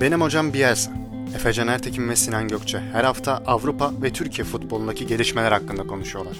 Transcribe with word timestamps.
Benim 0.00 0.20
hocam 0.20 0.52
Bielsa. 0.52 0.92
Efecan 1.34 1.68
Ertekin 1.68 2.08
ve 2.08 2.16
Sinan 2.16 2.48
Gökçe 2.48 2.78
her 2.78 3.04
hafta 3.04 3.42
Avrupa 3.46 4.02
ve 4.02 4.12
Türkiye 4.12 4.44
futbolundaki 4.44 5.06
gelişmeler 5.06 5.52
hakkında 5.52 5.86
konuşuyorlar. 5.86 6.36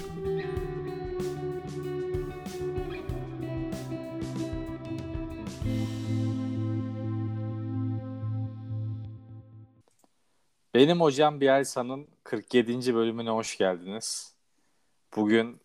Benim 10.73 11.01
hocam 11.01 11.41
Bielsa'nın 11.41 12.07
47. 12.23 12.95
bölümüne 12.95 13.29
hoş 13.29 13.57
geldiniz. 13.57 14.35
Bugün 15.15 15.61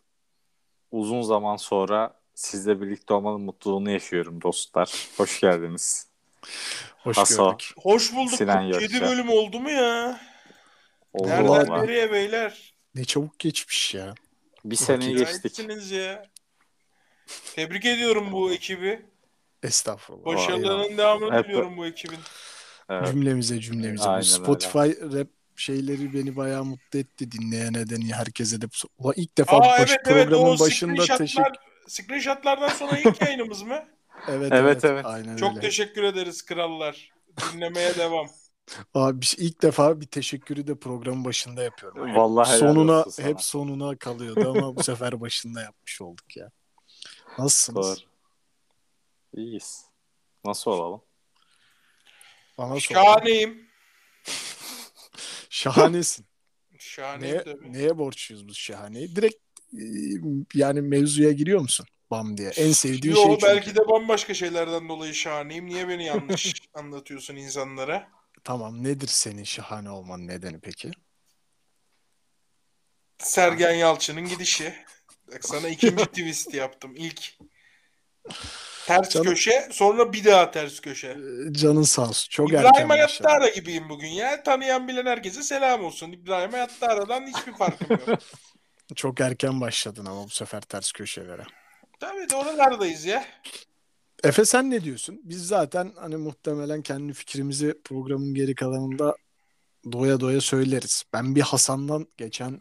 uzun 0.90 1.22
zaman 1.22 1.56
sonra 1.56 2.20
sizle 2.34 2.80
birlikte 2.80 3.14
olmanın 3.14 3.40
mutluluğunu 3.40 3.90
yaşıyorum 3.90 4.42
dostlar. 4.42 5.08
Hoş 5.16 5.40
geldiniz. 5.40 6.13
Hoş 6.98 7.16
Haso, 7.16 7.50
gördük. 7.50 7.72
Hoş 7.76 8.14
bulduk. 8.14 8.34
Sinan 8.34 8.70
47 8.72 8.92
Gökçe. 8.92 9.06
bölüm 9.10 9.28
oldu 9.28 9.60
mu 9.60 9.70
ya? 9.70 10.20
Oldu 11.12 11.28
Nereden 11.28 11.48
valla. 11.48 11.82
nereye 11.82 12.12
beyler? 12.12 12.74
Ne 12.94 13.04
çabuk 13.04 13.38
geçmiş 13.38 13.94
ya. 13.94 14.14
Bir 14.64 14.76
seneyi 14.76 15.16
geçtik. 15.16 15.42
Gayetsiniz 15.42 15.90
ya. 15.90 16.26
Tebrik 17.54 17.84
ediyorum 17.84 18.32
bu 18.32 18.52
ekibi. 18.52 19.02
Estağfurullah. 19.62 20.24
Başarılarının 20.24 20.98
devamını 20.98 21.34
Hep- 21.36 21.44
diliyorum 21.44 21.76
bu 21.76 21.86
ekibin. 21.86 22.18
Evet. 22.90 23.06
Cümlemize 23.08 23.60
cümlemize. 23.60 24.04
Aynen 24.04 24.20
Bu 24.20 24.24
Spotify 24.24 24.78
rap 25.18 25.28
şeyleri 25.56 26.14
beni 26.14 26.36
bayağı 26.36 26.64
mutlu 26.64 26.98
etti 26.98 27.32
dinleyene 27.32 27.90
de 27.90 28.14
herkese 28.14 28.60
de. 28.60 28.66
Ulan 28.98 29.14
ilk 29.16 29.38
defa 29.38 29.56
Aa 29.56 29.60
baş, 29.60 29.78
evet 29.90 30.00
evet 30.06 30.24
programın 30.28 30.56
o 30.56 30.58
başında 30.58 30.92
screenshotlar, 30.92 31.18
teşekkür 31.18 31.52
screenshotlardan 31.88 32.68
sonra 32.68 32.98
ilk 32.98 33.22
yayınımız 33.22 33.62
mı? 33.62 33.84
Evet, 34.28 34.52
Evet, 34.52 34.84
evet. 34.84 35.06
Aynen 35.06 35.36
Çok 35.36 35.50
öyle. 35.50 35.60
teşekkür 35.60 36.02
ederiz 36.02 36.44
krallar. 36.44 37.12
Dinlemeye 37.52 37.94
devam. 37.98 38.26
Abi 38.94 39.20
biz 39.20 39.34
ilk 39.38 39.62
defa 39.62 40.00
bir 40.00 40.06
teşekkürü 40.06 40.66
de 40.66 40.74
programın 40.78 41.24
başında 41.24 41.62
yapıyorum. 41.62 42.14
Vallahi 42.16 42.48
helal 42.48 42.58
sonuna 42.58 42.98
olsun 43.00 43.10
sana. 43.10 43.26
hep 43.26 43.40
sonuna 43.40 43.96
kalıyordu 43.96 44.50
ama 44.50 44.76
bu 44.76 44.82
sefer 44.82 45.20
başında 45.20 45.62
yapmış 45.62 46.00
olduk 46.00 46.36
ya. 46.36 46.50
Nasılsınız? 47.38 47.86
Doğru. 47.86 49.40
İyiyiz. 49.42 49.84
Nasıl 50.44 50.70
olalım? 50.70 51.02
Bana 52.58 52.74
sor. 52.74 52.80
Şahaneyim. 52.80 53.68
Şahanesin. 55.50 56.26
Şahaneyim 56.78 57.34
Neye, 57.34 57.44
tabii. 57.44 57.72
neye 57.72 57.98
borçluyuz 57.98 58.48
bu 58.48 58.54
şahaneyi? 58.54 59.16
Direkt 59.16 59.36
e, 59.72 59.82
yani 60.54 60.80
mevzuya 60.80 61.32
giriyor 61.32 61.60
musun? 61.60 61.86
Bam 62.10 62.36
diye. 62.36 62.48
En 62.50 62.72
sevdiğin 62.72 63.14
Yo 63.14 63.22
şey 63.22 63.30
çünkü. 63.32 63.46
belki 63.46 63.74
de 63.76 63.88
bambaşka 63.88 64.34
şeylerden 64.34 64.88
dolayı 64.88 65.14
şahaneyim. 65.14 65.66
Niye 65.66 65.88
beni 65.88 66.04
yanlış 66.04 66.54
anlatıyorsun 66.74 67.36
insanlara? 67.36 68.08
Tamam 68.44 68.84
nedir 68.84 69.06
senin 69.08 69.44
şahane 69.44 69.90
olman 69.90 70.26
nedeni 70.26 70.60
peki? 70.60 70.90
Sergen 73.18 73.72
Yalçın'ın 73.74 74.28
gidişi. 74.28 74.74
Bak 75.32 75.44
sana 75.44 75.68
ikinci 75.68 76.04
twist 76.04 76.54
yaptım. 76.54 76.92
İlk 76.96 77.38
ters 78.86 79.08
Canım- 79.10 79.26
köşe 79.26 79.68
sonra 79.72 80.12
bir 80.12 80.24
daha 80.24 80.50
ters 80.50 80.80
köşe. 80.80 81.08
Ee, 81.08 81.52
Canın 81.52 81.82
sağ 81.82 82.08
olsun. 82.08 82.28
Çok 82.30 82.48
İbrahim 82.50 82.66
erken. 82.66 82.88
Hayattara 82.88 83.48
gibiyim 83.48 83.88
bugün 83.88 84.08
ya. 84.08 84.42
Tanıyan 84.42 84.88
bilen 84.88 85.06
herkese 85.06 85.42
selam 85.42 85.84
olsun. 85.84 86.12
İbrahim 86.12 86.50
Hayattara'dan 86.50 87.26
hiçbir 87.26 87.52
farkım 87.54 87.86
yok. 87.90 88.18
Çok 88.96 89.20
erken 89.20 89.60
başladın 89.60 90.06
ama 90.06 90.24
bu 90.24 90.30
sefer 90.30 90.60
ters 90.60 90.92
köşelere. 90.92 91.44
Tabii 92.00 92.30
de 92.30 92.36
oralardayız 92.36 93.04
ya. 93.04 93.24
Efe 94.24 94.44
sen 94.44 94.70
ne 94.70 94.84
diyorsun? 94.84 95.20
Biz 95.24 95.46
zaten 95.46 95.92
hani 95.96 96.16
muhtemelen 96.16 96.82
kendi 96.82 97.12
fikrimizi 97.12 97.80
programın 97.84 98.34
geri 98.34 98.54
kalanında 98.54 99.16
doya 99.92 100.20
doya 100.20 100.40
söyleriz. 100.40 101.04
Ben 101.12 101.34
bir 101.34 101.40
Hasan'dan 101.40 102.06
geçen 102.16 102.60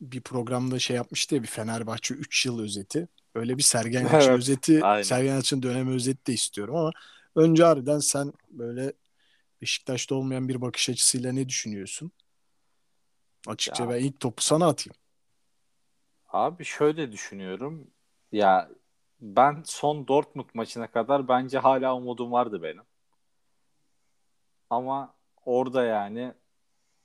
bir 0.00 0.20
programda 0.20 0.78
şey 0.78 0.96
yapmıştı 0.96 1.34
ya 1.34 1.42
bir 1.42 1.48
Fenerbahçe 1.48 2.14
3 2.14 2.46
yıl 2.46 2.60
özeti. 2.62 3.08
Öyle 3.34 3.58
bir 3.58 3.62
Sergen 3.62 4.00
Yalçın 4.02 4.16
Evet, 4.16 4.38
özeti, 4.38 4.84
aynen. 4.84 5.02
Sergen 5.02 5.34
Yalçın 5.34 5.62
dönemi 5.62 5.90
özeti 5.94 6.26
de 6.26 6.32
istiyorum 6.32 6.76
ama 6.76 6.90
önce 7.36 7.64
harbiden 7.64 7.98
sen 7.98 8.32
böyle 8.50 8.92
Beşiktaş'ta 9.62 10.14
olmayan 10.14 10.48
bir 10.48 10.60
bakış 10.60 10.90
açısıyla 10.90 11.32
ne 11.32 11.48
düşünüyorsun? 11.48 12.12
Açıkça 13.46 13.84
Ya. 13.84 13.90
ben 13.90 14.00
ilk 14.00 14.20
topu 14.20 14.42
sana 14.42 14.66
atayım. 14.66 14.96
Abi 16.28 16.64
şöyle 16.64 17.12
düşünüyorum. 17.12 17.90
Ya 18.32 18.70
ben 19.20 19.62
son 19.64 20.08
Dortmund 20.08 20.46
maçına 20.54 20.86
kadar 20.90 21.28
bence 21.28 21.58
hala 21.58 21.96
umudum 21.96 22.32
vardı 22.32 22.62
benim. 22.62 22.82
Ama 24.70 25.14
orada 25.44 25.84
yani 25.84 26.32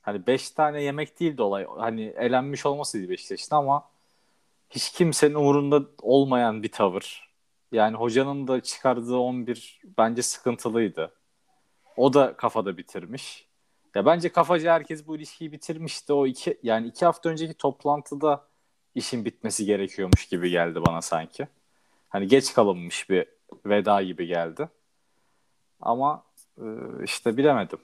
hani 0.01 0.27
5 0.27 0.51
tane 0.51 0.83
yemek 0.83 1.19
değil 1.19 1.37
de 1.37 1.43
olay. 1.43 1.65
Hani 1.77 2.03
elenmiş 2.03 2.65
olmasıydı 2.65 3.09
Beşiktaş'ın 3.09 3.55
ama 3.55 3.89
hiç 4.69 4.91
kimsenin 4.91 5.35
umurunda 5.35 5.81
olmayan 6.01 6.63
bir 6.63 6.71
tavır. 6.71 7.29
Yani 7.71 7.97
hocanın 7.97 8.47
da 8.47 8.61
çıkardığı 8.61 9.17
11 9.17 9.81
bence 9.97 10.21
sıkıntılıydı. 10.21 11.13
O 11.97 12.13
da 12.13 12.37
kafada 12.37 12.77
bitirmiş. 12.77 13.47
Ya 13.95 14.05
bence 14.05 14.31
kafacı 14.31 14.69
herkes 14.69 15.07
bu 15.07 15.15
ilişkiyi 15.15 15.51
bitirmişti. 15.51 16.13
O 16.13 16.27
iki 16.27 16.59
yani 16.63 16.87
iki 16.87 17.05
hafta 17.05 17.29
önceki 17.29 17.53
toplantıda 17.53 18.47
işin 18.95 19.25
bitmesi 19.25 19.65
gerekiyormuş 19.65 20.25
gibi 20.25 20.49
geldi 20.49 20.79
bana 20.87 21.01
sanki. 21.01 21.47
Hani 22.09 22.27
geç 22.27 22.53
kalınmış 22.53 23.09
bir 23.09 23.25
veda 23.65 24.01
gibi 24.01 24.27
geldi. 24.27 24.69
Ama 25.81 26.23
e, 26.57 26.65
işte 27.03 27.37
bilemedim. 27.37 27.79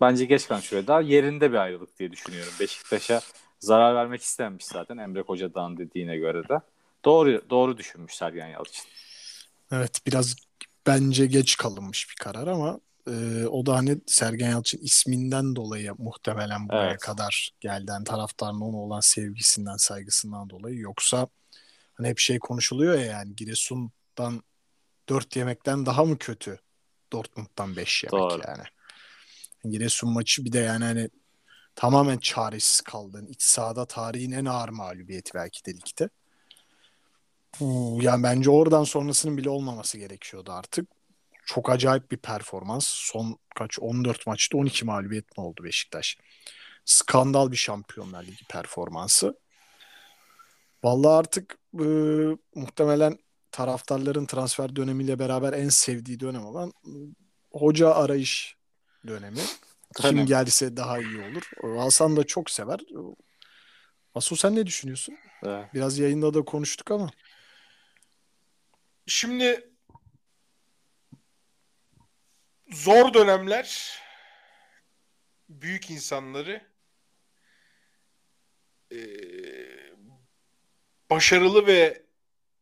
Bence 0.00 0.24
geç 0.24 0.48
kalmış 0.48 0.72
veda 0.72 1.00
yerinde 1.00 1.52
bir 1.52 1.56
ayrılık 1.56 1.98
diye 1.98 2.12
düşünüyorum. 2.12 2.52
Beşiktaş'a 2.60 3.20
zarar 3.60 3.94
vermek 3.94 4.22
istenmiş 4.22 4.64
zaten 4.64 4.98
Emre 4.98 5.22
Kocadağ'ın 5.22 5.76
dediğine 5.76 6.16
göre 6.16 6.48
de. 6.48 6.60
Doğru 7.04 7.42
doğru 7.50 7.78
düşünmüş 7.78 8.14
Sergen 8.14 8.48
Yalçın. 8.48 8.86
Evet 9.72 10.00
biraz 10.06 10.36
bence 10.86 11.26
geç 11.26 11.56
kalınmış 11.56 12.10
bir 12.10 12.24
karar 12.24 12.46
ama 12.46 12.80
o 13.50 13.66
da 13.66 13.76
hani 13.76 13.98
Sergen 14.06 14.50
Yalçın 14.50 14.78
isminden 14.78 15.56
dolayı 15.56 15.94
muhtemelen 15.98 16.68
buraya 16.68 16.90
Evet. 16.90 17.00
kadar 17.00 17.50
gelden 17.60 18.04
taraftarın 18.04 18.60
ona 18.60 18.76
olan 18.76 19.00
sevgisinden 19.00 19.76
saygısından 19.76 20.50
dolayı 20.50 20.78
yoksa 20.78 21.28
hani 21.94 22.08
hep 22.08 22.18
şey 22.18 22.38
konuşuluyor 22.38 22.94
ya 22.94 23.04
yani 23.04 23.36
Giresun'dan 23.36 24.42
4 25.08 25.36
yemekten 25.36 25.86
daha 25.86 26.04
mı 26.04 26.18
kötü 26.18 26.58
Dortmund'dan 27.12 27.76
5 27.76 28.04
yemek 28.04 28.12
Doğru. 28.12 28.42
yani. 28.48 28.64
Giresun 29.64 30.10
maçı 30.12 30.44
bir 30.44 30.52
de 30.52 30.58
yani 30.58 30.84
hani 30.84 31.10
tamamen 31.74 32.18
çaresiz 32.18 32.80
kaldın. 32.80 33.26
İç 33.26 33.42
sahada 33.42 33.86
tarihin 33.86 34.30
en 34.32 34.44
ağır 34.44 34.68
mağlubiyeti 34.68 35.30
belki 35.34 35.64
de 35.64 35.74
ligde. 35.74 36.08
Yani 38.04 38.22
bence 38.22 38.50
oradan 38.50 38.84
sonrasının 38.84 39.36
bile 39.36 39.50
olmaması 39.50 39.98
gerekiyordu 39.98 40.52
artık. 40.52 40.97
Çok 41.48 41.70
acayip 41.70 42.10
bir 42.10 42.16
performans. 42.16 42.86
Son 42.86 43.38
kaç 43.54 43.78
14 43.78 44.26
maçta 44.26 44.58
12 44.58 44.84
mağlubiyet 44.84 45.38
mi 45.38 45.44
oldu 45.44 45.64
Beşiktaş? 45.64 46.18
Skandal 46.84 47.50
bir 47.50 47.56
Şampiyonlar 47.56 48.24
Ligi 48.24 48.44
performansı. 48.44 49.38
Vallahi 50.84 51.18
artık 51.18 51.58
e, 51.74 51.86
muhtemelen 52.54 53.18
taraftarların 53.52 54.26
transfer 54.26 54.76
dönemiyle 54.76 55.18
beraber 55.18 55.52
en 55.52 55.68
sevdiği 55.68 56.20
dönem 56.20 56.46
olan 56.46 56.68
e, 56.68 56.92
hoca 57.52 57.90
arayış 57.90 58.56
dönemi. 59.06 59.40
Kim 59.96 60.10
Dönem. 60.10 60.26
gelse 60.26 60.76
daha 60.76 60.98
iyi 60.98 61.20
olur. 61.20 61.42
Hasan 61.78 62.16
da 62.16 62.24
çok 62.24 62.50
sever. 62.50 62.80
Asu 64.14 64.36
sen 64.36 64.56
ne 64.56 64.66
düşünüyorsun? 64.66 65.14
Biraz 65.74 65.98
yayında 65.98 66.34
da 66.34 66.44
konuştuk 66.44 66.90
ama. 66.90 67.10
Şimdi 69.06 69.67
zor 72.70 73.14
dönemler 73.14 73.98
büyük 75.48 75.90
insanları 75.90 76.68
eee, 78.90 79.94
başarılı 81.10 81.66
ve 81.66 82.06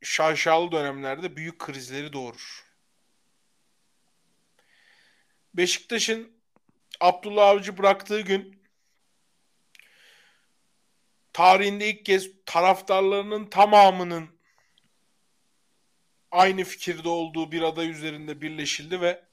şaşalı 0.02 0.72
dönemlerde 0.72 1.36
büyük 1.36 1.58
krizleri 1.58 2.12
doğurur. 2.12 2.66
Beşiktaş'ın 5.54 6.32
Abdullah 7.00 7.48
Avcı 7.48 7.78
bıraktığı 7.78 8.20
gün 8.20 8.62
tarihinde 11.32 11.90
ilk 11.90 12.04
kez 12.04 12.30
taraftarlarının 12.46 13.50
tamamının 13.50 14.40
aynı 16.30 16.64
fikirde 16.64 17.08
olduğu 17.08 17.52
bir 17.52 17.62
aday 17.62 17.90
üzerinde 17.90 18.40
birleşildi 18.40 19.00
ve 19.00 19.25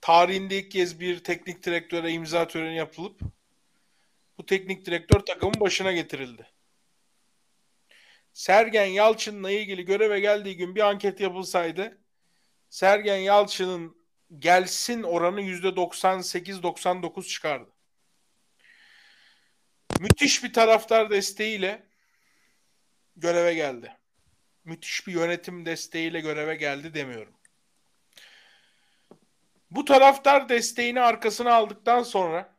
tarihinde 0.00 0.58
ilk 0.58 0.70
kez 0.70 1.00
bir 1.00 1.24
teknik 1.24 1.62
direktöre 1.62 2.12
imza 2.12 2.48
töreni 2.48 2.76
yapılıp 2.76 3.20
bu 4.38 4.46
teknik 4.46 4.86
direktör 4.86 5.20
takımın 5.20 5.60
başına 5.60 5.92
getirildi. 5.92 6.46
Sergen 8.32 8.86
Yalçın'la 8.86 9.50
ilgili 9.50 9.84
göreve 9.84 10.20
geldiği 10.20 10.56
gün 10.56 10.74
bir 10.74 10.80
anket 10.80 11.20
yapılsaydı 11.20 11.98
Sergen 12.70 13.16
Yalçın'ın 13.16 13.96
gelsin 14.38 15.02
oranı 15.02 15.40
%98-99 15.40 17.28
çıkardı. 17.28 17.70
Müthiş 20.00 20.44
bir 20.44 20.52
taraftar 20.52 21.10
desteğiyle 21.10 21.86
göreve 23.16 23.54
geldi. 23.54 23.96
Müthiş 24.64 25.06
bir 25.06 25.12
yönetim 25.12 25.66
desteğiyle 25.66 26.20
göreve 26.20 26.54
geldi 26.54 26.94
demiyorum. 26.94 27.37
Bu 29.70 29.84
taraftar 29.84 30.48
desteğini 30.48 31.00
arkasına 31.00 31.54
aldıktan 31.54 32.02
sonra 32.02 32.54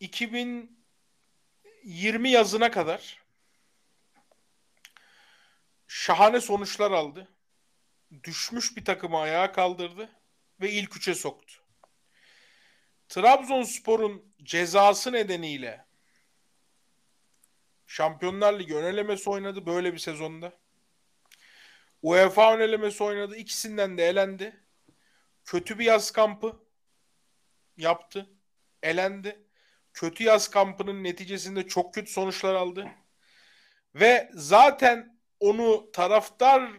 2020 0.00 2.30
yazına 2.30 2.70
kadar 2.70 3.22
şahane 5.88 6.40
sonuçlar 6.40 6.90
aldı. 6.90 7.28
Düşmüş 8.24 8.76
bir 8.76 8.84
takımı 8.84 9.18
ayağa 9.18 9.52
kaldırdı 9.52 10.10
ve 10.60 10.70
ilk 10.70 10.96
üçe 10.96 11.14
soktu. 11.14 11.54
Trabzonspor'un 13.08 14.34
cezası 14.42 15.12
nedeniyle 15.12 15.88
Şampiyonlar 17.86 18.58
Ligi 18.58 18.76
ön 18.76 19.18
oynadı 19.26 19.66
böyle 19.66 19.92
bir 19.92 19.98
sezonda. 19.98 20.52
UEFA 22.02 22.54
ön 22.54 22.60
elemesi 22.60 23.04
oynadı. 23.04 23.36
İkisinden 23.36 23.98
de 23.98 24.08
elendi. 24.08 24.60
Kötü 25.44 25.78
bir 25.78 25.84
yaz 25.84 26.10
kampı 26.10 26.60
yaptı. 27.76 28.30
Elendi. 28.82 29.46
Kötü 29.92 30.24
yaz 30.24 30.48
kampının 30.48 31.04
neticesinde 31.04 31.66
çok 31.68 31.94
kötü 31.94 32.12
sonuçlar 32.12 32.54
aldı. 32.54 32.88
Ve 33.94 34.30
zaten 34.34 35.18
onu 35.40 35.92
taraftar 35.92 36.70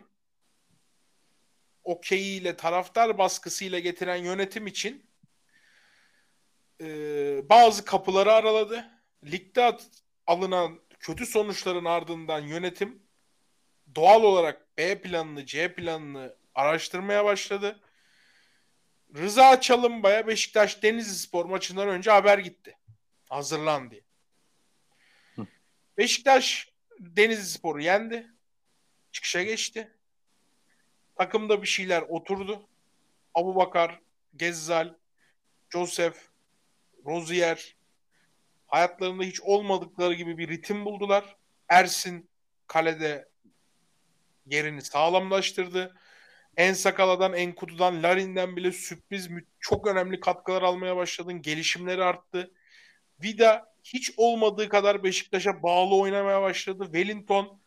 okeyiyle, 1.83 2.57
taraftar 2.57 3.17
baskısıyla 3.17 3.79
getiren 3.79 4.15
yönetim 4.15 4.67
için 4.67 5.09
e, 6.81 6.85
bazı 7.49 7.85
kapıları 7.85 8.33
araladı. 8.33 8.85
Ligde 9.23 9.77
alınan 10.27 10.79
kötü 10.99 11.25
sonuçların 11.25 11.85
ardından 11.85 12.39
yönetim 12.39 13.08
doğal 13.95 14.23
olarak 14.23 14.77
B 14.77 15.01
planını, 15.01 15.45
C 15.45 15.73
planını 15.73 16.35
araştırmaya 16.55 17.25
başladı. 17.25 17.79
Rıza 19.15 19.61
Çalınbay'a 19.61 20.27
Beşiktaş 20.27 20.83
Denizli 20.83 21.15
Spor 21.15 21.45
maçından 21.45 21.87
önce 21.87 22.11
haber 22.11 22.37
gitti. 22.37 22.77
Hazırlan 23.29 23.91
diye. 23.91 24.01
Beşiktaş 25.97 26.69
Denizli 26.99 27.45
Spor'u 27.45 27.81
yendi. 27.81 28.27
Çıkışa 29.11 29.43
geçti. 29.43 29.91
Takımda 31.15 31.61
bir 31.61 31.67
şeyler 31.67 32.01
oturdu. 32.01 32.67
Abu 33.33 33.55
Bakar, 33.55 33.99
Gezzal, 34.35 34.93
Joseph, 35.69 36.17
Rozier 37.05 37.75
hayatlarında 38.67 39.23
hiç 39.23 39.41
olmadıkları 39.41 40.13
gibi 40.13 40.37
bir 40.37 40.47
ritim 40.49 40.85
buldular. 40.85 41.35
Ersin 41.69 42.29
kalede 42.67 43.29
yerini 44.49 44.81
sağlamlaştırdı. 44.81 45.95
En 46.57 46.73
Sakala'dan, 46.73 47.33
En 47.33 47.55
Kudu'dan, 47.55 48.03
Larin'den 48.03 48.55
bile 48.55 48.71
sürpriz 48.71 49.29
çok 49.59 49.87
önemli 49.87 50.19
katkılar 50.19 50.61
almaya 50.61 50.95
başladın. 50.95 51.41
Gelişimleri 51.41 52.03
arttı. 52.03 52.51
Vida 53.23 53.73
hiç 53.83 54.11
olmadığı 54.17 54.69
kadar 54.69 55.03
Beşiktaş'a 55.03 55.63
bağlı 55.63 55.95
oynamaya 55.95 56.41
başladı. 56.41 56.83
Wellington 56.83 57.59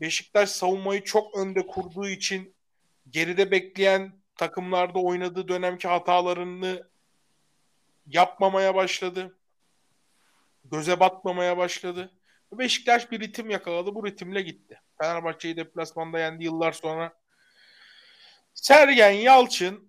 Beşiktaş 0.00 0.50
savunmayı 0.50 1.04
çok 1.04 1.38
önde 1.38 1.66
kurduğu 1.66 2.08
için 2.08 2.54
geride 3.10 3.50
bekleyen 3.50 4.12
takımlarda 4.34 4.98
oynadığı 4.98 5.48
dönemki 5.48 5.88
hatalarını 5.88 6.88
yapmamaya 8.06 8.74
başladı. 8.74 9.38
Göze 10.64 11.00
batmamaya 11.00 11.56
başladı. 11.56 12.12
Beşiktaş 12.52 13.10
bir 13.10 13.20
ritim 13.20 13.50
yakaladı. 13.50 13.94
Bu 13.94 14.06
ritimle 14.06 14.42
gitti. 14.42 14.80
Fenerbahçe'yi 15.00 15.56
deplasmanda 15.56 16.18
yendi 16.18 16.44
yıllar 16.44 16.72
sonra. 16.72 17.12
Sergen 18.54 19.10
Yalçın 19.10 19.88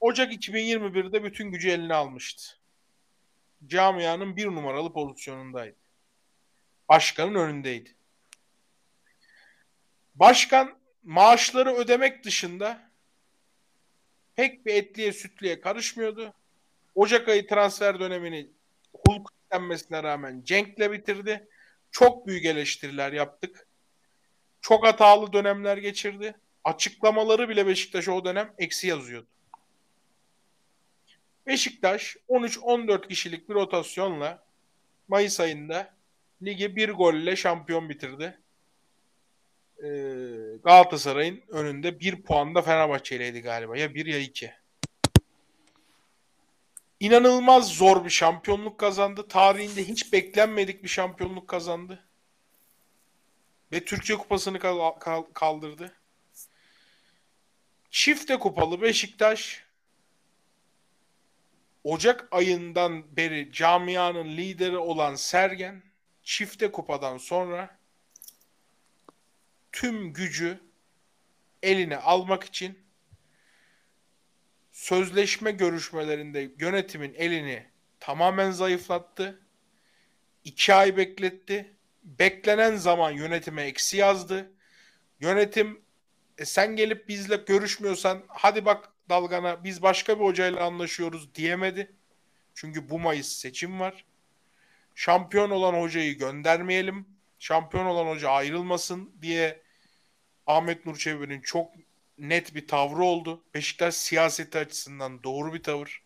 Ocak 0.00 0.32
2021'de 0.32 1.24
bütün 1.24 1.50
gücü 1.50 1.70
eline 1.70 1.94
almıştı. 1.94 2.58
Camianın 3.66 4.36
bir 4.36 4.46
numaralı 4.46 4.92
pozisyonundaydı. 4.92 5.76
Başkanın 6.88 7.34
önündeydi. 7.34 7.96
Başkan 10.14 10.78
maaşları 11.02 11.74
ödemek 11.74 12.24
dışında 12.24 12.90
pek 14.36 14.66
bir 14.66 14.74
etliye 14.74 15.12
sütlüye 15.12 15.60
karışmıyordu. 15.60 16.34
Ocak 16.94 17.28
ayı 17.28 17.46
transfer 17.46 18.00
dönemini 18.00 18.50
Hulk 19.06 19.30
denmesine 19.52 20.02
rağmen 20.02 20.42
Cenk'le 20.44 20.92
bitirdi. 20.92 21.48
Çok 21.90 22.26
büyük 22.26 22.44
eleştiriler 22.44 23.12
yaptık. 23.12 23.68
Çok 24.62 24.86
hatalı 24.86 25.32
dönemler 25.32 25.76
geçirdi. 25.76 26.34
Açıklamaları 26.64 27.48
bile 27.48 27.66
Beşiktaş'a 27.66 28.12
o 28.12 28.24
dönem 28.24 28.54
eksi 28.58 28.86
yazıyordu. 28.86 29.26
Beşiktaş 31.46 32.16
13-14 32.28 33.08
kişilik 33.08 33.48
bir 33.48 33.54
rotasyonla 33.54 34.44
Mayıs 35.08 35.40
ayında 35.40 35.94
ligi 36.42 36.76
bir 36.76 36.88
golle 36.88 37.36
şampiyon 37.36 37.88
bitirdi. 37.88 38.38
Ee, 39.78 39.88
Galatasaray'ın 40.64 41.42
önünde 41.48 42.00
bir 42.00 42.22
puan 42.22 42.54
da 42.54 42.62
Fenerbahçe'yleydi 42.62 43.40
galiba. 43.40 43.76
Ya 43.76 43.94
bir 43.94 44.06
ya 44.06 44.18
iki. 44.18 44.52
İnanılmaz 47.00 47.68
zor 47.68 48.04
bir 48.04 48.10
şampiyonluk 48.10 48.78
kazandı. 48.78 49.28
Tarihinde 49.28 49.84
hiç 49.84 50.12
beklenmedik 50.12 50.82
bir 50.82 50.88
şampiyonluk 50.88 51.48
kazandı. 51.48 52.04
Ve 53.72 53.84
Türkiye 53.84 54.18
Kupası'nı 54.18 54.58
kal- 54.58 54.98
kal- 54.98 55.32
kaldırdı. 55.34 55.92
Çifte 57.90 58.38
kupalı 58.38 58.82
Beşiktaş 58.82 59.64
Ocak 61.84 62.28
ayından 62.30 63.16
beri 63.16 63.52
camianın 63.52 64.36
lideri 64.36 64.76
olan 64.76 65.14
Sergen 65.14 65.82
çifte 66.22 66.72
kupadan 66.72 67.18
sonra 67.18 67.78
tüm 69.72 70.12
gücü 70.12 70.60
eline 71.62 71.96
almak 71.96 72.44
için 72.44 72.78
sözleşme 74.72 75.50
görüşmelerinde 75.50 76.50
yönetimin 76.58 77.14
elini 77.14 77.66
tamamen 78.00 78.50
zayıflattı. 78.50 79.40
İki 80.44 80.74
ay 80.74 80.96
bekletti. 80.96 81.76
Beklenen 82.02 82.76
zaman 82.76 83.10
yönetime 83.10 83.62
eksi 83.62 83.96
yazdı. 83.96 84.52
Yönetim 85.20 85.82
"E 86.38 86.44
sen 86.44 86.76
gelip 86.76 87.08
bizle 87.08 87.36
görüşmüyorsan 87.36 88.22
hadi 88.28 88.64
bak 88.64 88.92
dalgana 89.08 89.64
biz 89.64 89.82
başka 89.82 90.18
bir 90.20 90.24
hocayla 90.24 90.66
anlaşıyoruz 90.66 91.34
diyemedi. 91.34 91.96
Çünkü 92.54 92.88
bu 92.90 92.98
Mayıs 92.98 93.28
seçim 93.28 93.80
var. 93.80 94.04
Şampiyon 94.94 95.50
olan 95.50 95.80
hocayı 95.82 96.18
göndermeyelim. 96.18 97.06
Şampiyon 97.38 97.86
olan 97.86 98.06
hoca 98.06 98.30
ayrılmasın 98.30 99.14
diye 99.22 99.62
Ahmet 100.46 100.86
Nur 100.86 100.96
Çebi'nin 100.96 101.40
çok 101.40 101.72
net 102.18 102.54
bir 102.54 102.66
tavrı 102.68 103.02
oldu. 103.04 103.44
Beşiktaş 103.54 103.94
siyaseti 103.94 104.58
açısından 104.58 105.22
doğru 105.22 105.54
bir 105.54 105.62
tavır. 105.62 106.02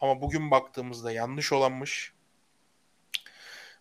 Ama 0.00 0.20
bugün 0.20 0.50
baktığımızda 0.50 1.12
yanlış 1.12 1.52
olanmış. 1.52 2.13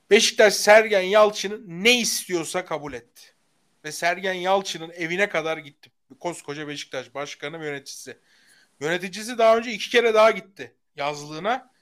Beşiktaş 0.10 0.54
Sergen 0.54 1.02
Yalçın'ı 1.02 1.62
ne 1.84 2.00
istiyorsa 2.00 2.66
kabul 2.66 2.94
etti. 2.94 3.24
Ve 3.86 3.92
Sergen 3.92 4.34
Yalçın'ın 4.34 4.90
evine 4.90 5.30
kadar 5.30 5.58
gitti. 5.58 5.92
Koskoca 6.20 6.68
Beşiktaş 6.68 7.14
başkanı 7.14 7.60
ve 7.60 7.66
yöneticisi. 7.66 8.18
Yöneticisi 8.80 9.38
daha 9.38 9.58
önce 9.58 9.72
iki 9.72 9.90
kere 9.90 10.14
daha 10.14 10.32
gitti 10.32 10.76
yazlığına. 10.96 11.74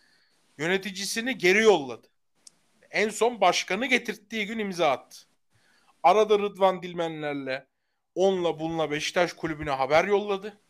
Yöneticisini 0.58 1.38
geri 1.38 1.63
yolladı. 1.63 2.08
En 2.92 3.10
son 3.10 3.42
başkanı 3.42 3.86
getirttiği 3.86 4.46
gün 4.46 4.60
imza 4.60 4.92
attı. 4.92 5.18
Arada 6.04 6.40
Rıdvan 6.40 6.84
Dilmenlerle 6.84 7.68
onunla 8.16 8.60
bununla 8.60 8.92
Beşiktaş 8.92 9.34
kulübüne 9.34 9.72
haber 9.72 10.06
yolladı. 10.06 10.62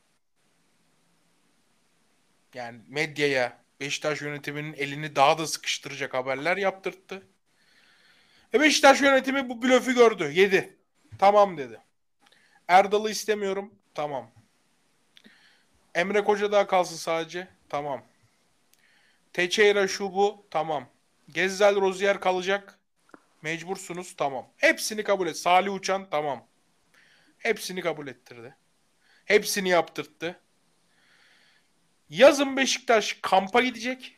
Yani 2.53 2.81
medyaya 2.87 3.63
Beşiktaş 3.79 4.21
yönetiminin 4.21 4.73
elini 4.73 5.15
daha 5.15 5.37
da 5.37 5.47
sıkıştıracak 5.47 6.13
haberler 6.13 6.57
yaptırttı. 6.57 7.27
E 8.53 8.59
Beşiktaş 8.59 9.01
yönetimi 9.01 9.49
bu 9.49 9.61
blöfü 9.61 9.95
gördü. 9.95 10.31
Yedi. 10.33 10.77
Tamam 11.19 11.57
dedi. 11.57 11.81
Erdal'ı 12.67 13.11
istemiyorum. 13.11 13.73
Tamam. 13.93 14.31
Emre 15.95 16.23
Koca 16.23 16.51
daha 16.51 16.67
kalsın 16.67 16.95
sadece. 16.95 17.47
Tamam. 17.69 18.03
Teçeyra 19.33 19.87
şu 19.87 20.13
bu. 20.13 20.45
Tamam. 20.51 20.87
Gezzel 21.29 21.75
Rozier 21.75 22.19
kalacak. 22.19 22.79
Mecbursunuz. 23.41 24.15
Tamam. 24.17 24.47
Hepsini 24.57 25.03
kabul 25.03 25.27
et. 25.27 25.37
Salih 25.37 25.73
Uçan. 25.73 26.07
Tamam. 26.11 26.47
Hepsini 27.37 27.81
kabul 27.81 28.07
ettirdi. 28.07 28.55
Hepsini 29.25 29.69
yaptırttı. 29.69 30.39
Yazın 32.09 32.57
Beşiktaş 32.57 33.19
kampa 33.21 33.61
gidecek. 33.61 34.17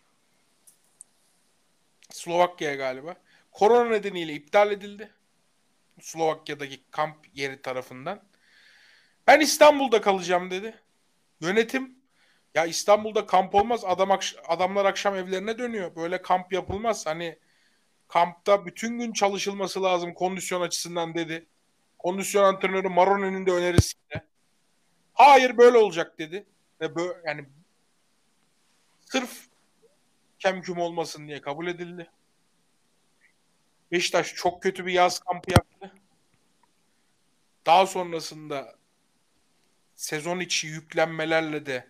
Slovakya'ya 2.09 2.75
galiba. 2.75 3.15
Korona 3.53 3.89
nedeniyle 3.89 4.33
iptal 4.33 4.71
edildi. 4.71 5.11
Slovakya'daki 6.01 6.83
kamp 6.91 7.17
yeri 7.33 7.61
tarafından. 7.61 8.23
Ben 9.27 9.39
İstanbul'da 9.39 10.01
kalacağım 10.01 10.51
dedi. 10.51 10.81
Yönetim 11.41 11.95
ya 12.55 12.65
İstanbul'da 12.65 13.25
kamp 13.25 13.55
olmaz. 13.55 13.85
Adam 13.85 14.09
akş- 14.09 14.39
adamlar 14.47 14.85
akşam 14.85 15.15
evlerine 15.15 15.57
dönüyor. 15.57 15.95
Böyle 15.95 16.21
kamp 16.21 16.53
yapılmaz. 16.53 17.05
Hani 17.05 17.39
kampta 18.07 18.65
bütün 18.65 18.99
gün 18.99 19.13
çalışılması 19.13 19.83
lazım 19.83 20.13
kondisyon 20.13 20.61
açısından 20.61 21.15
dedi. 21.15 21.45
Kondisyon 21.99 22.43
antrenörü 22.43 22.89
Marone'nin 22.89 23.45
de 23.45 23.51
önerisiyle. 23.51 24.27
Hayır 25.13 25.57
böyle 25.57 25.77
olacak 25.77 26.19
dedi. 26.19 26.45
Ve 26.81 26.95
böyle 26.95 27.13
yani 27.25 27.45
sırf 29.05 29.47
kemküm 30.39 30.77
olmasın 30.77 31.27
diye 31.27 31.41
kabul 31.41 31.67
edildi. 31.67 32.09
Beşiktaş 33.93 34.35
çok 34.35 34.63
kötü 34.63 34.85
bir 34.85 34.93
yaz 34.93 35.19
kampı 35.19 35.51
yaptı. 35.51 35.91
Daha 37.65 37.87
sonrasında 37.87 38.75
sezon 39.95 40.39
içi 40.39 40.67
yüklenmelerle 40.67 41.65
de 41.65 41.87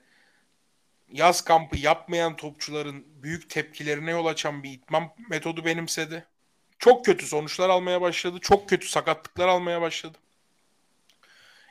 yaz 1.11 1.41
kampı 1.43 1.77
yapmayan 1.77 2.35
topçuların 2.35 3.05
büyük 3.23 3.49
tepkilerine 3.49 4.11
yol 4.11 4.25
açan 4.25 4.63
bir 4.63 4.71
itman 4.71 5.09
metodu 5.29 5.65
benimsedi. 5.65 6.25
Çok 6.79 7.05
kötü 7.05 7.25
sonuçlar 7.25 7.69
almaya 7.69 8.01
başladı. 8.01 8.37
Çok 8.41 8.69
kötü 8.69 8.87
sakatlıklar 8.87 9.47
almaya 9.47 9.81
başladı. 9.81 10.17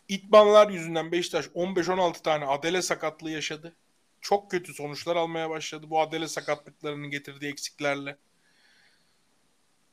İtmanlar 0.08 0.70
yüzünden 0.70 1.12
Beşiktaş 1.12 1.46
15-16 1.46 2.22
tane 2.22 2.46
adele 2.46 2.82
sakatlığı 2.82 3.30
yaşadı. 3.30 3.76
Çok 4.20 4.50
kötü 4.50 4.74
sonuçlar 4.74 5.16
almaya 5.16 5.50
başladı 5.50 5.90
bu 5.90 6.00
adele 6.00 6.28
sakatlıklarının 6.28 7.10
getirdiği 7.10 7.52
eksiklerle. 7.52 8.16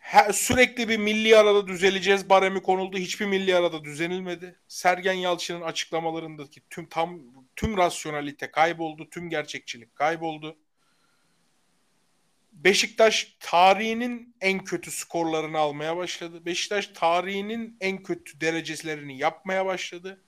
Her, 0.09 0.31
sürekli 0.31 0.89
bir 0.89 0.97
milli 0.97 1.37
arada 1.37 1.67
düzeleceğiz 1.67 2.29
baremi 2.29 2.61
konuldu. 2.61 2.97
Hiçbir 2.97 3.25
milli 3.25 3.55
arada 3.55 3.83
düzenilmedi. 3.83 4.59
Sergen 4.67 5.13
Yalçın'ın 5.13 5.61
açıklamalarındaki 5.61 6.61
tüm 6.69 6.85
tam 6.85 7.19
tüm 7.55 7.77
rasyonalite 7.77 8.51
kayboldu. 8.51 9.09
Tüm 9.09 9.29
gerçekçilik 9.29 9.95
kayboldu. 9.95 10.57
Beşiktaş 12.51 13.37
tarihinin 13.39 14.35
en 14.41 14.63
kötü 14.63 14.91
skorlarını 14.91 15.57
almaya 15.57 15.97
başladı. 15.97 16.45
Beşiktaş 16.45 16.87
tarihinin 16.87 17.77
en 17.81 18.03
kötü 18.03 18.41
derecelerini 18.41 19.17
yapmaya 19.17 19.65
başladı. 19.65 20.21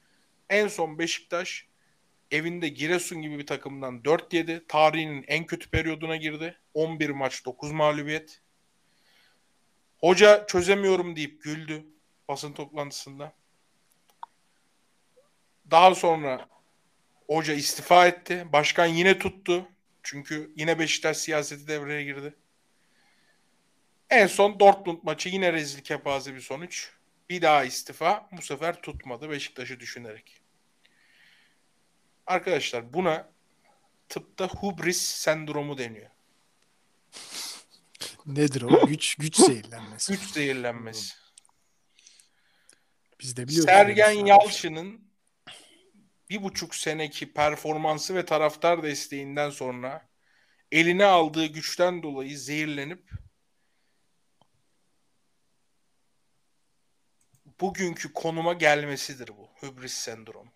En 0.49 0.67
son 0.67 0.99
Beşiktaş 0.99 1.67
evinde 2.31 2.67
Giresun 2.69 3.21
gibi 3.21 3.39
bir 3.39 3.47
takımdan 3.47 4.05
4 4.05 4.33
yedi. 4.33 4.65
Tarihinin 4.67 5.25
en 5.27 5.45
kötü 5.45 5.69
periyoduna 5.69 6.15
girdi. 6.15 6.57
11 6.73 7.09
maç 7.09 7.45
9 7.45 7.71
mağlubiyet. 7.71 8.40
Hoca 10.01 10.45
çözemiyorum 10.47 11.15
deyip 11.15 11.43
güldü 11.43 11.85
basın 12.27 12.53
toplantısında. 12.53 13.33
Daha 15.71 15.95
sonra 15.95 16.47
hoca 17.27 17.53
istifa 17.53 18.07
etti. 18.07 18.47
Başkan 18.53 18.85
yine 18.85 19.19
tuttu. 19.19 19.67
Çünkü 20.03 20.51
yine 20.55 20.79
Beşiktaş 20.79 21.17
siyaseti 21.17 21.67
devreye 21.67 22.03
girdi. 22.03 22.33
En 24.09 24.27
son 24.27 24.59
Dortmund 24.59 24.99
maçı 25.03 25.29
yine 25.29 25.53
rezil 25.53 25.81
kepaze 25.81 26.35
bir 26.35 26.41
sonuç. 26.41 26.91
Bir 27.29 27.41
daha 27.41 27.63
istifa. 27.63 28.29
Bu 28.31 28.41
sefer 28.41 28.81
tutmadı 28.81 29.29
Beşiktaş'ı 29.29 29.79
düşünerek. 29.79 30.41
Arkadaşlar 32.27 32.93
buna 32.93 33.29
tıpta 34.09 34.47
hubris 34.47 35.01
sendromu 35.01 35.77
deniyor. 35.77 36.09
Nedir 38.25 38.61
o? 38.61 38.87
Güç 38.87 39.15
güç 39.15 39.35
zehirlenmesi. 39.35 40.11
Güç 40.11 40.21
zehirlenmesi. 40.21 41.13
Biz 43.19 43.37
de 43.37 43.47
biliyoruz. 43.47 43.65
Sergen. 43.65 44.25
Yalçın'ın 44.25 45.11
bir 46.29 46.43
buçuk 46.43 46.75
seneki 46.75 47.33
performansı 47.33 48.15
ve 48.15 48.25
taraftar 48.25 48.83
desteğinden 48.83 49.49
sonra 49.49 50.09
eline 50.71 51.05
aldığı 51.05 51.45
güçten 51.45 52.03
dolayı 52.03 52.39
zehirlenip 52.39 53.11
bugünkü 57.61 58.13
konuma 58.13 58.53
gelmesidir 58.53 59.27
bu. 59.37 59.49
Hübris 59.61 59.93
sendromu. 59.93 60.53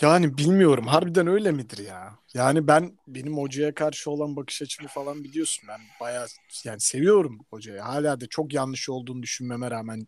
Yani 0.00 0.38
bilmiyorum. 0.38 0.86
Harbiden 0.86 1.26
öyle 1.26 1.52
midir 1.52 1.78
ya? 1.78 2.18
Yani 2.34 2.66
ben 2.66 2.98
benim 3.06 3.38
hocaya 3.38 3.74
karşı 3.74 4.10
olan 4.10 4.36
bakış 4.36 4.62
açımı 4.62 4.88
falan 4.88 5.24
biliyorsun. 5.24 5.68
Ben 5.68 5.80
bayağı 6.00 6.26
yani 6.64 6.80
seviyorum 6.80 7.38
hocayı. 7.50 7.80
Hala 7.80 8.20
da 8.20 8.26
çok 8.26 8.52
yanlış 8.52 8.88
olduğunu 8.88 9.22
düşünmeme 9.22 9.70
rağmen 9.70 10.06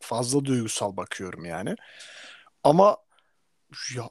fazla 0.00 0.44
duygusal 0.44 0.96
bakıyorum 0.96 1.44
yani. 1.44 1.74
Ama 2.64 2.96
ya 3.96 4.08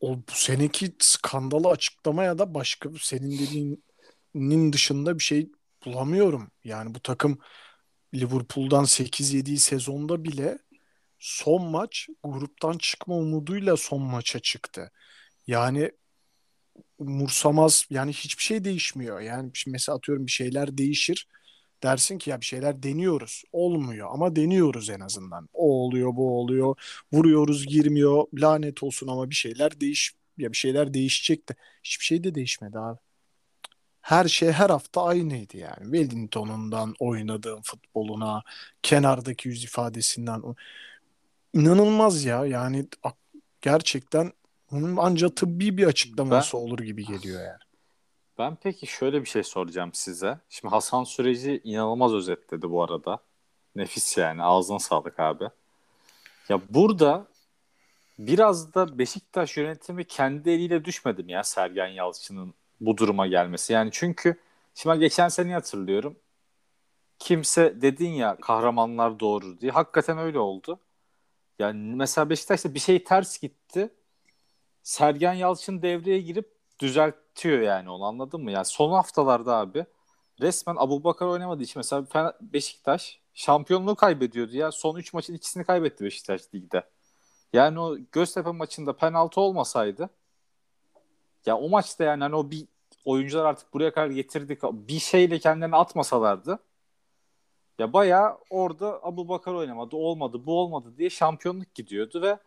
o 0.00 0.16
bu 0.16 0.32
seneki 0.32 0.92
skandalı 0.98 1.68
açıklamaya 1.68 2.38
da 2.38 2.54
başka 2.54 2.90
senin 3.00 3.38
dediğinin 3.38 4.72
dışında 4.72 5.18
bir 5.18 5.24
şey 5.24 5.50
bulamıyorum. 5.84 6.50
Yani 6.64 6.94
bu 6.94 7.00
takım 7.00 7.38
Liverpool'dan 8.14 8.84
8 8.84 9.34
yediği 9.34 9.58
sezonda 9.58 10.24
bile 10.24 10.58
son 11.22 11.64
maç 11.70 12.08
gruptan 12.24 12.78
çıkma 12.78 13.14
umuduyla 13.16 13.76
son 13.76 14.02
maça 14.02 14.38
çıktı. 14.40 14.90
Yani 15.46 15.92
umursamaz 16.98 17.86
yani 17.90 18.12
hiçbir 18.12 18.42
şey 18.42 18.64
değişmiyor. 18.64 19.20
Yani 19.20 19.52
mesela 19.66 19.96
atıyorum 19.96 20.26
bir 20.26 20.32
şeyler 20.32 20.78
değişir. 20.78 21.28
Dersin 21.82 22.18
ki 22.18 22.30
ya 22.30 22.40
bir 22.40 22.46
şeyler 22.46 22.82
deniyoruz. 22.82 23.44
Olmuyor 23.52 24.08
ama 24.12 24.36
deniyoruz 24.36 24.90
en 24.90 25.00
azından. 25.00 25.48
O 25.52 25.84
oluyor 25.84 26.16
bu 26.16 26.38
oluyor. 26.40 26.76
Vuruyoruz 27.12 27.66
girmiyor. 27.66 28.24
Lanet 28.34 28.82
olsun 28.82 29.08
ama 29.08 29.30
bir 29.30 29.34
şeyler 29.34 29.80
değiş 29.80 30.12
ya 30.38 30.52
bir 30.52 30.56
şeyler 30.56 30.94
değişecekti. 30.94 31.56
Hiçbir 31.84 32.04
şey 32.04 32.24
de 32.24 32.34
değişmedi 32.34 32.78
abi. 32.78 32.98
Her 34.02 34.28
şey 34.28 34.52
her 34.52 34.70
hafta 34.70 35.02
aynıydı 35.04 35.56
yani. 35.56 35.82
Wellington'undan 35.82 36.94
oynadığım 37.00 37.62
futboluna, 37.62 38.42
kenardaki 38.82 39.48
yüz 39.48 39.64
ifadesinden 39.64 40.42
inanılmaz 41.54 42.24
ya. 42.24 42.46
Yani 42.46 42.86
gerçekten 43.60 44.32
bunun 44.70 44.96
ancak 44.96 45.36
tıbbi 45.36 45.76
bir 45.76 45.86
açıklaması 45.86 46.56
ben, 46.56 46.62
olur 46.62 46.78
gibi 46.78 47.06
geliyor 47.06 47.40
yani. 47.40 47.58
Ben 48.38 48.56
peki 48.62 48.86
şöyle 48.86 49.20
bir 49.20 49.26
şey 49.28 49.42
soracağım 49.42 49.90
size. 49.92 50.38
Şimdi 50.48 50.74
Hasan 50.74 51.04
süreci 51.04 51.60
inanılmaz 51.64 52.14
özetledi 52.14 52.70
bu 52.70 52.82
arada. 52.82 53.18
Nefis 53.76 54.18
yani. 54.18 54.42
Ağzına 54.42 54.78
sağlık 54.78 55.20
abi. 55.20 55.44
Ya 56.48 56.60
burada 56.70 57.26
biraz 58.18 58.74
da 58.74 58.98
Beşiktaş 58.98 59.56
yönetimi 59.56 60.04
kendi 60.04 60.50
eliyle 60.50 60.84
düşmedim 60.84 61.28
ya 61.28 61.44
Sergen 61.44 61.86
Yalçın'ın 61.86 62.54
bu 62.80 62.96
duruma 62.96 63.26
gelmesi. 63.26 63.72
Yani 63.72 63.90
çünkü 63.92 64.40
şimdi 64.74 64.98
geçen 64.98 65.28
sene 65.28 65.54
hatırlıyorum. 65.54 66.16
Kimse 67.18 67.82
dedin 67.82 68.10
ya 68.10 68.36
kahramanlar 68.40 69.20
doğru 69.20 69.60
diye. 69.60 69.72
Hakikaten 69.72 70.18
öyle 70.18 70.38
oldu. 70.38 70.80
Yani 71.62 71.96
mesela 71.96 72.30
Beşiktaş'ta 72.30 72.74
bir 72.74 72.78
şey 72.78 73.04
ters 73.04 73.38
gitti. 73.38 73.94
Sergen 74.82 75.32
Yalçın 75.32 75.82
devreye 75.82 76.20
girip 76.20 76.52
düzeltiyor 76.78 77.60
yani 77.60 77.90
onu 77.90 78.04
anladın 78.04 78.42
mı? 78.42 78.50
Yani 78.50 78.64
son 78.64 78.92
haftalarda 78.92 79.56
abi 79.56 79.86
resmen 80.40 80.76
Abu 80.78 81.04
Bakar 81.04 81.26
oynamadığı 81.26 81.62
için 81.62 81.80
mesela 81.80 82.34
Beşiktaş 82.40 83.20
şampiyonluğu 83.34 83.94
kaybediyordu 83.94 84.56
ya. 84.56 84.72
Son 84.72 84.96
3 84.96 85.12
maçın 85.14 85.34
ikisini 85.34 85.64
kaybetti 85.64 86.04
Beşiktaş 86.04 86.54
ligde. 86.54 86.84
Yani 87.52 87.80
o 87.80 87.96
Göztepe 88.12 88.50
maçında 88.50 88.96
penaltı 88.96 89.40
olmasaydı 89.40 90.10
ya 91.46 91.56
o 91.58 91.68
maçta 91.68 92.04
yani 92.04 92.22
hani 92.22 92.36
o 92.36 92.50
bir 92.50 92.66
oyuncular 93.04 93.44
artık 93.44 93.74
buraya 93.74 93.92
kadar 93.92 94.06
getirdik 94.06 94.62
bir 94.62 94.98
şeyle 94.98 95.38
kendilerini 95.38 95.76
atmasalardı 95.76 96.58
ya 97.78 97.92
bayağı 97.92 98.38
orada 98.50 99.00
Abu 99.02 99.28
Bakar 99.28 99.54
oynamadı, 99.54 99.96
olmadı, 99.96 100.46
bu 100.46 100.60
olmadı 100.60 100.92
diye 100.98 101.10
şampiyonluk 101.10 101.74
gidiyordu 101.74 102.22
ve 102.22 102.38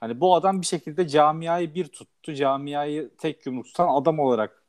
hani 0.00 0.20
bu 0.20 0.34
adam 0.34 0.60
bir 0.60 0.66
şekilde 0.66 1.08
camiayı 1.08 1.74
bir 1.74 1.86
tuttu. 1.86 2.34
Camiayı 2.34 3.10
tek 3.18 3.46
yumruk 3.46 3.66
tutan 3.66 3.88
adam 4.00 4.18
olarak 4.18 4.62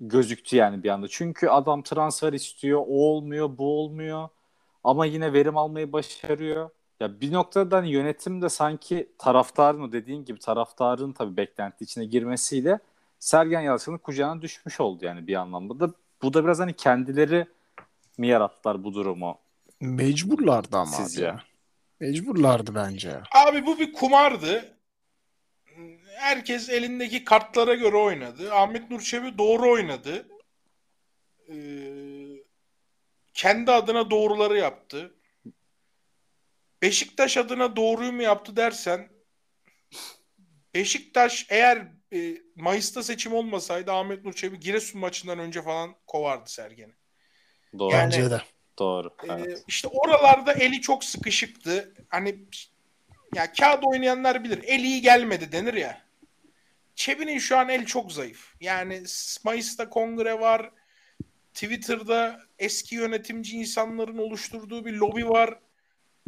gözüktü 0.00 0.56
yani 0.56 0.82
bir 0.82 0.88
anda. 0.88 1.08
Çünkü 1.08 1.48
adam 1.48 1.82
transfer 1.82 2.32
istiyor, 2.32 2.80
o 2.80 2.84
olmuyor, 2.84 3.58
bu 3.58 3.80
olmuyor. 3.80 4.28
Ama 4.84 5.06
yine 5.06 5.32
verim 5.32 5.56
almayı 5.56 5.92
başarıyor. 5.92 6.70
Ya 7.00 7.20
bir 7.20 7.32
noktada 7.32 7.76
hani 7.76 7.90
yönetim 7.90 8.42
de 8.42 8.48
sanki 8.48 9.12
taraftarın 9.18 9.80
o 9.82 9.92
dediğin 9.92 10.24
gibi 10.24 10.38
taraftarın 10.38 11.12
tabii 11.12 11.36
beklenti 11.36 11.84
içine 11.84 12.04
girmesiyle 12.04 12.78
Sergen 13.18 13.60
Yalçın'ın 13.60 13.98
kucağına 13.98 14.42
düşmüş 14.42 14.80
oldu 14.80 15.04
yani 15.04 15.26
bir 15.26 15.34
anlamda 15.34 15.80
da. 15.80 15.94
Bu 16.22 16.34
da 16.34 16.44
biraz 16.44 16.60
hani 16.60 16.72
kendileri 16.72 17.46
mi 18.18 18.28
yarattılar 18.28 18.84
bu 18.84 18.94
durumu? 18.94 19.38
Mecburlardı 19.80 20.76
ama 20.76 20.86
Sizce? 20.96 21.32
abi. 21.32 21.40
Mecburlardı 22.00 22.74
bence 22.74 23.08
ya. 23.08 23.22
Abi 23.32 23.66
bu 23.66 23.78
bir 23.78 23.92
kumardı. 23.92 24.78
Herkes 26.16 26.68
elindeki 26.68 27.24
kartlara 27.24 27.74
göre 27.74 27.96
oynadı. 27.96 28.54
Ahmet 28.54 28.90
Nur 28.90 29.00
Çebi 29.00 29.38
doğru 29.38 29.70
oynadı. 29.70 30.28
Ee, 31.48 31.54
kendi 33.34 33.70
adına 33.70 34.10
doğruları 34.10 34.58
yaptı. 34.58 35.14
Beşiktaş 36.82 37.36
adına 37.36 37.76
doğruyu 37.76 38.12
mu 38.12 38.22
yaptı 38.22 38.56
dersen 38.56 39.12
Beşiktaş 40.74 41.46
eğer 41.50 41.88
e, 42.12 42.36
Mayıs'ta 42.56 43.02
seçim 43.02 43.32
olmasaydı 43.34 43.92
Ahmet 43.92 44.24
Nur 44.24 44.32
Çebi 44.32 44.60
Giresun 44.60 45.00
maçından 45.00 45.38
önce 45.38 45.62
falan 45.62 45.94
kovardı 46.06 46.50
Sergen'i. 46.50 46.92
Doğru. 47.78 47.92
Yani- 47.94 48.04
Bence 48.04 48.30
de. 48.30 48.42
Doğru. 48.78 49.14
Ee, 49.22 49.32
Evet. 49.32 49.64
işte 49.68 49.88
oralarda 49.88 50.52
eli 50.52 50.80
çok 50.80 51.04
sıkışıktı. 51.04 51.94
Hani 52.08 52.44
ya 53.34 53.52
kağıt 53.52 53.84
oynayanlar 53.84 54.44
bilir. 54.44 54.60
El 54.66 54.84
iyi 54.84 55.00
gelmedi 55.00 55.52
denir 55.52 55.74
ya. 55.74 56.02
Çebi'nin 56.94 57.38
şu 57.38 57.58
an 57.58 57.68
el 57.68 57.84
çok 57.86 58.12
zayıf. 58.12 58.54
Yani 58.60 59.02
Mayıs'ta 59.44 59.88
kongre 59.88 60.40
var. 60.40 60.70
Twitter'da 61.54 62.40
eski 62.58 62.94
yönetimci 62.94 63.56
insanların 63.56 64.18
oluşturduğu 64.18 64.84
bir 64.84 64.92
lobi 64.92 65.28
var. 65.28 65.58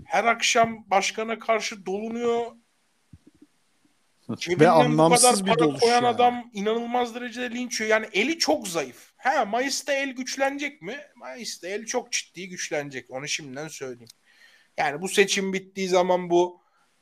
Her 0.04 0.24
akşam 0.24 0.84
başkana 0.90 1.38
karşı 1.38 1.86
dolunuyor. 1.86 2.46
Cebinden 4.36 4.66
bu 4.68 4.70
anlamsız 4.72 5.22
kadar 5.22 5.46
bir 5.46 5.50
para 5.50 5.58
doluş 5.58 5.80
koyan 5.80 5.94
yani. 5.94 6.06
adam 6.06 6.50
inanılmaz 6.52 7.14
derecede 7.14 7.50
linç 7.54 7.80
yiyor. 7.80 7.90
Yani 7.90 8.06
eli 8.12 8.38
çok 8.38 8.68
zayıf. 8.68 9.13
Ha 9.24 9.44
Mayıs'ta 9.44 9.92
el 9.92 10.10
güçlenecek 10.12 10.82
mi? 10.82 11.00
Mayıs'ta 11.14 11.68
el 11.68 11.86
çok 11.86 12.12
ciddi 12.12 12.48
güçlenecek. 12.48 13.10
Onu 13.10 13.28
şimdiden 13.28 13.68
söyleyeyim. 13.68 14.08
Yani 14.76 15.02
bu 15.02 15.08
seçim 15.08 15.52
bittiği 15.52 15.88
zaman 15.88 16.30
bu 16.30 16.60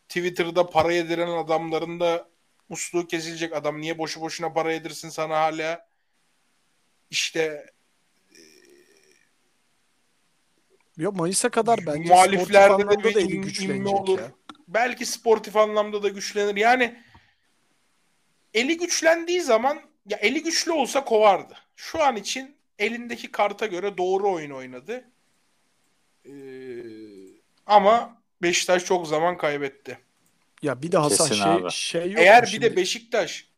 Twitter'da 0.08 0.70
para 0.70 0.92
yediren 0.92 1.28
adamların 1.28 2.00
da 2.00 2.28
musluğu 2.68 3.06
kesilecek. 3.06 3.52
Adam 3.52 3.80
niye 3.80 3.98
boşu 3.98 4.20
boşuna 4.20 4.52
para 4.52 4.72
yedirsin 4.72 5.08
sana 5.08 5.40
hala? 5.40 5.86
İşte 7.10 7.66
Ya 10.96 11.10
Mayıs'a 11.10 11.48
kadar 11.48 11.80
bence 11.86 12.08
muhaliflerde 12.12 12.72
sportif 12.74 12.86
de 12.86 12.92
anlamda 12.92 13.04
bir 13.08 13.14
da 13.14 13.20
eli 13.20 13.40
güçlenecek 13.40 13.86
olur. 13.86 14.18
ya. 14.18 14.32
Belki 14.68 15.06
sportif 15.06 15.56
anlamda 15.56 16.02
da 16.02 16.08
güçlenir. 16.08 16.56
Yani 16.56 17.02
eli 18.54 18.76
güçlendiği 18.76 19.40
zaman 19.40 19.80
ya 20.08 20.18
eli 20.18 20.42
güçlü 20.42 20.72
olsa 20.72 21.04
kovardı. 21.04 21.56
Şu 21.82 22.02
an 22.02 22.16
için 22.16 22.56
elindeki 22.78 23.30
karta 23.30 23.66
göre 23.66 23.98
doğru 23.98 24.32
oyun 24.32 24.50
oynadı. 24.50 25.04
Ee, 26.24 26.32
ama 27.66 28.22
Beşiktaş 28.42 28.84
çok 28.84 29.06
zaman 29.06 29.36
kaybetti. 29.36 29.98
Ya 30.62 30.82
bir 30.82 30.92
de 30.92 30.98
Hasan 30.98 31.28
Kesin 31.28 31.42
şey, 31.42 31.52
abi. 31.52 31.70
şey 31.70 32.10
yok 32.12 32.20
Eğer 32.20 32.42
bir 32.42 32.48
şimdi? 32.48 32.64
de 32.64 32.76
Beşiktaş 32.76 33.48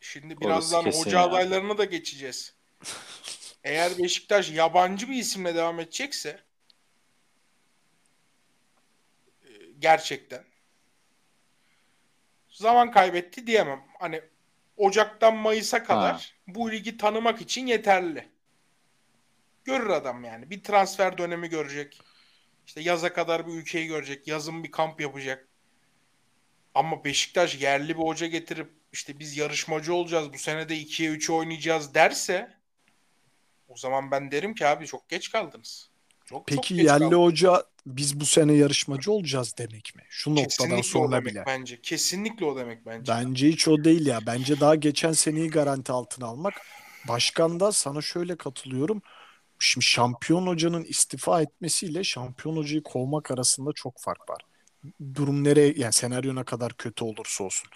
şimdi 0.00 0.40
birazdan 0.40 0.84
hoca 0.84 1.18
ya. 1.18 1.24
adaylarına 1.24 1.78
da 1.78 1.84
geçeceğiz. 1.84 2.54
Eğer 3.64 3.98
Beşiktaş 3.98 4.50
yabancı 4.50 5.08
bir 5.08 5.16
isimle 5.16 5.54
devam 5.54 5.80
edecekse 5.80 6.40
e, 9.42 9.48
gerçekten 9.78 10.44
zaman 12.48 12.90
kaybetti 12.90 13.46
diyemem. 13.46 13.84
Hani 13.98 14.22
Ocak'tan 14.76 15.36
Mayıs'a 15.36 15.82
kadar 15.84 16.34
bu 16.46 16.72
ligi 16.72 16.96
tanımak 16.96 17.40
için 17.40 17.66
yeterli. 17.66 18.28
Görür 19.64 19.90
adam 19.90 20.24
yani. 20.24 20.50
Bir 20.50 20.62
transfer 20.62 21.18
dönemi 21.18 21.48
görecek. 21.48 22.00
İşte 22.66 22.80
yaza 22.80 23.12
kadar 23.12 23.46
bir 23.46 23.52
ülkeyi 23.52 23.86
görecek. 23.86 24.28
Yazın 24.28 24.64
bir 24.64 24.70
kamp 24.70 25.00
yapacak. 25.00 25.48
Ama 26.74 27.04
Beşiktaş 27.04 27.60
yerli 27.62 27.98
bir 27.98 28.02
hoca 28.02 28.26
getirip 28.26 28.72
işte 28.92 29.18
biz 29.18 29.36
yarışmacı 29.36 29.94
olacağız. 29.94 30.32
Bu 30.32 30.38
sene 30.38 30.68
de 30.68 30.76
2'ye 30.76 31.10
3'e 31.10 31.32
oynayacağız 31.32 31.94
derse 31.94 32.54
o 33.68 33.76
zaman 33.76 34.10
ben 34.10 34.30
derim 34.30 34.54
ki 34.54 34.66
abi 34.66 34.86
çok 34.86 35.08
geç 35.08 35.30
kaldınız. 35.30 35.90
Çok, 36.24 36.38
çok 36.38 36.46
Peki 36.46 36.74
geç 36.74 36.84
yerli 36.84 36.98
kaldınız. 36.98 37.22
hoca 37.22 37.64
biz 37.86 38.20
bu 38.20 38.26
sene 38.26 38.52
yarışmacı 38.52 39.12
olacağız 39.12 39.54
demek 39.58 39.96
mi? 39.96 40.02
Şu 40.08 40.30
noktadan 40.30 40.46
Kesinlikle 40.48 40.82
sonra 40.82 41.16
demek 41.16 41.32
bile. 41.32 41.44
bence. 41.46 41.80
Kesinlikle 41.82 42.46
o 42.46 42.56
demek 42.56 42.86
bence. 42.86 43.12
Bence 43.12 43.48
hiç 43.48 43.68
o 43.68 43.84
değil 43.84 44.06
ya. 44.06 44.20
Bence 44.26 44.60
daha 44.60 44.74
geçen 44.74 45.12
seneyi 45.12 45.50
garanti 45.50 45.92
altına 45.92 46.26
almak. 46.26 46.54
Başkan 47.08 47.60
da 47.60 47.72
sana 47.72 48.00
şöyle 48.00 48.36
katılıyorum. 48.36 49.02
Şimdi 49.58 49.84
şampiyon 49.86 50.46
hocanın 50.46 50.84
istifa 50.84 51.42
etmesiyle 51.42 52.04
şampiyon 52.04 52.56
hocayı 52.56 52.82
kovmak 52.82 53.30
arasında 53.30 53.70
çok 53.74 54.00
fark 54.00 54.30
var. 54.30 54.42
Durum 55.14 55.44
nereye 55.44 55.74
yani 55.76 55.92
senaryo 55.92 56.34
ne 56.34 56.44
kadar 56.44 56.72
kötü 56.76 57.04
olursa 57.04 57.44
olsun. 57.44 57.68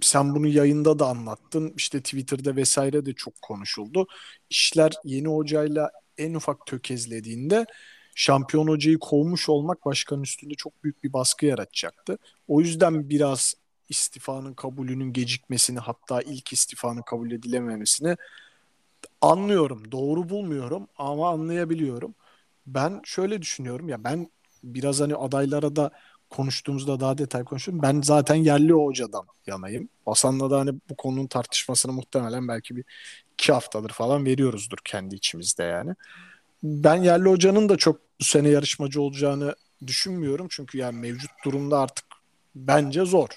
Sen 0.00 0.34
bunu 0.34 0.46
yayında 0.48 0.98
da 0.98 1.06
anlattın. 1.06 1.74
İşte 1.76 2.02
Twitter'da 2.02 2.56
vesaire 2.56 3.06
de 3.06 3.12
çok 3.12 3.42
konuşuldu. 3.42 4.06
İşler 4.50 4.92
yeni 5.04 5.28
hocayla 5.28 5.90
en 6.18 6.34
ufak 6.34 6.66
tökezlediğinde 6.66 7.66
şampiyon 8.14 8.68
hocayı 8.68 8.98
kovmuş 8.98 9.48
olmak 9.48 9.84
başkanın 9.84 10.22
üstünde 10.22 10.54
çok 10.54 10.84
büyük 10.84 11.04
bir 11.04 11.12
baskı 11.12 11.46
yaratacaktı. 11.46 12.18
O 12.48 12.60
yüzden 12.60 13.10
biraz 13.10 13.54
istifanın 13.88 14.54
kabulünün 14.54 15.12
gecikmesini 15.12 15.78
hatta 15.78 16.22
ilk 16.22 16.52
istifanın 16.52 17.02
kabul 17.02 17.30
edilememesini 17.30 18.16
anlıyorum. 19.20 19.92
Doğru 19.92 20.28
bulmuyorum 20.28 20.88
ama 20.98 21.30
anlayabiliyorum. 21.30 22.14
Ben 22.66 23.00
şöyle 23.04 23.42
düşünüyorum 23.42 23.88
ya 23.88 24.04
ben 24.04 24.30
biraz 24.64 25.00
hani 25.00 25.14
adaylara 25.14 25.76
da 25.76 25.90
konuştuğumuzda 26.30 27.00
daha 27.00 27.18
detay 27.18 27.44
konuşuyorum. 27.44 27.82
Ben 27.82 28.00
zaten 28.02 28.34
yerli 28.34 28.72
hocadan 28.72 29.24
yanayım. 29.46 29.88
Hasan'la 30.06 30.50
da 30.50 30.58
hani 30.58 30.70
bu 30.90 30.96
konunun 30.96 31.26
tartışmasını 31.26 31.92
muhtemelen 31.92 32.48
belki 32.48 32.76
bir 32.76 32.84
iki 33.32 33.52
haftadır 33.52 33.90
falan 33.90 34.26
veriyoruzdur 34.26 34.78
kendi 34.84 35.14
içimizde 35.14 35.62
yani. 35.62 35.94
Ben 36.62 36.94
yerli 36.94 37.28
hocanın 37.28 37.68
da 37.68 37.76
çok 37.76 38.00
bu 38.20 38.24
sene 38.24 38.48
yarışmacı 38.48 39.00
olacağını 39.00 39.54
düşünmüyorum. 39.86 40.46
Çünkü 40.50 40.78
yani 40.78 40.98
mevcut 40.98 41.30
durumda 41.44 41.80
artık 41.80 42.04
bence 42.54 43.04
zor. 43.04 43.28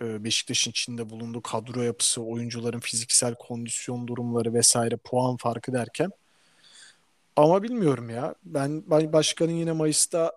Ee, 0.00 0.24
Beşiktaş'ın 0.24 0.70
içinde 0.70 1.10
bulunduğu 1.10 1.42
kadro 1.42 1.82
yapısı, 1.82 2.22
oyuncuların 2.22 2.80
fiziksel 2.80 3.34
kondisyon 3.34 4.06
durumları 4.08 4.54
vesaire 4.54 4.96
puan 4.96 5.36
farkı 5.36 5.72
derken. 5.72 6.10
Ama 7.36 7.62
bilmiyorum 7.62 8.10
ya. 8.10 8.34
Ben, 8.44 8.90
ben 8.90 9.12
başkanın 9.12 9.52
yine 9.52 9.72
Mayıs'ta 9.72 10.32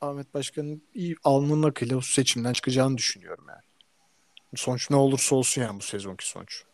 Ahmet 0.00 0.34
Başkan'ın 0.34 0.82
iyi 0.94 1.16
alnının 1.24 1.62
akıyla 1.68 1.96
bu 1.96 2.02
seçimden 2.02 2.52
çıkacağını 2.52 2.98
düşünüyorum 2.98 3.44
yani. 3.48 3.62
Sonuç 4.54 4.90
ne 4.90 4.96
olursa 4.96 5.36
olsun 5.36 5.62
yani 5.62 5.78
bu 5.78 5.82
sezonki 5.82 6.28
sonuç. 6.28 6.64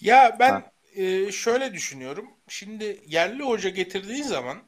Ya 0.00 0.36
ben 0.40 0.50
Ha. 0.50 0.72
e, 0.94 1.32
şöyle 1.32 1.72
düşünüyorum. 1.74 2.26
Şimdi 2.48 3.02
yerli 3.06 3.42
hoca 3.42 3.70
getirdiğin 3.70 4.22
zaman 4.22 4.58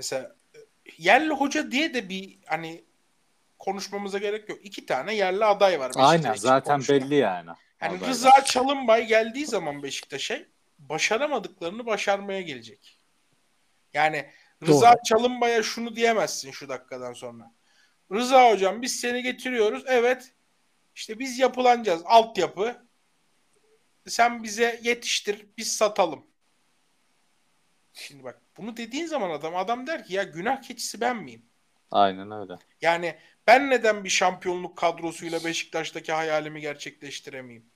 mesela 0.00 0.36
e, 0.54 0.58
yerli 0.98 1.32
hoca 1.32 1.70
diye 1.70 1.94
de 1.94 2.08
bir 2.08 2.38
hani 2.46 2.84
konuşmamıza 3.58 4.18
gerek 4.18 4.48
yok. 4.48 4.58
İki 4.62 4.86
tane 4.86 5.14
yerli 5.14 5.44
aday 5.44 5.80
var. 5.80 5.88
Beşiktaş 5.88 6.10
Aynen 6.10 6.34
zaten 6.34 6.74
konuşulan. 6.74 7.00
belli 7.00 7.14
yani. 7.14 7.50
Yani 7.80 7.96
Adaylar. 7.96 8.08
Rıza 8.08 8.44
Çalınbay 8.44 9.06
geldiği 9.06 9.46
zaman 9.46 9.82
Beşiktaş'a 9.82 10.38
başaramadıklarını 10.78 11.86
başarmaya 11.86 12.40
gelecek. 12.40 12.98
Yani 13.94 14.30
Rıza 14.66 14.92
Doğru. 14.92 15.02
Çalınbay'a 15.04 15.62
şunu 15.62 15.96
diyemezsin 15.96 16.50
şu 16.50 16.68
dakikadan 16.68 17.12
sonra. 17.12 17.52
Rıza 18.12 18.50
hocam 18.50 18.82
biz 18.82 19.00
seni 19.00 19.22
getiriyoruz. 19.22 19.84
Evet. 19.86 20.32
İşte 20.94 21.18
biz 21.18 21.38
yapılanacağız. 21.38 22.02
Altyapı. 22.04 22.86
Sen 24.06 24.42
bize 24.42 24.80
yetiştir. 24.82 25.46
Biz 25.56 25.72
satalım. 25.72 26.29
Şimdi 27.94 28.24
bak 28.24 28.40
bunu 28.56 28.76
dediğin 28.76 29.06
zaman 29.06 29.30
adam 29.30 29.56
adam 29.56 29.86
der 29.86 30.04
ki 30.04 30.14
ya 30.14 30.22
günah 30.22 30.62
keçisi 30.62 31.00
ben 31.00 31.16
miyim? 31.16 31.42
Aynen 31.90 32.30
öyle. 32.30 32.52
Yani 32.82 33.16
ben 33.46 33.70
neden 33.70 34.04
bir 34.04 34.08
şampiyonluk 34.08 34.76
kadrosuyla 34.76 35.44
Beşiktaş'taki 35.44 36.12
hayalimi 36.12 36.60
gerçekleştiremeyeyim? 36.60 37.66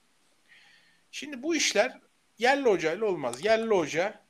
Şimdi 1.11 1.43
bu 1.43 1.55
işler 1.55 1.99
yerli 2.37 2.69
hocayla 2.69 3.05
olmaz. 3.05 3.45
Yerli 3.45 3.69
hoca 3.75 4.25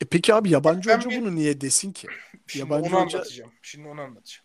E 0.00 0.04
peki 0.10 0.34
abi 0.34 0.50
yabancı 0.50 0.88
Ben 0.88 0.96
hoca 0.96 1.10
bir- 1.10 1.20
bunu 1.20 1.34
niye 1.34 1.60
desin 1.60 1.92
ki? 1.92 2.08
şimdi 2.46 2.62
Yabancı 2.72 2.88
onu 2.96 3.04
hoca- 3.04 3.16
anlatacağım. 3.18 3.52
Şimdi 3.62 3.88
onu 3.88 4.00
anlatacağım. 4.00 4.44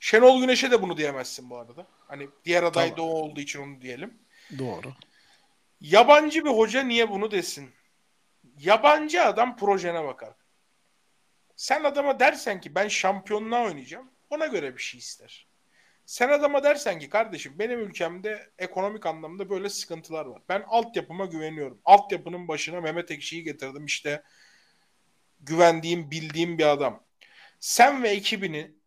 Şenol 0.00 0.40
Güneş'e 0.40 0.70
de 0.70 0.82
bunu 0.82 0.96
diyemezsin 0.96 1.50
bu 1.50 1.58
arada. 1.58 1.86
Hani 2.08 2.28
diğer 2.44 2.62
aday 2.62 2.84
Tamam. 2.90 2.96
da 2.96 3.02
o 3.02 3.14
olduğu 3.14 3.40
için 3.40 3.60
onu 3.62 3.80
diyelim. 3.80 4.18
Doğru. 4.58 4.92
Yabancı 5.80 6.44
bir 6.44 6.50
hoca 6.50 6.82
niye 6.82 7.10
bunu 7.10 7.30
desin? 7.30 7.70
Yabancı 8.58 9.24
adam 9.24 9.56
projene 9.56 10.04
bakar. 10.04 10.34
Sen 11.56 11.84
adama 11.84 12.20
dersen 12.20 12.60
ki 12.60 12.74
ben 12.74 12.88
şampiyonluğa 12.88 13.64
oynayacağım. 13.64 14.10
Ona 14.30 14.46
göre 14.46 14.76
bir 14.76 14.82
şey 14.82 14.98
ister. 14.98 15.46
Sen 16.06 16.28
adama 16.28 16.64
dersen 16.64 16.98
ki 16.98 17.08
kardeşim 17.08 17.58
benim 17.58 17.80
ülkemde 17.80 18.50
ekonomik 18.58 19.06
anlamda 19.06 19.50
böyle 19.50 19.68
sıkıntılar 19.68 20.26
var. 20.26 20.42
Ben 20.48 20.64
altyapıma 20.68 21.26
güveniyorum. 21.26 21.80
Altyapının 21.84 22.48
başına 22.48 22.80
Mehmet 22.80 23.10
Ekşi'yi 23.10 23.44
getirdim 23.44 23.86
işte 23.86 24.22
güvendiğim, 25.40 26.10
bildiğim 26.10 26.58
bir 26.58 26.66
adam. 26.66 27.02
Sen 27.60 28.02
ve 28.02 28.08
ekibinin 28.08 28.82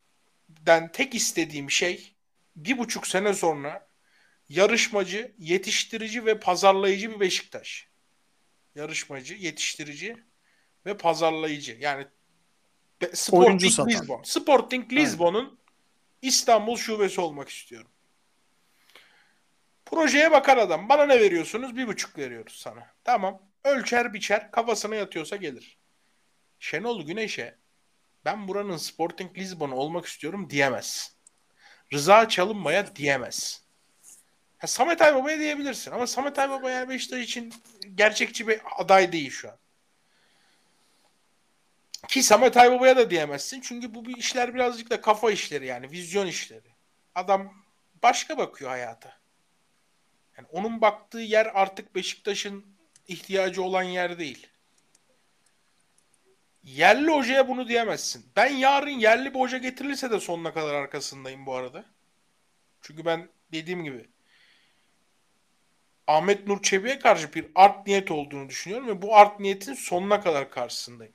tek 0.94 1.16
istediğim 1.16 1.72
şey 1.72 2.16
bir 2.56 2.78
buçuk 2.78 3.08
sene 3.08 3.34
sonra 3.34 3.88
yarışmacı, 4.50 5.36
yetiştirici 5.38 6.26
ve 6.26 6.40
pazarlayıcı 6.40 7.12
bir 7.12 7.20
Beşiktaş. 7.20 7.89
Yarışmacı, 8.76 9.34
yetiştirici 9.34 10.18
ve 10.86 10.98
pazarlayıcı. 10.98 11.78
Yani 11.80 12.08
Sporting. 13.14 13.62
Lisbon. 13.64 14.24
Sporting 14.24 14.94
Lisbon'un 14.94 15.60
İstanbul 16.22 16.78
şubesi 16.78 17.22
olmak 17.22 17.50
istiyorum. 17.50 17.92
Projeye 19.86 20.32
bakar 20.32 20.58
adam. 20.58 20.90
Bana 20.90 21.06
ne 21.06 21.20
veriyorsunuz? 21.20 21.78
Bir 21.78 21.88
buçuk 21.88 22.18
veriyoruz 22.18 22.56
sana. 22.56 22.88
Tamam. 23.04 23.42
Ölçer 23.64 24.14
biçer. 24.14 24.52
Kafasına 24.52 24.96
yatıyorsa 24.96 25.36
gelir. 25.36 25.78
Şenol 26.60 27.06
Güneş'e 27.06 27.58
ben 28.26 28.48
buranın 28.48 28.78
Sporting 28.78 29.38
Lisbon 29.38 29.72
olmak 29.72 30.06
istiyorum 30.06 30.50
diyemez. 30.50 31.16
Rıza 31.94 32.30
Çalınmay'a 32.30 32.96
diyemez. 32.96 33.64
Ha, 34.60 34.68
Samet 34.68 35.02
Aybaba'ya 35.02 35.40
diyebilirsin 35.40 35.92
ama 35.92 36.08
Samet 36.08 36.40
Aybaba 36.40 36.72
yani 36.72 36.90
Beşiktaş 36.90 37.24
için 37.24 37.54
gerçekçi 37.96 38.48
bir 38.48 38.62
aday 38.78 39.12
değil 39.12 39.32
şu 39.32 39.50
an. 39.50 39.58
Ki 42.08 42.24
Samet 42.24 42.58
Aybaba'ya 42.58 42.98
da 42.98 43.10
diyemezsin. 43.10 43.62
Çünkü 43.62 43.96
bu 43.96 44.06
bir 44.06 44.18
işler 44.18 44.56
birazcık 44.56 44.90
da 44.90 45.02
kafa 45.02 45.32
işleri 45.32 45.66
yani. 45.66 45.92
Vizyon 45.92 46.28
işleri. 46.28 46.70
Adam 47.16 47.54
başka 48.04 48.38
bakıyor 48.38 48.70
hayata. 48.70 49.18
Yani 50.38 50.48
onun 50.52 50.82
baktığı 50.82 51.20
yer 51.20 51.46
artık 51.54 51.96
Beşiktaş'ın 51.96 52.66
ihtiyacı 53.08 53.64
olan 53.64 53.84
yer 53.84 54.20
değil. 54.20 54.48
Yerli 56.64 57.12
hocaya 57.12 57.48
bunu 57.48 57.68
diyemezsin. 57.68 58.26
Ben 58.36 58.54
yarın 58.54 58.90
yerli 58.90 59.34
bir 59.34 59.40
hoca 59.40 59.58
getirilirse 59.58 60.12
de 60.12 60.20
sonuna 60.20 60.54
kadar 60.54 60.74
arkasındayım 60.74 61.46
bu 61.46 61.56
arada. 61.56 61.86
Çünkü 62.82 63.06
ben 63.06 63.30
dediğim 63.52 63.84
gibi 63.84 64.06
Ahmet 66.10 66.48
Nur 66.48 66.62
Çebi'ye 66.62 67.00
karşı 67.00 67.34
bir 67.34 67.48
art 67.56 67.88
niyet 67.88 68.12
olduğunu 68.12 68.50
düşünüyorum 68.50 68.88
ve 68.88 69.02
bu 69.02 69.16
art 69.16 69.40
niyetin 69.40 69.74
sonuna 69.74 70.22
kadar 70.22 70.52
karşısındayım. 70.52 71.14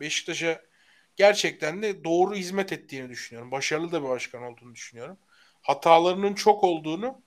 Beşiktaş'a 0.00 0.62
gerçekten 1.16 1.82
de 1.82 2.04
doğru 2.04 2.34
hizmet 2.34 2.72
ettiğini 2.72 3.08
düşünüyorum. 3.08 3.50
Başarılı 3.50 3.92
da 3.92 4.02
bir 4.02 4.08
başkan 4.08 4.42
olduğunu 4.42 4.74
düşünüyorum. 4.74 5.18
Hatalarının 5.62 6.34
çok 6.34 6.64
olduğunu 6.64 7.22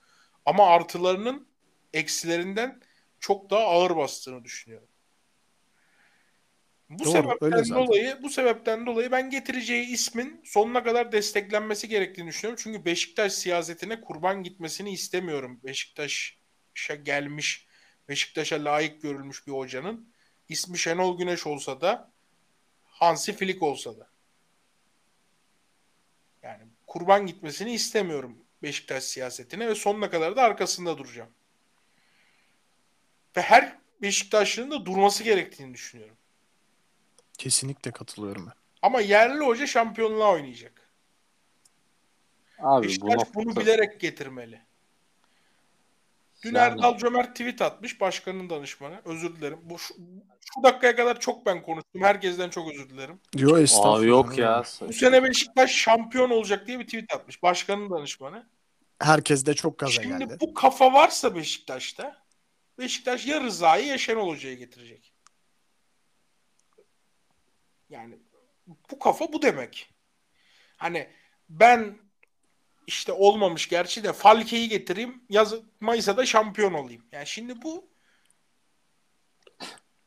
ama 0.46 0.68
artılarının 0.68 1.48
eksilerinden 1.94 2.82
çok 3.20 3.50
daha 3.50 3.64
ağır 3.64 3.96
bastığını 3.96 4.44
düşünüyorum. 4.44 4.88
Bu 6.90 7.06
Doğru, 7.06 7.12
sebepten 7.12 7.76
dolayı 7.76 8.18
bu 8.24 8.30
sebepten 8.30 8.86
dolayı 8.86 9.12
ben 9.12 9.30
getireceği 9.30 9.86
ismin 9.86 10.42
sonuna 10.46 10.84
kadar 10.84 11.12
desteklenmesi 11.12 11.88
gerektiğini 11.88 12.28
düşünüyorum. 12.28 12.64
Çünkü 12.64 12.86
Beşiktaş 12.86 13.34
siyasetine 13.34 14.02
kurban 14.02 14.44
gitmesini 14.44 14.92
istemiyorum. 14.94 15.60
Beşiktaş'a 16.74 16.96
gelmiş, 16.96 17.68
Beşiktaş'a 18.10 18.64
layık 18.64 19.02
görülmüş 19.02 19.48
bir 19.48 19.52
hocanın 19.52 20.10
ismi 20.50 20.80
Şenol 20.80 21.18
Güneş 21.18 21.48
olsa 21.48 21.82
da 21.82 22.12
Hansi 22.86 23.34
Flick 23.34 23.64
olsa 23.64 24.00
da. 24.00 24.08
Yani 26.44 26.64
kurban 26.88 27.28
gitmesini 27.28 27.74
istemiyorum 27.74 28.38
Beşiktaş 28.64 29.04
siyasetine 29.04 29.68
ve 29.68 29.76
sonuna 29.76 30.10
kadar 30.10 30.36
da 30.36 30.42
arkasında 30.42 30.98
duracağım. 30.98 31.30
Ve 33.38 33.42
her 33.42 33.78
Beşiktaşlı'nın 34.02 34.72
da 34.72 34.86
durması 34.86 35.24
gerektiğini 35.24 35.74
düşünüyorum. 35.74 36.18
Kesinlikle 37.38 37.92
katılıyorum 37.92 38.46
ben. 38.46 38.54
Ama 38.82 39.02
yerli 39.02 39.46
hoca 39.46 39.68
şampiyonluğa 39.68 40.32
oynayacak. 40.32 40.90
Abi 42.60 42.84
bu 42.84 42.88
Beşiktaş 42.88 43.16
nokta... 43.16 43.34
bunu 43.34 43.56
bilerek 43.56 44.00
getirmeli. 44.00 44.62
Dün 46.44 46.56
Yani- 46.56 46.74
Erdal 46.74 46.98
Cömert 46.98 47.32
tweet 47.36 47.62
atmış 47.62 48.02
başkanın 48.02 48.50
danışmanı. 48.50 49.02
Özür 49.06 49.36
dilerim. 49.36 49.60
Bu 49.64 49.80
şu, 49.80 49.94
şu 50.56 50.64
dakikaya 50.64 50.96
kadar 50.96 51.20
çok 51.20 51.46
ben 51.46 51.62
konuştum. 51.64 52.02
Herkesten 52.04 52.50
çok 52.50 52.72
özür 52.72 52.90
dilerim. 52.90 53.20
Diyor 53.38 53.58
estağfurullah. 53.58 54.00
Aa, 54.00 54.04
yok 54.06 54.38
ya. 54.38 54.64
Bu 54.82 54.94
sene 54.94 55.24
Beşiktaş 55.24 55.72
şampiyon 55.72 56.30
olacak 56.30 56.68
diye 56.68 56.80
bir 56.80 56.86
tweet 56.86 57.14
atmış. 57.14 57.44
Başkanın 57.44 57.90
danışmanı. 57.90 58.50
Herkes 59.00 59.46
de 59.46 59.54
çok 59.54 59.80
gaza 59.80 59.92
Şimdi 60.02 60.18
geldi. 60.18 60.38
bu 60.42 60.54
kafa 60.54 60.94
varsa 60.94 61.36
Beşiktaş'ta 61.36 62.24
Beşiktaş 62.80 63.26
ya 63.26 63.42
Rıza'yı 63.42 63.86
ya 63.86 63.98
Şenol 63.98 64.28
Hoca'yı 64.30 64.58
getirecek. 64.58 65.14
Yani 67.90 68.18
bu 68.92 69.00
kafa 69.00 69.34
bu 69.34 69.42
demek. 69.42 69.94
Hani 70.78 71.10
ben 71.50 71.98
işte 72.88 73.12
olmamış 73.12 73.70
gerçi 73.70 74.04
de 74.04 74.14
Falke'yi 74.14 74.70
getireyim 74.70 75.24
yaz 75.30 75.54
Mayıs'a 75.80 76.18
da 76.18 76.26
şampiyon 76.26 76.74
olayım. 76.74 77.06
Yani 77.12 77.28
şimdi 77.28 77.62
bu 77.62 77.88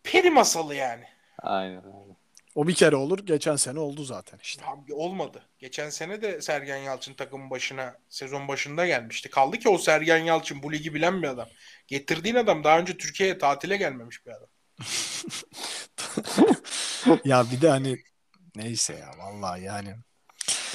peri 0.02 0.30
masalı 0.30 0.74
yani. 0.74 1.04
Aynen 1.38 1.82
aynen. 1.82 2.16
O 2.54 2.66
bir 2.66 2.74
kere 2.74 2.96
olur. 2.96 3.18
Geçen 3.26 3.56
sene 3.56 3.78
oldu 3.78 4.04
zaten 4.04 4.38
işte. 4.42 4.66
Abi 4.66 4.94
olmadı. 4.94 5.42
Geçen 5.58 5.90
sene 5.90 6.22
de 6.22 6.42
Sergen 6.42 6.76
Yalçın 6.76 7.14
takımın 7.14 7.50
başına 7.50 7.96
sezon 8.08 8.48
başında 8.48 8.86
gelmişti. 8.86 9.30
Kaldı 9.30 9.58
ki 9.58 9.68
o 9.68 9.78
Sergen 9.78 10.18
Yalçın 10.18 10.62
bu 10.62 10.72
ligi 10.72 10.94
bilen 10.94 11.22
bir 11.22 11.28
adam. 11.28 11.48
Getirdiğin 11.86 12.34
adam 12.34 12.64
daha 12.64 12.78
önce 12.78 12.96
Türkiye'ye 12.96 13.38
tatile 13.38 13.76
gelmemiş 13.76 14.26
bir 14.26 14.30
adam. 14.30 14.48
ya 17.24 17.44
bir 17.52 17.60
de 17.60 17.68
hani 17.68 17.98
neyse 18.54 18.94
ya 18.94 19.10
vallahi 19.18 19.62
yani. 19.62 19.96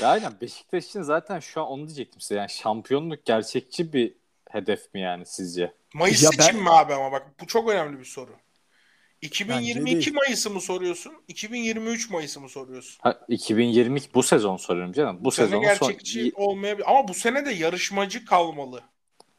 Ya 0.02 0.08
aynen 0.10 0.34
Beşiktaş 0.42 0.86
için 0.86 1.02
zaten 1.02 1.40
şu 1.40 1.62
an 1.62 1.68
onu 1.68 1.88
diyecektim 1.88 2.22
size. 2.22 2.36
Yani 2.36 2.50
şampiyonluk 2.50 3.26
gerçekçi 3.26 3.94
bir 3.94 4.14
hedef 4.50 4.94
mi 4.94 5.02
yani 5.02 5.26
sizce? 5.26 5.74
Mayıs 5.94 6.24
Ya 6.24 6.30
ben- 6.40 6.44
için 6.50 6.64
mi 6.64 6.70
abi 6.70 6.94
ama 6.94 7.12
bak 7.12 7.28
bu 7.42 7.48
çok 7.48 7.70
önemli 7.70 8.00
bir 8.00 8.06
soru. 8.06 8.32
Bence 8.32 9.28
2022 9.28 10.06
değil. 10.06 10.14
Mayıs'ı 10.16 10.50
mı 10.50 10.62
soruyorsun? 10.62 11.14
2023 11.28 12.10
Mayıs'ı 12.10 12.42
mı 12.42 12.50
soruyorsun? 12.50 13.00
Ha, 13.02 13.20
2022 13.28 14.14
bu 14.14 14.24
sezon 14.24 14.58
soruyorum 14.58 14.94
canım. 14.94 15.18
Bu, 15.20 15.26
Bu 15.26 15.32
sene 15.32 15.46
sezon 15.48 15.62
gerçekçi 15.62 16.32
olmayabilir. 16.36 16.90
Ama 16.92 17.08
bu 17.08 17.14
sene 17.14 17.46
de 17.46 17.52
yarışmacı 17.52 18.26
kalmalı. 18.26 18.84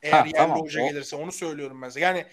Eğer 0.02 0.12
Ha, 0.12 0.18
yerli 0.18 0.32
tamam. 0.32 0.60
hoca 0.60 0.82
O- 0.82 0.88
gelirse 0.88 1.16
onu 1.16 1.32
söylüyorum 1.32 1.82
ben 1.82 1.88
size. 1.88 2.00
Yani 2.00 2.24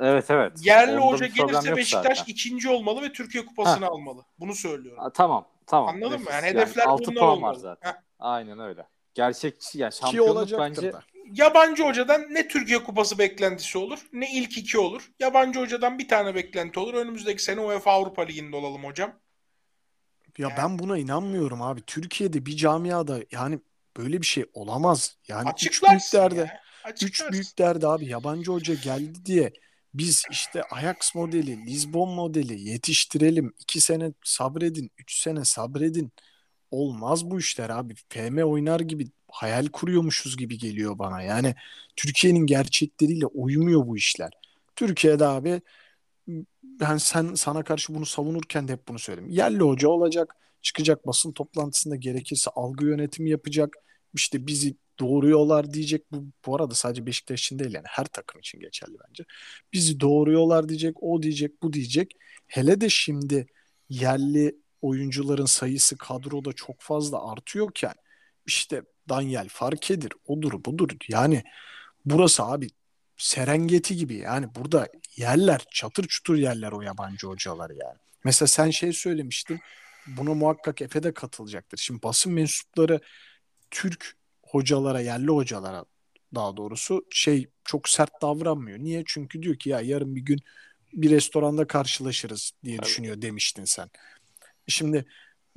Evet 0.00 0.30
evet. 0.30 0.52
yerli 0.64 0.98
Onda 1.00 1.06
hoca 1.16 1.26
gelirse 1.26 1.76
Beşiktaş 1.76 2.18
zaten. 2.18 2.32
ikinci 2.32 2.68
olmalı 2.70 3.02
ve 3.02 3.12
Türkiye 3.12 3.46
Kupası'nı 3.46 3.86
almalı. 3.86 4.24
Bunu 4.40 4.54
söylüyorum. 4.54 5.02
Ha, 5.02 5.10
tamam 5.12 5.48
tamam. 5.72 5.88
Anladın 5.94 6.10
mı? 6.12 6.16
Nefis. 6.18 6.30
Yani 6.34 6.46
hedefler 6.46 6.84
6 6.86 7.04
bunlar 7.10 7.20
puan 7.20 7.30
olmalı. 7.36 7.50
var 7.50 7.54
zaten. 7.60 7.90
Heh. 7.90 7.96
Aynen 8.18 8.58
öyle. 8.58 8.86
Gerçekçi 9.14 9.78
yani 9.78 9.92
şampiyonluk 9.92 10.58
bence 10.58 10.92
da. 10.92 11.02
Yabancı 11.32 11.82
hocadan 11.82 12.22
ne 12.30 12.48
Türkiye 12.48 12.82
Kupası 12.84 13.18
beklentisi 13.18 13.78
olur 13.78 13.98
ne 14.12 14.32
ilk 14.32 14.58
iki 14.58 14.78
olur. 14.78 15.10
Yabancı 15.20 15.60
hocadan 15.60 15.98
bir 15.98 16.08
tane 16.08 16.34
beklenti 16.34 16.80
olur. 16.80 16.94
Önümüzdeki 16.94 17.42
sene 17.42 17.60
UEFA 17.60 17.90
Avrupa 17.92 18.22
Ligi'nde 18.22 18.56
olalım 18.56 18.84
hocam. 18.84 19.10
Ya 20.38 20.48
Yani- 20.48 20.54
ben 20.58 20.78
buna 20.78 20.98
inanmıyorum 20.98 21.62
abi. 21.62 21.82
Türkiye'de 21.82 22.46
bir 22.46 22.56
camiada 22.56 23.18
yani 23.30 23.58
böyle 23.96 24.20
bir 24.20 24.26
şey 24.26 24.44
olamaz. 24.52 25.16
Yani 25.28 25.48
üç 25.48 25.54
Açıklarsın 25.66 25.90
büyüklerde 26.20 26.40
ya. 26.40 26.60
üç 26.90 27.02
Açıklarsın. 27.02 27.32
büyüklerde 27.32 27.86
abi 27.86 28.06
yabancı 28.06 28.52
hoca 28.52 28.74
geldi 28.74 29.24
diye 29.24 29.52
biz 29.94 30.22
işte 30.30 30.62
Ajax 30.70 31.14
modeli, 31.14 31.66
Lisbon 31.66 32.08
modeli 32.14 32.60
yetiştirelim. 32.68 33.52
iki 33.60 33.80
sene 33.80 34.12
sabredin, 34.24 34.90
üç 34.98 35.20
sene 35.20 35.44
sabredin. 35.44 36.12
Olmaz 36.70 37.30
bu 37.30 37.38
işler 37.38 37.70
abi. 37.70 37.94
FM 38.08 38.42
oynar 38.42 38.80
gibi 38.80 39.08
hayal 39.28 39.66
kuruyormuşuz 39.68 40.36
gibi 40.36 40.58
geliyor 40.58 40.98
bana. 40.98 41.22
Yani 41.22 41.54
Türkiye'nin 41.96 42.46
gerçekleriyle 42.46 43.26
uymuyor 43.26 43.86
bu 43.86 43.96
işler. 43.96 44.30
Türkiye'de 44.76 45.26
abi 45.26 45.62
ben 46.62 46.96
sen 46.96 47.34
sana 47.34 47.64
karşı 47.64 47.94
bunu 47.94 48.06
savunurken 48.06 48.68
de 48.68 48.72
hep 48.72 48.88
bunu 48.88 48.98
söyledim. 48.98 49.30
Yerli 49.30 49.60
hoca 49.60 49.88
olacak, 49.88 50.36
çıkacak 50.62 51.06
basın 51.06 51.32
toplantısında 51.32 51.96
gerekirse 51.96 52.50
algı 52.54 52.86
yönetimi 52.86 53.30
yapacak. 53.30 53.76
İşte 54.14 54.46
bizi 54.46 54.76
doğruyorlar 55.00 55.72
diyecek. 55.74 56.12
Bu, 56.12 56.24
bu 56.46 56.56
arada 56.56 56.74
sadece 56.74 57.06
Beşiktaş 57.06 57.40
için 57.42 57.58
değil 57.58 57.74
yani 57.74 57.86
her 57.88 58.04
takım 58.04 58.40
için 58.40 58.60
geçerli 58.60 58.96
bence. 59.08 59.24
Bizi 59.72 60.00
doğruyorlar 60.00 60.68
diyecek, 60.68 61.02
o 61.02 61.22
diyecek, 61.22 61.62
bu 61.62 61.72
diyecek. 61.72 62.12
Hele 62.46 62.80
de 62.80 62.88
şimdi 62.88 63.46
yerli 63.88 64.56
oyuncuların 64.82 65.46
sayısı 65.46 65.96
kadroda 65.96 66.52
çok 66.52 66.80
fazla 66.80 67.32
artıyorken 67.32 67.94
işte 68.46 68.82
Daniel 69.08 69.48
Farke'dir, 69.48 70.12
odur 70.26 70.52
budur. 70.64 70.88
Yani 71.08 71.42
burası 72.04 72.42
abi 72.42 72.68
Serengeti 73.16 73.96
gibi 73.96 74.14
yani 74.14 74.54
burada 74.54 74.88
yerler 75.16 75.64
çatır 75.70 76.04
çutur 76.08 76.34
yerler 76.34 76.72
o 76.72 76.82
yabancı 76.82 77.26
hocalar 77.26 77.70
yani. 77.70 77.98
Mesela 78.24 78.46
sen 78.46 78.70
şey 78.70 78.92
söylemiştin 78.92 79.60
buna 80.06 80.34
muhakkak 80.34 80.82
Efe 80.82 81.02
de 81.02 81.14
katılacaktır. 81.14 81.78
Şimdi 81.78 82.02
basın 82.02 82.32
mensupları 82.32 83.00
Türk 83.72 84.16
hocalara 84.42 85.00
yerli 85.00 85.30
hocalara 85.30 85.84
daha 86.34 86.56
doğrusu 86.56 87.06
şey 87.10 87.46
çok 87.64 87.88
sert 87.88 88.22
davranmıyor. 88.22 88.78
Niye? 88.78 89.02
Çünkü 89.06 89.42
diyor 89.42 89.56
ki 89.56 89.70
ya 89.70 89.80
yarın 89.80 90.16
bir 90.16 90.20
gün 90.20 90.38
bir 90.92 91.10
restoranda 91.10 91.66
karşılaşırız 91.66 92.52
diye 92.64 92.76
Tabii. 92.76 92.86
düşünüyor 92.86 93.22
demiştin 93.22 93.64
sen. 93.64 93.90
Şimdi 94.66 95.04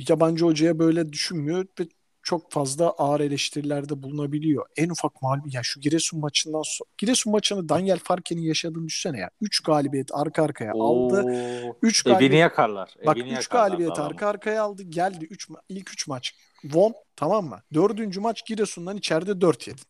yabancı 0.10 0.46
hocaya 0.46 0.80
böyle 0.80 1.14
düşünmüyor 1.14 1.66
ve 1.80 1.88
çok 2.26 2.52
fazla 2.52 2.90
ağır 2.90 3.20
eleştirilerde 3.20 4.04
bulunabiliyor. 4.04 4.66
En 4.78 4.90
ufak 4.90 5.22
mağlup 5.22 5.54
ya 5.54 5.62
şu 5.64 5.82
Giresun 5.82 6.20
maçından 6.20 6.62
sonra 6.66 6.90
Giresun 6.98 7.32
maçını 7.32 7.70
Daniel 7.70 8.00
Farke'nin 8.04 8.42
yaşadığını 8.42 8.88
düşünsene 8.88 9.20
ya. 9.20 9.30
3 9.42 9.60
galibiyet 9.60 10.10
arka 10.14 10.44
arkaya 10.44 10.72
aldı. 10.72 11.24
Oo. 11.24 11.78
3 11.82 12.06
Evini 12.06 12.14
galibiyet 12.14 12.42
yakarlar. 12.42 12.96
Bak 13.06 13.18
evini 13.18 13.32
3 13.32 13.36
yakarlar 13.36 13.68
galibiyet 13.68 13.92
adamı. 13.92 14.08
arka 14.08 14.28
arkaya 14.28 14.64
aldı. 14.64 14.84
Geldi 14.84 15.26
3 15.26 15.50
ilk 15.70 15.92
3 15.92 16.08
maç. 16.08 16.36
Won 16.62 16.94
tamam 17.16 17.46
mı? 17.46 17.62
Dördüncü 17.74 18.20
maç 18.20 18.46
Giresun'dan 18.46 18.98
içeride 18.98 19.42
4 19.42 19.68
yedi. 19.68 19.82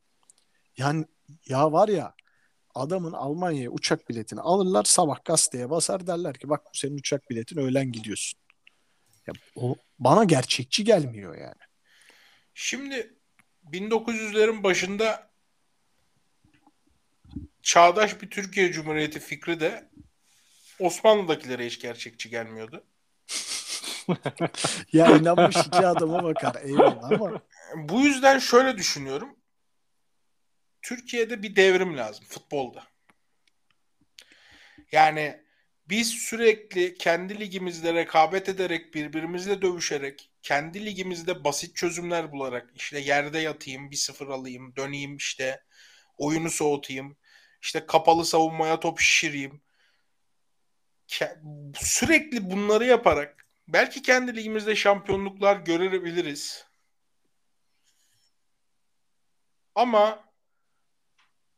Yani 0.77 1.05
ya 1.47 1.71
var 1.71 1.87
ya 1.87 2.13
adamın 2.75 3.13
Almanya'ya 3.13 3.69
uçak 3.69 4.09
biletini 4.09 4.41
alırlar 4.41 4.83
sabah 4.83 5.25
gazeteye 5.25 5.69
basar 5.69 6.07
derler 6.07 6.33
ki 6.33 6.49
bak 6.49 6.61
bu 6.65 6.77
senin 6.77 6.97
uçak 6.97 7.29
biletin 7.29 7.57
öğlen 7.57 7.91
gidiyorsun. 7.91 8.39
Ya 9.27 9.33
o 9.55 9.75
bana 9.99 10.23
gerçekçi 10.23 10.83
gelmiyor 10.83 11.35
yani. 11.35 11.65
Şimdi 12.57 13.13
1900'lerin 13.71 14.63
başında 14.63 15.29
çağdaş 17.61 18.21
bir 18.21 18.29
Türkiye 18.29 18.71
Cumhuriyeti 18.71 19.19
fikri 19.19 19.59
de 19.59 19.89
Osmanlı'dakilere 20.79 21.65
hiç 21.65 21.79
gerçekçi 21.79 22.29
gelmiyordu. 22.29 22.83
Ya 24.93 25.17
inanmış 25.17 25.55
iki 25.57 25.87
adama 25.87 26.23
bakar 26.23 26.55
eyvallah 26.63 27.11
ama 27.11 27.41
Bu 27.75 28.01
yüzden 28.01 28.39
şöyle 28.39 28.77
düşünüyorum. 28.77 29.35
Türkiye'de 30.81 31.43
bir 31.43 31.55
devrim 31.55 31.97
lazım 31.97 32.25
futbolda. 32.25 32.83
Yani 34.91 35.41
biz 35.89 36.09
sürekli 36.09 36.97
kendi 36.97 37.39
ligimizde 37.39 37.93
rekabet 37.93 38.49
ederek, 38.49 38.93
birbirimizle 38.93 39.61
dövüşerek, 39.61 40.31
kendi 40.45 40.85
ligimizde 40.85 41.43
basit 41.43 41.75
çözümler 41.75 42.31
bularak, 42.31 42.69
işte 42.75 42.99
yerde 42.99 43.39
yatayım, 43.39 43.91
bir 43.91 43.95
sıfır 43.95 44.27
alayım, 44.27 44.75
döneyim 44.75 45.17
işte, 45.17 45.63
oyunu 46.17 46.49
soğutayım, 46.51 47.17
işte 47.61 47.85
kapalı 47.85 48.25
savunmaya 48.25 48.79
top 48.79 48.99
şişireyim. 48.99 49.61
Sürekli 51.75 52.51
bunları 52.51 52.85
yaparak 52.85 53.47
belki 53.67 54.01
kendi 54.01 54.35
ligimizde 54.35 54.75
şampiyonluklar 54.75 55.57
görebiliriz. 55.57 56.65
Ama 59.75 60.25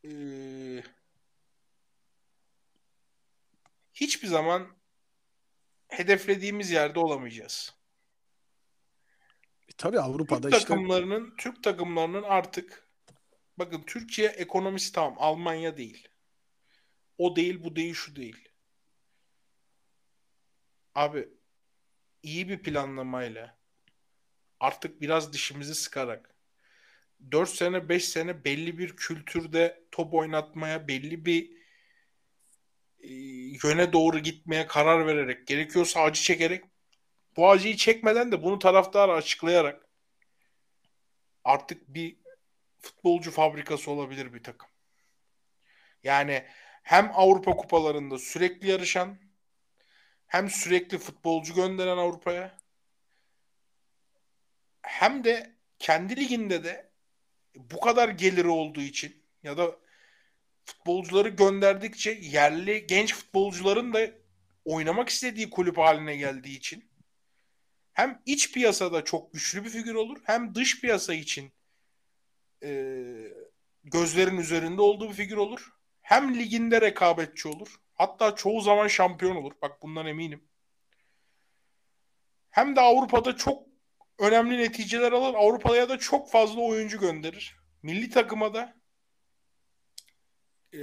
eee, 0.02 0.82
hiçbir 3.94 4.28
zaman 4.28 4.68
hedeflediğimiz 5.88 6.70
yerde 6.70 6.98
olamayacağız. 7.00 7.77
Tabii 9.78 10.00
Avrupa'da 10.00 10.50
Türk 10.50 10.54
işte 10.54 10.68
takımlarının 10.68 11.34
Türk 11.38 11.62
takımlarının 11.62 12.22
artık 12.22 12.88
bakın 13.58 13.82
Türkiye 13.86 14.28
ekonomisi 14.28 14.92
tamam 14.92 15.14
Almanya 15.18 15.76
değil. 15.76 16.08
O 17.18 17.36
değil, 17.36 17.64
bu 17.64 17.76
değil, 17.76 17.94
şu 17.94 18.16
değil. 18.16 18.48
Abi 20.94 21.28
iyi 22.22 22.48
bir 22.48 22.62
planlamayla 22.62 23.58
artık 24.60 25.00
biraz 25.00 25.32
dişimizi 25.32 25.74
sıkarak 25.74 26.34
4 27.30 27.48
sene 27.48 27.88
5 27.88 28.08
sene 28.08 28.44
belli 28.44 28.78
bir 28.78 28.96
kültürde 28.96 29.84
top 29.90 30.14
oynatmaya 30.14 30.88
belli 30.88 31.24
bir 31.24 31.50
e, 33.00 33.12
yöne 33.64 33.92
doğru 33.92 34.18
gitmeye 34.18 34.66
karar 34.66 35.06
vererek 35.06 35.46
gerekiyorsa 35.46 36.00
acı 36.00 36.22
çekerek 36.22 36.64
bu 37.38 37.50
acıyı 37.50 37.76
çekmeden 37.76 38.32
de 38.32 38.42
bunu 38.42 38.58
taraftara 38.58 39.12
açıklayarak 39.12 39.86
artık 41.44 41.88
bir 41.88 42.16
futbolcu 42.78 43.30
fabrikası 43.30 43.90
olabilir 43.90 44.34
bir 44.34 44.42
takım. 44.42 44.68
Yani 46.02 46.44
hem 46.82 47.10
Avrupa 47.14 47.56
kupalarında 47.56 48.18
sürekli 48.18 48.70
yarışan 48.70 49.18
hem 50.26 50.50
sürekli 50.50 50.98
futbolcu 50.98 51.54
gönderen 51.54 51.96
Avrupa'ya 51.96 52.58
hem 54.82 55.24
de 55.24 55.56
kendi 55.78 56.16
liginde 56.16 56.64
de 56.64 56.90
bu 57.54 57.80
kadar 57.80 58.08
geliri 58.08 58.48
olduğu 58.48 58.80
için 58.80 59.22
ya 59.42 59.58
da 59.58 59.76
futbolcuları 60.64 61.28
gönderdikçe 61.28 62.10
yerli 62.10 62.86
genç 62.86 63.14
futbolcuların 63.14 63.92
da 63.94 64.10
oynamak 64.64 65.08
istediği 65.08 65.50
kulüp 65.50 65.78
haline 65.78 66.16
geldiği 66.16 66.56
için 66.56 66.88
hem 67.98 68.22
iç 68.26 68.52
piyasada 68.52 69.04
çok 69.04 69.32
güçlü 69.32 69.64
bir 69.64 69.70
figür 69.70 69.94
olur 69.94 70.18
hem 70.24 70.54
dış 70.54 70.80
piyasa 70.80 71.14
için 71.14 71.52
e, 72.62 72.70
gözlerin 73.84 74.36
üzerinde 74.36 74.82
olduğu 74.82 75.08
bir 75.08 75.14
figür 75.14 75.36
olur. 75.36 75.72
Hem 76.00 76.34
liginde 76.34 76.80
rekabetçi 76.80 77.48
olur. 77.48 77.80
Hatta 77.94 78.34
çoğu 78.34 78.60
zaman 78.60 78.88
şampiyon 78.88 79.36
olur. 79.36 79.52
Bak 79.62 79.82
bundan 79.82 80.06
eminim. 80.06 80.48
Hem 82.50 82.76
de 82.76 82.80
Avrupa'da 82.80 83.36
çok 83.36 83.62
önemli 84.18 84.58
neticeler 84.58 85.12
alır. 85.12 85.34
Avrupa'ya 85.34 85.88
da 85.88 85.98
çok 85.98 86.30
fazla 86.30 86.60
oyuncu 86.60 87.00
gönderir. 87.00 87.56
Milli 87.82 88.10
takıma 88.10 88.54
da 88.54 88.74
e, 90.74 90.80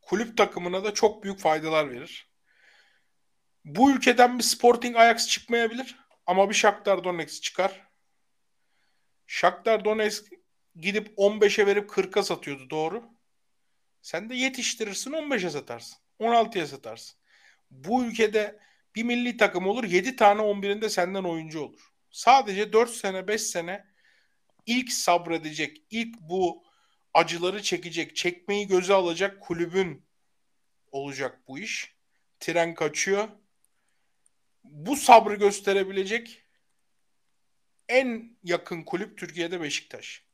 kulüp 0.00 0.36
takımına 0.36 0.84
da 0.84 0.94
çok 0.94 1.24
büyük 1.24 1.38
faydalar 1.38 1.90
verir. 1.90 2.33
Bu 3.64 3.90
ülkeden 3.90 4.38
bir 4.38 4.42
Sporting 4.42 4.96
Ajax 4.96 5.28
çıkmayabilir 5.28 5.96
ama 6.26 6.48
bir 6.50 6.54
Shakhtar 6.54 7.04
Donetsk 7.04 7.42
çıkar. 7.42 7.88
Shakhtar 9.26 9.84
Donetsk 9.84 10.32
gidip 10.76 11.18
15'e 11.18 11.66
verip 11.66 11.90
40'a 11.90 12.22
satıyordu 12.22 12.70
doğru. 12.70 13.04
Sen 14.02 14.30
de 14.30 14.34
yetiştirirsin 14.34 15.12
15'e 15.12 15.50
satarsın. 15.50 15.98
16'ya 16.20 16.66
satarsın. 16.66 17.18
Bu 17.70 18.04
ülkede 18.04 18.60
bir 18.94 19.02
milli 19.02 19.36
takım 19.36 19.66
olur 19.66 19.84
7 19.84 20.16
tane 20.16 20.40
11'inde 20.40 20.88
senden 20.88 21.24
oyuncu 21.24 21.60
olur. 21.60 21.80
Sadece 22.10 22.72
4 22.72 22.90
sene 22.90 23.28
5 23.28 23.42
sene 23.42 23.84
ilk 24.66 24.92
sabredecek, 24.92 25.82
ilk 25.90 26.20
bu 26.20 26.64
acıları 27.14 27.62
çekecek, 27.62 28.16
çekmeyi 28.16 28.66
göze 28.66 28.94
alacak 28.94 29.40
kulübün 29.40 30.06
olacak 30.92 31.48
bu 31.48 31.58
iş. 31.58 31.94
Tren 32.40 32.74
kaçıyor. 32.74 33.28
Bu 34.64 34.96
sabrı 34.96 35.34
gösterebilecek 35.34 36.44
en 37.88 38.36
yakın 38.42 38.82
kulüp 38.82 39.18
Türkiye'de 39.18 39.60
Beşiktaş. 39.60 40.24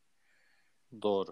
Doğru. 1.03 1.31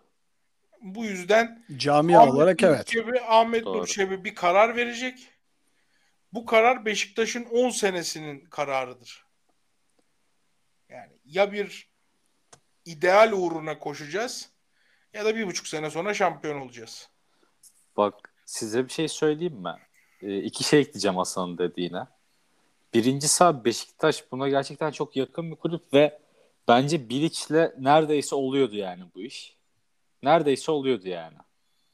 Bu 0.80 1.04
yüzden 1.04 1.64
camia 1.76 2.30
olarak 2.30 2.62
evet. 2.62 2.78
Nurçebi, 2.78 3.20
Ahmet 3.20 3.64
Doğru. 3.64 3.78
Nurçebi 3.78 4.24
bir 4.24 4.34
karar 4.34 4.76
verecek. 4.76 5.28
Bu 6.32 6.46
karar 6.46 6.84
Beşiktaş'ın 6.84 7.44
10 7.44 7.70
senesinin 7.70 8.44
kararıdır. 8.44 9.24
Yani 10.88 11.12
ya 11.24 11.52
bir 11.52 11.90
ideal 12.84 13.32
uğruna 13.32 13.78
koşacağız 13.78 14.50
ya 15.12 15.24
da 15.24 15.36
bir 15.36 15.46
buçuk 15.46 15.66
sene 15.66 15.90
sonra 15.90 16.14
şampiyon 16.14 16.60
olacağız. 16.60 17.08
Bak 17.96 18.34
size 18.44 18.84
bir 18.84 18.92
şey 18.92 19.08
söyleyeyim 19.08 19.62
mi? 19.62 19.74
Ee, 20.22 20.38
iki 20.38 20.64
şey 20.64 20.80
ekleyeceğim 20.80 21.16
Hasan'ın 21.16 21.58
dediğine. 21.58 22.06
Birincisi 22.94 23.44
abi 23.44 23.64
Beşiktaş 23.64 24.32
buna 24.32 24.48
gerçekten 24.48 24.90
çok 24.90 25.16
yakın 25.16 25.50
bir 25.50 25.56
kulüp 25.56 25.94
ve 25.94 26.18
bence 26.68 27.08
Bilic'le 27.08 27.72
neredeyse 27.78 28.34
oluyordu 28.34 28.76
yani 28.76 29.02
bu 29.14 29.22
iş. 29.22 29.56
Neredeyse 30.22 30.72
oluyordu 30.72 31.08
yani. 31.08 31.36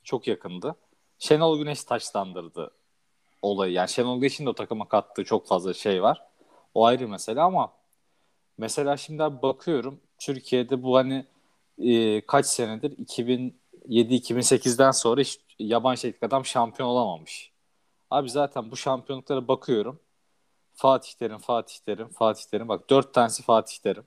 Çok 0.05 0.27
yakındı. 0.27 0.75
Şenol 1.19 1.59
Güneş 1.59 1.85
taçlandırdı 1.85 2.71
olayı. 3.43 3.73
Yani 3.73 3.89
Şenol 3.89 4.21
Güneş'in 4.21 4.47
de 4.47 4.51
o 4.51 4.55
takıma 4.55 4.89
kattığı 4.89 5.25
çok 5.25 5.47
fazla 5.47 5.75
şey 5.75 6.03
var. 6.03 6.27
O 6.75 6.85
ayrı 6.85 7.09
mesele 7.09 7.41
ama 7.41 7.73
mesela 8.59 8.97
şimdi 8.97 9.19
bakıyorum 9.19 10.01
Türkiye'de 10.19 10.83
bu 10.83 10.97
hani 10.97 11.27
e, 11.79 12.21
kaç 12.27 12.47
senedir 12.47 12.91
2007-2008'den 13.89 14.91
sonra 14.91 15.21
hiç 15.21 15.41
yabancı 15.59 16.03
teknik 16.03 16.23
adam 16.23 16.45
şampiyon 16.45 16.89
olamamış. 16.89 17.53
Abi 18.11 18.31
zaten 18.31 18.71
bu 18.71 18.77
şampiyonluklara 18.77 19.49
bakıyorum. 19.49 20.01
Fatih 20.75 21.13
Terim, 21.19 21.39
Fatih 21.39 21.77
Terim, 21.87 22.09
Fatih 22.09 22.45
Terim. 22.51 22.69
Bak 22.69 22.91
dört 22.91 23.15
tanesi 23.15 23.43
Fatih 23.43 23.77
Terim. 23.83 24.05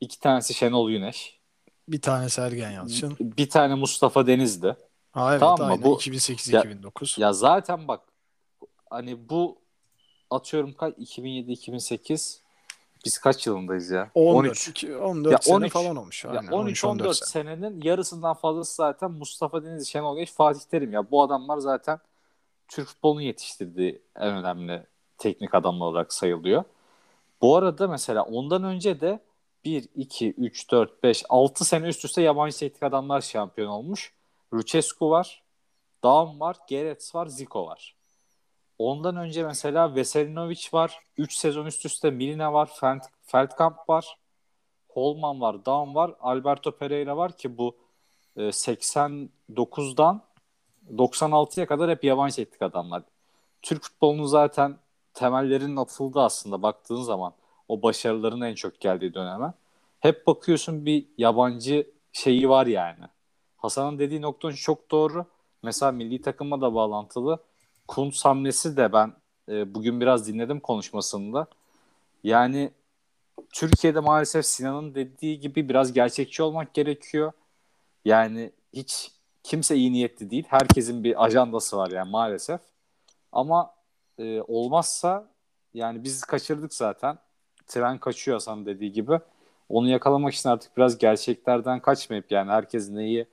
iki 0.00 0.20
tanesi 0.20 0.54
Şenol 0.54 0.90
Güneş. 0.90 1.38
Bir 1.88 2.00
tane 2.02 2.28
Sergen 2.28 2.70
Yalçın. 2.70 3.16
Bir 3.20 3.50
tane 3.50 3.74
Mustafa 3.74 4.26
Denizli. 4.26 4.74
Ha 5.12 5.30
evet 5.30 5.40
Tamam 5.40 5.70
mı? 5.78 5.82
Bu- 5.84 5.94
2008-2009. 6.00 7.18
Ya 7.20 7.32
zaten 7.32 7.88
bak 7.88 8.00
hani 8.90 9.28
bu 9.28 9.58
atıyorum 10.30 10.72
kaç 10.74 10.94
2007-2008 10.98 12.42
biz 13.04 13.18
kaç 13.18 13.46
yılındayız 13.46 13.90
ya? 13.90 14.10
14, 14.14 14.46
13. 14.50 14.68
iki- 14.68 14.96
14 14.96 15.32
Ya 15.32 15.38
sene 15.38 15.56
13. 15.56 15.72
falan 15.72 15.96
olmuş. 15.96 16.24
Ya 16.24 16.30
Aynen. 16.30 16.50
13-14 16.52 17.14
sene. 17.16 17.44
senenin 17.44 17.80
yarısından 17.82 18.34
fazlası 18.34 18.74
zaten 18.74 19.10
Mustafa 19.10 19.64
Denizli, 19.64 19.86
Şenol 19.86 20.14
Güneş, 20.16 20.32
Fatih 20.32 20.60
Terim. 20.70 20.92
Ya 20.92 21.10
bu 21.10 21.22
adamlar 21.22 21.58
zaten 21.58 21.98
Türk 22.68 22.88
futbolunu 22.88 23.22
yetiştirdiği 23.22 24.02
en 24.16 24.34
önemli 24.36 24.86
teknik 25.22 25.54
adamlar 25.54 25.86
olarak 25.86 26.12
sayılıyor. 26.12 26.64
Bu 27.42 27.56
arada 27.56 27.88
mesela 27.88 28.22
ondan 28.22 28.64
önce 28.64 29.00
de 29.00 29.20
1, 29.64 29.88
2, 29.94 30.32
3, 30.32 30.70
4, 30.70 31.02
5, 31.02 31.24
6 31.28 31.64
sene 31.64 31.86
üst 31.88 32.04
üste 32.04 32.22
yabancı 32.22 32.58
teknik 32.58 32.82
adamlar 32.82 33.20
şampiyon 33.20 33.68
olmuş. 33.68 34.12
Lucescu 34.54 35.10
var, 35.10 35.42
Daum 36.02 36.40
var, 36.40 36.56
Gerets 36.68 37.14
var, 37.14 37.26
Zico 37.26 37.66
var. 37.66 37.96
Ondan 38.78 39.16
önce 39.16 39.44
mesela 39.44 39.94
Veselinovic 39.94 40.68
var. 40.72 40.98
3 41.16 41.34
sezon 41.34 41.66
üst 41.66 41.86
üste 41.86 42.10
Milina 42.10 42.52
var, 42.52 42.70
Feld, 42.74 43.00
Feldkamp 43.22 43.88
var. 43.88 44.16
Holman 44.88 45.40
var, 45.40 45.64
Daum 45.64 45.94
var, 45.94 46.14
Alberto 46.20 46.76
Pereira 46.76 47.16
var 47.16 47.36
ki 47.36 47.58
bu 47.58 47.76
e, 48.36 48.40
89'dan 48.40 50.22
96'ya 50.90 51.66
kadar 51.66 51.90
hep 51.90 52.04
yabancı 52.04 52.36
teknik 52.36 52.62
adamlar. 52.62 53.02
Türk 53.62 53.82
futbolunun 53.82 54.26
zaten 54.26 54.78
temellerinin 55.14 55.76
atıldı 55.76 56.20
aslında 56.20 56.62
baktığın 56.62 57.02
zaman 57.02 57.32
o 57.68 57.82
başarıların 57.82 58.40
en 58.40 58.54
çok 58.54 58.80
geldiği 58.80 59.14
döneme. 59.14 59.52
Hep 60.00 60.26
bakıyorsun 60.26 60.86
bir 60.86 61.06
yabancı 61.18 61.90
şeyi 62.12 62.48
var 62.48 62.66
yani. 62.66 63.04
Hasan'ın 63.56 63.98
dediği 63.98 64.22
nokta 64.22 64.52
çok 64.52 64.90
doğru. 64.90 65.26
Mesela 65.62 65.92
milli 65.92 66.22
takıma 66.22 66.60
da 66.60 66.74
bağlantılı. 66.74 67.38
Kuntz 67.88 68.24
hamlesi 68.24 68.76
de 68.76 68.92
ben 68.92 69.12
e, 69.48 69.74
bugün 69.74 70.00
biraz 70.00 70.28
dinledim 70.28 70.60
konuşmasında. 70.60 71.46
Yani 72.24 72.70
Türkiye'de 73.52 74.00
maalesef 74.00 74.46
Sinan'ın 74.46 74.94
dediği 74.94 75.40
gibi 75.40 75.68
biraz 75.68 75.92
gerçekçi 75.92 76.42
olmak 76.42 76.74
gerekiyor. 76.74 77.32
Yani 78.04 78.52
hiç 78.72 79.10
kimse 79.42 79.76
iyi 79.76 79.92
niyetli 79.92 80.30
değil. 80.30 80.44
Herkesin 80.48 81.04
bir 81.04 81.24
ajandası 81.24 81.76
var 81.76 81.90
yani 81.90 82.10
maalesef. 82.10 82.60
Ama 83.32 83.74
e, 84.18 84.40
olmazsa 84.40 85.32
yani 85.74 86.04
biz 86.04 86.24
kaçırdık 86.24 86.74
zaten. 86.74 87.18
Tren 87.66 87.98
kaçıyor 87.98 88.34
Hasan 88.34 88.66
dediği 88.66 88.92
gibi. 88.92 89.20
Onu 89.68 89.88
yakalamak 89.88 90.34
için 90.34 90.48
artık 90.48 90.76
biraz 90.76 90.98
gerçeklerden 90.98 91.80
kaçmayıp 91.80 92.32
yani 92.32 92.50
herkes 92.50 92.90
neyi 92.90 93.26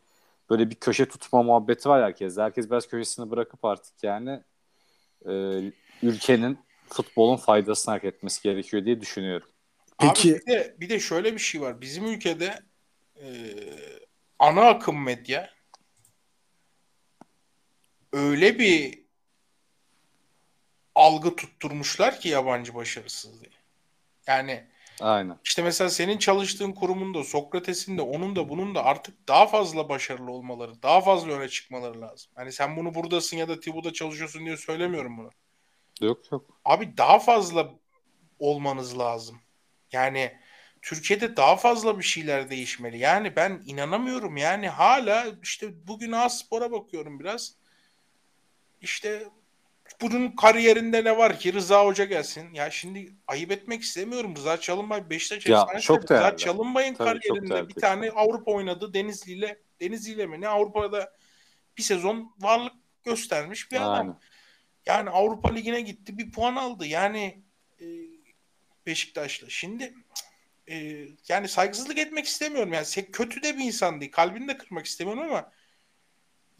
böyle 0.50 0.70
bir 0.70 0.76
köşe 0.76 1.06
tutma 1.06 1.44
muhabbeti 1.44 1.90
var 1.90 2.04
herkes. 2.04 2.38
Herkes 2.38 2.70
biraz 2.70 2.88
köşesini 2.88 3.32
bırakıp 3.32 3.66
artık 3.66 4.04
yani 4.04 4.44
e, 5.26 5.34
ülkenin 6.04 6.60
futbolun 6.90 7.38
faydasını 7.38 7.94
hak 7.94 8.04
etmesi 8.04 8.44
gerekiyor 8.44 8.86
diye 8.86 9.02
düşünüyorum. 9.02 9.48
Peki 9.98 10.34
Abi 10.34 10.40
bir 10.40 10.52
de, 10.52 10.76
bir 10.80 10.90
de 10.90 11.00
şöyle 11.00 11.34
bir 11.34 11.40
şey 11.40 11.62
var. 11.62 11.82
Bizim 11.82 12.06
ülkede 12.06 12.60
e, 13.22 13.28
ana 14.40 14.62
akım 14.62 15.04
medya 15.04 15.50
öyle 18.14 18.60
bir 18.60 19.04
algı 21.00 21.36
tutturmuşlar 21.36 22.20
ki 22.20 22.30
yabancı 22.30 22.76
başarısız 22.76 23.42
diye. 23.42 23.52
Yani 24.28 24.64
Aynen. 25.02 25.40
işte 25.44 25.62
mesela 25.62 25.90
senin 25.90 26.18
çalıştığın 26.18 26.72
kurumun 26.72 27.14
da 27.14 27.24
Sokrates'in 27.24 27.98
de 27.98 28.02
onun 28.02 28.36
da 28.36 28.50
bunun 28.50 28.76
da 28.76 28.86
artık 28.86 29.28
daha 29.28 29.48
fazla 29.48 29.90
başarılı 29.90 30.32
olmaları, 30.32 30.84
daha 30.84 31.02
fazla 31.02 31.32
öne 31.32 31.50
çıkmaları 31.50 32.02
lazım. 32.02 32.32
Hani 32.36 32.52
sen 32.52 32.78
bunu 32.78 32.96
buradasın 32.96 33.38
ya 33.38 33.48
da 33.48 33.60
Tibu'da 33.60 33.94
çalışıyorsun 33.94 34.46
diye 34.46 34.58
söylemiyorum 34.58 35.18
bunu. 35.18 35.30
Yok 36.02 36.32
yok. 36.32 36.60
Abi 36.66 36.98
daha 36.98 37.20
fazla 37.20 37.70
olmanız 38.40 39.00
lazım. 39.00 39.42
Yani 39.92 40.38
Türkiye'de 40.82 41.38
daha 41.38 41.56
fazla 41.56 41.98
bir 42.00 42.04
şeyler 42.04 42.50
değişmeli. 42.50 42.98
Yani 42.98 43.36
ben 43.36 43.62
inanamıyorum. 43.66 44.38
Yani 44.38 44.70
hala 44.70 45.28
işte 45.44 45.88
bugün 45.88 46.12
A-Spor'a 46.12 46.72
bakıyorum 46.72 47.20
biraz. 47.20 47.56
İşte 48.82 49.28
bunun 50.02 50.32
kariyerinde 50.32 51.04
ne 51.04 51.18
var 51.18 51.40
ki 51.40 51.54
Rıza 51.54 51.86
Hoca 51.86 52.06
gelsin. 52.06 52.54
Ya 52.54 52.72
şimdi 52.72 53.14
ayıp 53.28 53.52
etmek 53.52 53.82
istemiyorum. 53.82 54.36
Rıza 54.36 54.60
Çalınbay 54.60 55.10
Beşiktaş 55.10 55.46
Ya, 55.46 55.62
efsanesi 55.62 55.86
çok 55.86 56.04
Rıza 56.04 56.22
değerli. 56.22 56.38
Çalınbay'ın 56.38 56.94
Tabii, 56.94 57.08
kariyerinde 57.08 57.70
bir 57.70 57.74
tane 57.74 58.12
Avrupa 58.12 58.52
oynadı 58.52 58.94
Denizli 58.94 59.32
ile 59.32 59.60
Denizli 59.82 60.12
ile 60.12 60.26
mi 60.26 60.42
ne 60.42 60.48
Avrupa'da 60.48 61.14
bir 61.78 61.84
sezon 61.84 62.36
varlık 62.40 62.74
göstermiş 63.04 63.72
bir 63.72 63.78
adam. 63.78 63.94
Aynen. 63.94 64.20
Yani 64.86 65.10
Avrupa 65.10 65.54
Ligi'ne 65.54 65.82
gitti 65.82 66.18
bir 66.18 66.32
puan 66.32 66.56
aldı. 66.56 66.86
Yani 66.86 67.44
e, 67.82 67.86
Beşiktaş'la. 68.86 69.50
Şimdi 69.50 69.94
e, 70.70 71.06
yani 71.28 71.48
saygısızlık 71.48 71.98
etmek 71.98 72.26
istemiyorum. 72.26 72.74
Yani 72.74 72.86
kötü 73.12 73.44
de 73.44 73.58
bir 73.58 73.64
insan 73.64 74.02
değil. 74.02 74.12
Kalbini 74.12 74.48
de 74.48 74.58
kırmak 74.58 74.86
istemiyorum 74.86 75.24
ama 75.24 75.52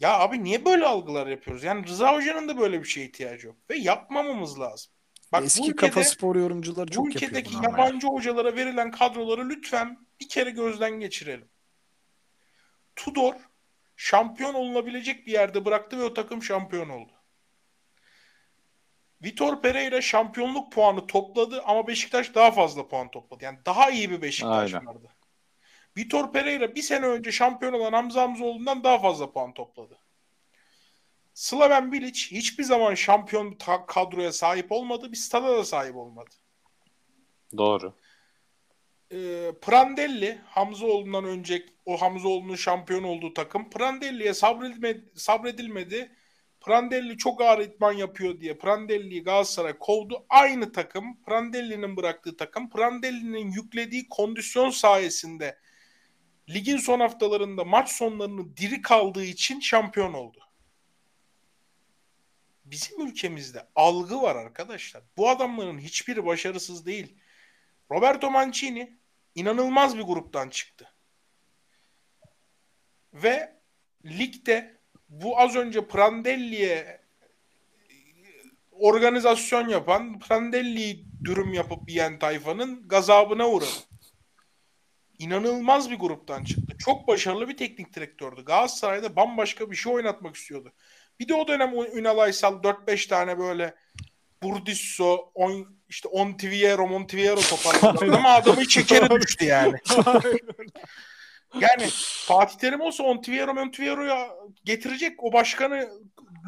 ya 0.00 0.18
abi 0.18 0.44
niye 0.44 0.64
böyle 0.64 0.86
algılar 0.86 1.26
yapıyoruz? 1.26 1.64
Yani 1.64 1.86
Rıza 1.86 2.14
Hoca'nın 2.14 2.48
da 2.48 2.58
böyle 2.58 2.80
bir 2.82 2.88
şeye 2.88 3.06
ihtiyacı 3.06 3.46
yok. 3.46 3.56
Ve 3.70 3.76
yapmamamız 3.76 4.60
lazım. 4.60 4.92
Bak 5.32 5.40
bu 5.40 5.44
eski 5.44 5.70
ülkede, 5.70 5.76
kafa 5.76 6.04
spor 6.04 6.36
yorumcuları 6.36 6.90
çok 6.90 7.04
bu 7.04 7.08
yapıyor 7.10 7.30
ülkedeki 7.30 7.56
ama 7.56 7.64
ya. 7.64 7.84
yabancı 7.84 8.06
hocalara 8.06 8.56
verilen 8.56 8.90
kadroları 8.90 9.48
lütfen 9.48 10.06
bir 10.20 10.28
kere 10.28 10.50
gözden 10.50 11.00
geçirelim. 11.00 11.48
Tudor 12.96 13.34
şampiyon 13.96 14.54
olunabilecek 14.54 15.26
bir 15.26 15.32
yerde 15.32 15.64
bıraktı 15.64 15.98
ve 15.98 16.02
o 16.02 16.14
takım 16.14 16.42
şampiyon 16.42 16.88
oldu. 16.88 17.12
Vitor 19.24 19.62
Pereira 19.62 20.00
şampiyonluk 20.00 20.72
puanı 20.72 21.06
topladı 21.06 21.62
ama 21.62 21.86
Beşiktaş 21.86 22.34
daha 22.34 22.50
fazla 22.50 22.88
puan 22.88 23.10
topladı. 23.10 23.44
Yani 23.44 23.58
daha 23.66 23.90
iyi 23.90 24.10
bir 24.10 24.22
Beşiktaş 24.22 24.74
Aynen. 24.74 24.86
vardı. 24.86 25.08
Vitor 25.96 26.32
Pereira 26.32 26.74
bir 26.74 26.82
sene 26.82 27.06
önce 27.06 27.32
şampiyon 27.32 27.72
olan 27.72 27.92
Hamza 27.92 28.22
Hamzoğlu'ndan 28.22 28.84
daha 28.84 28.98
fazla 28.98 29.32
puan 29.32 29.54
topladı. 29.54 29.98
Slaven 31.34 31.92
Bilic 31.92 32.30
hiçbir 32.30 32.64
zaman 32.64 32.94
şampiyon 32.94 33.58
kadroya 33.86 34.32
sahip 34.32 34.72
olmadı. 34.72 35.12
Bir 35.12 35.16
stada 35.16 35.56
da 35.56 35.64
sahip 35.64 35.96
olmadı. 35.96 36.30
Doğru. 37.56 37.94
Ee, 39.12 39.52
Prandelli 39.62 40.38
Hamzaoğlu'ndan 40.44 41.24
önce 41.24 41.66
o 41.86 41.96
Hamzaoğlu'nun 41.96 42.54
şampiyon 42.54 43.02
olduğu 43.02 43.34
takım 43.34 43.70
Prandelli'ye 43.70 44.34
sabredilmedi, 44.34 45.04
sabredilmedi. 45.14 46.12
Prandelli 46.60 47.16
çok 47.18 47.40
ağır 47.40 47.58
idman 47.58 47.92
yapıyor 47.92 48.40
diye 48.40 48.58
Prandelli'yi 48.58 49.22
Galatasaray 49.22 49.78
kovdu. 49.78 50.26
Aynı 50.28 50.72
takım 50.72 51.22
Prandelli'nin 51.22 51.96
bıraktığı 51.96 52.36
takım 52.36 52.70
Prandelli'nin 52.70 53.52
yüklediği 53.52 54.08
kondisyon 54.08 54.70
sayesinde 54.70 55.58
ligin 56.54 56.76
son 56.76 57.00
haftalarında 57.00 57.64
maç 57.64 57.90
sonlarını 57.90 58.56
diri 58.56 58.82
kaldığı 58.82 59.24
için 59.24 59.60
şampiyon 59.60 60.12
oldu. 60.12 60.38
Bizim 62.64 63.06
ülkemizde 63.06 63.66
algı 63.74 64.22
var 64.22 64.36
arkadaşlar. 64.36 65.02
Bu 65.16 65.28
adamların 65.28 65.78
hiçbiri 65.78 66.26
başarısız 66.26 66.86
değil. 66.86 67.16
Roberto 67.90 68.30
Mancini 68.30 68.98
inanılmaz 69.34 69.98
bir 69.98 70.02
gruptan 70.02 70.48
çıktı. 70.48 70.92
Ve 73.14 73.56
ligde 74.04 74.80
bu 75.08 75.40
az 75.40 75.56
önce 75.56 75.86
Prandelli'ye 75.86 77.00
organizasyon 78.70 79.68
yapan, 79.68 80.18
Prandelli'yi 80.18 81.06
dürüm 81.24 81.54
yapıp 81.54 81.90
yiyen 81.90 82.18
tayfanın 82.18 82.88
gazabına 82.88 83.48
uğradı. 83.48 83.89
İnanılmaz 85.20 85.90
bir 85.90 85.96
gruptan 85.96 86.44
çıktı. 86.44 86.76
Çok 86.78 87.08
başarılı 87.08 87.48
bir 87.48 87.56
teknik 87.56 87.94
direktördü. 87.94 88.44
Galatasaray'da 88.44 89.16
bambaşka 89.16 89.70
bir 89.70 89.76
şey 89.76 89.92
oynatmak 89.92 90.36
istiyordu. 90.36 90.72
Bir 91.20 91.28
de 91.28 91.34
o 91.34 91.48
dönem 91.48 91.74
Ünal 91.94 92.18
Aysal 92.18 92.62
4-5 92.62 93.08
tane 93.08 93.38
böyle 93.38 93.74
Burdisso, 94.42 95.30
on, 95.34 95.76
işte 95.88 96.08
Ontiviero, 96.08 96.86
Montiviero 96.86 97.40
toparladı. 97.40 98.16
Ama 98.16 98.30
adamın 98.30 98.64
şekeri 98.64 99.20
düştü 99.20 99.44
yani. 99.44 99.76
Yani 101.60 101.88
Fatih 102.26 102.58
Terim 102.58 102.80
olsa 102.80 103.04
Ontiviero, 103.04 103.54
Montiviero'ya 103.54 104.30
getirecek 104.64 105.24
o 105.24 105.32
başkanı 105.32 105.90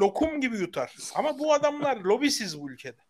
lokum 0.01 0.41
gibi 0.41 0.57
yutar. 0.57 0.95
Ama 1.14 1.39
bu 1.39 1.55
adamlar 1.55 1.97
lobisiz 1.97 2.61
bu 2.61 2.70
ülkede. 2.70 3.03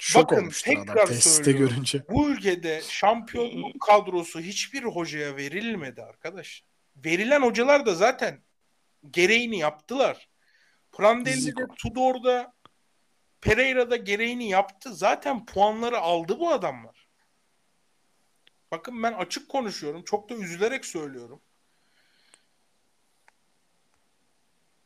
Şok 0.00 0.22
Bakın, 0.22 0.36
olmuştur 0.36 0.72
adam 0.72 0.86
tekrar 0.86 1.06
testte 1.06 1.44
söylüyorum. 1.44 1.74
görünce. 1.74 2.02
Bu 2.08 2.30
ülkede 2.30 2.82
şampiyonluk 2.82 3.80
kadrosu 3.80 4.40
hiçbir 4.40 4.82
hocaya 4.82 5.36
verilmedi 5.36 6.02
arkadaş. 6.02 6.64
Verilen 6.96 7.42
hocalar 7.42 7.86
da 7.86 7.94
zaten 7.94 8.42
gereğini 9.10 9.58
yaptılar. 9.58 10.28
Prandelli'de. 10.92 11.66
Tudor'da, 11.78 12.52
Pereira'da 13.40 13.96
gereğini 13.96 14.48
yaptı. 14.48 14.94
Zaten 14.94 15.46
puanları 15.46 15.98
aldı 15.98 16.38
bu 16.38 16.50
adamlar. 16.50 17.08
Bakın 18.70 19.02
ben 19.02 19.12
açık 19.12 19.48
konuşuyorum. 19.48 20.04
Çok 20.04 20.30
da 20.30 20.34
üzülerek 20.34 20.84
söylüyorum. 20.84 21.40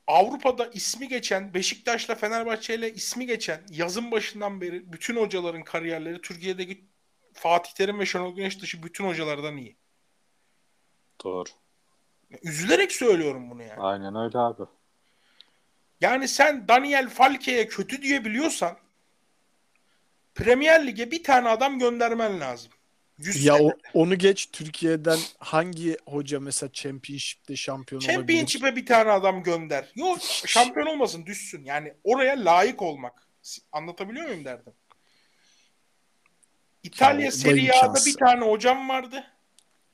Avrupa'da 0.06 0.66
ismi 0.66 1.08
geçen, 1.08 1.54
Beşiktaş'la 1.54 2.14
Fenerbahçe'yle 2.14 2.94
ismi 2.94 3.26
geçen 3.26 3.60
yazın 3.70 4.10
başından 4.10 4.60
beri 4.60 4.92
bütün 4.92 5.16
hocaların 5.16 5.64
kariyerleri 5.64 6.20
Türkiye'deki 6.20 6.84
Fatih 7.32 7.72
Terim 7.72 7.98
ve 7.98 8.06
Şenol 8.06 8.36
Güneş 8.36 8.62
dışı 8.62 8.82
bütün 8.82 9.04
hocalardan 9.04 9.56
iyi. 9.56 9.76
Doğru. 11.24 11.48
Üzülerek 12.42 12.92
söylüyorum 12.92 13.50
bunu 13.50 13.62
yani. 13.62 13.80
Aynen 13.80 14.16
öyle 14.16 14.38
abi. 14.38 14.62
Yani 16.00 16.28
sen 16.28 16.68
Daniel 16.68 17.08
Falke'ye 17.08 17.68
kötü 17.68 18.02
diyebiliyorsan 18.02 18.76
Premier 20.34 20.86
Lig'e 20.86 21.10
bir 21.10 21.22
tane 21.22 21.48
adam 21.48 21.78
göndermen 21.78 22.40
lazım. 22.40 22.72
100 23.22 23.44
Ya 23.44 23.58
o- 23.58 23.72
onu 23.94 24.18
geç 24.18 24.48
Türkiye'den 24.52 25.18
hangi 25.38 25.96
hoca 26.06 26.40
mesela 26.40 26.72
Championship'te 26.72 27.56
şampiyon 27.56 28.00
olabilir? 28.00 28.16
Championship'e 28.16 28.76
bir 28.76 28.86
tane 28.86 29.10
adam 29.10 29.42
gönder. 29.42 29.92
Yok 29.94 30.18
şampiyon 30.46 30.86
olmasın 30.86 31.26
düşsün. 31.26 31.64
Yani 31.64 31.94
oraya 32.04 32.44
layık 32.44 32.82
olmak. 32.82 33.26
Anlatabiliyor 33.72 34.26
muyum 34.26 34.44
derdim? 34.44 34.72
İtalya 36.82 37.20
Ya 37.20 37.28
o 37.28 37.32
da 37.32 37.36
Serie 37.36 37.70
A'da 37.72 37.98
bir 38.06 38.14
tane 38.14 38.44
hocam 38.44 38.88
vardı. 38.88 39.24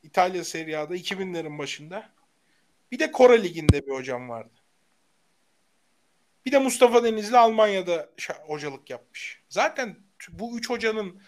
İtalya 0.02 0.44
Serie 0.44 0.76
A'da 0.76 0.96
2000'lerin 0.96 1.58
başında. 1.58 2.10
Bir 2.92 2.98
de 2.98 3.12
Kore 3.12 3.42
Ligi'nde 3.42 3.86
bir 3.86 3.92
hocam 3.92 4.28
vardı. 4.28 4.54
Bir 6.46 6.52
de 6.52 6.58
Mustafa 6.58 7.04
Denizli 7.04 7.38
Almanya'da 7.38 8.08
hocalık 8.46 8.90
yapmış. 8.90 9.40
Zaten 9.48 9.96
bu 10.30 10.58
üç 10.58 10.70
hocanın 10.70 11.22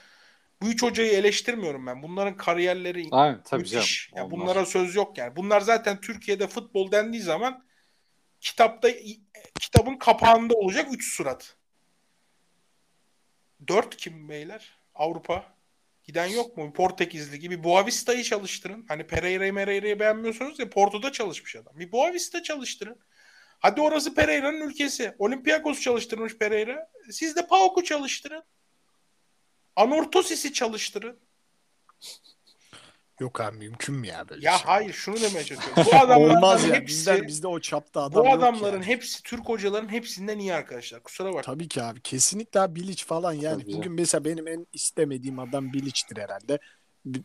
bu 0.63 0.69
üç 0.69 0.83
hocayı 0.83 1.13
eleştirmiyorum 1.13 1.87
ben. 1.87 2.03
Bunların 2.03 2.37
kariyerleri 2.37 3.09
Aynen 3.11 3.43
tabii 3.43 3.65
canım. 3.65 3.83
Müthiş. 3.83 4.11
Ya 4.17 4.25
Onlar- 4.25 4.31
bunlara 4.31 4.67
söz 4.67 4.95
yok 4.95 5.19
yani. 5.19 5.37
Bunlar 5.37 5.61
zaten 5.61 6.01
Türkiye'de 6.01 6.47
futbol 6.47 6.93
dendiği 6.93 7.23
zaman 7.23 7.65
kitapta 8.41 8.89
kitabın 9.61 9.97
kapağında 9.97 10.55
olacak 10.55 10.89
üç 10.93 11.15
surat. 11.17 11.57
Dört 13.69 13.97
kim 13.97 14.29
beyler? 14.29 14.79
Avrupa. 14.95 15.45
Giden 16.05 16.27
yok 16.27 16.57
mu? 16.57 16.73
Portekizli 16.73 17.39
gibi 17.39 17.65
Boavista'yı 17.65 18.23
çalıştırın. 18.23 18.85
Hani 18.89 19.07
Pereira'yı 19.07 19.53
Mereira'yı 19.53 20.01
beğenmiyorsunuz 20.01 20.59
ya 20.59 20.71
Porto'da 20.71 21.13
çalışmış 21.13 21.57
adam. 21.57 21.79
Bir 21.79 21.93
Boavista 21.93 22.43
çalıştırın. 22.43 23.01
Hadi 23.59 23.81
orası 23.81 24.15
Pereira'nın 24.15 24.61
ülkesi. 24.61 25.15
Olympiakos 25.19 25.81
çalıştırmış 25.81 26.39
Pereira. 26.39 26.91
Siz 27.11 27.37
de 27.37 27.47
PAOK'u 27.47 27.85
çalıştırın. 27.85 28.43
Anortosis'i 29.81 30.53
çalıştırın. 30.53 31.17
Yok 33.21 33.41
abi 33.41 33.57
mümkün 33.57 33.95
mü 33.95 34.07
ya 34.07 34.29
böyle 34.29 34.47
Ya 34.47 34.59
şey? 34.59 34.67
hayır 34.67 34.93
şunu 34.93 35.17
demeye 35.17 35.45
çalışıyorum. 35.45 35.85
Bu 35.87 35.97
adamların 35.97 36.37
Olmaz 36.37 36.65
ya. 36.69 36.75
hepsi, 36.75 36.87
Bizden 36.87 37.27
bizde 37.27 37.47
o 37.47 37.61
çapta 37.61 38.03
adam 38.03 38.23
bu 38.25 38.29
yok 38.29 38.39
adamların 38.39 38.73
yani. 38.75 38.87
hepsi 38.87 39.23
Türk 39.23 39.49
hocaların 39.49 39.89
hepsinden 39.89 40.39
iyi 40.39 40.55
arkadaşlar. 40.55 41.03
Kusura 41.03 41.35
bak. 41.35 41.45
Tabii 41.45 41.69
ki 41.69 41.83
abi. 41.83 42.01
Kesinlikle 42.01 42.61
abi 42.61 42.81
Bilic 42.81 43.05
falan 43.05 43.33
yani. 43.33 43.63
Tabii 43.63 43.73
Bugün 43.73 43.93
mesela 43.93 44.25
benim 44.25 44.49
en 44.49 44.67
istemediğim 44.73 45.39
adam 45.39 45.73
Bilic'tir 45.73 46.17
herhalde. 46.17 46.59
Bi- 47.05 47.23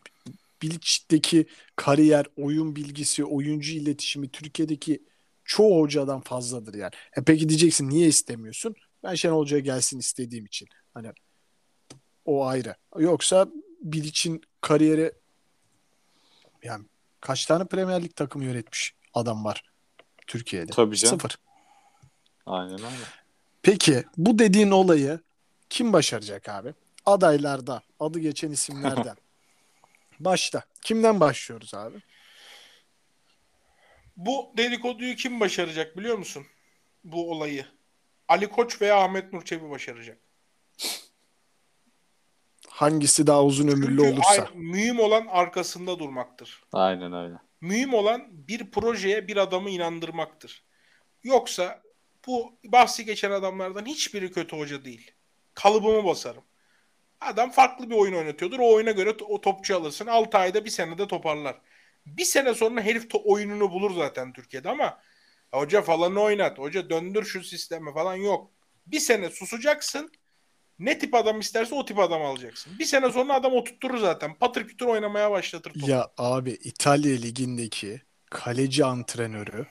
Bilic'teki 0.62 1.46
kariyer, 1.76 2.26
oyun 2.38 2.76
bilgisi, 2.76 3.26
oyuncu 3.26 3.74
iletişimi 3.74 4.30
Türkiye'deki 4.30 5.04
çoğu 5.44 5.82
hocadan 5.82 6.22
fazladır 6.22 6.74
yani. 6.74 6.92
E 7.18 7.24
peki 7.26 7.50
diyeceksin 7.50 7.90
niye 7.90 8.08
istemiyorsun? 8.08 8.76
Ben 9.04 9.16
Şenol 9.16 9.40
Hoca'ya 9.40 9.62
gelsin 9.62 10.00
istediğim 10.00 10.46
için. 10.46 10.68
Hani 10.94 11.08
o 12.26 12.46
ayrı. 12.46 12.76
Yoksa 12.98 13.48
Bilic'in 13.82 14.42
kariyeri 14.62 15.12
yani 16.64 16.86
kaç 17.22 17.46
tane 17.46 17.66
Premier 17.66 18.04
Lig 18.04 18.16
takımı 18.16 18.46
yönetmiş 18.46 18.94
adam 19.14 19.46
var 19.46 19.64
Türkiye'de? 20.28 20.72
Tabii 20.72 20.96
canım. 20.96 21.20
Sıfır. 21.20 21.38
Aynen 22.46 22.74
öyle. 22.74 23.06
Peki 23.64 24.04
bu 24.18 24.40
dediğin 24.40 24.72
olayı 24.72 25.20
kim 25.70 25.94
başaracak 25.94 26.50
abi? 26.50 26.74
Adaylarda, 27.06 27.82
adı 28.00 28.20
geçen 28.20 28.52
isimlerden. 28.52 29.16
Başta. 30.20 30.64
Kimden 30.82 31.20
başlıyoruz 31.20 31.74
abi? 31.74 31.98
Bu 34.18 34.52
dedikoduyu 34.58 35.16
kim 35.16 35.40
başaracak 35.40 35.98
biliyor 35.98 36.18
musun? 36.18 36.46
Bu 37.04 37.32
olayı. 37.32 37.66
Ali 38.28 38.50
Koç 38.50 38.82
veya 38.82 39.04
Ahmet 39.04 39.34
Nur 39.34 39.46
Çebi 39.46 39.70
başaracak. 39.70 40.18
Hangisi 42.76 43.28
daha 43.28 43.44
uzun 43.44 43.68
ömürlü 43.68 43.98
Çünkü 44.02 44.14
olursa. 44.14 44.42
ay- 44.42 44.48
mühim 44.56 45.00
olan 45.00 45.28
arkasında 45.30 46.00
durmaktır. 46.00 46.64
Aynen 46.74 47.14
öyle. 47.14 47.36
Mühim 47.62 47.94
olan 47.94 48.22
bir 48.32 48.72
projeye 48.72 49.28
bir 49.28 49.38
adamı 49.38 49.70
inandırmaktır. 49.70 50.64
Yoksa 51.24 51.82
bu 52.28 52.54
bahsi 52.66 53.06
geçen 53.06 53.32
adamlardan 53.32 53.86
hiçbiri 53.86 54.32
kötü 54.32 54.58
hoca 54.58 54.86
değil. 54.86 55.12
Kalıbımı 55.54 56.06
basarım. 56.06 56.44
Adam 57.22 57.52
farklı 57.52 57.90
bir 57.90 57.96
oyun 57.96 58.14
oynatıyordur. 58.14 58.60
O 58.60 58.74
oyuna 58.74 58.92
göre 58.92 59.16
o 59.30 59.42
topçu 59.42 59.78
alırsın. 59.78 60.08
6 60.08 60.38
ayda 60.38 60.66
bir 60.66 60.70
senede 60.70 61.08
toparlar. 61.08 61.56
Bir 62.06 62.26
sene 62.26 62.54
sonra 62.54 62.82
herif 62.82 63.04
to- 63.04 63.24
oyununu 63.26 63.72
bulur 63.72 63.92
zaten 63.96 64.34
Türkiye'de 64.34 64.70
ama 64.70 65.00
hoca 65.52 65.82
falan 65.82 66.16
oynat. 66.18 66.60
Hoca 66.60 66.90
döndür 66.90 67.24
şu 67.26 67.44
sistemi 67.44 67.94
falan 67.94 68.16
yok. 68.16 68.52
Bir 68.88 69.00
sene 69.00 69.30
susacaksın. 69.30 70.12
Ne 70.80 71.00
tip 71.00 71.14
adam 71.14 71.40
isterse 71.40 71.76
o 71.76 71.86
tip 71.86 72.00
adam 72.00 72.22
alacaksın. 72.22 72.80
Bir 72.80 72.86
sene 72.86 73.12
sonra 73.12 73.34
adam 73.34 73.54
oturtturur 73.54 73.98
zaten. 73.98 74.34
Patır 74.34 74.68
kütür 74.68 74.86
oynamaya 74.86 75.32
başlatır 75.32 75.74
topu. 75.74 75.92
Ya 75.92 76.08
abi 76.18 76.52
İtalya 76.52 77.18
ligindeki 77.18 78.02
kaleci 78.30 78.86
antrenörü 78.86 79.68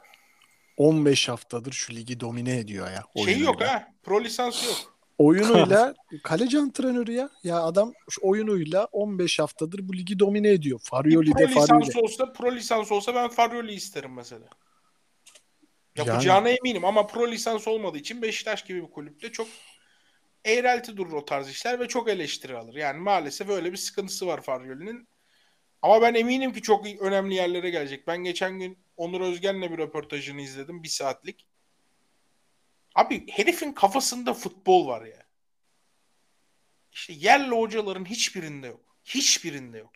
15 0.77 1.29
haftadır 1.29 1.73
şu 1.73 1.93
ligi 1.93 2.21
domine 2.21 2.59
ediyor 2.59 2.91
ya. 2.91 3.25
Şeyi 3.25 3.41
yok 3.41 3.63
ha. 3.63 3.89
Pro 4.03 4.25
lisansı 4.25 4.67
yok. 4.67 4.77
Oyunuyla 5.19 5.95
kaleci 6.23 6.59
antrenörü 6.59 7.13
ya. 7.13 7.31
Ya 7.45 7.63
adam 7.63 7.93
şu 8.11 8.21
oyunuyla 8.23 8.85
15 8.85 9.39
haftadır 9.39 9.89
bu 9.89 9.97
ligi 9.97 10.19
domine 10.19 10.49
ediyor. 10.51 10.79
Bir 10.81 10.85
Farioli 10.85 11.31
pro 11.31 11.39
de 11.39 11.49
lisansı 11.49 12.01
olsa, 12.01 12.33
pro 12.33 12.53
lisans 12.53 12.93
olsa 12.93 13.15
ben 13.15 13.29
Farioli 13.29 13.73
isterim 13.73 14.15
mesela. 14.15 14.47
Yapacağına 15.97 16.49
eminim 16.49 16.85
ama 16.85 17.07
pro 17.07 17.31
lisans 17.31 17.69
olmadığı 17.69 17.99
için 17.99 18.23
Beşiktaş 18.23 18.65
gibi 18.65 18.83
bir 18.83 18.91
kulüpte 18.91 19.33
çok 19.33 19.47
eğrelti 20.45 20.97
durur 20.97 21.12
o 21.12 21.24
tarz 21.24 21.49
işler 21.49 21.80
ve 21.80 21.88
çok 21.88 22.09
eleştiri 22.09 22.57
alır. 22.57 22.74
Yani 22.74 22.99
maalesef 22.99 23.49
öyle 23.49 23.72
bir 23.72 23.76
sıkıntısı 23.76 24.26
var 24.26 24.42
Farioli'nin. 24.42 25.09
Ama 25.82 26.03
ben 26.03 26.14
eminim 26.14 26.53
ki 26.53 26.62
çok 26.62 26.86
önemli 26.86 27.34
yerlere 27.34 27.70
gelecek. 27.70 28.07
Ben 28.07 28.24
geçen 28.24 28.59
gün 28.59 28.78
Onur 28.97 29.20
Özgen'le 29.20 29.62
bir 29.62 29.78
röportajını 29.78 30.40
izledim. 30.40 30.82
Bir 30.82 30.88
saatlik. 30.88 31.47
Abi 32.95 33.26
herifin 33.30 33.72
kafasında 33.72 34.34
futbol 34.34 34.86
var 34.86 35.05
ya. 35.07 35.26
İşte 36.92 37.12
yerli 37.12 37.55
hocaların 37.55 38.05
hiçbirinde 38.05 38.66
yok. 38.66 38.97
Hiçbirinde 39.05 39.78
yok. 39.78 39.92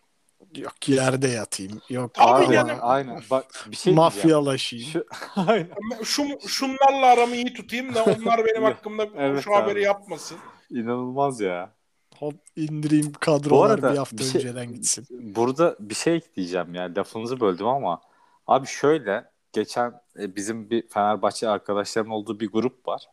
Yok 0.55 0.89
yerde 0.89 1.27
yatayım. 1.27 1.81
Yok 1.89 2.13
Tabii 2.13 2.27
Aynen, 2.31 2.51
yani. 2.53 2.71
aynen. 2.73 3.21
Bak 3.31 3.45
bir 3.51 3.59
şey 3.59 3.71
diyeceğim. 3.71 3.95
mafyalaşayım. 3.95 4.85
Şu, 4.85 5.05
aynen. 5.35 5.69
Şu, 6.03 6.23
şunlarla 6.47 7.05
aramı 7.05 7.35
iyi 7.35 7.53
tutayım 7.53 7.95
da 7.95 8.03
onlar 8.03 8.45
benim 8.45 8.63
hakkımda 8.69 9.07
Evet 9.17 9.43
şu 9.43 9.55
haberi 9.55 9.71
abi. 9.79 9.81
yapmasın. 9.81 10.37
İnanılmaz 10.69 11.41
ya. 11.41 11.73
Hop 12.19 12.35
indireyim 12.55 13.13
kadrolar 13.13 13.69
arada 13.69 13.91
bir 13.93 13.97
hafta 13.97 14.17
bir 14.17 14.23
şey- 14.23 14.41
önceden 14.41 14.73
gitsin. 14.73 15.07
Burada 15.35 15.75
bir 15.79 15.95
şey 15.95 16.21
diyeceğim 16.35 16.73
ya 16.73 16.91
lafınızı 16.97 17.39
böldüm 17.39 17.67
ama 17.67 18.01
abi 18.47 18.67
şöyle 18.67 19.25
geçen 19.53 19.93
e, 20.19 20.35
bizim 20.35 20.69
bir 20.69 20.87
Fenerbahçe 20.89 21.49
arkadaşlarımın 21.49 22.11
olduğu 22.13 22.39
bir 22.39 22.51
grup 22.51 22.87
var. 22.87 23.05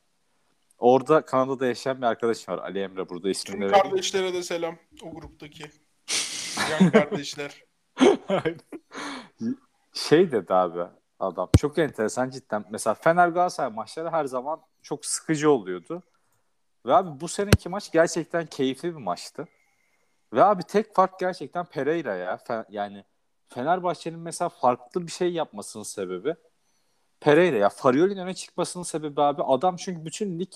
Orada 0.79 1.25
Kanada'da 1.25 1.67
yaşayan 1.67 1.99
bir 1.99 2.07
arkadaşım 2.07 2.55
var 2.55 2.59
Ali 2.63 2.79
Emre 2.81 3.09
burada 3.09 3.31
ismini 3.31 3.53
Tüm 3.61 3.69
vereyim. 3.69 3.83
kardeşlere 3.83 4.33
de 4.35 4.43
selam. 4.43 4.77
O 5.03 5.11
gruptaki. 5.15 5.65
Yan 6.71 6.91
kardeşler. 6.91 7.65
Şey 9.93 10.33
dedi 10.33 10.55
abi 10.55 10.83
adam 11.21 11.51
çok 11.59 11.79
enteresan 11.79 12.31
cidden. 12.31 12.65
Mesela 12.71 12.95
Fener 12.95 13.29
Galatasaray 13.29 13.73
maçları 13.73 14.11
her 14.11 14.25
zaman 14.25 14.61
çok 14.83 15.07
sıkıcı 15.07 15.51
oluyordu. 15.51 16.03
Ve 16.87 16.95
abi 16.95 17.21
bu 17.21 17.29
seneki 17.29 17.69
maç 17.69 17.93
gerçekten 17.93 18.47
keyifli 18.47 18.89
bir 18.89 19.01
maçtı. 19.01 19.49
Ve 20.33 20.45
abi 20.45 20.63
tek 20.63 20.95
fark 20.95 21.19
gerçekten 21.19 21.65
Pereira 21.65 22.15
ya. 22.15 22.35
Fe- 22.35 22.67
yani 22.69 23.05
Fenerbahçe'nin 23.49 24.19
mesela 24.19 24.49
farklı 24.49 25.07
bir 25.07 25.13
şey 25.13 25.33
yapmasının 25.33 25.85
sebebi 25.85 26.35
Pereira 27.21 27.57
ya. 27.57 27.69
Farioli'nin 27.69 28.21
öne 28.21 28.35
çıkmasının 28.35 28.85
sebebi 28.85 29.21
abi 29.21 29.43
adam 29.43 29.77
çünkü 29.77 30.05
bütün 30.05 30.39
lig 30.39 30.53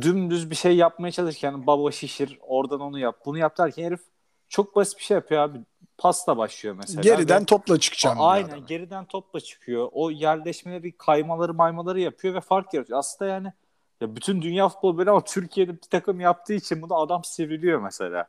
dümdüz 0.00 0.50
bir 0.50 0.56
şey 0.56 0.76
yapmaya 0.76 1.12
çalışırken 1.12 1.66
baba 1.66 1.90
şişir 1.90 2.38
oradan 2.42 2.80
onu 2.80 2.98
yap 2.98 3.16
bunu 3.24 3.38
yap 3.38 3.58
derken 3.58 3.84
herif 3.84 4.00
çok 4.48 4.76
basit 4.76 4.98
bir 4.98 5.04
şey 5.04 5.14
yapıyor 5.14 5.42
abi. 5.42 5.58
Pasla 5.98 6.36
başlıyor 6.36 6.74
mesela. 6.78 7.00
Geriden 7.00 7.42
Ve- 7.42 7.46
topla 7.46 7.80
çıkacağım. 7.80 8.16
Aynen 8.20 8.48
adam. 8.48 8.66
geriden 8.66 9.04
topla 9.04 9.40
çıkıyor. 9.40 9.88
O 9.92 10.10
yerleşmeleri, 10.10 10.96
kaymaları, 10.96 11.54
maymaları 11.54 12.00
yapıyor 12.00 12.34
ve 12.34 12.40
fark 12.40 12.74
yaratıyor. 12.74 12.98
Aslında 12.98 13.30
yani 13.30 13.52
ya 14.00 14.16
bütün 14.16 14.42
dünya 14.42 14.68
futbolu 14.68 14.98
böyle 14.98 15.10
ama 15.10 15.24
Türkiye'de 15.24 15.72
bir 15.72 15.88
takım 15.90 16.20
yaptığı 16.20 16.54
için 16.54 16.82
bunu 16.82 16.94
adam 16.94 17.24
sivriliyor 17.24 17.80
mesela. 17.80 18.28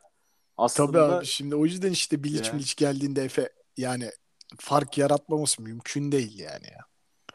Aslında 0.56 0.92
Tabii 0.92 1.14
abi 1.14 1.26
şimdi 1.26 1.56
o 1.56 1.64
yüzden 1.64 1.90
işte 1.90 2.24
Bilic 2.24 2.48
Ya. 2.48 2.54
Milic 2.54 2.74
geldiğinde 2.76 3.24
Efe 3.24 3.52
yani 3.76 4.10
fark 4.58 4.98
yaratmaması 4.98 5.62
mümkün 5.62 6.12
değil 6.12 6.38
yani 6.38 6.66
ya. 6.66 6.80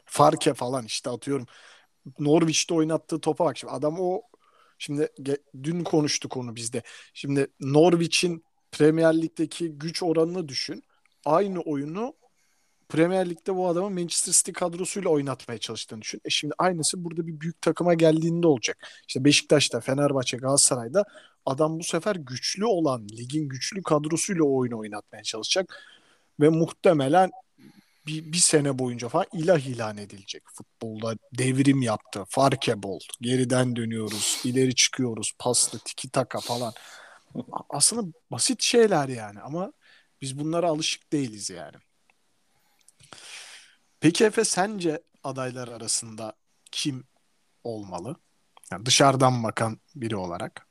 Farke 0.06 0.54
falan 0.54 0.86
işte 0.86 1.10
atıyorum. 1.10 1.46
Norwich'te 2.20 2.74
oynattığı 2.74 3.22
topa 3.22 3.46
bak 3.46 3.58
şimdi 3.58 3.74
adam 3.74 3.96
o 4.00 4.22
şimdi 4.78 5.10
dün 5.64 5.84
konuştuk 5.84 6.38
onu 6.38 6.56
bizde. 6.56 6.82
Şimdi 7.14 7.48
Norwich'in 7.60 8.44
Premier 8.78 9.21
Lig'deki 9.21 9.69
güç 9.69 10.03
oranını 10.03 10.47
düşün. 10.47 10.84
Aynı 11.26 11.59
oyunu 11.59 12.13
Premier 12.89 13.30
Lig'de 13.30 13.55
bu 13.55 13.67
adamı 13.67 13.89
Manchester 13.89 14.34
City 14.34 14.51
kadrosuyla 14.51 15.09
oynatmaya 15.09 15.57
çalıştığını 15.57 16.01
düşün. 16.01 16.21
E 16.26 16.30
şimdi 16.30 16.53
aynısı 16.57 17.03
burada 17.03 17.28
bir 17.28 17.39
büyük 17.39 17.61
takıma 17.61 17.93
geldiğinde 17.93 18.47
olacak. 18.47 18.88
İşte 19.07 19.26
Beşiktaş'ta, 19.26 19.80
Fenerbahçe, 19.80 20.38
Galatasaray'da 20.38 21.03
adam 21.45 21.80
bu 21.80 21.84
sefer 21.84 22.15
güçlü 22.15 22.65
olan, 22.65 23.07
ligin 23.09 23.49
güçlü 23.49 23.84
kadrosuyla 23.84 24.43
o 24.43 24.57
oyunu 24.57 24.80
oynatmaya 24.80 25.23
çalışacak. 25.23 25.84
Ve 26.39 26.49
muhtemelen 26.49 27.32
bir, 28.07 28.32
bir 28.32 28.38
sene 28.38 28.80
boyunca 28.80 29.09
falan 29.09 29.26
ilah 29.34 29.59
ilan 29.59 29.97
edilecek. 29.97 30.43
Futbolda 30.53 31.15
devrim 31.38 31.82
yaptı. 31.82 32.23
Farkebol. 32.30 32.99
Geriden 33.21 33.76
dönüyoruz. 33.76 34.41
ileri 34.43 34.76
çıkıyoruz. 34.76 35.34
Paslı, 35.39 35.80
tiki 35.80 36.09
taka 36.09 36.39
falan. 36.39 36.73
Aslında 37.70 38.14
basit 38.32 38.62
şeyler 38.62 39.08
yani 39.08 39.42
ama 39.42 39.74
biz 40.22 40.40
bunlara 40.40 40.70
alışık 40.70 41.14
değiliz 41.14 41.50
yani. 41.50 41.76
Peki 44.00 44.26
Efe 44.26 44.44
sence 44.44 45.04
adaylar 45.24 45.68
arasında 45.68 46.34
kim 46.72 47.04
olmalı? 47.64 48.16
Yani 48.72 48.86
dışarıdan 48.86 49.44
bakan 49.44 49.80
biri 49.96 50.16
olarak. 50.16 50.68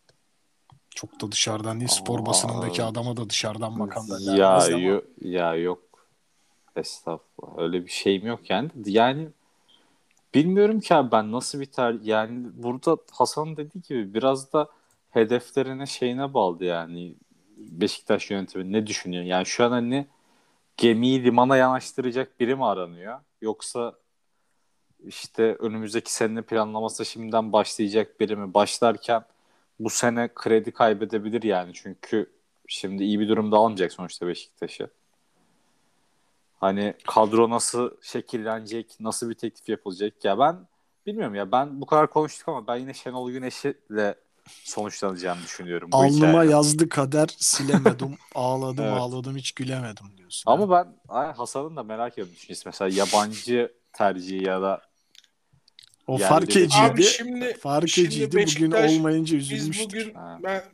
Çok 0.91 1.21
da 1.21 1.33
dışarıdan 1.33 1.81
değil. 1.81 1.91
Spor 1.91 2.21
Aa. 2.21 2.27
basınındaki 2.27 2.83
adama 2.83 3.17
da 3.17 3.31
dışarıdan 3.31 3.79
bakan 3.79 4.09
da 4.09 4.33
Ya, 4.37 4.67
yo- 4.69 5.03
ya 5.21 5.55
yok. 5.55 5.81
Estağfurullah. 6.77 7.59
Öyle 7.59 7.85
bir 7.85 7.91
şeyim 7.91 8.27
yok 8.27 8.51
yani. 8.51 8.71
Yani 8.87 9.29
bilmiyorum 10.35 10.81
ki 10.81 10.95
abi 10.95 11.13
ben 11.13 11.33
nasıl 11.33 11.61
bir 11.61 11.67
ter 11.67 11.97
yani 12.03 12.47
burada 12.55 12.97
Hasan 13.13 13.57
dediği 13.57 13.83
gibi 13.83 14.15
biraz 14.15 14.53
da 14.53 14.69
hedeflerine 15.15 15.87
şeyine 15.87 16.35
bağlı 16.35 16.65
yani 16.65 17.15
Beşiktaş 17.57 18.31
yönetimi 18.31 18.73
ne 18.73 18.87
düşünüyor? 18.87 19.25
Yani 19.25 19.47
şu 19.47 19.65
an 19.65 19.71
hani 19.71 20.07
gemiyi 20.77 21.25
limana 21.25 21.57
yanaştıracak 21.57 22.41
biri 22.41 22.57
mi 22.57 22.65
aranıyor? 22.65 23.21
Yoksa 23.41 23.95
işte 25.07 25.55
önümüzdeki 25.55 26.13
sene 26.13 26.43
planlaması 26.43 27.05
şimdiden 27.05 27.53
başlayacak 27.53 28.21
biri 28.21 28.37
mi? 28.37 28.55
Başlarken 28.55 29.25
bu 29.81 29.91
sene 29.91 30.29
kredi 30.35 30.73
kaybedebilir 30.73 31.43
yani. 31.43 31.73
Çünkü 31.75 32.33
şimdi 32.67 33.05
iyi 33.05 33.21
bir 33.21 33.29
durumda 33.29 33.57
almayacak 33.57 33.93
sonuçta 33.93 34.27
Beşiktaş'ı. 34.27 34.91
Hani 36.61 36.95
kadro 37.07 37.51
nasıl 37.51 37.91
şekillenecek, 38.03 38.97
nasıl 39.01 39.31
bir 39.31 39.35
teklif 39.35 39.69
yapılacak 39.69 40.25
ya 40.25 40.39
ben 40.39 40.67
bilmiyorum 41.07 41.35
ya 41.35 41.53
ben 41.53 41.81
bu 41.81 41.87
kadar 41.87 42.11
konuştuk 42.11 42.49
ama 42.49 42.67
ben 42.67 42.77
yine 42.77 42.95
Şenol 42.95 43.31
Güneş'le 43.31 43.75
sonuçlanacağını 44.49 45.43
düşünüyorum 45.43 45.93
bu 45.93 45.97
Alnıma 45.97 46.29
hikayenin. 46.29 46.51
yazdı 46.51 46.89
kader 46.89 47.29
silemedim. 47.39 48.15
Ağladım 48.35 48.85
Evet. 48.85 48.97
ağladım 49.01 49.37
hiç 49.37 49.53
gülemedim 49.53 50.07
diyorsun. 50.17 50.51
Ama 50.51 50.71
ben 50.71 50.97
ay, 51.09 51.33
Hasan'ın 51.33 51.77
da 51.77 51.83
merak 51.83 52.13
ediyorum 52.13 52.33
düşüncesi. 52.37 52.63
Mesela 52.69 52.91
yabancı 52.95 53.73
tercihi 53.93 54.45
ya 54.45 54.63
da 54.63 54.81
o 56.07 56.19
fark 56.19 56.51
ediciydi. 56.57 56.85
Abi 56.85 57.03
şimdi 57.03 57.55
fark 57.55 57.89
şimdi 57.89 58.07
ediciydi. 58.09 58.47
Bugün 58.57 58.71
olmayınca 58.73 59.39
biz 59.39 59.53
üzülmüştük. 59.53 59.87
bugün 59.91 60.15
Ha. 60.15 60.39
ben 60.43 60.65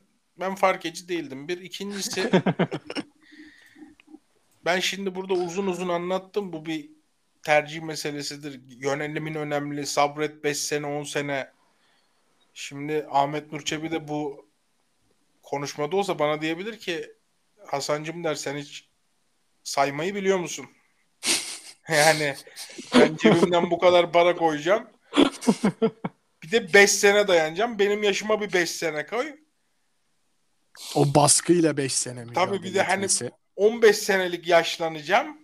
ben 0.40 0.54
fark 0.54 0.86
edici 0.86 1.08
değildim. 1.08 1.48
Bir 1.48 1.60
ikincisi 1.60 2.30
ben 4.64 4.80
şimdi 4.80 5.14
burada 5.14 5.34
uzun 5.34 5.66
uzun 5.66 5.88
anlattım. 5.88 6.52
Bu 6.52 6.66
bir 6.66 6.90
tercih 7.42 7.80
meselesidir. 7.82 8.60
Yönelimin 8.68 9.34
önemli. 9.34 9.86
Sabret 9.86 10.44
5 10.44 10.56
sene 10.58 10.86
10 10.86 11.02
sene. 11.04 11.50
Şimdi 12.55 13.07
Ahmet 13.11 13.53
Nurçebi 13.53 13.90
de 13.90 14.09
bu 14.09 14.51
konuşmada 15.42 15.96
olsa 15.96 16.18
bana 16.18 16.40
diyebilir 16.40 16.78
ki 16.78 17.12
Hasancım 17.66 18.24
der 18.24 18.34
sen 18.34 18.57
hiç 18.57 18.88
saymayı 19.64 20.14
biliyor 20.14 20.38
musun? 20.38 20.66
yani 21.88 22.36
ben 22.94 23.16
cebimden 23.16 23.70
bu 23.70 23.78
kadar 23.78 24.12
para 24.12 24.36
koyacağım. 24.36 24.90
Bir 26.42 26.51
de 26.51 26.72
5 26.74 26.90
sene 26.90 27.28
dayanacağım. 27.28 27.78
Benim 27.78 28.03
yaşıma 28.03 28.40
bir 28.40 28.53
5 28.53 28.70
sene 28.70 29.07
koy. 29.07 29.36
O 30.94 31.14
baskıyla 31.14 31.76
5 31.76 31.92
sene 31.92 32.24
mücadele 32.24 32.34
Tabii 32.46 32.62
bir 32.62 32.74
de 32.74 32.82
hani- 32.82 32.94
etmesi. 32.94 33.30
15 33.57 33.96
senelik 33.96 34.46
yaşlanacağım. 34.46 35.38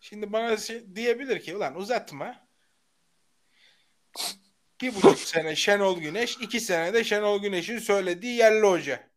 Şimdi 0.00 0.32
bana 0.32 0.56
şey- 0.56 0.96
diyebilir 0.96 1.40
ki 1.40 1.56
ulan 1.56 1.74
uzatma. 1.76 2.48
Bir 4.80 4.94
buçuk 4.94 5.18
sene 5.18 5.56
Şenol 5.56 5.98
Güneş, 6.00 6.36
iki 6.40 6.60
sene 6.60 6.94
de 6.94 7.04
Şenol 7.04 7.42
Güneş'in 7.42 7.78
söylediği 7.78 8.34
yerli 8.36 8.66
hoca. 8.66 9.08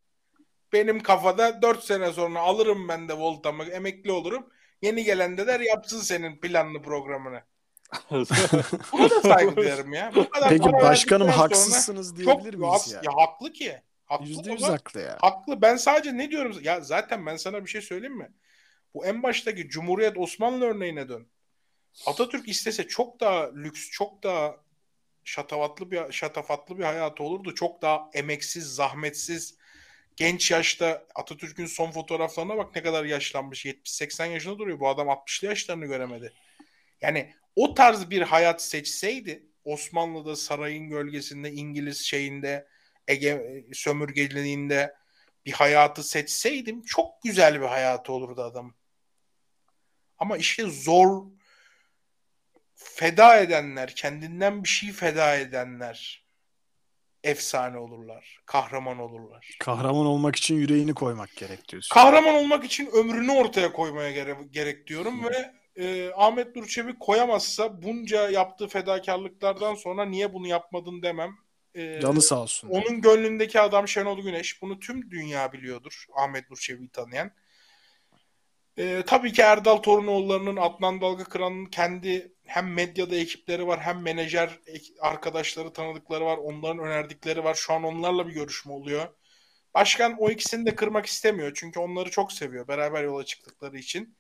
Benim 0.74 1.04
kafada 1.04 1.62
4 1.62 1.84
sene 1.84 2.14
sonra 2.14 2.40
alırım 2.40 2.88
ben 2.88 3.10
de 3.10 3.14
voltamı, 3.14 3.64
emekli 3.64 4.12
olurum. 4.12 4.50
Yeni 4.82 5.04
gelen 5.04 5.38
de 5.38 5.48
der 5.48 5.60
yapsın 5.60 6.00
senin 6.00 6.40
planlı 6.40 6.82
programını. 6.82 7.44
Buna 8.92 9.10
da 9.10 9.22
saygı 9.22 9.56
duyarım 9.56 9.94
ya. 9.94 10.12
Bu 10.16 10.30
kadar 10.30 10.50
Peki 10.50 10.74
başkanım 10.74 11.28
haksızsınız 11.28 12.08
çok 12.10 12.18
diyebilir 12.18 12.54
miyiz 12.54 12.74
haks- 12.74 12.94
ya? 12.96 13.02
ya 13.04 13.12
haklı 13.16 13.54
ki. 13.54 13.82
Haklı 14.06 14.28
Yüzde 14.28 14.52
yüz 14.52 14.62
baba. 14.62 14.74
haklı 14.74 15.02
ya. 15.02 15.18
Haklı. 15.22 15.62
Ben 15.62 15.76
sadece 15.76 16.18
ne 16.18 16.32
diyorum? 16.32 16.58
Ya 16.62 16.82
zaten 16.82 17.26
ben 17.26 17.36
sana 17.38 17.66
bir 17.66 17.70
şey 17.70 17.82
söyleyeyim 17.82 18.18
mi? 18.18 18.32
Bu 18.94 19.06
en 19.06 19.24
baştaki 19.24 19.70
Cumhuriyet 19.70 20.18
Osmanlı 20.18 20.66
örneğine 20.66 21.10
dön. 21.10 21.28
Atatürk 22.06 22.48
istese 22.48 22.88
çok 22.88 23.20
daha 23.20 23.52
lüks, 23.56 23.90
çok 23.90 24.24
daha 24.24 24.56
şatafatlı 25.24 25.92
bir 25.92 26.12
şatafatlı 26.12 26.78
bir 26.78 26.84
hayatı 26.84 27.24
olurdu. 27.24 27.56
Çok 27.56 27.82
daha 27.82 28.10
emeksiz, 28.14 28.76
zahmetsiz. 28.76 29.58
Genç 30.16 30.52
yaşta 30.52 31.08
Atatürk'ün 31.16 31.66
son 31.66 31.92
fotoğraflarına 31.92 32.58
bak 32.58 32.76
ne 32.76 32.84
kadar 32.84 33.06
yaşlanmış. 33.06 33.66
70-80 33.66 34.28
yaşında 34.28 34.60
duruyor. 34.60 34.80
Bu 34.80 34.90
adam 34.90 35.08
60'lı 35.08 35.48
yaşlarını 35.48 35.86
göremedi. 35.86 36.34
Yani 37.02 37.34
o 37.56 37.74
tarz 37.74 38.10
bir 38.10 38.22
hayat 38.22 38.62
seçseydi 38.62 39.46
Osmanlı'da 39.64 40.36
sarayın 40.36 40.90
gölgesinde, 40.90 41.52
İngiliz 41.52 42.00
şeyinde, 42.00 42.68
Ege 43.08 43.66
sömürgeliğinde 43.74 44.96
bir 45.46 45.52
hayatı 45.52 46.04
seçseydim 46.04 46.82
çok 46.82 47.24
güzel 47.24 47.62
bir 47.62 47.66
hayatı 47.66 48.14
olurdu 48.14 48.42
adam. 48.42 48.74
Ama 50.18 50.38
işte 50.38 50.64
zor 50.64 51.26
feda 52.84 53.38
edenler, 53.40 53.96
kendinden 53.96 54.64
bir 54.64 54.70
şey 54.70 54.92
feda 54.92 55.36
edenler 55.36 56.26
efsane 57.24 57.78
olurlar, 57.78 58.40
kahraman 58.46 59.00
olurlar. 59.00 59.50
Kahraman 59.60 60.06
olmak 60.06 60.36
için 60.36 60.56
yüreğini 60.56 60.94
koymak 60.94 61.30
gerek 61.36 61.70
diyorsun. 61.70 61.94
Kahraman 61.94 62.36
olmak 62.36 62.64
için 62.64 62.90
ömrünü 62.94 63.32
ortaya 63.32 63.72
koymaya 63.74 64.12
gere- 64.12 64.48
gerek 64.52 64.88
diyorum 64.88 65.24
ve 65.24 65.52
e, 65.84 66.12
Ahmet 66.16 66.56
Nurçevi 66.56 67.00
koyamazsa 67.00 67.82
bunca 67.82 68.30
yaptığı 68.30 68.68
fedakarlıklardan 68.68 69.76
sonra 69.76 70.06
niye 70.06 70.34
bunu 70.34 70.48
yapmadın 70.48 71.02
demem. 71.02 71.36
E, 71.76 72.00
Canı 72.02 72.22
sağ 72.22 72.42
olsun. 72.42 72.70
onun 72.70 73.02
gönlündeki 73.02 73.60
adam 73.60 73.88
Şenol 73.88 74.22
Güneş. 74.22 74.62
Bunu 74.62 74.80
tüm 74.80 75.12
dünya 75.12 75.54
biliyordur. 75.54 76.06
Ahmet 76.16 76.50
Nur 76.50 76.58
Çebi'yi 76.58 76.90
tanıyan. 76.90 77.32
Ee, 78.78 79.04
tabii 79.08 79.34
ki 79.34 79.42
Erdal 79.42 79.78
Torunoğulları'nın, 79.78 80.56
Adnan 80.58 81.02
Dalga 81.02 81.24
Kıran'ın 81.24 81.66
kendi 81.66 82.34
hem 82.52 82.74
medyada 82.74 83.16
ekipleri 83.16 83.68
var 83.68 83.80
hem 83.80 84.02
menajer 84.02 84.60
arkadaşları, 85.00 85.74
tanıdıkları 85.74 86.26
var. 86.26 86.38
Onların 86.38 86.80
önerdikleri 86.80 87.44
var. 87.44 87.56
Şu 87.56 87.74
an 87.74 87.84
onlarla 87.84 88.28
bir 88.28 88.34
görüşme 88.34 88.74
oluyor. 88.74 89.08
Başkan 89.74 90.16
o 90.20 90.30
ikisini 90.30 90.66
de 90.66 90.76
kırmak 90.76 91.06
istemiyor. 91.06 91.52
Çünkü 91.56 91.80
onları 91.80 92.12
çok 92.12 92.32
seviyor. 92.32 92.68
Beraber 92.68 93.04
yola 93.04 93.26
çıktıkları 93.26 93.78
için. 93.78 94.18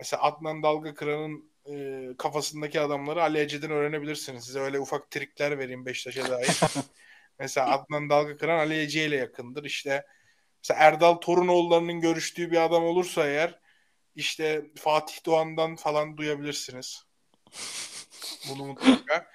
Mesela 0.00 0.22
Adnan 0.22 0.62
Dalga 0.62 0.94
Kıran'ın 0.94 1.50
e, 1.66 2.16
kafasındaki 2.18 2.80
adamları 2.80 3.22
Ali 3.22 3.38
Ece'den 3.38 3.70
öğrenebilirsiniz. 3.70 4.44
Size 4.44 4.60
öyle 4.60 4.80
ufak 4.80 5.10
trikler 5.10 5.58
vereyim 5.58 5.86
Beşiktaş'a 5.86 6.30
dair. 6.30 6.60
Mesela 7.38 7.70
Adnan 7.70 8.10
Dalga 8.10 8.36
Kıran 8.36 8.58
Ali 8.58 8.80
Ece 8.80 9.06
ile 9.06 9.16
yakındır. 9.16 9.64
İşte 9.64 10.06
mesela 10.62 10.80
Erdal 10.80 11.14
Torunoğulları'nın 11.14 12.00
görüştüğü 12.00 12.50
bir 12.50 12.64
adam 12.64 12.84
olursa 12.84 13.26
eğer 13.26 13.60
işte 14.14 14.64
Fatih 14.76 15.26
Doğan'dan 15.26 15.76
falan 15.76 16.16
duyabilirsiniz. 16.16 17.05
Bunu 18.48 18.64
mutlaka. 18.66 19.26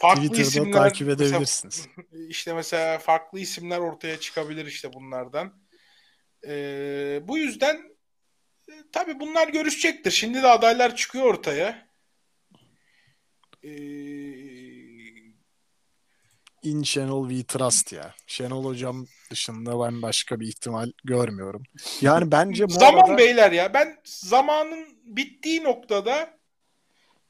Farklı 0.00 0.22
Twitter'da 0.22 0.48
isimler 0.48 0.72
takip 0.72 1.06
mesela- 1.06 1.28
edebilirsiniz. 1.28 1.88
işte 2.28 2.54
mesela 2.54 2.98
farklı 2.98 3.40
isimler 3.40 3.78
ortaya 3.78 4.20
çıkabilir 4.20 4.66
işte 4.66 4.92
bunlardan. 4.92 5.52
Ee, 6.46 7.20
bu 7.22 7.38
yüzden 7.38 7.76
e, 8.68 8.72
tabii 8.92 9.20
bunlar 9.20 9.48
görüşecektir. 9.48 10.10
Şimdi 10.10 10.42
de 10.42 10.46
adaylar 10.46 10.96
çıkıyor 10.96 11.24
ortaya. 11.24 11.88
Ee, 13.64 14.36
In 16.62 16.82
Şenol 16.82 17.28
We 17.28 17.44
Trust 17.44 17.92
ya. 17.92 18.14
Şenol 18.26 18.64
hocam 18.64 19.06
dışında 19.30 19.84
ben 19.84 20.02
başka 20.02 20.40
bir 20.40 20.48
ihtimal 20.48 20.92
görmüyorum. 21.04 21.62
Yani 22.00 22.30
bence 22.32 22.68
bu 22.68 22.72
zaman 22.72 23.02
arada 23.02 23.18
beyler 23.18 23.52
ya 23.52 23.74
ben 23.74 23.98
zamanın 24.04 24.86
bittiği 25.04 25.64
noktada 25.64 26.35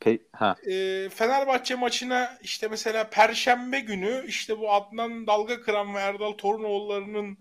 Pe- 0.01 0.23
ha. 0.33 0.57
e, 0.67 1.09
Fenerbahçe 1.09 1.75
maçına 1.75 2.39
işte 2.43 2.69
mesela 2.69 3.11
Perşembe 3.11 3.81
günü 3.81 4.25
işte 4.29 4.59
bu 4.59 4.73
Adnan 4.73 5.27
Dalga 5.27 5.61
Kıran 5.61 5.95
ve 5.95 5.99
Erdal 5.99 6.33
Torunoğulları'nın 6.33 7.39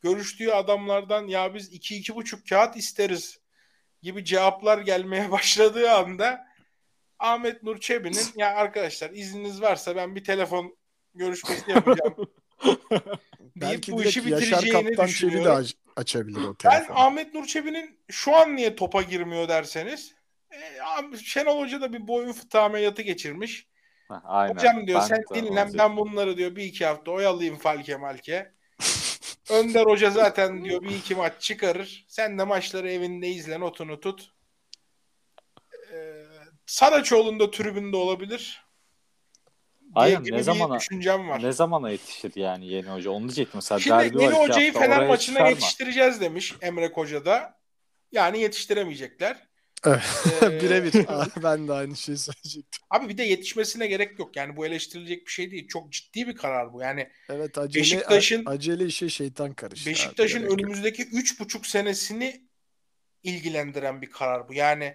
görüştüğü 0.00 0.50
adamlardan 0.50 1.26
ya 1.26 1.54
biz 1.54 1.72
2-2,5 1.72 2.48
kağıt 2.48 2.76
isteriz 2.76 3.40
gibi 4.02 4.24
cevaplar 4.24 4.78
gelmeye 4.78 5.30
başladığı 5.30 5.90
anda 5.90 6.48
Ahmet 7.18 7.62
Nur 7.62 7.80
Çebi'nin 7.80 8.26
ya 8.36 8.54
arkadaşlar 8.54 9.10
izniniz 9.10 9.62
varsa 9.62 9.96
ben 9.96 10.14
bir 10.14 10.24
telefon 10.24 10.76
görüşmesi 11.14 11.70
yapacağım 11.70 12.14
Belki 13.56 13.92
bu 13.92 14.02
işi 14.02 14.30
Yaşar 14.30 14.62
bitireceğini 14.62 14.86
Kaptan 14.86 15.06
Çebi 15.06 15.44
de 15.44 15.56
açabilir 15.96 16.38
o 16.38 16.54
Ben 16.64 16.70
telefonu. 16.70 16.98
Ahmet 16.98 17.34
Nur 17.34 17.46
Çebi'nin 17.46 17.98
şu 18.10 18.36
an 18.36 18.56
niye 18.56 18.76
topa 18.76 19.02
girmiyor 19.02 19.48
derseniz 19.48 20.14
e, 21.12 21.16
Şenol 21.16 21.60
Hoca 21.60 21.80
da 21.80 21.92
bir 21.92 22.08
boyun 22.08 22.32
fıtığı 22.32 22.60
ameliyatı 22.60 23.02
geçirmiş. 23.02 23.68
Heh, 24.08 24.16
Aynen. 24.24 24.54
Hocam 24.54 24.86
diyor 24.86 25.00
Ben 25.00 25.06
sen 25.06 25.24
dinlen 25.34 25.70
ben 25.78 25.96
bunları 25.96 26.36
diyor 26.36 26.56
bir 26.56 26.64
iki 26.64 26.86
hafta 26.86 27.10
oyalayayım 27.10 27.56
falke 27.58 27.96
malke. 27.96 28.52
Önder 29.50 29.84
Hoca 29.84 30.10
zaten 30.10 30.64
diyor 30.64 30.82
bir 30.82 30.94
iki 30.94 31.14
maç 31.14 31.32
çıkarır. 31.40 32.04
Sen 32.08 32.38
de 32.38 32.44
maçları 32.44 32.90
evinde 32.90 33.28
izle 33.28 33.60
notunu 33.60 34.00
tut. 34.00 34.32
Ee, 35.92 36.24
Saraçoğlu'nun 36.66 37.40
da 37.40 37.50
tribünde 37.50 37.96
olabilir. 37.96 38.68
Aynen, 39.94 40.24
ne 40.24 40.42
zamana- 40.42 40.78
düşüncem 40.78 41.28
var. 41.28 41.42
Ne 41.42 41.52
zamana 41.52 41.90
yetişir 41.90 42.32
yani 42.36 42.66
yeni 42.66 42.88
hoca? 42.88 43.10
Onu 43.10 43.24
diyecektim. 43.24 43.58
Mesela 43.58 43.78
Şimdi 44.02 44.22
yeni 44.22 44.34
hocayı 44.34 44.72
Fener 44.72 45.06
maçına 45.06 45.48
yetiştireceğiz 45.48 46.20
demiş 46.20 46.54
Emre 46.60 46.92
Koca 46.92 47.24
da. 47.24 47.58
Yani 48.12 48.40
yetiştiremeyecekler. 48.40 49.47
Evet. 49.86 50.02
Ee, 50.42 50.46
Birebir. 50.62 50.92
Ben 51.42 51.68
de 51.68 51.72
aynı 51.72 51.96
şeyi 51.96 52.18
söyleyecektim. 52.18 52.82
Abi 52.90 53.08
bir 53.08 53.18
de 53.18 53.22
yetişmesine 53.22 53.86
gerek 53.86 54.18
yok. 54.18 54.36
Yani 54.36 54.56
bu 54.56 54.66
eleştirilecek 54.66 55.26
bir 55.26 55.32
şey 55.32 55.50
değil. 55.50 55.68
Çok 55.68 55.92
ciddi 55.92 56.26
bir 56.26 56.36
karar 56.36 56.72
bu. 56.72 56.80
Yani 56.82 57.08
Evet 57.28 57.58
acele, 57.58 57.82
Beşiktaş'ın- 57.82 58.46
acele 58.46 58.84
işe 58.84 59.08
şeytan 59.08 59.52
karıştı. 59.52 59.90
Beşiktaş'ın 59.90 60.38
abi, 60.42 60.44
yok. 60.50 60.52
önümüzdeki 60.60 61.02
üç 61.02 61.40
buçuk 61.40 61.66
senesini 61.66 62.48
ilgilendiren 63.22 64.02
bir 64.02 64.10
karar 64.10 64.48
bu. 64.48 64.54
Yani 64.54 64.94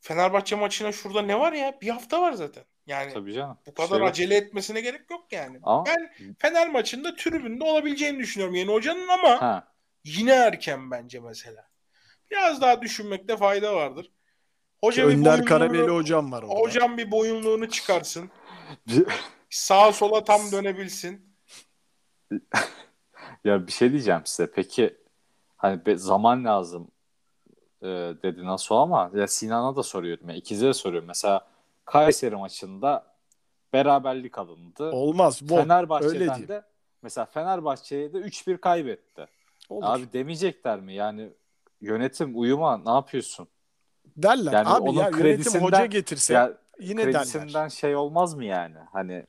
Fenerbahçe 0.00 0.56
maçına 0.56 0.92
şurada 0.92 1.22
ne 1.22 1.38
var 1.40 1.52
ya? 1.52 1.78
Bir 1.82 1.88
hafta 1.88 2.22
var 2.22 2.32
zaten. 2.32 2.64
Yani 2.86 3.12
Tabii 3.14 3.32
canım. 3.32 3.58
bu 3.66 3.74
kadar 3.74 3.88
Şey 3.88 3.98
yok. 3.98 4.08
acele 4.08 4.36
etmesine 4.36 4.80
gerek 4.80 5.10
yok 5.10 5.32
yani. 5.32 5.58
Ama 5.62 5.84
Ben 5.86 6.34
Fener 6.38 6.68
maçında 6.70 7.16
tribünde 7.16 7.64
olabileceğini 7.64 8.18
düşünüyorum 8.18 8.54
yeni 8.54 8.70
hocanın 8.72 9.08
ama 9.08 9.42
ha, 9.42 9.72
yine 10.04 10.32
erken 10.32 10.90
bence 10.90 11.20
mesela. 11.20 11.71
Biraz 12.32 12.60
daha 12.60 12.82
düşünmekte 12.82 13.36
fayda 13.36 13.74
vardır. 13.76 14.10
Hoca 14.84 15.08
bir 15.08 15.14
Önder 15.14 15.38
boyunluğunu- 15.38 15.44
Karabeli 15.44 15.88
hocam 15.90 16.32
var 16.32 16.42
orada. 16.42 16.54
Hocam 16.60 16.98
bir 16.98 17.10
boyunluğunu 17.10 17.68
çıkarsın. 17.68 18.30
Sağa 19.50 19.92
sola 19.92 20.24
tam 20.24 20.40
dönebilsin. 20.52 21.34
ya 23.44 23.66
bir 23.66 23.72
şey 23.72 23.90
diyeceğim 23.92 24.20
size. 24.24 24.50
Peki 24.52 24.96
hani 25.56 25.86
be- 25.86 25.96
zaman 25.96 26.44
lazım 26.44 26.90
e, 27.82 27.86
dedi 28.22 28.44
nasıl 28.44 28.74
ama 28.74 29.10
ya 29.14 29.26
Sinan'a 29.28 29.76
da 29.76 29.82
soruyorum. 29.82 30.28
Ya, 30.30 30.36
ikize 30.36 30.66
de 30.66 30.72
soruyorum. 30.74 31.08
Mesela 31.08 31.48
Kayseri 31.84 32.36
maçında 32.36 33.14
beraberlik 33.72 34.38
alındı. 34.38 34.90
Olmaz. 34.90 35.40
Bu 35.42 35.54
öyle 35.54 35.62
Fenerbahçe'den 35.62 36.18
diyeyim. 36.18 36.48
de 36.48 36.62
mesela 37.02 37.24
Fenerbahçe'ye 37.26 38.12
de 38.12 38.18
3-1 38.18 38.56
kaybetti. 38.58 39.26
olur. 39.68 39.86
Abi 39.86 40.12
demeyecekler 40.12 40.80
mi? 40.80 40.94
Yani 40.94 41.28
yönetim 41.82 42.38
uyuma 42.38 42.76
ne 42.78 42.90
yapıyorsun? 42.90 43.48
derler. 44.16 44.52
yani 44.52 44.68
Abi 44.68 44.82
onun 44.90 44.92
ya 45.00 45.08
yönetim 45.08 45.62
hoca 45.62 45.86
getirse 45.86 46.34
ya 46.34 46.58
yine 46.80 47.02
derler. 47.02 47.14
kredisinden 47.22 47.68
şey 47.68 47.96
olmaz 47.96 48.34
mı 48.34 48.44
yani? 48.44 48.78
Hani 48.92 49.26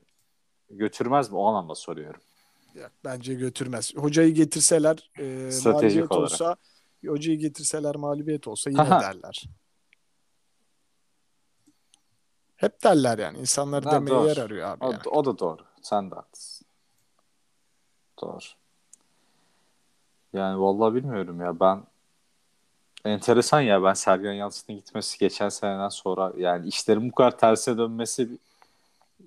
götürmez 0.70 1.30
mi? 1.30 1.36
O 1.38 1.46
anlamda 1.46 1.74
soruyorum. 1.74 2.20
Ya, 2.74 2.90
bence 3.04 3.34
götürmez. 3.34 3.96
Hocayı 3.96 4.34
getirseler 4.34 5.10
e, 5.18 5.50
Stratejik 5.50 6.12
olarak. 6.12 6.32
olsa 6.32 6.56
hocayı 7.06 7.38
getirseler 7.38 7.96
mağlubiyet 7.96 8.48
olsa 8.48 8.70
yine 8.70 8.80
Aha. 8.80 9.00
derler. 9.00 9.42
Hep 12.56 12.84
derler 12.84 13.18
yani. 13.18 13.38
İnsanlar 13.38 13.84
Ha, 13.84 13.90
demeye 13.92 14.10
doğru. 14.10 14.28
yer 14.28 14.36
arıyor 14.36 14.68
abi. 14.68 14.84
O, 14.84 14.90
yani. 14.90 15.02
o 15.06 15.24
da 15.24 15.38
doğru. 15.38 15.62
Sen 15.82 16.10
de 16.10 16.14
haklısın. 16.14 16.66
Doğru. 18.20 18.38
Yani 20.32 20.60
vallahi 20.60 20.94
bilmiyorum 20.94 21.40
ya 21.40 21.60
ben 21.60 21.84
enteresan 23.04 23.60
ya 23.60 23.82
ben 23.82 23.94
Sergen 23.94 24.32
Yalçın'ın 24.32 24.78
gitmesi 24.78 25.18
geçen 25.18 25.48
seneden 25.48 25.88
sonra 25.88 26.32
yani 26.36 26.68
işlerin 26.68 27.10
bu 27.10 27.14
kadar 27.14 27.38
terse 27.38 27.78
dönmesi 27.78 28.28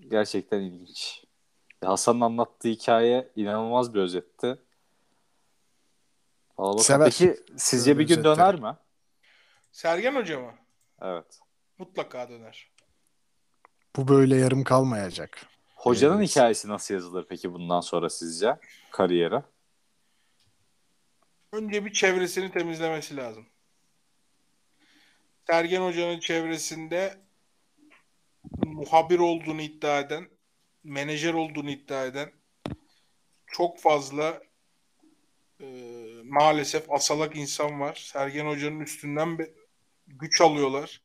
gerçekten 0.09 0.61
ilginç. 0.61 1.23
Hasan'ın 1.85 2.21
anlattığı 2.21 2.67
hikaye 2.67 3.27
inanılmaz 3.35 3.93
bir 3.93 3.99
özetti. 3.99 4.57
Peki 6.87 7.37
sizce 7.57 7.91
Öyle 7.91 7.99
bir 7.99 8.07
gün 8.07 8.23
döner 8.23 8.55
mi? 8.55 8.75
Sergen 9.71 10.15
Hoca 10.15 10.39
mı? 10.39 10.53
Evet. 11.01 11.39
Mutlaka 11.77 12.29
döner. 12.29 12.69
Bu 13.95 14.07
böyle 14.07 14.35
yarım 14.35 14.63
kalmayacak. 14.63 15.45
Hocanın 15.75 16.17
Evet. 16.17 16.29
hikayesi 16.29 16.67
nasıl 16.69 16.93
yazılır 16.93 17.25
peki 17.29 17.53
bundan 17.53 17.81
sonra 17.81 18.09
sizce? 18.09 18.57
Kariyeri. 18.91 19.41
Önce 21.51 21.85
bir 21.85 21.93
çevresini 21.93 22.51
temizlemesi 22.51 23.17
lazım. 23.17 23.45
Sergen 25.49 25.81
Hoca'nın 25.81 26.19
çevresinde 26.19 27.17
muhabir 28.65 29.19
olduğunu 29.19 29.61
iddia 29.61 29.99
eden, 29.99 30.29
menajer 30.83 31.33
olduğunu 31.33 31.69
iddia 31.69 32.05
eden 32.05 32.31
çok 33.45 33.79
fazla 33.79 34.41
e, 35.61 35.65
maalesef 36.23 36.91
asalak 36.91 37.35
insan 37.35 37.79
var. 37.79 37.95
Sergen 37.95 38.45
Hoca'nın 38.45 38.79
üstünden 38.79 39.37
güç 40.07 40.41
alıyorlar. 40.41 41.01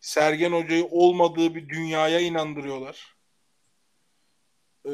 Sergen 0.00 0.52
Hoca'yı 0.52 0.86
olmadığı 0.90 1.54
bir 1.54 1.68
dünyaya 1.68 2.20
inandırıyorlar. 2.20 3.16
E, 4.86 4.92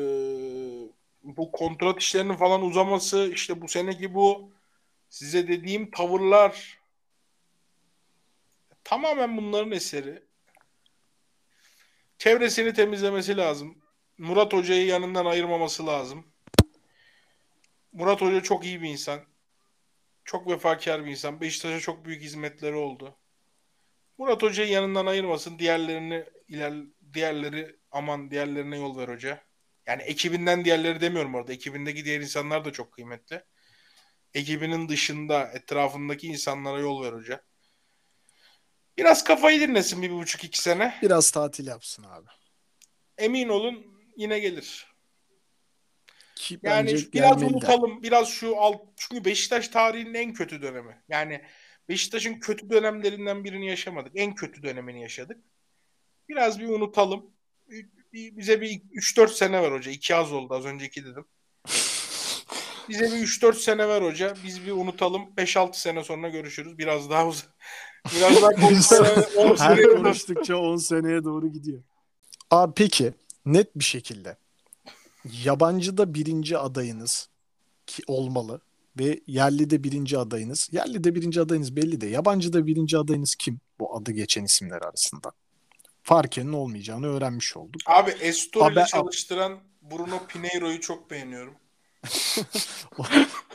bu 1.22 1.52
kontrat 1.52 2.02
işlerinin 2.02 2.36
falan 2.36 2.62
uzaması, 2.62 3.30
işte 3.34 3.60
bu 3.62 3.68
seneki 3.68 4.14
bu 4.14 4.52
size 5.08 5.48
dediğim 5.48 5.90
tavırlar 5.90 6.79
tamamen 8.90 9.36
bunların 9.36 9.70
eseri. 9.72 10.22
Çevresini 12.18 12.74
temizlemesi 12.74 13.36
lazım. 13.36 13.78
Murat 14.18 14.52
Hoca'yı 14.52 14.86
yanından 14.86 15.26
ayırmaması 15.26 15.86
lazım. 15.86 16.26
Murat 17.92 18.20
Hoca 18.20 18.42
çok 18.42 18.64
iyi 18.64 18.82
bir 18.82 18.88
insan. 18.88 19.20
Çok 20.24 20.50
vefakar 20.50 21.04
bir 21.04 21.10
insan. 21.10 21.40
Beşiktaş'a 21.40 21.80
çok 21.80 22.04
büyük 22.04 22.22
hizmetleri 22.22 22.74
oldu. 22.74 23.16
Murat 24.18 24.42
Hoca'yı 24.42 24.70
yanından 24.70 25.06
ayırmasın. 25.06 25.58
Diğerlerini 25.58 26.24
iler 26.48 26.74
diğerleri 27.12 27.76
aman 27.90 28.30
diğerlerine 28.30 28.76
yol 28.76 28.98
ver 28.98 29.08
hoca. 29.08 29.44
Yani 29.86 30.02
ekibinden 30.02 30.64
diğerleri 30.64 31.00
demiyorum 31.00 31.34
orada. 31.34 31.52
Ekibindeki 31.52 32.04
diğer 32.04 32.20
insanlar 32.20 32.64
da 32.64 32.72
çok 32.72 32.92
kıymetli 32.92 33.44
ekibinin 34.34 34.88
dışında 34.88 35.50
etrafındaki 35.54 36.26
insanlara 36.26 36.80
yol 36.80 37.04
ver 37.04 37.12
hoca. 37.12 37.49
Biraz 39.00 39.24
kafayı 39.24 39.60
dinlesin 39.60 40.02
bir 40.02 40.10
buçuk 40.10 40.44
iki 40.44 40.60
sene. 40.62 40.94
Biraz 41.02 41.30
tatil 41.30 41.66
yapsın 41.66 42.04
abi. 42.04 42.26
Emin 43.18 43.48
olun 43.48 43.86
yine 44.16 44.38
gelir. 44.38 44.86
Ki 46.36 46.58
Yani 46.62 46.96
biraz 47.12 47.42
unutalım. 47.42 48.02
Biraz 48.02 48.28
şu 48.28 48.56
alt 48.60 48.80
çünkü 48.96 49.24
Beşiktaş 49.24 49.68
tarihinin 49.68 50.14
en 50.14 50.32
kötü 50.32 50.62
dönemi. 50.62 51.02
Yani 51.08 51.44
Beşiktaş'ın 51.88 52.40
kötü 52.40 52.70
dönemlerinden 52.70 53.44
birini 53.44 53.66
yaşamadık. 53.68 54.12
En 54.14 54.34
kötü 54.34 54.62
dönemini 54.62 55.02
yaşadık. 55.02 55.38
Biraz 56.28 56.60
bir 56.60 56.68
unutalım. 56.68 57.30
Bir- 57.68 58.36
Bize 58.36 58.60
bir 58.60 58.82
3-4 58.92 59.32
sene 59.32 59.62
ver 59.62 59.72
hoca. 59.72 59.90
2 59.92 60.14
az 60.14 60.32
oldu 60.32 60.54
az 60.54 60.64
önceki 60.64 61.04
dedim. 61.04 61.24
Bize 62.88 63.04
bir 63.04 63.16
3-4 63.16 63.56
sene 63.56 63.88
ver 63.88 64.02
hoca. 64.02 64.34
Biz 64.44 64.66
bir 64.66 64.72
unutalım. 64.72 65.22
5-6 65.36 65.80
sene 65.80 66.04
sonra 66.04 66.28
görüşürüz. 66.28 66.78
Biraz 66.78 67.10
daha 67.10 67.26
uzun. 67.26 67.48
Biraz 68.16 68.42
daha 68.42 68.50
10 68.68 68.74
sene, 68.74 69.08
10 69.36 69.48
Her 69.48 69.56
sene 69.56 69.82
konuştukça 69.82 70.56
10 70.56 70.76
seneye 70.76 71.24
doğru 71.24 71.48
gidiyor. 71.48 71.82
Abi 72.50 72.72
peki 72.76 73.12
net 73.46 73.76
bir 73.76 73.84
şekilde 73.84 74.36
yabancıda 75.44 76.14
birinci 76.14 76.58
adayınız 76.58 77.28
ki 77.86 78.02
olmalı 78.06 78.60
ve 78.98 79.20
yerlide 79.26 79.84
birinci 79.84 80.18
adayınız. 80.18 80.68
Yerlide 80.72 81.14
birinci 81.14 81.40
adayınız 81.40 81.76
belli 81.76 82.00
de 82.00 82.06
yabancıda 82.06 82.66
birinci 82.66 82.98
adayınız 82.98 83.34
kim 83.34 83.60
bu 83.80 83.96
adı 83.96 84.12
geçen 84.12 84.44
isimler 84.44 84.82
arasında? 84.82 85.32
Farkenin 86.02 86.52
olmayacağını 86.52 87.06
öğrenmiş 87.06 87.56
olduk. 87.56 87.82
Abi 87.86 88.10
Estor 88.10 88.72
ile 88.72 88.84
çalıştıran 88.84 89.58
Bruno 89.82 90.26
Pinheiro'yu 90.28 90.80
çok 90.80 91.10
beğeniyorum. 91.10 91.54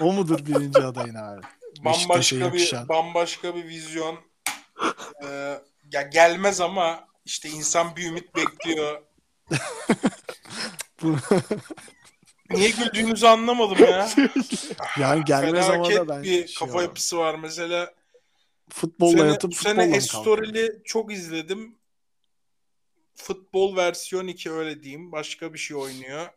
O 0.01 0.13
mudur 0.13 0.45
birinci 0.45 0.79
adayın 0.79 1.15
abi? 1.15 1.41
Bambaşka 1.79 2.35
bir 2.35 2.41
yakışan. 2.41 2.89
bambaşka 2.89 3.55
bir 3.55 3.67
vizyon. 3.67 4.19
Ee, 5.23 5.59
ya 5.91 6.01
gelmez 6.01 6.61
ama 6.61 7.07
işte 7.25 7.49
insan 7.49 7.95
bir 7.95 8.05
ümit 8.05 8.35
bekliyor. 8.35 9.01
Niye 12.49 12.69
güldüğünüzü 12.69 13.25
anlamadım 13.25 13.85
ya. 13.85 14.09
yani 14.99 15.23
gelmez 15.25 15.69
ama 15.69 15.91
da 15.91 16.07
ben 16.07 16.23
bir 16.23 16.47
şey 16.47 16.67
kafa 16.67 16.81
yapısı 16.81 17.17
var 17.17 17.35
mesela. 17.35 17.93
futbolla 18.69 19.17
sene, 19.17 19.31
yatıp 19.31 19.53
futbolla 19.53 19.75
sene? 19.75 19.95
Estorili 19.95 20.81
çok 20.83 21.13
izledim. 21.13 21.75
Futbol 23.15 23.75
versiyon 23.75 24.27
2 24.27 24.51
öyle 24.51 24.83
diyeyim. 24.83 25.11
Başka 25.11 25.53
bir 25.53 25.59
şey 25.59 25.77
oynuyor. 25.77 26.29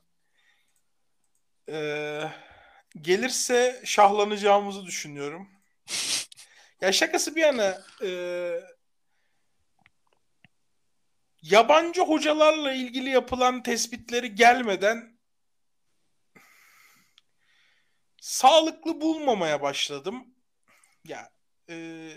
Ee, 1.68 2.22
gelirse 3.01 3.82
şahlanacağımızı 3.84 4.86
düşünüyorum. 4.86 5.49
Ya 6.81 6.93
şakası 6.93 7.37
bir 7.37 7.41
yana 7.41 7.83
e, 8.03 8.11
yabancı 11.43 12.01
hocalarla 12.01 12.72
ilgili 12.72 13.11
yapılan 13.11 13.62
tespitleri 13.62 14.35
gelmeden 14.35 15.18
sağlıklı 18.20 19.01
bulmamaya 19.01 19.62
başladım. 19.62 20.26
Ya 21.05 21.31
e, 21.70 21.74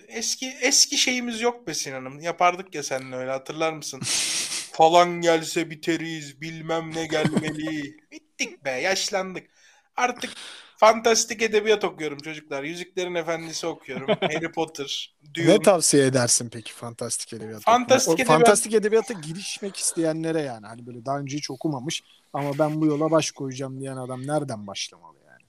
eski 0.08 0.48
eski 0.62 0.98
şeyimiz 0.98 1.42
yok 1.42 1.68
be 1.68 1.74
Sinan'ım. 1.74 2.20
Yapardık 2.20 2.76
ya 2.76 2.84
seninle 2.84 3.16
öyle 3.16 3.32
hatırlar 3.32 3.74
mısın? 3.74 4.02
Falan 4.72 5.22
gelse 5.22 5.70
biteriz, 5.70 6.42
bilmem 6.42 6.96
ne 6.96 7.06
gelmeli. 7.08 7.98
Bittik 8.12 8.66
be, 8.66 8.72
yaşlandık. 8.72 9.50
Artık 9.96 10.34
fantastik 10.82 11.42
edebiyat 11.42 11.84
okuyorum 11.84 12.18
çocuklar. 12.18 12.64
Yüzüklerin 12.64 13.16
Efendisi 13.16 13.68
okuyorum. 13.68 14.08
Harry 14.22 14.52
Potter, 14.52 15.16
Dune. 15.34 15.48
Ne 15.48 15.62
tavsiye 15.62 16.06
edersin 16.06 16.50
peki 16.50 16.74
fantastik 16.74 17.34
edebiyat? 17.34 17.62
Fantastik? 17.62 18.10
O 18.14 18.16
edebiyat- 18.16 18.26
fantastik 18.28 18.74
edebiyata 18.74 19.14
girişmek 19.14 19.76
isteyenlere 19.78 20.42
yani 20.42 20.68
hani 20.68 20.86
böyle 20.86 21.06
daha 21.06 21.20
önce 21.20 21.38
hiç 21.38 21.52
okumamış 21.52 22.04
ama 22.34 22.60
ben 22.60 22.82
bu 22.82 22.86
yola 22.86 23.12
baş 23.12 23.32
koyacağım 23.32 23.80
diyen 23.82 23.98
adam 23.98 24.28
nereden 24.28 24.68
başlamalı 24.68 25.18
yani? 25.28 25.46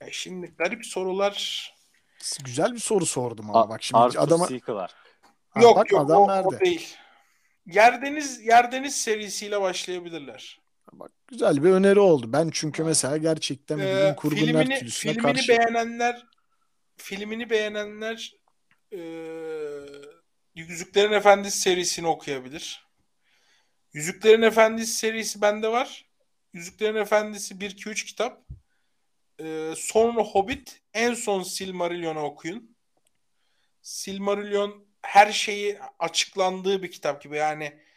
E 0.00 0.12
şimdi 0.12 0.46
garip 0.58 0.86
sorular 0.86 1.68
Güzel 2.44 2.72
bir 2.72 2.78
soru 2.78 3.06
sordum 3.06 3.50
ama 3.50 3.60
A- 3.60 3.68
bak 3.68 3.82
şimdi 3.82 4.02
Arthur 4.02 4.18
adama 4.18 4.48
C. 4.48 4.60
Clarke. 4.66 4.94
Ha, 5.50 5.62
yok 5.62 5.76
bak 5.76 5.92
yok 5.92 6.00
adam 6.00 6.16
o, 6.16 6.24
o 6.24 6.28
nerede? 6.28 6.60
değil. 6.64 6.96
Yerdeniz 7.66 8.46
Yerdeniz 8.46 8.96
serisiyle 9.00 9.60
başlayabilirler. 9.60 10.60
Bak 10.92 11.12
güzel 11.28 11.64
bir 11.64 11.70
öneri 11.70 12.00
oldu. 12.00 12.32
Ben 12.32 12.50
çünkü 12.52 12.84
mesela 12.84 13.16
gerçekten 13.16 13.78
Ee, 13.78 13.82
bilim 13.82 14.14
her 14.14 14.36
filmini 14.36 14.90
filmini 14.90 15.22
karşı. 15.22 15.48
beğenenler 15.48 16.26
filmini 16.96 17.50
beğenenler 17.50 18.34
e, 18.92 19.00
Yüzüklerin 20.54 21.12
Efendisi 21.12 21.58
serisini 21.58 22.06
okuyabilir. 22.06 22.86
Yüzüklerin 23.92 24.42
Efendisi 24.42 24.92
serisi 24.92 25.40
bende 25.40 25.68
var. 25.68 26.06
Yüzüklerin 26.52 26.96
Efendisi 26.96 27.60
1 27.60 27.70
2 27.70 27.88
3 27.88 28.04
kitap. 28.04 28.42
E, 29.40 29.74
sonra 29.76 30.22
Hobbit, 30.22 30.80
en 30.94 31.14
son 31.14 31.42
Silmarillion'u 31.42 32.20
okuyun. 32.20 32.76
Silmarillion 33.82 34.86
her 35.02 35.32
şeyi 35.32 35.78
açıklandığı 35.98 36.82
bir 36.82 36.90
kitap 36.90 37.22
gibi. 37.22 37.36
Yani 37.36 37.87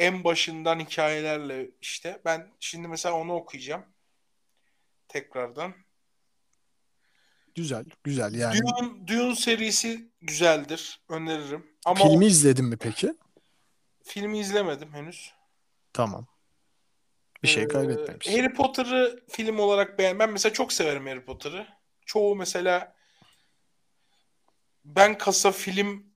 en 0.00 0.24
başından 0.24 0.80
hikayelerle 0.80 1.70
işte. 1.80 2.20
Ben 2.24 2.50
şimdi 2.60 2.88
mesela 2.88 3.14
onu 3.14 3.34
okuyacağım. 3.34 3.84
Tekrardan. 5.08 5.74
Güzel, 7.54 7.84
güzel 8.04 8.34
yani. 8.34 8.58
Dune, 8.58 9.06
Dune 9.08 9.36
serisi 9.36 10.10
güzeldir. 10.22 11.00
Öneririm. 11.08 11.66
Ama 11.84 12.04
Filmi 12.04 12.24
o 12.24 12.28
izledin 12.28 12.64
mi 12.64 12.76
peki? 12.76 13.14
filmi 14.02 14.38
izlemedim 14.38 14.94
henüz. 14.94 15.34
Tamam. 15.92 16.26
Bir 17.42 17.48
şey 17.48 17.62
Ee, 17.62 17.68
kaybetmemiş. 17.68 18.28
Harry 18.28 18.52
Potter'ı 18.54 19.24
film 19.28 19.58
olarak 19.58 19.98
beğen. 19.98 20.18
Ben 20.18 20.30
mesela 20.30 20.52
çok 20.52 20.72
severim 20.72 21.06
Harry 21.06 21.24
Potter'ı. 21.24 21.66
Çoğu 22.06 22.36
mesela 22.36 22.94
ben 24.84 25.18
kasa 25.18 25.52
film 25.52 26.06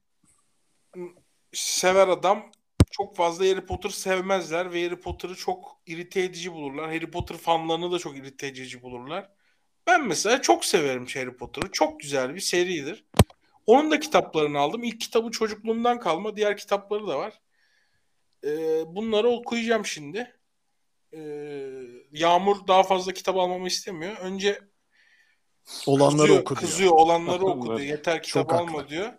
sever 1.52 2.08
adam 2.08 2.52
çok 2.96 3.16
fazla 3.16 3.44
Harry 3.44 3.66
Potter 3.66 3.90
sevmezler 3.90 4.72
ve 4.72 4.84
Harry 4.84 5.00
Potter'ı 5.00 5.34
çok 5.34 5.80
irite 5.86 6.20
edici 6.20 6.52
bulurlar. 6.52 6.86
Harry 6.86 7.10
Potter 7.10 7.36
fanlarını 7.36 7.92
da 7.92 7.98
çok 7.98 8.16
irite 8.16 8.46
edici 8.46 8.82
bulurlar. 8.82 9.30
Ben 9.86 10.06
mesela 10.06 10.42
çok 10.42 10.64
severim 10.64 11.06
Harry 11.14 11.36
Potter'ı. 11.36 11.72
Çok 11.72 12.00
güzel 12.00 12.34
bir 12.34 12.40
seridir. 12.40 13.04
Onun 13.66 13.90
da 13.90 14.00
kitaplarını 14.00 14.58
aldım. 14.58 14.82
İlk 14.82 15.00
kitabı 15.00 15.30
çocukluğumdan 15.30 16.00
kalma. 16.00 16.36
Diğer 16.36 16.56
kitapları 16.56 17.06
da 17.06 17.18
var. 17.18 17.40
Ee, 18.44 18.48
bunları 18.86 19.28
okuyacağım 19.28 19.86
şimdi. 19.86 20.36
Ee, 21.12 21.70
Yağmur 22.12 22.66
daha 22.68 22.82
fazla 22.82 23.12
kitap 23.12 23.36
almamı 23.36 23.66
istemiyor. 23.66 24.16
Önce 24.16 24.58
Olanları 25.86 26.18
kızıyor, 26.18 26.40
oku 26.40 26.56
diyor. 26.56 26.60
kızıyor 26.60 26.92
olanları 26.92 27.44
oku 27.46 27.66
diyor. 27.66 27.80
Yeter 27.80 28.22
kitap 28.22 28.52
alma 28.52 28.88
diyor. 28.88 29.12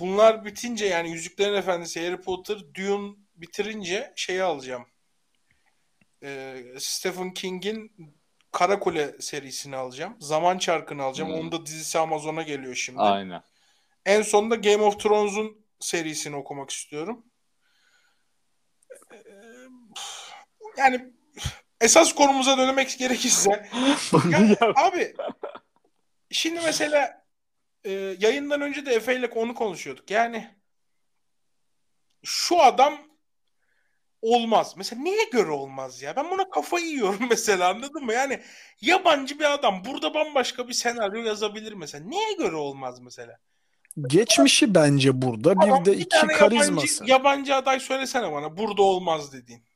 Bunlar 0.00 0.44
bitince 0.44 0.86
yani 0.86 1.10
Yüzüklerin 1.10 1.54
Efendisi, 1.54 2.06
Harry 2.06 2.20
Potter, 2.20 2.58
Dune 2.74 3.16
bitirince 3.36 4.12
şeyi 4.16 4.42
alacağım. 4.42 4.86
Ee, 6.22 6.64
Stephen 6.78 7.34
King'in 7.34 7.92
Karakule 8.52 9.14
serisini 9.20 9.76
alacağım. 9.76 10.16
Zaman 10.20 10.58
Çarkı'nı 10.58 11.02
alacağım. 11.02 11.30
Hmm. 11.30 11.38
Onun 11.38 11.52
da 11.52 11.66
dizisi 11.66 11.98
Amazon'a 11.98 12.42
geliyor 12.42 12.74
şimdi. 12.74 13.00
Aynen. 13.00 13.42
En 14.06 14.22
sonunda 14.22 14.54
Game 14.54 14.82
of 14.82 15.00
Thrones'un 15.00 15.66
serisini 15.80 16.36
okumak 16.36 16.70
istiyorum. 16.70 17.24
Ee, 19.12 19.18
Yani 20.76 21.12
esas 21.80 22.14
konumuza 22.14 22.58
dönmek 22.58 22.98
gerekirse 22.98 23.50
ya, 24.30 24.56
abi 24.76 25.14
şimdi 26.30 26.60
mesela 26.64 27.17
e, 27.84 27.92
yayından 28.18 28.60
önce 28.60 28.86
de 28.86 28.94
Efe 28.94 29.16
ile 29.16 29.30
konu 29.30 29.54
konuşuyorduk. 29.54 30.10
Yani 30.10 30.54
şu 32.24 32.62
adam 32.62 32.98
olmaz. 34.22 34.74
Mesela 34.76 35.02
neye 35.02 35.24
göre 35.32 35.50
olmaz 35.50 36.02
ya? 36.02 36.16
Ben 36.16 36.30
buna 36.30 36.50
kafayı 36.50 36.86
yiyorum 36.86 37.26
mesela 37.30 37.68
anladın 37.68 38.04
mı? 38.04 38.12
Yani 38.12 38.40
yabancı 38.80 39.38
bir 39.38 39.54
adam 39.54 39.82
burada 39.84 40.14
bambaşka 40.14 40.68
bir 40.68 40.72
senaryo 40.72 41.22
yazabilir 41.22 41.72
mesela. 41.72 42.04
Neye 42.04 42.32
göre 42.32 42.56
olmaz 42.56 43.00
mesela? 43.00 43.38
Geçmişi 44.06 44.74
bence 44.74 45.22
burada. 45.22 45.60
Bir 45.60 45.84
de 45.84 45.96
iki 45.96 46.08
tane 46.08 46.32
karizması. 46.32 47.04
Yabancı, 47.04 47.12
yabancı 47.12 47.54
aday 47.54 47.80
söylesene 47.80 48.32
bana. 48.32 48.56
Burada 48.56 48.82
olmaz 48.82 49.32
dediğin. 49.32 49.67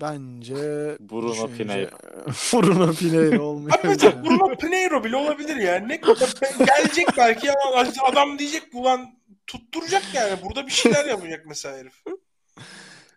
Bence 0.00 0.54
Bruno 1.00 1.32
düşününce- 1.32 1.56
Pinheiro. 1.56 1.96
Bruno 2.52 2.92
Pinheiro 2.92 3.42
olmuyor. 3.42 3.78
Abi 3.78 3.88
mesela 3.88 4.24
Bruno 4.24 4.56
Pinheiro 4.56 5.04
bile 5.04 5.16
olabilir 5.16 5.56
yani. 5.56 5.88
Ne 5.88 6.00
kadar 6.00 6.28
gelecek 6.58 7.06
belki 7.16 7.50
ama 7.52 7.86
adam 8.06 8.38
diyecek 8.38 8.62
ulan 8.74 9.18
tutturacak 9.46 10.14
yani. 10.14 10.42
Burada 10.42 10.66
bir 10.66 10.72
şeyler 10.72 11.04
yapacak 11.06 11.46
mesela 11.46 11.76
herif. 11.78 12.02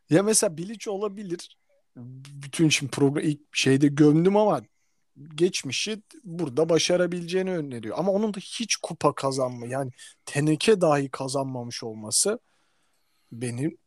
Ya 0.09 0.23
mesela 0.23 0.57
Bilic 0.57 0.89
olabilir. 0.91 1.57
Bütün 2.43 2.69
şimdi 2.69 2.91
program 2.91 3.25
ilk 3.25 3.39
şeyde 3.53 3.87
gömdüm 3.87 4.37
ama 4.37 4.61
geçmişi 5.35 6.01
burada 6.23 6.69
başarabileceğini 6.69 7.51
öneriyor. 7.51 7.97
Ama 7.97 8.11
onun 8.11 8.33
da 8.33 8.39
hiç 8.39 8.75
kupa 8.75 9.15
kazanma 9.15 9.67
yani 9.67 9.91
teneke 10.25 10.81
dahi 10.81 11.09
kazanmamış 11.09 11.83
olması 11.83 12.39
beni 13.31 13.77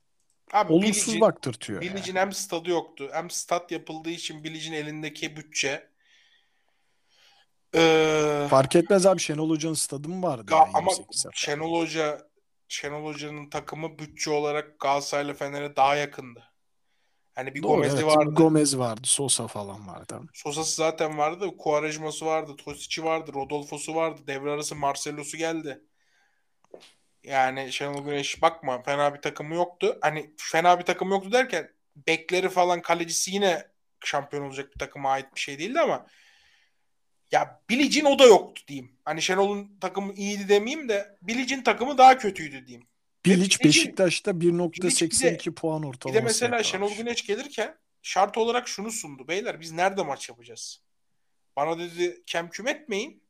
Abi 0.53 0.73
olumsuz 0.73 1.09
Bilic'in- 1.09 1.21
baktırtıyor. 1.21 1.83
yani. 1.83 1.95
Bilic'in 1.95 2.17
hem 2.17 2.33
stadı 2.33 2.71
yoktu. 2.71 3.09
Hem 3.13 3.31
stat 3.31 3.71
yapıldığı 3.73 4.11
için 4.11 4.45
Bilic'in 4.45 4.73
elindeki 4.73 5.37
bütçe. 5.37 5.89
Ee, 7.75 8.47
Fark 8.51 8.77
etmez 8.77 9.07
abi 9.07 9.21
Şenol 9.21 9.51
Hoca'nın 9.51 9.75
stadı 9.75 10.09
mı 10.09 10.23
vardı? 10.27 10.51
Ga- 10.51 10.55
yani 10.59 10.71
ama 10.75 10.91
28 10.91 11.21
sefer? 11.21 11.35
Şenol 11.37 11.81
Hoca 11.81 12.29
Şenol 12.69 13.05
Hoca'nın 13.05 13.51
takımı 13.51 13.99
bütçe 13.99 14.31
olarak 14.31 14.81
Galatasaray'la 14.81 15.35
Fener'e 15.35 15.77
daha 15.77 15.97
yakındı. 15.97 16.45
Hani 17.35 17.55
bir 17.55 17.63
Doğru, 17.63 17.73
Gomez'i 17.73 17.95
evet. 17.97 18.07
vardı. 18.07 18.35
Gomez 18.35 18.79
vardı, 18.79 19.01
Sosa 19.05 19.47
falan 19.47 19.89
vardı. 19.89 20.21
Sosa'sı 20.35 20.75
zaten 20.77 21.19
vardı. 21.19 21.57
Quaresma'sı 21.59 22.27
vardı. 22.27 22.57
Tosic'i 22.57 23.05
vardı. 23.05 23.33
Rodolfo'su 23.35 23.95
vardı. 23.95 24.21
Devre 24.27 24.51
arası 24.51 24.77
Marcelo'su 24.77 25.37
geldi. 25.37 25.81
Yani 27.25 27.73
Şenol 27.73 28.05
Güneş 28.05 28.43
bakma 28.43 28.83
fena 28.83 29.15
bir 29.15 29.21
takımı 29.21 29.55
yoktu. 29.55 29.99
Hani 30.01 30.31
fena 30.37 30.79
bir 30.79 30.85
takım 30.85 31.11
yoktu 31.11 31.33
derken 31.33 31.71
bekleri 31.97 32.49
falan 32.49 32.83
kalecisi 32.83 33.31
yine 33.31 33.67
şampiyon 34.05 34.43
olacak 34.43 34.75
bir 34.75 34.79
takıma 34.79 35.11
ait 35.11 35.35
bir 35.35 35.41
şey 35.41 35.59
değildi 35.59 35.81
ama 35.81 36.07
ya 37.33 37.63
Bilic'in 37.71 38.05
o 38.05 38.19
da 38.19 38.25
yoktu 38.25 38.63
diyeyim. 38.69 38.97
Hani 39.05 39.23
Şenol'un 39.23 39.79
takımı 39.81 40.13
iyiydi 40.13 40.49
demeyeyim 40.49 40.89
de 40.89 41.17
Bilic'in 41.23 41.63
takımı 41.63 41.99
daha 41.99 42.19
kötüydü 42.19 42.67
diyeyim. 42.67 42.87
Bilic 43.25 43.65
Beşiktaş'ta 43.65 44.41
Bilic 44.41 44.53
1.82 44.53 45.55
puan 45.55 45.83
Bir 45.83 45.89
ortalaması 45.89 46.21
de 46.23 46.25
mesela 46.25 46.45
yakalamış. 46.47 46.67
Şenol 46.67 46.95
Güneş 46.97 47.27
gelirken 47.27 47.79
şart 48.03 48.39
olarak 48.39 48.69
şunu 48.69 48.91
sundu. 48.91 49.29
Beyler 49.29 49.61
biz 49.61 49.73
nerede 49.73 50.03
maç 50.03 50.29
yapacağız? 50.29 50.83
Bana 51.57 51.79
dedi 51.79 52.23
kem 52.27 52.51
küm 52.51 52.69
etmeyin. 52.69 53.23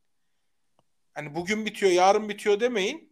Hani 1.14 1.34
bugün 1.34 1.66
bitiyor 1.66 1.92
yarın 1.92 2.28
bitiyor 2.28 2.60
demeyin. 2.60 3.11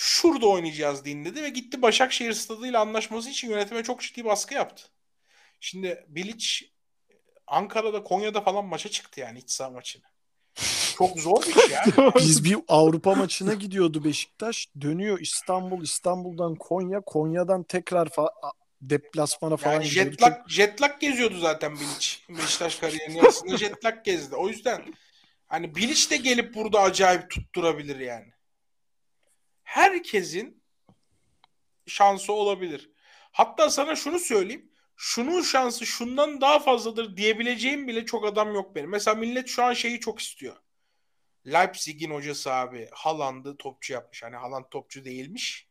Şurada 0.00 0.46
oynayacağız 0.46 1.04
deyin 1.04 1.24
dedi 1.24 1.42
ve 1.42 1.48
gitti 1.48 1.82
Başakşehir 1.82 2.32
stadıyla 2.32 2.80
anlaşması 2.80 3.30
için 3.30 3.50
yönetime 3.50 3.82
çok 3.82 4.00
ciddi 4.00 4.24
baskı 4.24 4.54
yaptı. 4.54 4.82
Şimdi 5.60 6.04
Bilic 6.08 6.46
Ankara'da 7.46 8.02
Konya'da 8.02 8.40
falan 8.40 8.64
maça 8.64 8.88
çıktı 8.88 9.20
yani 9.20 9.38
iç 9.38 9.50
saha 9.50 9.70
maçına. 9.70 10.04
Çok 10.96 11.18
zor 11.18 11.42
bir 11.42 11.52
şey 11.52 11.70
ya. 11.70 11.84
Biz 12.16 12.44
bir 12.44 12.56
Avrupa 12.68 13.14
maçına 13.14 13.54
gidiyordu 13.54 14.04
Beşiktaş. 14.04 14.68
Dönüyor 14.80 15.20
İstanbul, 15.20 15.82
İstanbul'dan 15.82 16.54
Konya, 16.54 17.00
Konya'dan 17.00 17.62
tekrar 17.62 18.06
fa- 18.06 18.52
deplasmana 18.80 19.56
falan 19.56 19.72
Yani 19.74 19.88
gidiyordu. 19.88 20.10
jetlag, 20.10 20.48
jetlag 20.48 21.00
geziyordu 21.00 21.38
zaten 21.38 21.74
Bilic. 21.74 22.16
Beşiktaş 22.28 22.76
kariyerinin 22.76 23.16
yarısında 23.16 23.56
jetlag 23.56 24.04
gezdi. 24.04 24.36
O 24.36 24.48
yüzden 24.48 24.84
hani 25.46 25.74
Bilic 25.74 26.10
de 26.10 26.16
gelip 26.16 26.54
burada 26.54 26.80
acayip 26.80 27.30
tutturabilir 27.30 28.00
yani. 28.00 28.37
Herkesin 29.68 30.62
şansı 31.86 32.32
olabilir. 32.32 32.90
Hatta 33.32 33.70
sana 33.70 33.96
şunu 33.96 34.18
söyleyeyim. 34.18 34.72
Şunun 34.96 35.42
şansı 35.42 35.86
şundan 35.86 36.40
daha 36.40 36.58
fazladır 36.58 37.16
diyebileceğim 37.16 37.88
bile 37.88 38.06
çok 38.06 38.26
adam 38.26 38.54
yok 38.54 38.74
benim. 38.74 38.90
Mesela 38.90 39.14
millet 39.14 39.48
şu 39.48 39.64
an 39.64 39.72
şeyi 39.72 40.00
çok 40.00 40.20
istiyor. 40.20 40.56
Leipzig'in 41.46 42.10
hocası 42.10 42.52
abi 42.52 42.88
Haaland'ı 42.92 43.56
topçu 43.56 43.92
yapmış. 43.92 44.22
Hani 44.22 44.36
Haaland 44.36 44.64
topçu 44.70 45.04
değilmiş. 45.04 45.68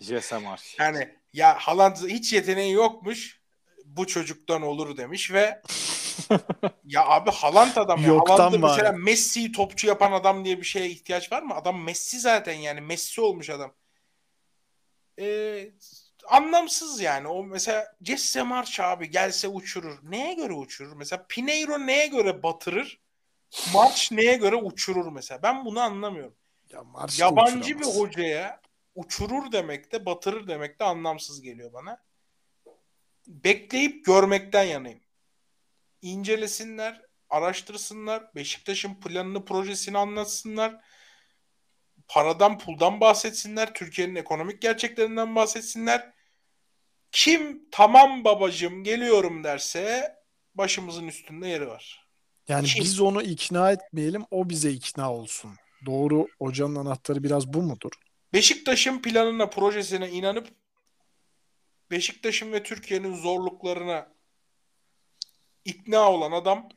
JSMR. 0.00 0.74
Yani 0.78 1.18
ya 1.32 1.54
Haaland 1.58 1.96
hiç 1.96 2.32
yeteneği 2.32 2.72
yokmuş. 2.72 3.40
Bu 3.84 4.06
çocuktan 4.06 4.62
olur 4.62 4.96
demiş 4.96 5.32
ve 5.32 5.62
ya 6.84 7.06
abi 7.06 7.30
Haaland 7.30 7.76
adam 7.76 8.00
ya. 8.00 8.06
Yoktan 8.06 8.36
Haaland'ı 8.36 8.58
mesela 8.58 8.92
Messi'yi 8.92 9.52
topçu 9.52 9.86
yapan 9.86 10.12
adam 10.12 10.44
diye 10.44 10.58
bir 10.58 10.64
şeye 10.64 10.88
ihtiyaç 10.88 11.32
var 11.32 11.42
mı? 11.42 11.54
Adam 11.54 11.82
Messi 11.82 12.20
zaten 12.20 12.54
yani 12.54 12.80
Messi 12.80 13.20
olmuş 13.20 13.50
adam. 13.50 13.74
Ee, 15.20 15.70
anlamsız 16.28 17.00
yani. 17.00 17.28
O 17.28 17.44
mesela 17.44 17.96
Jesse 18.02 18.42
March 18.42 18.80
abi 18.80 19.10
gelse 19.10 19.48
uçurur. 19.48 19.98
Neye 20.02 20.34
göre 20.34 20.52
uçurur? 20.52 20.96
Mesela 20.96 21.26
Pineiro 21.28 21.78
neye 21.86 22.06
göre 22.06 22.42
batırır? 22.42 23.00
March 23.74 24.12
neye 24.12 24.36
göre 24.36 24.56
uçurur 24.56 25.12
mesela? 25.12 25.42
Ben 25.42 25.64
bunu 25.64 25.80
anlamıyorum. 25.80 26.34
Ya 26.70 26.82
Marş 26.82 27.20
da 27.20 27.24
Yabancı 27.24 27.78
bir 27.78 27.86
hocaya 27.86 28.60
uçurur 28.94 29.52
demek 29.52 29.92
de 29.92 30.06
batırır 30.06 30.48
demek 30.48 30.80
de 30.80 30.84
anlamsız 30.84 31.42
geliyor 31.42 31.72
bana. 31.72 32.02
Bekleyip 33.26 34.04
görmekten 34.04 34.64
yanayım. 34.64 35.00
İncelesinler, 36.02 37.02
araştırsınlar, 37.30 38.34
Beşiktaş'ın 38.34 38.94
planını, 38.94 39.44
projesini 39.44 39.98
anlatsınlar. 39.98 40.80
Paradan, 42.08 42.58
puldan 42.58 43.00
bahsetsinler, 43.00 43.74
Türkiye'nin 43.74 44.14
ekonomik 44.14 44.62
gerçeklerinden 44.62 45.36
bahsetsinler. 45.36 46.12
Kim 47.12 47.68
tamam 47.70 48.24
babacığım 48.24 48.84
geliyorum 48.84 49.44
derse 49.44 50.16
başımızın 50.54 51.08
üstünde 51.08 51.48
yeri 51.48 51.68
var. 51.68 52.06
Yani 52.48 52.66
Kim? 52.66 52.84
biz 52.84 53.00
onu 53.00 53.22
ikna 53.22 53.72
etmeyelim, 53.72 54.24
o 54.30 54.48
bize 54.48 54.70
ikna 54.70 55.12
olsun. 55.12 55.50
Doğru 55.86 56.26
hocanın 56.38 56.76
anahtarı 56.76 57.24
biraz 57.24 57.52
bu 57.52 57.62
mudur? 57.62 57.90
Beşiktaş'ın 58.32 59.02
planına, 59.02 59.50
projesine 59.50 60.10
inanıp 60.10 60.48
Beşiktaş'ın 61.90 62.52
ve 62.52 62.62
Türkiye'nin 62.62 63.14
zorluklarına 63.14 64.08
ikna 65.64 66.10
olan 66.12 66.32
adam 66.32 66.68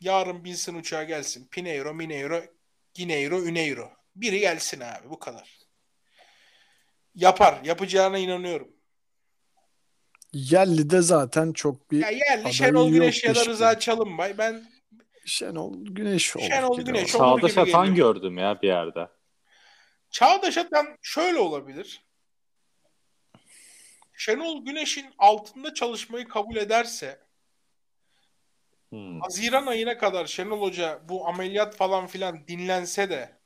yarın 0.00 0.44
binsin 0.44 0.74
uçağa 0.74 1.04
gelsin. 1.04 1.48
Pineiro, 1.50 1.94
Mineiro, 1.94 2.40
Gineiro, 2.94 3.42
Üneiro. 3.42 3.90
Biri 4.16 4.40
gelsin 4.40 4.80
abi 4.80 5.10
bu 5.10 5.18
kadar. 5.18 5.58
Yapar. 7.14 7.60
Yapacağına 7.64 8.18
inanıyorum. 8.18 8.68
Yerli 10.32 10.90
de 10.90 11.00
zaten 11.00 11.52
çok 11.52 11.90
bir 11.90 11.98
Ya 12.02 12.10
yerli 12.10 12.54
Şenol 12.54 12.90
Güneş 12.90 13.24
ya 13.24 13.34
da. 13.34 13.44
Rıza 13.46 13.78
Çalınbay. 13.78 14.38
Ben 14.38 14.64
Şenol 15.24 15.84
Güneş 15.84 16.36
olur. 16.36 16.44
Şenol 16.44 16.80
Güneş 16.80 17.14
olur. 17.14 17.40
Çağdaş 17.40 17.58
Atan 17.58 17.86
geliyor. 17.86 18.14
gördüm 18.14 18.38
ya 18.38 18.62
bir 18.62 18.68
yerde. 18.68 19.08
Çağdaş 20.10 20.58
Atan 20.58 20.86
şöyle 21.02 21.38
olabilir. 21.38 22.04
Şenol 24.16 24.64
Güneş'in 24.64 25.06
altında 25.18 25.74
çalışmayı 25.74 26.28
kabul 26.28 26.56
ederse 26.56 27.20
Hmm. 28.90 29.20
Haziran 29.20 29.66
ayına 29.66 29.98
kadar 29.98 30.26
Şenol 30.26 30.60
Hoca 30.60 31.00
bu 31.08 31.28
ameliyat 31.28 31.76
falan 31.76 32.06
filan 32.06 32.48
dinlense 32.48 33.10
de 33.10 33.36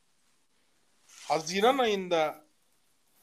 Haziran 1.29 1.79
ayında 1.79 2.45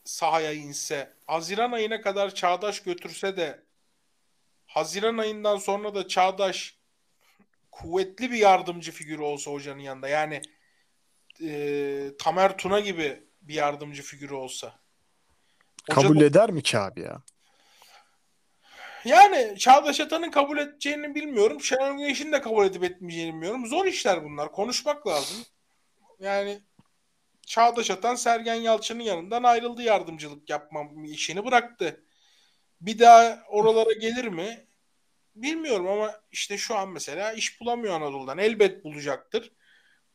sahaya 0.05 0.51
inse, 0.53 1.13
Haziran 1.27 1.71
ayına 1.71 2.01
kadar 2.01 2.35
Çağdaş 2.35 2.79
götürse 2.79 3.37
de 3.37 3.63
Haziran 4.67 5.17
ayından 5.17 5.57
sonra 5.57 5.95
da 5.95 6.07
Çağdaş 6.07 6.77
kuvvetli 7.71 8.31
bir 8.31 8.37
yardımcı 8.37 8.91
figürü 8.91 9.21
olsa 9.21 9.51
hocanın 9.51 9.79
yanında. 9.79 10.07
Yani 10.07 10.41
e, 11.41 12.11
Tamer 12.19 12.57
Tuna 12.57 12.79
gibi 12.79 13.23
bir 13.41 13.53
yardımcı 13.53 14.03
figürü 14.03 14.33
olsa. 14.33 14.79
Hoca 15.89 16.01
Kabul 16.01 16.19
da- 16.19 16.25
eder 16.25 16.51
mi 16.51 16.63
ki 16.63 16.77
abi 16.77 17.01
ya? 17.01 17.21
Yani 19.05 19.55
Çağdaş 19.57 19.99
Atan'ın 19.99 20.31
kabul 20.31 20.57
edeceğini 20.57 21.15
bilmiyorum. 21.15 21.61
Şenol 21.61 21.97
Güneş'in 21.97 22.31
de 22.31 22.41
kabul 22.41 22.65
edip 22.65 22.83
etmeyeceğini 22.83 23.33
bilmiyorum. 23.33 23.67
Zor 23.67 23.85
işler 23.85 24.23
bunlar. 24.23 24.51
Konuşmak 24.51 25.07
lazım. 25.07 25.37
Yani 26.19 26.61
Çağdaş 27.47 27.91
Atan 27.91 28.15
Sergen 28.15 28.55
Yalçın'ın 28.55 29.03
yanından 29.03 29.43
ayrıldı 29.43 29.81
yardımcılık 29.81 30.49
yapma 30.49 30.81
işini 31.05 31.45
bıraktı. 31.45 32.03
Bir 32.81 32.99
daha 32.99 33.43
oralara 33.49 33.93
gelir 33.93 34.27
mi? 34.27 34.67
Bilmiyorum 35.35 35.87
ama 35.87 36.21
işte 36.31 36.57
şu 36.57 36.75
an 36.75 36.89
mesela 36.89 37.33
iş 37.33 37.61
bulamıyor 37.61 37.93
Anadolu'dan. 37.93 38.37
Elbet 38.37 38.83
bulacaktır. 38.83 39.51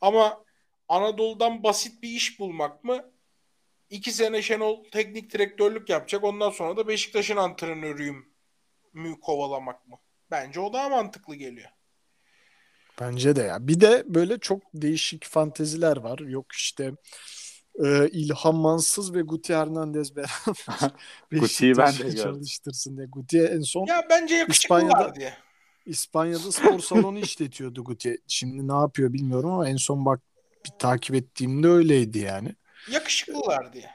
Ama 0.01 0.45
Anadolu'dan 0.89 1.63
basit 1.63 2.03
bir 2.03 2.09
iş 2.09 2.41
bulmak 2.41 2.85
mı? 2.85 3.13
İki 3.91 4.13
sene 4.13 4.43
Şenol 4.43 4.85
teknik 4.85 5.33
direktörlük 5.33 5.89
yapacak. 5.89 6.25
Ondan 6.25 6.51
sonra 6.51 6.77
da 6.77 6.89
Beşiktaş'ın 6.89 7.37
antrenörüyüm 7.37 8.36
mü 8.97 9.21
kovalamak 9.21 9.87
mı? 9.89 9.97
Bence 10.31 10.61
o 10.61 10.73
daha 10.73 10.89
mantıklı 10.89 11.35
geliyor. 11.35 11.69
Bence 13.01 13.37
de 13.37 13.43
ya. 13.43 13.69
Bir 13.69 13.81
de 13.81 14.05
böyle 14.07 14.39
çok 14.39 14.63
değişik 14.75 15.25
fanteziler 15.25 15.97
var. 15.97 16.19
Yok 16.19 16.53
işte 16.53 16.93
e, 17.85 18.09
İlhan 18.09 18.55
Mansız 18.55 19.15
ve 19.15 19.23
Guti 19.23 19.55
Hernandez 19.57 20.17
beraber 20.17 20.91
Guti'yi 21.31 21.77
ben 21.77 21.93
de 21.99 22.17
çalıştırsın 22.17 22.97
diye. 22.97 23.07
Guti 23.07 23.43
en 23.43 23.61
son 23.61 23.87
Ya 23.87 24.07
bence 24.11 24.47
İspanya'da- 24.49 25.15
diye. 25.15 25.35
İspanya'da 25.87 26.53
spor 26.53 26.79
salonu 26.91 27.19
işletiyordu 27.19 27.85
Guti. 27.85 28.19
Şimdi 28.29 28.69
ne 28.69 28.75
yapıyor 28.75 29.13
bilmiyorum 29.13 29.51
ama 29.51 29.69
en 29.69 29.77
son 29.77 30.05
bak 30.07 30.21
bir 30.65 30.79
takip 30.79 31.15
ettiğimde 31.15 31.69
öyleydi 31.69 32.19
yani. 32.19 32.55
Yakışıklılar 32.91 33.73
diye. 33.73 33.91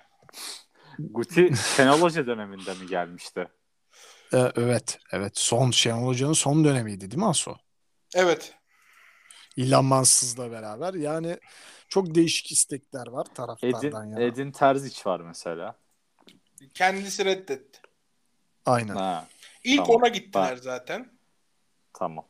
Guti 0.99 1.51
Şenol 1.75 2.01
Hoca 2.01 2.27
döneminde 2.27 2.73
mi 2.73 2.87
gelmişti? 2.89 3.47
E, 4.33 4.51
evet, 4.55 4.99
evet. 5.11 5.37
Son 5.37 5.71
Şenol 5.71 6.07
Hoca'nın 6.07 6.33
son 6.33 6.63
dönemiydi 6.63 7.11
değil 7.11 7.17
mi 7.17 7.27
Aso? 7.27 7.55
Evet. 8.15 8.53
İlhan 9.55 9.85
Mansız'la 9.85 10.51
beraber. 10.51 10.93
Yani 10.93 11.37
çok 11.89 12.15
değişik 12.15 12.51
istekler 12.51 13.07
var 13.07 13.25
Edin, 13.25 13.33
taraftardan 13.33 14.05
yana. 14.05 14.21
Edin 14.21 14.51
Terzic 14.51 15.01
var 15.05 15.19
mesela. 15.19 15.75
Kendisi 16.73 17.25
reddetti. 17.25 17.79
Aynen. 18.65 18.95
Ha, 18.95 19.27
İlk 19.63 19.85
Tamam. 19.85 19.95
ona 19.95 20.07
gittiler 20.07 20.51
Bak. 20.51 20.59
zaten. 20.63 21.11
tamam. 21.93 22.25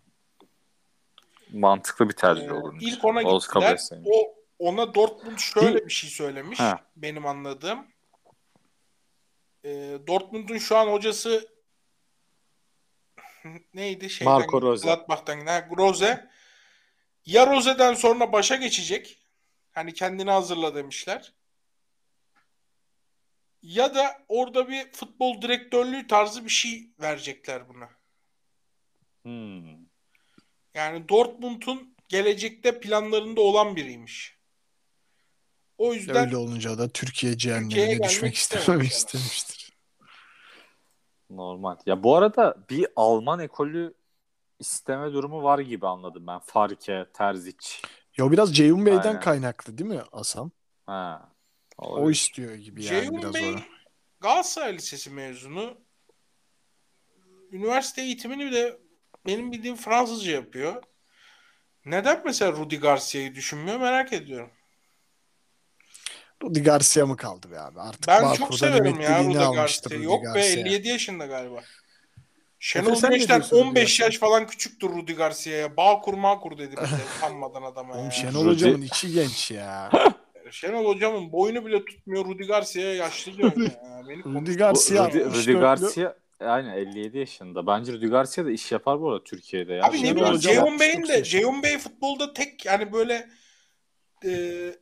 Mantıklı 1.54 2.10
bir 2.10 2.14
tercih 2.14 2.44
Ee, 2.44 2.56
ilk 2.80 3.06
ona 3.06 3.22
Oğuz 3.22 3.48
gittiler. 3.48 3.80
O 4.06 4.36
ona 4.60 4.94
Dortmund 4.94 5.38
şöyle 5.38 5.86
bir 5.86 5.92
şey 5.92 6.10
söylemiş. 6.10 6.60
Ha. 6.60 6.80
Benim 6.96 7.26
anladığım. 7.26 7.88
Ee, 9.66 9.98
Dortmund'un 10.08 10.58
şu 10.58 10.78
an 10.78 10.88
hocası 10.88 11.48
neydi? 13.74 14.10
Şeyden, 14.10 14.34
Marco 14.34 14.62
Rose. 14.62 14.88
Gladbach'tan. 14.88 15.46
Ha, 15.46 15.68
Rose. 15.78 16.30
Ya 17.26 17.48
Rose'den 17.48 17.94
sonra 17.94 18.32
başa 18.32 18.56
geçecek. 18.56 19.18
Hani 19.72 19.94
kendini 19.94 20.32
hazırla 20.32 20.76
demişler. 20.76 21.34
Ya 23.62 23.96
da 23.96 24.24
orada 24.28 24.70
bir 24.70 24.92
futbol 24.92 25.42
direktörlüğü 25.42 26.08
tarzı 26.08 26.46
bir 26.46 26.50
şey 26.50 26.90
verecekler 27.02 27.70
buna. 27.70 27.90
Hmm. 29.24 29.82
Yani 30.74 31.10
Dortmund'un 31.10 31.96
gelecekte 32.08 32.80
planlarında 32.80 33.42
olan 33.42 33.76
biriymiş. 33.76 34.38
O 35.78 35.94
yüzden 35.94 36.26
Öyle 36.26 36.38
olunca 36.38 36.78
da 36.78 36.90
Türkiye 36.90 37.38
cehennemine 37.38 38.04
düşmek 38.04 38.36
istememiş 38.36 38.70
adam. 38.70 38.82
istemiştir. 38.82 39.61
Normal. 41.32 41.78
Ya 41.86 42.04
bu 42.04 42.16
arada 42.16 42.56
bir 42.70 42.88
Alman 42.96 43.40
ekolü 43.40 43.94
isteme 44.60 45.14
durumu 45.14 45.44
var 45.44 45.60
gibi 45.60 45.88
anladım 45.88 46.28
ben. 46.28 46.40
Farke, 46.40 47.06
Terzic. 47.14 47.68
Ya 48.18 48.32
biraz 48.32 48.56
Ceyhun 48.56 48.86
Bey'den 48.86 49.08
Aynen. 49.08 49.20
kaynaklı 49.20 49.78
değil 49.78 49.90
mi 49.90 50.02
Hasan? 50.12 50.52
Ha. 50.86 51.32
O 51.78 51.88
olabilir. 51.88 52.16
istiyor 52.16 52.56
gibi 52.56 52.84
yani 52.84 53.02
Ceyhun 53.02 53.18
biraz 53.18 53.34
Bey 53.34 53.50
onu. 53.50 53.60
Galatasaray 54.20 54.74
Lisesi 54.74 55.10
mezunu. 55.10 55.78
Üniversite 57.52 58.02
eğitimini 58.02 58.52
de 58.52 58.80
benim 59.26 59.52
bildiğim 59.52 59.76
Fransızca 59.76 60.32
yapıyor. 60.32 60.84
Neden 61.86 62.22
mesela 62.26 62.52
Rudi 62.52 62.80
Garcia'yı 62.80 63.36
düşünmüyor 63.36 63.80
merak 63.80 64.14
ediyorum. 64.14 64.52
Rudi 66.44 66.64
Garcia 66.64 67.06
mı 67.06 67.18
kaldı 67.18 67.52
be 67.52 67.60
abi? 67.60 67.80
Artık 67.80 68.08
Ben 68.08 68.24
Bağkur'dan 68.24 68.46
çok 68.46 68.56
severim 68.60 69.00
ya 69.02 69.24
Rudi 69.24 69.40
almıştır 69.40 69.90
Garcia'yı. 69.90 70.04
Yok 70.04 70.22
be 70.24 70.28
Garcia. 70.34 70.60
57 70.62 70.88
yaşında 70.88 71.26
galiba. 71.26 71.62
Şenol 72.60 73.02
Güneş'ten 73.02 73.28
diyorsun 73.40 73.58
Rudi 73.58 73.64
15 73.68 73.82
Garcia? 73.84 74.06
yaş 74.06 74.18
falan 74.18 74.48
küçüktür 74.48 74.90
Rudi 74.90 75.14
Garcia'ya. 75.14 75.78
Bağkur 75.78 76.14
Makur 76.14 76.58
dedi 76.58 76.72
bir 76.72 76.78
de 76.78 76.82
utanmadan 77.18 77.64
adama 77.64 77.94
Oğlum 77.94 78.06
ya. 78.06 78.12
Şenol 78.12 78.46
Rudi- 78.46 78.50
hocamın 78.50 78.82
içi 78.82 79.12
genç 79.14 79.52
ya. 79.52 79.90
Şenol 80.52 80.86
hocamın 80.86 81.32
boynu 81.32 81.66
bile 81.66 81.86
tutmuyor 81.86 82.26
Rudi 82.26 82.44
Garcia'ya 82.44 82.94
yaşlı 82.96 83.38
diyor 83.38 83.52
ya. 83.58 83.72
Beni 84.10 84.24
Rudi. 84.24 84.58
Garcia 84.58 85.10
Rudi, 85.10 85.18
64'lü. 85.18 85.42
Rudi 85.44 85.54
Garcia 85.60 86.16
aynen 86.40 86.78
57 86.78 87.18
yaşında. 87.18 87.68
Bence 87.68 87.94
Rudi 87.94 88.08
Garcia 88.08 88.46
da 88.46 88.52
iş 88.52 88.72
yapar 88.72 89.02
bu 89.02 89.10
arada 89.12 89.24
Türkiye'de 89.24 89.74
ya. 89.74 89.84
Abi 89.86 90.04
ne 90.04 90.16
bileyim 90.16 90.40
Ceyhun 90.40 90.62
69 90.62 90.80
Bey'in 90.80 91.04
de 91.08 91.08
yaşında. 91.08 91.24
Ceyhun 91.24 91.64
Bey 91.64 91.78
futbolda 91.78 92.34
tek 92.34 92.66
yani 92.66 92.94
böyle 92.94 93.30
e, 94.26 94.32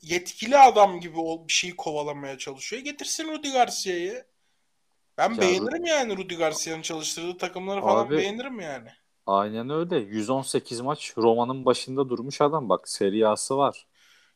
yetkili 0.01 0.57
adam 0.57 0.99
gibi 0.99 1.19
ol, 1.19 1.47
bir 1.47 1.53
şeyi 1.53 1.75
kovalamaya 1.75 2.37
çalışıyor. 2.37 2.81
Getirsin 2.81 3.27
Rudi 3.27 3.51
Garcia'yı. 3.51 4.25
Ben 5.17 5.33
Ya 5.33 5.41
beğenirim 5.41 5.85
yani 5.85 6.17
Rudi 6.17 6.35
Garcia'nın 6.35 6.81
çalıştırdığı 6.81 7.37
takımları 7.37 7.81
falan 7.81 8.05
Abi- 8.05 8.17
beğenirim 8.17 8.59
yani. 8.59 8.89
Aynen 9.25 9.69
öyle. 9.69 9.97
118 9.97 10.81
maç 10.81 11.13
Roma'nın 11.17 11.65
başında 11.65 12.09
durmuş 12.09 12.41
adam 12.41 12.69
bak. 12.69 12.89
Serie 12.89 13.25
A'sı 13.25 13.57
var. 13.57 13.87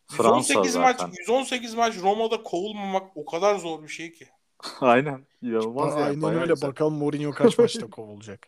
Fransa 0.07 0.53
118 0.53 0.75
maç 0.75 0.99
zaten. 0.99 1.13
118 1.19 1.75
maç 1.75 1.95
Roma'da 2.01 2.43
kovulmamak 2.43 3.17
o 3.17 3.25
kadar 3.25 3.55
zor 3.55 3.83
bir 3.83 3.87
şey 3.87 4.11
ki. 4.11 4.29
Aynen. 4.81 5.25
İnanılmaz 5.41 5.95
ya. 5.95 6.05
Aynen 6.05 6.35
öyle. 6.35 6.53
güzel. 6.53 6.69
Bakalım 6.69 6.93
Mourinho 6.93 7.31
kaç 7.31 7.57
maçta 7.57 7.87
kovulacak. 7.91 8.47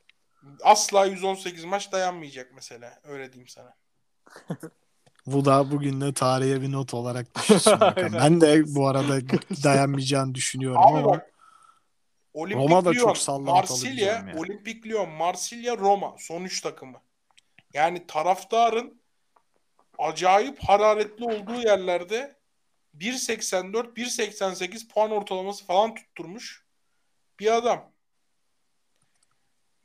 Asla 0.64 1.06
118 1.06 1.66
maç 1.66 1.91
dayanmayacak 1.91 2.51
mesela. 2.56 2.99
Öyle 3.03 3.34
diyeyim 3.34 3.47
sana. 3.47 3.76
Bu 5.26 5.45
da 5.45 5.71
bugün 5.71 6.01
de 6.01 6.13
tarihe 6.13 6.61
bir 6.61 6.71
not 6.71 6.93
olarak 6.93 7.28
düşsün. 7.49 7.80
bakalım. 7.80 8.13
ben 8.13 8.41
de 8.41 8.76
bu 8.76 8.88
arada 8.88 9.21
dayanmayacağını 9.63 10.36
düşünüyorum 10.36 10.78
Abi 10.82 10.97
ama 10.97 11.05
bak 11.05 11.32
Olimpik 12.34 12.69
Roma 12.69 12.86
da 12.86 12.89
Lyon, 12.91 13.03
çok 13.03 13.17
sallantılı 13.17 13.53
Marsilya, 13.53 13.95
diyorum 13.95 14.28
ya. 14.28 14.36
Olimpik 14.38 14.86
Lyon, 14.86 15.09
Marsilya, 15.09 15.78
Roma 15.78 16.15
son 16.19 16.43
üç 16.43 16.61
takımı. 16.61 17.01
Yani 17.73 18.07
taraftarın 18.07 19.01
acayip 19.97 20.59
hararetli 20.59 21.26
olduğu 21.26 21.61
yerlerde 21.61 22.36
1.84, 22.97 23.93
1.88 23.93 24.88
puan 24.88 25.11
ortalaması 25.11 25.65
falan 25.65 25.95
tutturmuş 25.95 26.65
bir 27.39 27.55
adam. 27.55 27.91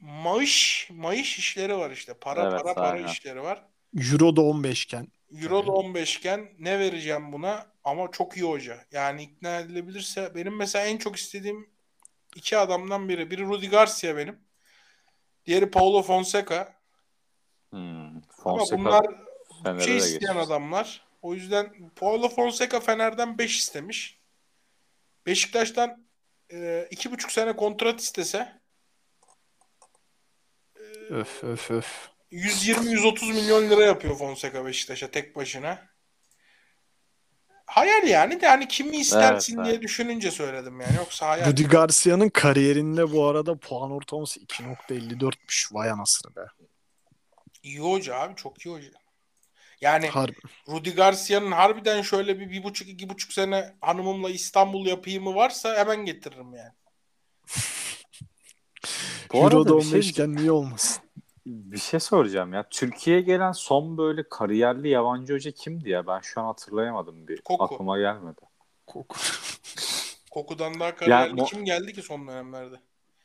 Maaş, 0.00 0.88
maaş 0.92 1.38
işleri 1.38 1.76
var 1.76 1.90
işte. 1.90 2.14
Para 2.14 2.42
Evet, 2.42 2.62
para 2.62 2.74
para 2.74 2.88
aynen. 2.90 3.08
işleri 3.08 3.42
var. 3.42 3.64
Euro 4.12 4.36
da 4.36 4.40
15 4.40 4.84
iken 4.84 5.08
Euro 5.32 5.66
da 5.66 5.72
15 5.72 6.16
iken 6.16 6.48
ne 6.58 6.78
vereceğim 6.78 7.32
buna? 7.32 7.66
Ama 7.84 8.10
çok 8.10 8.36
iyi 8.36 8.44
hoca. 8.44 8.84
Yani 8.92 9.22
ikna 9.22 9.60
edilebilirse 9.60 10.34
benim 10.34 10.56
mesela 10.56 10.86
en 10.86 10.98
çok 10.98 11.16
istediğim 11.16 11.70
iki 12.36 12.58
adamdan 12.58 13.08
biri. 13.08 13.30
Biri 13.30 13.46
Rudi 13.46 13.68
Garcia 13.68 14.16
benim. 14.16 14.40
Diğeri 15.46 15.70
Paulo 15.70 16.02
Fonseca. 16.02 16.74
Hmm. 17.70 18.06
Ama 18.16 18.22
Fonseca 18.58 18.78
bunlar 18.78 19.06
Fener'e 19.64 19.84
şey 19.84 19.96
isteyen 19.96 20.20
geçmiş. 20.20 20.46
adamlar. 20.46 21.06
O 21.22 21.34
yüzden 21.34 21.90
Paulo 21.96 22.28
Fonseca 22.28 22.80
Fener'den 22.80 23.38
5 23.38 23.58
istemiş. 23.58 24.20
Beşiktaş'tan 25.26 26.06
e, 26.52 26.88
iki 26.90 27.12
buçuk 27.12 27.32
sene 27.32 27.56
kontrat 27.56 28.00
istese 28.00 28.60
öf 31.10 31.44
öf 31.44 31.70
öf. 31.70 32.10
120-130 32.32 33.32
milyon 33.32 33.70
lira 33.70 33.84
yapıyor 33.84 34.16
Fonseca 34.16 34.64
Beşiktaş'a 34.64 35.10
tek 35.10 35.36
başına. 35.36 35.90
Hayal 37.66 38.08
yani 38.08 38.40
de 38.40 38.48
hani 38.48 38.68
kimi 38.68 38.96
istersin 38.96 39.56
Evet, 39.56 39.64
diye 39.64 39.74
evet. 39.74 39.82
düşününce 39.82 40.30
söyledim 40.30 40.80
yani. 40.80 40.96
Yoksa 40.96 41.28
hayal. 41.28 41.50
Rudi 41.50 41.68
Garcia'nın 41.68 42.28
kariyerinde 42.28 43.12
bu 43.12 43.26
arada 43.26 43.58
puan 43.58 43.90
ortalaması 43.90 44.40
2.54'müş. 44.40 45.74
Vay 45.74 45.90
anasını 45.90 46.36
be. 46.36 46.40
İyi 47.62 47.78
hoca 47.78 48.16
abi 48.16 48.36
çok 48.36 48.66
iyi 48.66 48.74
hoca. 48.74 48.90
Yani 49.80 50.08
Harbi. 50.08 50.36
Rudi 50.68 50.94
Garcia'nın 50.94 51.52
harbiden 51.52 52.02
şöyle 52.02 52.40
bir, 52.40 52.50
bir 52.50 52.62
buçuk 52.62 52.88
iki 52.88 53.08
buçuk 53.08 53.32
sene 53.32 53.74
hanımımla 53.80 54.30
İstanbul 54.30 54.86
yapayımı 54.86 55.34
varsa 55.34 55.76
hemen 55.76 56.04
getiririm 56.04 56.54
yani. 56.54 56.72
Bu 59.32 59.38
Euro'da 59.38 59.56
arada 59.56 59.68
bir 59.68 59.74
15 59.74 59.90
şey, 59.90 60.10
iken 60.10 60.36
niye 60.36 60.52
olmasın? 60.52 61.02
Bir 61.46 61.78
şey 61.78 62.00
soracağım 62.00 62.52
ya. 62.52 62.68
Türkiye'ye 62.70 63.22
gelen 63.22 63.52
son 63.52 63.98
böyle 63.98 64.28
kariyerli 64.28 64.88
yabancı 64.88 65.34
hoca 65.34 65.50
kimdi 65.50 65.90
ya? 65.90 66.06
Ben 66.06 66.20
şu 66.20 66.40
an 66.40 66.44
hatırlayamadım 66.44 67.28
bir. 67.28 67.40
Koku. 67.40 67.64
Aklıma 67.64 67.98
gelmedi. 67.98 68.40
Koku. 68.86 69.16
Kokudan 70.30 70.80
daha 70.80 70.96
kariyerli 70.96 71.36
bu- 71.36 71.44
kim 71.44 71.64
geldi 71.64 71.92
ki 71.92 72.02
son 72.02 72.28
dönemlerde? 72.28 72.74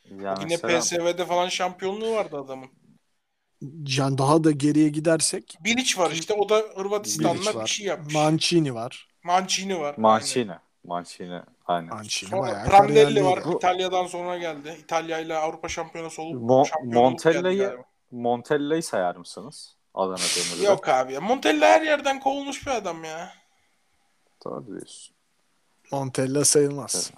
Ya 0.06 0.36
Yine 0.40 0.46
mesela 0.50 0.80
PSV'de 0.80 1.26
falan 1.26 1.50
şampiyonluğu 1.50 2.12
vardı 2.16 2.38
adamın. 2.38 2.70
Yani 3.98 4.18
daha 4.18 4.44
da 4.44 4.52
geriye 4.52 4.90
gidersek 4.90 5.58
Bilic 5.64 5.98
var 6.02 6.12
işte 6.12 6.34
o 6.34 6.50
da 6.50 6.56
Hırvatistan'la 6.76 7.64
bir 7.64 7.70
şey 7.70 7.88
yapmış. 7.88 8.14
Mancini 8.14 8.74
var. 8.74 9.08
Mancini 9.24 9.80
var. 9.80 9.96
Mancini. 9.98 10.52
Mancini. 10.84 11.42
Aynen. 11.66 11.90
Mancini 11.90 12.30
Sonra 12.30 12.42
bayağı 12.42 12.66
Prandelli 12.66 13.24
var. 13.24 13.40
Bu- 13.46 13.56
İtalya'dan 13.56 14.08
sonra 14.08 14.38
geldi. 14.38 14.78
İtalya 14.84 15.20
ile 15.20 15.36
Avrupa 15.38 15.70
Şampiyonası 15.70 16.22
olup 16.22 16.42
Mo- 16.42 16.68
şampiyon 16.68 17.04
olup 17.04 17.24
geldi 17.24 17.36
Montella'yı 17.36 17.58
galiba. 17.58 17.84
Montella'yı 18.16 18.84
sayar 18.84 19.16
mısınız? 19.16 19.76
Adana 19.94 20.18
Demir'de. 20.18 20.66
Yok 20.68 20.90
abi 20.90 21.14
ya. 21.14 21.22
Montella 21.22 21.66
her 21.68 21.82
yerden 21.82 22.20
kovulmuş 22.20 22.68
bir 22.68 22.72
adam 22.72 23.04
ya. 23.04 23.34
Doğru 24.46 24.68
diyorsun. 24.68 25.16
Montella 25.92 26.46
sayılmaz. 26.46 27.12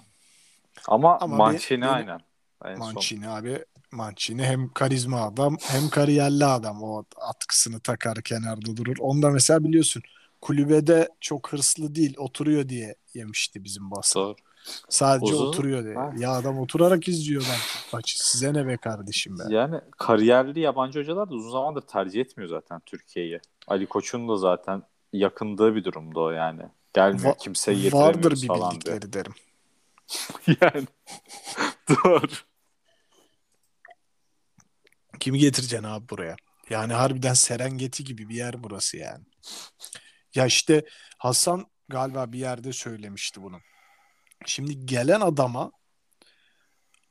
Ama, 0.88 1.18
Ama 1.18 1.36
Mancini 1.36 1.80
benim- 1.82 1.92
aynen. 1.94 2.20
En 2.64 2.76
son. 2.76 2.94
Mancini 2.94 3.28
abi. 3.28 3.64
Mancini 3.92 4.44
hem 4.44 4.72
karizma 4.72 5.22
adam 5.22 5.56
hem 5.60 5.88
kariyerli 5.90 6.44
adam. 6.44 6.82
O 6.82 7.04
atkısını 7.20 7.80
takar 7.80 8.22
kenarda 8.22 8.76
durur. 8.76 8.96
Onda 9.00 9.30
mesela 9.30 9.64
biliyorsun 9.64 10.02
kulübede 10.40 11.08
çok 11.20 11.52
hırslı 11.52 11.94
değil 11.94 12.14
oturuyor 12.18 12.68
diye 12.68 12.94
yemişti 13.14 13.64
bizim 13.64 13.90
basın. 13.90 14.20
Doğru. 14.20 14.36
Sadece 14.88 15.34
Uzun- 15.34 15.46
oturuyor 15.46 15.84
diye. 15.84 15.94
Ha. 15.94 16.12
Ya 16.18 16.32
adam 16.32 16.58
oturarak 16.58 17.08
izliyor 17.08 17.42
ben 17.50 17.58
maçı. 17.92 18.28
Size 18.28 18.54
ne 18.54 18.66
be 18.66 18.76
kardeşim 18.76 19.38
be. 19.38 19.42
Yani 19.48 19.80
kariyerli 19.98 20.60
yabancı 20.60 20.98
hocalar 21.00 21.30
da 21.30 21.34
uzun 21.34 21.50
zamandır 21.50 21.80
tercih 21.82 22.20
etmiyor 22.20 22.50
zaten 22.50 22.80
Türkiye'yi. 22.86 23.40
Ali 23.66 23.86
Koç'un 23.86 24.28
da 24.28 24.36
zaten 24.36 24.82
yakındığı 25.12 25.74
bir 25.74 25.84
durumda 25.84 26.20
o 26.20 26.30
yani. 26.30 26.62
Gelmiyor 26.94 27.34
Va- 27.34 27.38
kimseyi 27.38 27.76
Vardır 27.92 28.06
getiremiyoruz 28.06 28.42
bir 28.42 28.48
falan 28.48 28.70
diye. 28.70 28.80
bildikleri 28.80 29.12
derim. 29.12 29.34
yani. 30.62 30.86
Doğru. 32.04 32.26
Kimi 35.20 35.38
getireceksin 35.38 35.86
abi 35.86 36.08
buraya? 36.08 36.36
Yani 36.70 36.92
harbiden 36.92 37.34
Serengeti 37.34 38.04
gibi 38.04 38.28
bir 38.28 38.34
yer 38.34 38.62
burası 38.62 38.96
yani. 38.96 39.24
Ya 40.34 40.46
işte 40.46 40.84
Hasan 41.18 41.66
galiba 41.88 42.32
bir 42.32 42.38
yerde 42.38 42.72
söylemişti 42.72 43.42
bunu. 43.42 43.58
Şimdi 44.46 44.86
gelen 44.86 45.20
adama 45.20 45.72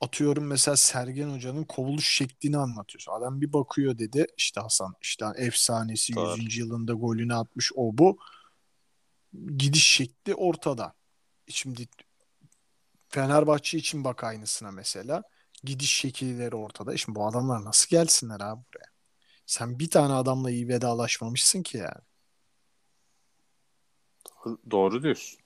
atıyorum 0.00 0.46
mesela 0.46 0.76
Sergen 0.76 1.30
Hoca'nın 1.30 1.64
kovuluş 1.64 2.08
şeklini 2.16 2.58
anlatıyorsun. 2.58 3.12
Adam 3.12 3.40
bir 3.40 3.52
bakıyor 3.52 3.98
dedi 3.98 4.26
işte 4.36 4.60
Hasan 4.60 4.94
işte 5.02 5.26
efsanesi 5.36 6.14
Doğru. 6.14 6.42
100. 6.42 6.56
yılında 6.56 6.92
golünü 6.92 7.34
atmış 7.34 7.72
o 7.74 7.98
bu. 7.98 8.18
Gidiş 9.56 9.86
şekli 9.86 10.34
ortada. 10.34 10.94
Şimdi 11.48 11.88
Fenerbahçe 13.08 13.78
için 13.78 14.04
bak 14.04 14.24
aynısına 14.24 14.70
mesela. 14.70 15.22
Gidiş 15.64 15.92
şekilleri 15.92 16.56
ortada. 16.56 16.96
Şimdi 16.96 17.16
bu 17.16 17.26
adamlar 17.26 17.64
nasıl 17.64 17.88
gelsinler 17.88 18.40
abi 18.40 18.62
buraya? 18.74 18.90
Sen 19.46 19.78
bir 19.78 19.90
tane 19.90 20.12
adamla 20.12 20.50
iyi 20.50 20.68
vedalaşmamışsın 20.68 21.62
ki 21.62 21.78
yani. 21.78 22.02
Doğru 24.70 25.02
diyorsun. 25.02 25.40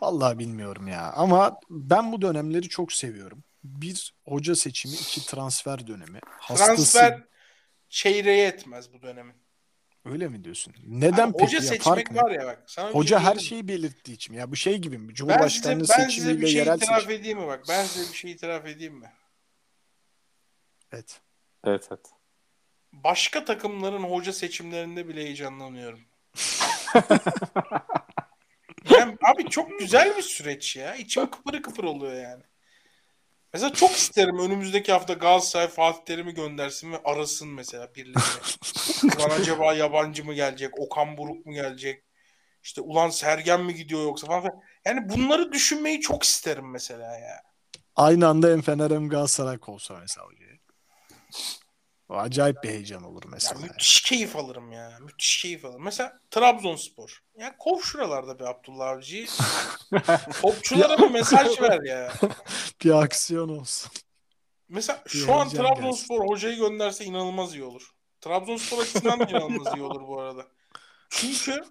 Vallahi 0.00 0.38
bilmiyorum 0.38 0.88
ya. 0.88 1.12
Ama 1.12 1.60
ben 1.70 2.12
bu 2.12 2.22
dönemleri 2.22 2.68
çok 2.68 2.92
seviyorum. 2.92 3.44
Bir 3.64 4.14
hoca 4.28 4.54
seçimi, 4.54 4.94
iki 4.94 5.26
transfer 5.26 5.86
dönemi. 5.86 6.20
Hastası. 6.38 6.66
Transfer 6.74 7.22
çeyreğe 7.88 8.46
etmez 8.46 8.92
bu 8.92 9.02
dönemin. 9.02 9.34
Öyle 10.04 10.28
mi 10.28 10.44
diyorsun? 10.44 10.74
Neden 10.86 11.28
Abi 11.28 11.32
peki 11.38 11.44
hoca 11.44 11.56
ya? 11.56 11.62
seçmek 11.62 11.82
Fark 11.82 12.10
ne? 12.10 12.22
var 12.22 12.30
ya 12.30 12.46
bak. 12.46 12.62
Sana 12.66 12.88
bir 12.88 12.94
Hoca 12.94 13.18
şey 13.18 13.26
her 13.28 13.36
şeyi 13.36 13.68
belirttiği 13.68 14.14
için. 14.16 14.34
Ya 14.34 14.50
bu 14.50 14.56
şey 14.56 14.78
gibi 14.78 14.98
mi? 14.98 15.02
Ben 15.02 15.06
size, 15.08 15.14
Cumhurbaşkanlığı 15.14 15.80
ben 15.80 15.84
size 15.84 16.02
seçimiyle 16.02 16.40
bir 16.40 16.46
şey 16.46 16.56
yerel 16.60 16.76
itiraf 16.76 16.96
seçim. 17.00 17.10
edeyim 17.10 17.38
mi 17.38 17.46
bak? 17.46 17.64
Ben 17.68 17.84
size 17.84 18.12
bir 18.12 18.16
şey 18.16 18.30
itiraf 18.30 18.66
edeyim 18.66 18.94
mi? 18.94 19.12
Evet. 20.92 21.20
Evet 21.64 21.88
evet. 21.90 22.06
Başka 22.92 23.44
takımların 23.44 24.02
hoca 24.02 24.32
seçimlerinde 24.32 25.08
bile 25.08 25.20
heyecanlanıyorum. 25.24 26.00
yani 28.90 29.16
abi 29.32 29.50
çok 29.50 29.78
güzel 29.78 30.16
bir 30.16 30.22
süreç 30.22 30.76
ya. 30.76 30.94
İçim 30.94 31.30
kıpır 31.30 31.62
kıpır 31.62 31.84
oluyor 31.84 32.14
yani. 32.14 32.42
Mesela 33.52 33.72
çok 33.72 33.90
isterim 33.90 34.38
önümüzdeki 34.38 34.92
hafta 34.92 35.12
Galatasaray 35.12 35.68
Fatih 35.68 36.04
Terim'i 36.04 36.34
göndersin 36.34 36.92
ve 36.92 37.00
arasın 37.04 37.48
mesela 37.48 37.94
birileri. 37.94 38.24
ulan 39.18 39.40
acaba 39.40 39.74
yabancı 39.74 40.24
mı 40.24 40.34
gelecek? 40.34 40.78
Okan 40.78 41.16
Buruk 41.16 41.46
mu 41.46 41.52
gelecek? 41.52 42.04
İşte 42.62 42.80
ulan 42.80 43.10
Sergen 43.10 43.60
mi 43.60 43.74
gidiyor 43.74 44.02
yoksa 44.02 44.26
falan. 44.26 44.42
filan. 44.42 44.60
Yani 44.84 45.08
bunları 45.08 45.52
düşünmeyi 45.52 46.00
çok 46.00 46.22
isterim 46.22 46.70
mesela 46.70 47.18
ya. 47.18 47.42
Aynı 47.96 48.28
anda 48.28 48.48
hem 48.48 48.62
Fener 48.62 48.90
hem 48.90 49.08
Galatasaray 49.08 49.58
kovsa 49.58 49.94
mesela. 50.00 50.26
O 52.08 52.14
acayip 52.14 52.62
bir 52.62 52.68
heyecan 52.68 53.02
olur 53.02 53.22
Ya 53.24 53.30
mesela. 53.32 53.60
müthiş 53.60 54.02
keyif 54.02 54.36
alırım 54.36 54.72
ya. 54.72 54.98
Müthiş 55.00 55.42
keyif 55.42 55.64
alırım. 55.64 55.82
Mesela 55.84 56.20
Trabzonspor. 56.30 57.22
Ya 57.36 57.56
kov 57.58 57.80
şuralarda 57.80 58.38
bir 58.38 58.44
Abdullah 58.44 58.88
Avcı'yı. 58.88 59.26
Topçulara 60.42 60.98
bir 60.98 61.10
mesaj 61.10 61.60
ver 61.60 61.82
ya. 61.82 62.12
Bir 62.84 62.90
aksiyon 62.90 63.48
olsun. 63.48 63.92
Mesela 64.68 65.02
Bir 65.04 65.10
şu 65.10 65.34
an 65.34 65.48
Trabzonspor 65.48 66.28
hocayı 66.28 66.56
gönderse 66.56 67.04
inanılmaz 67.04 67.54
iyi 67.54 67.64
olur. 67.64 67.90
Trabzonspor 68.20 68.78
açısından 68.82 69.20
da 69.20 69.24
inanılmaz 69.24 69.76
iyi 69.76 69.82
olur 69.82 70.08
bu 70.08 70.20
arada. 70.20 70.46
Çünkü 71.10 71.64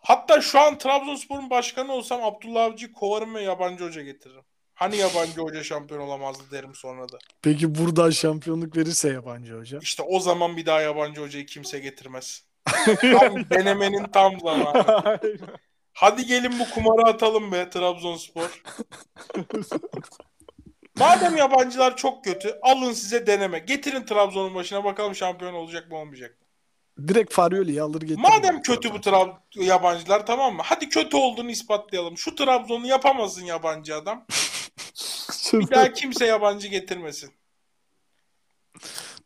hatta 0.00 0.40
şu 0.40 0.60
an 0.60 0.78
Trabzonspor'un 0.78 1.50
başkanı 1.50 1.92
olsam 1.92 2.22
Abdullah 2.22 2.64
Avcı'yı 2.64 2.92
kovarım 2.92 3.34
ve 3.34 3.42
yabancı 3.42 3.84
hoca 3.84 4.02
getiririm. 4.02 4.44
Hani 4.74 4.96
yabancı 4.96 5.40
hoca 5.40 5.62
şampiyon 5.64 6.00
olamazdı 6.00 6.42
derim 6.50 6.74
sonra 6.74 7.08
da. 7.08 7.18
Peki 7.42 7.74
buradan 7.74 8.10
şampiyonluk 8.10 8.76
verirse 8.76 9.08
yabancı 9.08 9.58
hoca? 9.58 9.78
İşte 9.82 10.02
o 10.02 10.20
zaman 10.20 10.56
bir 10.56 10.66
daha 10.66 10.80
yabancı 10.80 11.20
hocayı 11.20 11.46
kimse 11.46 11.78
getirmez. 11.78 12.44
Tam 13.00 13.50
denemenin 13.50 14.04
tam 14.04 14.40
zamanı. 14.40 15.20
Hadi 15.92 16.26
gelin 16.26 16.58
bu 16.58 16.70
kumarı 16.70 17.08
atalım 17.08 17.52
be 17.52 17.70
Trabzonspor. 17.70 18.62
Madem 20.98 21.36
yabancılar 21.36 21.96
çok 21.96 22.24
kötü 22.24 22.58
alın 22.62 22.92
size 22.92 23.26
deneme. 23.26 23.58
Getirin 23.58 24.04
Trabzon'un 24.04 24.54
başına 24.54 24.84
bakalım 24.84 25.14
şampiyon 25.14 25.54
olacak 25.54 25.90
mı 25.90 25.96
olmayacak 25.96 26.40
mı? 26.40 26.41
Direkt 27.08 27.32
Farioli'yi 27.32 27.82
alır 27.82 28.00
getirir. 28.00 28.18
Madem 28.18 28.62
kötü 28.62 28.94
bu 28.94 29.00
Trab 29.00 29.28
yabancılar 29.54 30.26
tamam 30.26 30.54
mı? 30.54 30.62
Hadi 30.64 30.88
kötü 30.88 31.16
olduğunu 31.16 31.50
ispatlayalım. 31.50 32.18
Şu 32.18 32.34
Trabzon'u 32.34 32.86
yapamazsın 32.86 33.44
yabancı 33.44 33.96
adam. 33.96 34.24
Bir 35.52 35.70
daha 35.70 35.92
kimse 35.92 36.26
yabancı 36.26 36.68
getirmesin. 36.68 37.30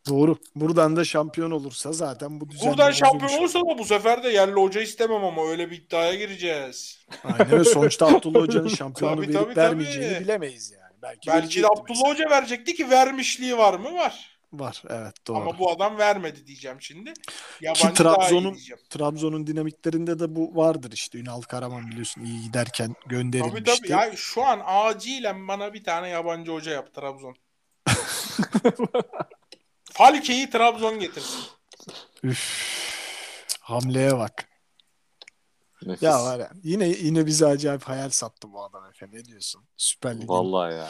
Doğru. 0.09 0.37
Buradan 0.55 0.95
da 0.95 1.05
şampiyon 1.05 1.51
olursa 1.51 1.91
zaten 1.91 2.41
bu 2.41 2.49
düzen 2.49 2.69
Buradan 2.69 2.91
şampiyon 2.91 3.31
olur. 3.31 3.39
olursa 3.39 3.59
da 3.59 3.77
bu 3.77 3.85
sefer 3.85 4.23
de 4.23 4.29
yerli 4.29 4.53
hoca 4.53 4.81
istemem 4.81 5.23
ama 5.23 5.47
öyle 5.49 5.71
bir 5.71 5.77
iddiaya 5.77 6.15
gireceğiz. 6.15 7.05
Aynen 7.23 7.51
ve 7.59 7.63
sonuçta 7.63 8.05
Abdullah 8.15 8.41
Hoca'nın 8.41 8.67
şampiyonu 8.67 9.15
Tabii, 9.15 9.27
verip 9.27 9.33
tabii, 9.45 9.55
vermeyeceğini 9.55 10.13
tabii. 10.13 10.23
bilemeyiz 10.23 10.71
yani. 10.71 10.93
Belki, 11.01 11.27
Belki 11.29 11.61
de 11.61 11.67
Abdullah 11.67 11.85
mesela. 11.89 12.09
Hoca 12.09 12.29
verecekti 12.29 12.75
ki 12.75 12.89
vermişliği 12.89 13.57
var 13.57 13.73
mı? 13.73 13.93
Var. 13.93 14.36
Var 14.53 14.83
evet 14.89 15.27
doğru. 15.27 15.37
Ama 15.37 15.59
bu 15.59 15.71
adam 15.71 15.97
vermedi 15.97 16.47
diyeceğim 16.47 16.77
şimdi. 16.81 17.13
Yabancı 17.61 17.87
Ki 17.87 17.93
Trabzon'un. 17.93 18.57
Trabzon'un 18.89 19.47
dinamiklerinde 19.47 20.19
de 20.19 20.35
bu 20.35 20.55
vardır 20.55 20.91
işte. 20.91 21.17
Ünal 21.17 21.41
Karaman 21.41 21.87
biliyorsun 21.87 22.21
iyi 22.21 22.41
giderken 22.43 22.93
Tabii 22.93 23.09
gönderilmişti. 23.09 23.63
tabii. 23.81 23.91
Ya 23.91 24.11
şu 24.15 24.43
an 24.45 24.61
acilen 24.65 25.47
bana 25.47 25.73
bir 25.73 25.83
tane 25.83 26.09
yabancı 26.09 26.51
hoca 26.51 26.71
yap 26.71 26.93
Trabzon. 26.93 27.35
Falke'yi 29.93 30.49
Trabzon 30.49 30.99
getirsin. 30.99 31.39
Üf. 32.23 32.67
Hamleye 33.61 34.17
bak. 34.17 34.49
Nefis. 35.85 36.03
Ya 36.03 36.23
var 36.23 36.39
ya 36.39 36.51
yine 36.63 36.87
yine 36.87 37.25
bize 37.25 37.45
acayip 37.45 37.83
hayal 37.83 38.09
sattı 38.09 38.51
bu 38.53 38.63
adam 38.63 38.85
Efe. 38.85 39.07
Ne 39.11 39.25
diyorsun? 39.25 39.65
Süper 39.77 40.15
Lig'in. 40.15 40.27
Vallahi 40.27 40.73
ya. 40.73 40.89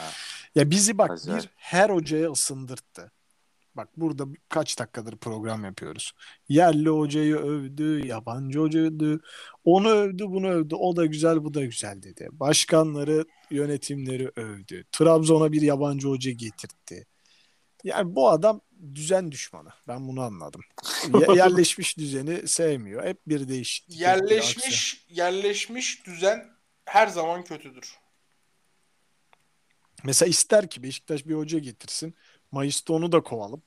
Ya 0.56 0.70
bizi 0.70 0.98
bak 0.98 1.12
Acayip. 1.12 1.44
bir 1.44 1.50
her 1.56 1.90
hocaya 1.90 2.32
ısındırttı. 2.32 3.12
Bak 3.78 3.90
burada 3.98 4.26
kaç 4.50 4.80
dakikadır 4.80 5.18
program 5.18 5.66
yapıyoruz. 5.66 6.12
Yerli 6.50 6.90
hocayı 6.90 7.36
övdü, 7.36 8.08
yabancı 8.08 8.60
hocayı 8.60 8.86
övdü. 8.86 9.20
Onu 9.64 9.90
övdü, 9.90 10.26
bunu 10.28 10.48
övdü. 10.48 10.76
O 10.76 10.96
da 10.96 11.06
güzel, 11.06 11.44
bu 11.44 11.54
da 11.54 11.66
güzel 11.66 12.04
dedi. 12.04 12.28
Başkanları, 12.32 13.26
yönetimleri 13.52 14.32
övdü. 14.36 14.86
Trabzon'a 14.92 15.52
bir 15.52 15.62
yabancı 15.62 16.08
hoca 16.08 16.32
getirtti. 16.32 17.08
Yani 17.84 18.16
bu 18.16 18.30
adam 18.30 18.62
düzen 18.96 19.32
düşmanı. 19.32 19.70
Ben 19.88 20.08
bunu 20.08 20.22
anladım. 20.22 20.62
Ye- 21.20 21.28
yerleşmiş 21.36 21.98
düzeni 21.98 22.48
sevmiyor. 22.48 23.06
Hep 23.06 23.28
bir 23.28 23.48
değişiklik. 23.48 23.96
hep 23.96 24.00
bir. 24.00 24.02
Yerleşmiş, 24.02 25.06
yerleşmiş 25.10 26.06
düzen 26.06 26.50
her 26.86 27.08
zaman 27.08 27.44
kötüdür. 27.44 27.98
Mesela 30.04 30.30
ister 30.30 30.70
ki 30.70 30.84
Beşiktaş 30.84 31.26
bir 31.26 31.36
hoca 31.36 31.60
getirsin. 31.60 32.16
Mayıs'ta 32.58 32.94
onu 32.94 33.12
da 33.12 33.24
kovalım. 33.24 33.64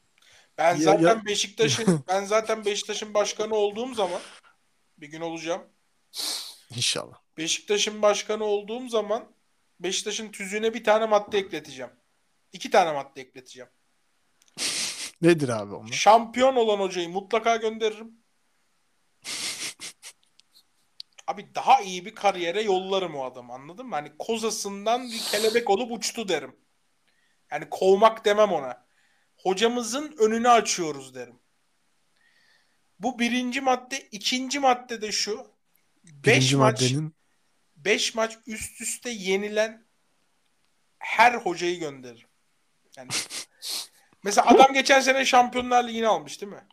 Ben 0.59 0.75
Ya- 0.77 0.81
zaten 0.83 1.03
ya- 1.03 1.27
Beşiktaş'ın 1.27 2.05
ben 2.09 2.25
zaten 2.25 2.65
Beşiktaş'ın 2.65 3.15
başkanı 3.15 3.55
olduğum 3.55 3.95
zaman 3.95 4.21
bir 4.99 5.07
gün 5.07 5.21
olacağım. 5.21 5.63
İnşallah. 6.77 7.17
Beşiktaş'ın 7.39 8.03
başkanı 8.03 8.45
olduğum 8.45 8.89
zaman 8.89 9.33
Beşiktaş'ın 9.81 10.33
tüzüğüne 10.33 10.75
bir 10.75 10.85
tane 10.85 11.07
madde 11.07 11.39
ekleteceğim. 11.39 11.91
İki 12.53 12.71
tane 12.71 12.93
madde 12.93 13.21
ekleteceğim. 13.21 13.71
Nedir 15.23 15.49
abi 15.49 15.75
onlar? 15.75 15.93
Şampiyon 15.93 16.57
olan 16.57 16.81
hocayı 16.81 17.09
mutlaka 17.09 17.57
gönderirim. 17.57 18.13
Abi 21.27 21.55
daha 21.55 21.81
iyi 21.81 22.05
bir 22.05 22.15
kariyere 22.15 22.63
yollarım 22.63 23.15
o 23.17 23.25
adamı 23.25 23.53
anladın 23.53 23.87
mı? 23.87 23.95
Hani 23.95 24.13
kozasından 24.19 25.11
bir 25.11 25.19
kelebek 25.19 25.71
olup 25.71 25.93
uçtu 25.93 26.29
derim. 26.29 26.57
Yani 27.53 27.71
kovmak 27.71 28.25
demem 28.25 28.53
ona. 28.53 28.87
Hocamızın 29.37 30.17
önünü 30.19 30.49
açıyoruz 30.49 31.15
derim. 31.15 31.39
Bu 32.99 33.19
birinci 33.19 33.61
madde. 33.61 34.09
ikinci 34.13 34.59
madde 34.59 35.03
de 35.03 35.13
şu. 35.13 35.47
Beş 36.05 36.37
Birinci 36.37 36.57
maç, 36.57 36.83
maddenin 36.83 37.15
5 37.85 38.15
maç 38.15 38.39
üst 38.47 38.81
üste 38.81 39.11
yenilen 39.11 39.87
her 40.99 41.35
hocayı 41.35 41.79
gönderirim. 41.79 42.29
Yani 42.97 43.11
mesela 44.25 44.47
adam 44.47 44.73
geçen 44.73 45.01
sene 45.01 45.25
Şampiyonlar 45.25 45.89
Ligi'ni 45.89 46.07
almış 46.07 46.41
değil 46.41 46.53
mi? 46.53 46.67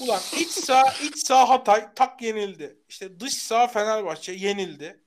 Ulan 0.00 0.20
iç 0.36 0.50
saha 0.50 0.94
iç 1.02 1.18
saha 1.18 1.48
Hatay 1.48 1.94
tak 1.94 2.22
yenildi. 2.22 2.78
İşte 2.88 3.20
dış 3.20 3.34
saha 3.34 3.66
Fenerbahçe 3.66 4.32
yenildi. 4.32 5.04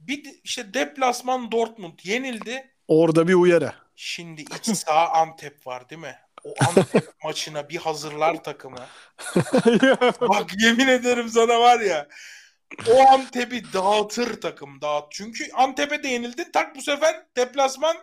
Bir 0.00 0.40
işte 0.44 0.74
deplasman 0.74 1.52
Dortmund 1.52 1.98
yenildi. 2.02 2.75
Orada 2.88 3.28
bir 3.28 3.34
uyarı. 3.34 3.72
Şimdi 3.96 4.42
iç 4.42 4.76
saha 4.76 5.08
Antep 5.08 5.66
var 5.66 5.90
değil 5.90 6.00
mi? 6.00 6.18
O 6.44 6.54
Antep 6.68 7.08
maçına 7.24 7.68
bir 7.68 7.76
hazırlar 7.76 8.44
takımı. 8.44 8.86
Bak 10.20 10.50
yemin 10.58 10.88
ederim 10.88 11.28
sana 11.28 11.60
var 11.60 11.80
ya. 11.80 12.08
O 12.90 13.00
Antep'i 13.08 13.72
dağıtır 13.72 14.40
takım 14.40 14.80
dağıt. 14.80 15.04
Çünkü 15.10 15.52
Antep'e 15.52 16.02
de 16.02 16.08
yenildin. 16.08 16.50
Tak 16.52 16.76
bu 16.76 16.82
sefer 16.82 17.26
deplasman 17.36 17.96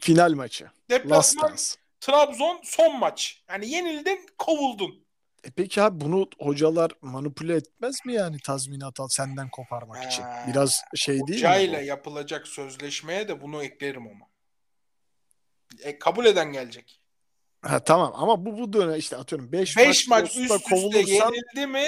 Final 0.00 0.32
maçı. 0.32 0.70
Deplasman. 0.90 1.56
Trabzon 2.00 2.60
son 2.64 2.98
maç. 2.98 3.42
Yani 3.48 3.68
yenildin 3.68 4.26
kovuldun. 4.38 5.05
E 5.46 5.50
peki 5.50 5.82
abi 5.82 6.00
bunu 6.00 6.28
hocalar 6.38 6.90
manipüle 7.00 7.54
etmez 7.56 7.96
mi 8.06 8.12
yani 8.14 8.38
tazminat 8.38 9.00
al 9.00 9.08
senden 9.08 9.48
koparmak 9.50 10.04
için? 10.04 10.22
Ha, 10.22 10.44
Biraz 10.48 10.80
şey 10.96 11.14
değil 11.14 11.28
mi? 11.28 11.34
Hocayla 11.34 11.80
yapılacak 11.80 12.48
sözleşmeye 12.48 13.28
de 13.28 13.40
bunu 13.40 13.62
eklerim 13.64 14.06
ama. 14.06 14.26
E, 15.82 15.98
kabul 15.98 16.26
eden 16.26 16.52
gelecek. 16.52 17.00
Ha, 17.62 17.84
tamam 17.84 18.12
ama 18.16 18.46
bu 18.46 18.58
bu 18.58 18.72
dönem 18.72 18.98
işte 18.98 19.16
atıyorum 19.16 19.52
5 19.52 19.76
5 19.76 20.08
maç 20.08 20.24
üst 20.24 20.36
üst 20.36 20.50
üste 20.50 20.74
kovulursan 20.74 21.32
yenildi 21.32 21.66
mi 21.66 21.86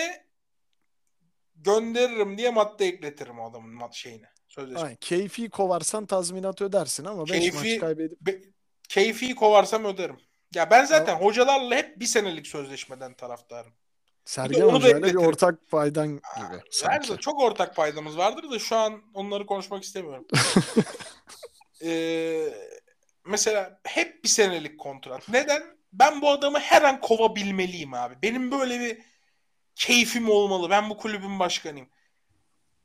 gönderirim 1.56 2.39
diye 2.39 2.51
madde 2.51 2.86
ekletirim 2.86 3.39
o 3.39 3.51
adamın 3.51 3.70
mat 3.74 3.94
şeyine. 3.94 4.26
Sözleşme. 4.48 4.80
Aynen, 4.82 4.97
keyfi 5.01 5.51
kovarsan 5.51 6.06
tazminat 6.06 6.62
ödersin 6.62 7.05
ama 7.05 7.26
5 7.28 7.30
Keyfi- 7.30 7.55
maç 7.74 7.80
kaybedip 7.80 8.20
Be- 8.20 8.40
keyfi 8.89 9.35
kovarsam 9.35 9.85
öderim. 9.85 10.20
Ya 10.54 10.70
ben 10.70 10.84
zaten 10.84 11.14
hocalarla 11.16 11.76
hep 11.76 12.00
bir 12.00 12.06
senelik 12.06 12.46
sözleşmeden 12.46 13.14
taraftarım. 13.14 13.72
Sergen 14.24 14.68
Hoca'yla 14.68 15.02
bir 15.02 15.14
ortak 15.14 15.58
faydan 15.68 16.08
gibi 16.08 16.20
Her 16.84 17.00
sanki. 17.00 17.16
çok 17.20 17.40
ortak 17.40 17.76
paydamız 17.76 18.18
vardır 18.18 18.50
da 18.50 18.58
şu 18.58 18.76
an 18.76 19.02
onları 19.14 19.46
konuşmak 19.46 19.82
istemiyorum. 19.84 20.26
Ee, 21.84 22.48
mesela 23.26 23.80
hep 23.84 24.24
bir 24.24 24.28
senelik 24.28 24.80
kontrat. 24.80 25.28
Neden? 25.28 25.62
Ben 25.92 26.22
bu 26.22 26.30
adamı 26.30 26.58
her 26.58 26.82
an 26.82 27.00
kovabilmeliyim 27.00 27.94
abi. 27.94 28.14
Benim 28.22 28.50
böyle 28.50 28.80
bir 28.80 28.98
keyfim 29.74 30.30
olmalı. 30.30 30.70
Ben 30.70 30.90
bu 30.90 30.96
kulübün 30.96 31.38
başkanıyım. 31.38 31.88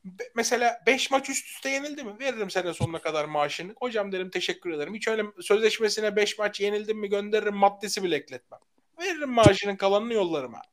Be- 0.05 0.31
mesela 0.35 0.81
5 0.87 1.11
maç 1.11 1.29
üst 1.29 1.47
üste 1.47 1.69
yenildi 1.69 2.03
mi? 2.03 2.19
Veririm 2.19 2.49
sene 2.49 2.73
sonuna 2.73 3.01
kadar 3.01 3.25
maaşını. 3.25 3.73
Hocam 3.79 4.11
derim 4.11 4.29
teşekkür 4.29 4.71
ederim. 4.71 4.95
Hiç 4.95 5.07
öyle 5.07 5.23
sözleşmesine 5.41 6.15
5 6.15 6.37
maç 6.39 6.61
yenildim 6.61 6.97
mi 6.99 7.09
gönderirim 7.09 7.55
maddesi 7.55 8.03
bile 8.03 8.15
ekletmem. 8.15 8.59
Veririm 9.01 9.29
maaşının 9.29 9.75
kalanını 9.75 10.13
yollarım 10.13 10.55
abi. 10.55 10.67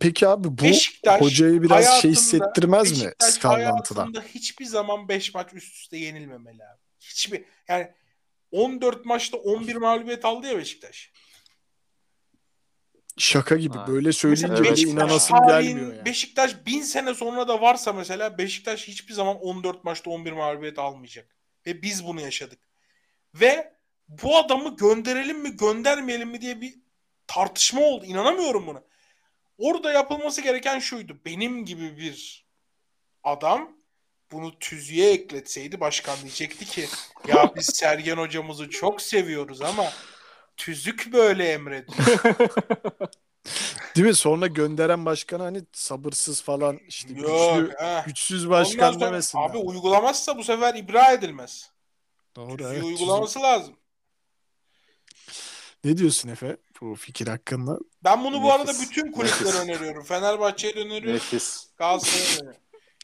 Peki 0.00 0.28
abi 0.28 0.48
bu 0.48 0.62
Beşiktaş 0.64 1.20
hocayı 1.20 1.62
biraz 1.62 2.02
şey 2.02 2.10
hissettirmez 2.10 2.90
mi 2.90 2.96
Beşiktaş 3.04 3.34
skallantıda? 3.34 4.00
hayatında 4.00 4.22
hiçbir 4.22 4.64
zaman 4.64 5.08
5 5.08 5.34
maç 5.34 5.54
üst 5.54 5.74
üste 5.74 5.96
yenilmemeli 5.96 6.64
abi. 6.64 6.80
Hiçbir 7.00 7.44
yani 7.68 7.88
14 8.50 9.04
maçta 9.04 9.36
11 9.36 9.76
mağlubiyet 9.76 10.24
aldı 10.24 10.46
ya 10.46 10.58
Beşiktaş. 10.58 11.12
Şaka 13.18 13.56
gibi. 13.56 13.78
Ha. 13.78 13.86
Böyle 13.86 14.12
söyleyince 14.12 14.62
Beşiktaş 14.62 14.82
inanasım 14.82 15.38
gelmiyor 15.46 15.94
yani. 15.94 16.04
Beşiktaş 16.04 16.66
bin 16.66 16.82
sene 16.82 17.14
sonra 17.14 17.48
da 17.48 17.60
varsa 17.60 17.92
mesela 17.92 18.38
Beşiktaş 18.38 18.88
hiçbir 18.88 19.14
zaman 19.14 19.36
14 19.36 19.84
maçta 19.84 20.10
11 20.10 20.32
mağlubiyet 20.32 20.78
almayacak. 20.78 21.36
Ve 21.66 21.82
biz 21.82 22.06
bunu 22.06 22.20
yaşadık. 22.20 22.58
Ve 23.34 23.72
bu 24.08 24.36
adamı 24.36 24.76
gönderelim 24.76 25.38
mi 25.38 25.56
göndermeyelim 25.56 26.28
mi 26.28 26.40
diye 26.40 26.60
bir 26.60 26.74
tartışma 27.26 27.80
oldu. 27.80 28.04
İnanamıyorum 28.04 28.66
buna. 28.66 28.82
Orada 29.58 29.92
yapılması 29.92 30.40
gereken 30.40 30.78
şuydu. 30.78 31.20
Benim 31.24 31.64
gibi 31.64 31.96
bir 31.96 32.46
adam 33.24 33.76
bunu 34.32 34.58
tüzüğe 34.58 35.10
ekletseydi 35.10 35.80
başkan 35.80 36.16
diyecekti 36.22 36.64
ki 36.64 36.88
ya 37.28 37.52
biz 37.56 37.66
Sergen 37.66 38.16
hocamızı 38.16 38.70
çok 38.70 39.02
seviyoruz 39.02 39.62
ama 39.62 39.84
tüzük 40.56 41.12
böyle 41.12 41.48
emrediyor. 41.48 41.98
Değil 43.96 44.06
mi? 44.06 44.14
Sonra 44.14 44.46
gönderen 44.46 45.04
başkan 45.06 45.40
hani 45.40 45.62
sabırsız 45.72 46.42
falan 46.42 46.78
işte 46.88 47.14
Yok. 47.14 47.56
güçlü, 47.58 47.74
heh. 47.78 48.06
güçsüz 48.06 48.50
başkan 48.50 48.92
sonra 48.92 49.06
demesinler. 49.06 49.44
Abi 49.44 49.58
uygulamazsa 49.58 50.38
bu 50.38 50.44
sefer 50.44 50.74
ibra 50.74 51.12
edilmez. 51.12 51.70
Doğru, 52.36 52.56
Tüzüğü 52.56 52.72
evet. 52.72 52.84
uygulaması 52.84 53.40
lazım. 53.42 53.76
Ne 55.84 55.96
diyorsun 55.98 56.28
Efe 56.28 56.56
bu 56.80 56.94
fikir 56.94 57.28
hakkında? 57.28 57.78
Ben 58.04 58.24
bunu 58.24 58.42
bu 58.42 58.52
arada 58.52 58.72
Nefis. 58.72 58.80
bütün 58.90 59.12
kulüplere 59.12 59.44
Nefis. 59.48 59.60
öneriyorum. 59.60 60.04
Fenerbahçe'ye 60.04 60.72
öneriyorum. 60.74 61.14
Nefis. 61.14 61.66
Galatasaray'a. 61.76 62.54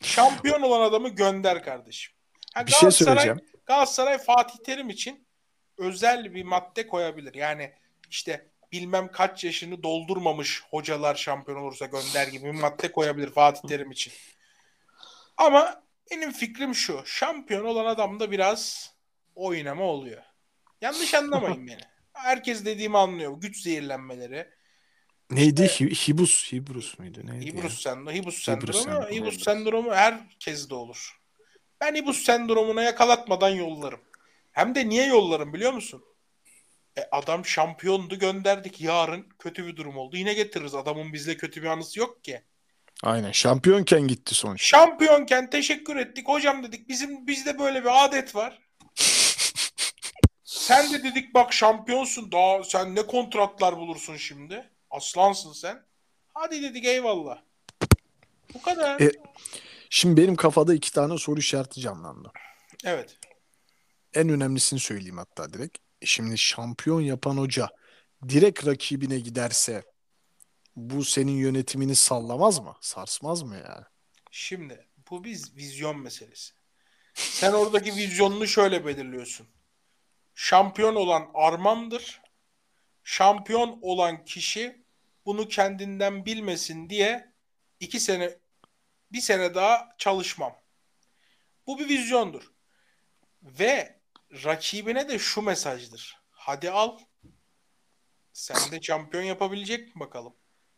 Şampiyon 0.02 0.62
olan 0.62 0.80
adamı 0.80 1.08
gönder 1.08 1.64
kardeşim. 1.64 2.14
Ha, 2.54 2.66
Bir 2.66 2.72
şey 2.72 2.88
Galatasaray- 2.88 2.92
söyleyeceğim. 3.04 3.40
Galatasaray 3.66 4.18
Fatih 4.18 4.54
Terim 4.66 4.90
için 4.90 5.26
özel 5.78 6.34
bir 6.34 6.44
madde 6.44 6.86
koyabilir. 6.86 7.34
Yani 7.34 7.72
işte 8.10 8.46
bilmem 8.72 9.12
kaç 9.12 9.44
yaşını 9.44 9.82
doldurmamış 9.82 10.62
hocalar 10.70 11.14
şampiyon 11.14 11.58
olursa 11.58 11.86
gönder 11.86 12.28
gibi 12.28 12.44
bir 12.44 12.60
madde 12.60 12.92
koyabilir 12.92 13.30
Fatih 13.30 13.68
Terim 13.68 13.90
için. 13.90 14.12
Ama 15.36 15.82
benim 16.10 16.32
fikrim 16.32 16.74
şu. 16.74 17.02
Şampiyon 17.04 17.64
olan 17.64 17.86
adamda 17.86 18.30
biraz 18.30 18.92
oynama 19.34 19.84
oluyor. 19.84 20.22
Yanlış 20.80 21.14
anlamayın 21.14 21.66
beni. 21.66 21.80
Herkes 22.12 22.64
dediğimi 22.64 22.98
anlıyor. 22.98 23.40
Güç 23.40 23.62
zehirlenmeleri. 23.62 24.48
Neydi? 25.30 25.62
Hi- 25.62 26.08
Hibus, 26.08 26.52
Hibrus 26.52 26.98
muydu? 26.98 27.20
Neydi? 27.24 27.46
ya? 27.46 27.52
Hibus 27.52 27.82
sendromu, 27.82 28.12
Hibus 28.12 28.42
sendromu, 28.42 29.08
Hibus 29.10 29.44
sendromu 29.44 29.94
herkeste 29.94 30.74
olur. 30.74 31.20
Ben 31.80 31.94
Hibus 31.94 32.22
sendromuna 32.22 32.82
yakalatmadan 32.82 33.48
yollarım. 33.48 34.00
Hem 34.52 34.74
de 34.74 34.88
niye 34.88 35.06
yollarım 35.06 35.52
biliyor 35.52 35.72
musun? 35.72 36.04
E 36.98 37.00
adam 37.12 37.46
şampiyondu 37.46 38.18
gönderdik. 38.18 38.80
Yarın 38.80 39.28
kötü 39.38 39.66
bir 39.66 39.76
durum 39.76 39.96
oldu. 39.96 40.16
Yine 40.16 40.34
getiririz. 40.34 40.74
Adamın 40.74 41.12
bizle 41.12 41.36
kötü 41.36 41.62
bir 41.62 41.66
anısı 41.66 41.98
yok 41.98 42.24
ki. 42.24 42.42
Aynen. 43.02 43.32
Şampiyonken 43.32 44.00
gitti 44.08 44.34
sonuç. 44.34 44.62
Şampiyonken 44.62 45.50
teşekkür 45.50 45.96
ettik. 45.96 46.28
Hocam 46.28 46.62
dedik 46.62 46.88
bizim 46.88 47.26
bizde 47.26 47.58
böyle 47.58 47.84
bir 47.84 48.04
adet 48.04 48.34
var. 48.34 48.58
Sen 50.44 50.92
de 50.92 51.02
dedik 51.04 51.34
bak 51.34 51.52
şampiyonsun. 51.52 52.32
Daha 52.32 52.64
sen 52.64 52.94
ne 52.94 53.02
kontratlar 53.06 53.76
bulursun 53.76 54.16
şimdi? 54.16 54.70
Aslansın 54.90 55.52
sen. 55.52 55.82
Hadi 56.34 56.62
dedik 56.62 56.84
eyvallah. 56.84 57.38
Bu 58.54 58.62
kadar. 58.62 59.00
E- 59.00 59.12
Şimdi 59.90 60.22
benim 60.22 60.36
kafada 60.36 60.74
iki 60.74 60.92
tane 60.92 61.18
soru 61.18 61.40
işareti 61.40 61.80
canlandı. 61.80 62.32
evet. 62.84 63.18
En 64.14 64.28
önemlisini 64.28 64.80
söyleyeyim 64.80 65.18
hatta 65.18 65.52
direkt. 65.52 65.78
E 66.02 66.06
Şimdi 66.06 66.38
şampiyon 66.38 67.00
yapan 67.00 67.36
hoca 67.36 67.68
direkt 68.28 68.66
rakibine 68.66 69.18
giderse 69.18 69.84
bu 70.76 71.04
senin 71.04 71.32
yönetimini 71.32 71.96
sallamaz 71.96 72.58
mı? 72.58 72.76
Sarsmaz 72.80 73.42
mı 73.42 73.54
yani? 73.54 73.84
Şimdi 74.30 74.86
bu 75.10 75.24
biz 75.24 75.56
vizyon 75.56 76.00
meselesi. 76.00 76.52
Sen 77.14 77.52
oradaki 77.52 77.96
vizyonunu 77.96 78.46
şöyle 78.46 78.86
belirliyorsun. 78.86 79.46
Şampiyon 80.34 80.94
olan 80.94 81.30
Armam'dır. 81.34 82.22
Şampiyon 83.04 83.78
olan 83.82 84.24
kişi 84.24 84.84
bunu 85.26 85.48
kendinden 85.48 86.26
bilmesin 86.26 86.90
diye 86.90 87.32
iki 87.80 88.00
sene 88.00 88.38
bir 89.12 89.20
sene 89.20 89.54
daha 89.54 89.88
çalışmam. 89.98 90.56
Bu 91.66 91.78
bir 91.78 91.88
vizyondur. 91.88 92.52
Ve 93.42 94.01
rakibine 94.32 95.08
de 95.08 95.18
şu 95.18 95.42
mesajdır. 95.42 96.16
Hadi 96.30 96.70
al. 96.70 96.98
Sen 98.32 98.72
de 98.72 98.82
şampiyon 98.82 99.24
yapabilecek 99.24 99.96
mi 99.96 100.00
bakalım? 100.00 100.32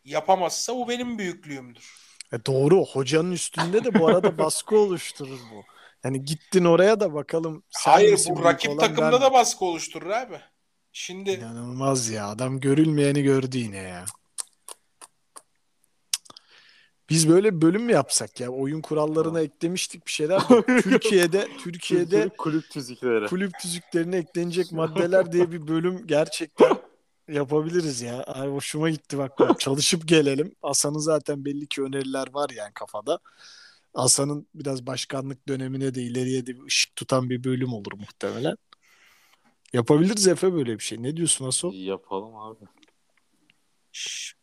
Yapamazsa 0.05 0.75
bu 0.77 0.89
benim 0.89 1.19
büyüklüğümdür. 1.19 1.93
E 2.33 2.47
doğru. 2.47 2.85
Hocanın 2.85 3.33
üstünde 3.33 3.85
de 3.85 3.99
bu 3.99 4.07
arada 4.07 4.39
baskı 4.39 4.79
oluşturur 4.79 5.41
bu. 5.53 5.65
Yani 6.05 6.25
gittin 6.25 6.65
oraya 6.65 7.01
da 7.01 7.15
bakalım. 7.15 7.65
Hayır 7.75 8.21
bu 8.29 8.45
rakip 8.45 8.81
takımda 8.81 9.13
ben 9.13 9.21
da 9.21 9.33
baskı 9.33 9.65
oluşturur 9.65 10.11
abi. 10.11 10.41
Şimdi 10.93 11.31
İnanılmaz 11.31 12.09
ya. 12.09 12.29
Adam 12.29 12.61
görülmeyeni 12.61 13.23
gördü 13.23 13.59
yine 13.59 13.77
ya. 13.77 14.05
Biz 17.11 17.29
böyle 17.29 17.63
bölüm 17.63 17.83
mü 17.83 17.93
yapsak 17.93 18.41
ya? 18.41 18.49
Oyun 18.51 18.81
kurallarına 18.81 19.41
eklemiştik 19.41 20.07
bir 20.07 20.13
şeyler. 20.13 20.41
de 20.41 20.81
Türkiye'de 20.83 21.49
Türkiye'de 21.59 22.29
kulüp 22.39 22.71
tüzükleri. 22.71 23.27
kulüp 23.27 23.53
tüzüklerine 23.63 24.17
eklenecek 24.17 24.73
maddeler 24.73 25.33
diye 25.33 25.53
bir 25.53 25.69
bölüm 25.69 26.07
gerçekten 26.07 26.77
yapabiliriz 27.29 28.01
ya. 28.01 28.23
Ay 28.23 28.49
hoşuma 28.49 28.91
gitti 28.91 29.19
bak. 29.19 29.39
bak. 29.39 29.61
Çalışıp 29.61 30.09
gelelim. 30.09 30.55
Hasan'ın 30.63 30.99
zaten 30.99 31.45
belli 31.45 31.67
ki 31.67 31.83
öneriler 31.83 32.27
var 32.33 32.51
yani 32.51 32.73
kafada. 32.75 33.19
Hasan'ın 33.95 34.47
biraz 34.55 34.87
başkanlık 34.87 35.49
dönemine 35.49 35.95
de 35.95 36.03
ileriye 36.03 36.47
de 36.47 36.57
bir 36.57 36.63
ışık 36.63 36.97
tutan 36.97 37.31
bir 37.31 37.45
bölüm 37.45 37.73
olur 37.73 37.93
muhtemelen. 37.93 38.57
Yapabiliriz 39.73 40.29
Efe 40.29 40.53
böyle 40.53 40.79
bir 40.79 40.83
şey. 40.85 41.03
Ne 41.03 41.17
diyorsun 41.17 41.45
Hasan? 41.45 41.71
Yapalım 41.71 42.37
abi. 42.37 42.65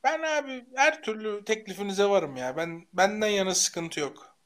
Ben 0.03 0.21
abi 0.23 0.65
her 0.75 1.03
türlü 1.03 1.45
teklifinize 1.45 2.05
varım 2.05 2.37
ya. 2.37 2.57
Ben 2.57 2.87
benden 2.93 3.27
yana 3.27 3.55
sıkıntı 3.55 3.99
yok. 3.99 4.37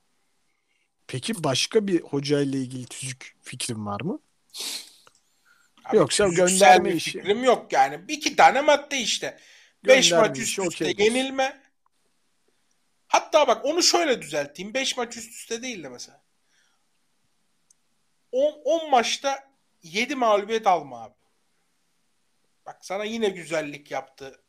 Peki 1.08 1.44
başka 1.44 1.88
bir 1.88 2.02
hoca 2.02 2.40
ile 2.42 2.58
ilgili 2.58 2.86
tüzük 2.86 3.38
fikrin 3.42 3.86
var 3.86 4.02
mı? 4.02 4.20
Abi, 5.86 5.98
Yoksa 5.98 6.28
gönderme 6.28 6.90
bir 6.90 6.96
işi. 6.96 7.12
fikrim 7.12 7.44
yok 7.44 7.74
yani. 7.74 8.08
Bir 8.08 8.14
iki 8.14 8.36
tane 8.36 8.62
madde 8.62 8.98
işte. 8.98 9.40
Beş 9.86 10.10
Gönderme 10.10 10.28
maç 10.28 10.40
üst 10.40 10.60
üste 10.60 10.86
diyorsun. 10.96 11.04
yenilme. 11.04 11.62
Hatta 13.08 13.48
bak 13.48 13.66
onu 13.66 13.84
şöyle 13.84 14.22
düzelteyim. 14.22 14.74
Beş 14.74 14.98
maç 14.98 15.18
üst 15.18 15.32
üste 15.32 15.62
değil 15.62 15.84
de 15.84 15.90
mesela. 15.90 16.24
10 18.32 18.90
maçta 18.90 19.52
7 19.84 20.16
mağlubiyet 20.16 20.68
alma 20.68 21.04
abi. 21.04 21.14
Bak 22.66 22.86
sana 22.86 23.04
yine 23.04 23.30
güzellik 23.30 23.92
yaptı 23.92 24.42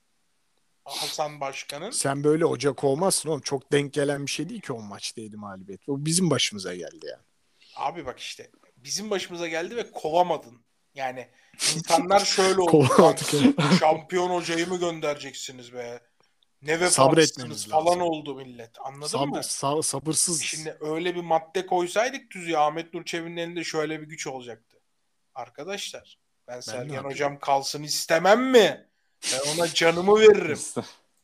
Hasan 0.91 1.41
Başkan'ın. 1.41 1.91
Sen 1.91 2.25
böyle 2.25 2.45
hoca 2.45 2.73
kovmazsın 2.73 3.29
oğlum. 3.29 3.41
Çok 3.41 3.73
denk 3.73 3.93
gelen 3.93 4.27
bir 4.27 4.31
şey 4.31 4.49
değil 4.49 4.61
ki 4.61 4.73
o 4.73 4.81
maçtaydı 4.83 5.39
mağlubiyet. 5.39 5.89
O 5.89 6.05
bizim 6.07 6.31
başımıza 6.31 6.75
geldi 6.75 7.07
yani. 7.11 7.23
Abi 7.77 8.07
bak 8.07 8.19
işte 8.21 8.51
bizim 8.77 9.11
başımıza 9.11 9.49
geldi 9.49 9.77
ve 9.77 9.91
kovamadın. 9.91 10.65
Yani 10.95 11.29
insanlar 11.77 12.21
şöyle 12.25 12.61
oldu. 12.61 12.71
Kovamadık, 12.71 13.35
"Lan 13.35 13.55
evet. 13.59 13.79
Şampiyon 13.81 14.31
hocayı 14.31 14.69
mı 14.69 14.79
göndereceksiniz 14.81 15.73
be? 15.73 16.01
Ne 16.63 16.81
vefasızsınız 16.81 17.69
falan 17.69 17.87
lazım. 17.87 18.03
oldu 18.03 18.35
millet. 18.35 18.71
Anladın 18.85 19.07
Sabır, 19.07 19.27
mı? 19.29 19.37
sa- 19.37 19.83
sabırsız. 19.83 20.43
Şimdi 20.43 20.77
öyle 20.81 21.15
bir 21.15 21.21
madde 21.21 21.67
koysaydık 21.67 22.31
tüzüğe 22.31 22.59
Ahmet 22.59 22.95
Nur 22.95 23.05
Çebi'nin 23.05 23.37
elinde 23.37 23.65
şöyle 23.65 24.01
bir 24.01 24.07
güç 24.07 24.27
olacaktı. 24.27 24.77
Arkadaşlar 25.35 26.19
ben 26.49 26.61
Sergen 26.61 26.83
yapayım? 26.95 27.05
hocam 27.05 27.39
kalsın 27.39 27.83
istemem 27.83 28.51
mi? 28.51 28.89
Ben 29.33 29.55
ona 29.55 29.69
canımı 29.69 30.21
veririm. 30.21 30.59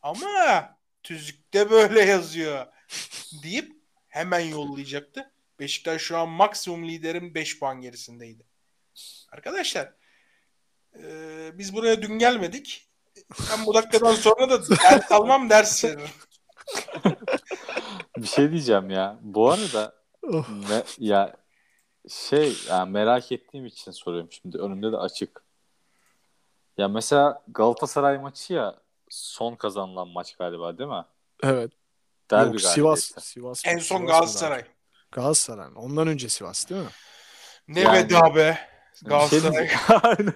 Ama 0.02 0.77
tüzükte 1.02 1.70
böyle 1.70 2.01
yazıyor 2.02 2.66
deyip 3.43 3.73
hemen 4.09 4.40
yollayacaktı. 4.40 5.31
Beşiktaş 5.60 6.02
şu 6.02 6.19
an 6.19 6.28
maksimum 6.28 6.89
liderin 6.89 7.35
5 7.35 7.59
puan 7.59 7.81
gerisindeydi. 7.81 8.47
Arkadaşlar 9.32 9.93
eee, 10.97 11.52
biz 11.55 11.74
buraya 11.74 12.02
dün 12.02 12.19
gelmedik. 12.19 12.89
Ben 13.51 13.66
bu 13.66 13.74
dakikadan 13.74 14.14
sonra 14.14 14.51
da 14.51 14.69
ders 14.69 15.12
almam 15.12 15.51
ders 15.51 15.85
veririm. 15.85 16.09
Bir 18.16 18.27
şey 18.27 18.51
diyeceğim 18.51 18.90
ya. 18.90 19.19
Bu 19.20 19.51
arada 19.51 19.94
me- 20.23 20.85
ya 20.98 21.36
şey 22.09 22.56
ya 22.69 22.85
merak 22.85 23.32
ettiğim 23.32 23.66
için 23.66 23.90
soruyorum 23.90 24.31
şimdi. 24.32 24.59
Önümde 24.59 24.93
de 24.93 24.97
açık. 24.97 25.43
Ya 26.78 26.89
mesela 26.89 27.43
Galatasaray 27.49 28.19
maçı 28.19 28.53
ya 28.53 28.74
son 29.09 29.55
kazanılan 29.55 30.09
maç 30.09 30.36
galiba 30.36 30.78
değil 30.78 30.90
mi? 30.90 31.05
Evet. 31.43 31.73
Derbi 32.31 32.53
Yok, 32.53 32.61
Sivas. 32.61 33.01
galibiyeti. 33.11 33.28
Sivas. 33.31 33.62
En 33.66 33.70
Sivas 33.73 33.86
son 33.86 34.03
mı 34.03 34.07
Galatasaray. 34.09 34.65
Galatasaray. 35.12 35.69
Ondan 35.77 36.09
önce 36.09 36.28
Sivas 36.28 36.70
değil 36.70 36.81
mi? 36.82 36.89
Ne 37.69 37.81
Yani- 37.81 37.99
veda 37.99 38.35
be. 38.35 38.59
Bir 38.93 38.99
şey, 38.99 39.09
Galatasaray. 39.09 39.69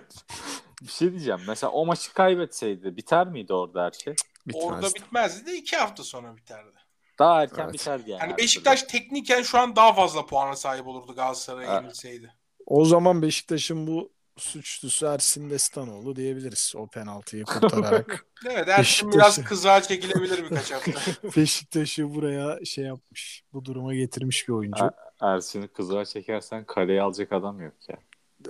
bir 0.83 0.89
şey 0.93 1.11
diyeceğim. 1.11 1.41
Mesela 1.49 1.71
o 1.71 1.87
maçı 1.87 2.13
kaybetseydi 2.15 2.97
biter 2.97 3.27
miydi 3.27 3.53
orada 3.53 3.85
her 3.85 3.91
şey? 3.93 4.15
Orada 4.55 4.77
Bitmezdi. 4.79 5.01
bitmezdi 5.01 5.47
de 5.47 5.57
iki 5.57 5.77
hafta 5.77 6.05
sonra 6.05 6.37
biterdi. 6.37 6.77
Daha 7.19 7.43
erken 7.43 7.65
Evet. 7.65 7.75
biterdi 7.75 8.11
yani. 8.11 8.21
Yani 8.23 8.37
Beşiktaş 8.37 8.83
tekniken 8.83 9.43
şu 9.43 9.59
an 9.59 9.77
daha 9.77 9.93
fazla 9.95 10.27
puana 10.27 10.57
sahip 10.57 10.87
olurdu 10.87 11.15
Galatasaray'a 11.15 11.73
Evet. 11.73 11.83
yenilseydi. 11.83 12.35
O 12.67 12.85
zaman 12.85 13.23
Beşiktaş'ın 13.23 13.87
bu 13.87 14.13
suçlusu 14.39 15.07
Ersin 15.07 15.51
Destanoğlu 15.51 16.17
diyebiliriz. 16.17 16.73
O 16.77 16.87
penaltıyı 16.87 17.45
kurtararak 17.61 18.27
Evet 18.47 18.69
Ersin 18.69 19.09
Beşiktaş'ı- 19.09 19.13
biraz 19.13 19.45
kızığa 19.45 19.83
çekilebilir 19.83 20.45
birkaç 20.45 20.73
hafta. 20.73 20.93
Beşiktaş'ı 21.37 22.15
buraya 22.15 22.65
şey 22.65 22.85
yapmış. 22.85 23.43
Bu 23.53 23.65
duruma 23.65 23.95
getirmiş 23.95 24.49
bir 24.49 24.53
oyuncu. 24.53 24.79
türlü. 24.79 24.91
Ersin'i 25.21 25.69
kızığa 25.69 26.05
çekersen 26.05 26.65
kaleye 26.65 27.03
alacak 27.03 27.33
adam 27.33 27.61
yok 27.61 27.75
ya. 27.89 27.97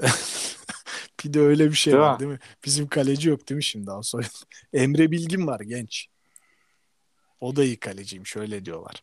bir 1.25 1.33
de 1.35 1.41
öyle 1.41 1.71
bir 1.71 1.77
şey 1.77 1.93
Değil 1.93 2.03
var 2.03 2.15
mi? 2.15 2.21
değil 2.21 2.31
mi? 2.31 2.39
Bizim 2.65 2.89
kaleci 2.89 3.29
yok 3.29 3.49
değil 3.49 3.57
mi 3.57 3.65
şimdi 3.65 3.87
daha 3.87 4.03
sonra? 4.03 4.27
Emre 4.73 5.11
Bilgin 5.11 5.47
var 5.47 5.61
genç. 5.61 6.07
O 7.41 7.57
da 7.57 7.65
iyi 7.65 7.77
kaleciymiş 7.77 8.37
öyle 8.37 8.65
diyorlar. 8.65 9.03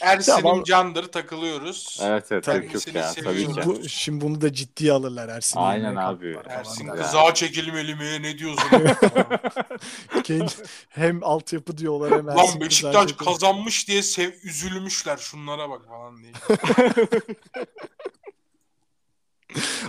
Ersin'in 0.00 0.36
Ya 0.36 0.44
vallahi- 0.44 0.64
candır 0.64 1.12
takılıyoruz. 1.12 1.98
Evet 2.02 2.32
evet 2.32 2.44
Tabii. 2.44 2.66
yok 2.74 2.94
ya 2.94 3.12
tabii 3.24 3.46
ki. 3.54 3.60
Bu, 3.66 3.88
şimdi 3.88 4.24
bunu 4.24 4.40
da 4.40 4.52
ciddiye 4.52 4.92
alırlar 4.92 5.28
Ersin'i. 5.28 5.62
Aynen 5.62 5.96
abi. 5.96 6.38
Ersin 6.48 6.86
falan. 6.86 6.96
Ya. 6.96 7.02
kızağa 7.02 7.34
çekilmeli 7.34 7.94
mi? 7.94 8.22
Ne 8.22 8.38
diyorsun? 8.38 8.68
Hem 10.88 11.24
altyapı 11.24 11.78
diyorlar 11.78 12.18
hem 12.18 12.28
Ersin 12.28 12.38
Lan 12.52 12.60
Beşiktaş 12.60 13.12
kazanmış 13.12 13.88
diye 13.88 14.02
sev 14.02 14.32
üzülmüşler 14.42 15.16
şunlara 15.16 15.70
bak 15.70 15.86
falan 15.86 16.22
diye. 16.22 16.32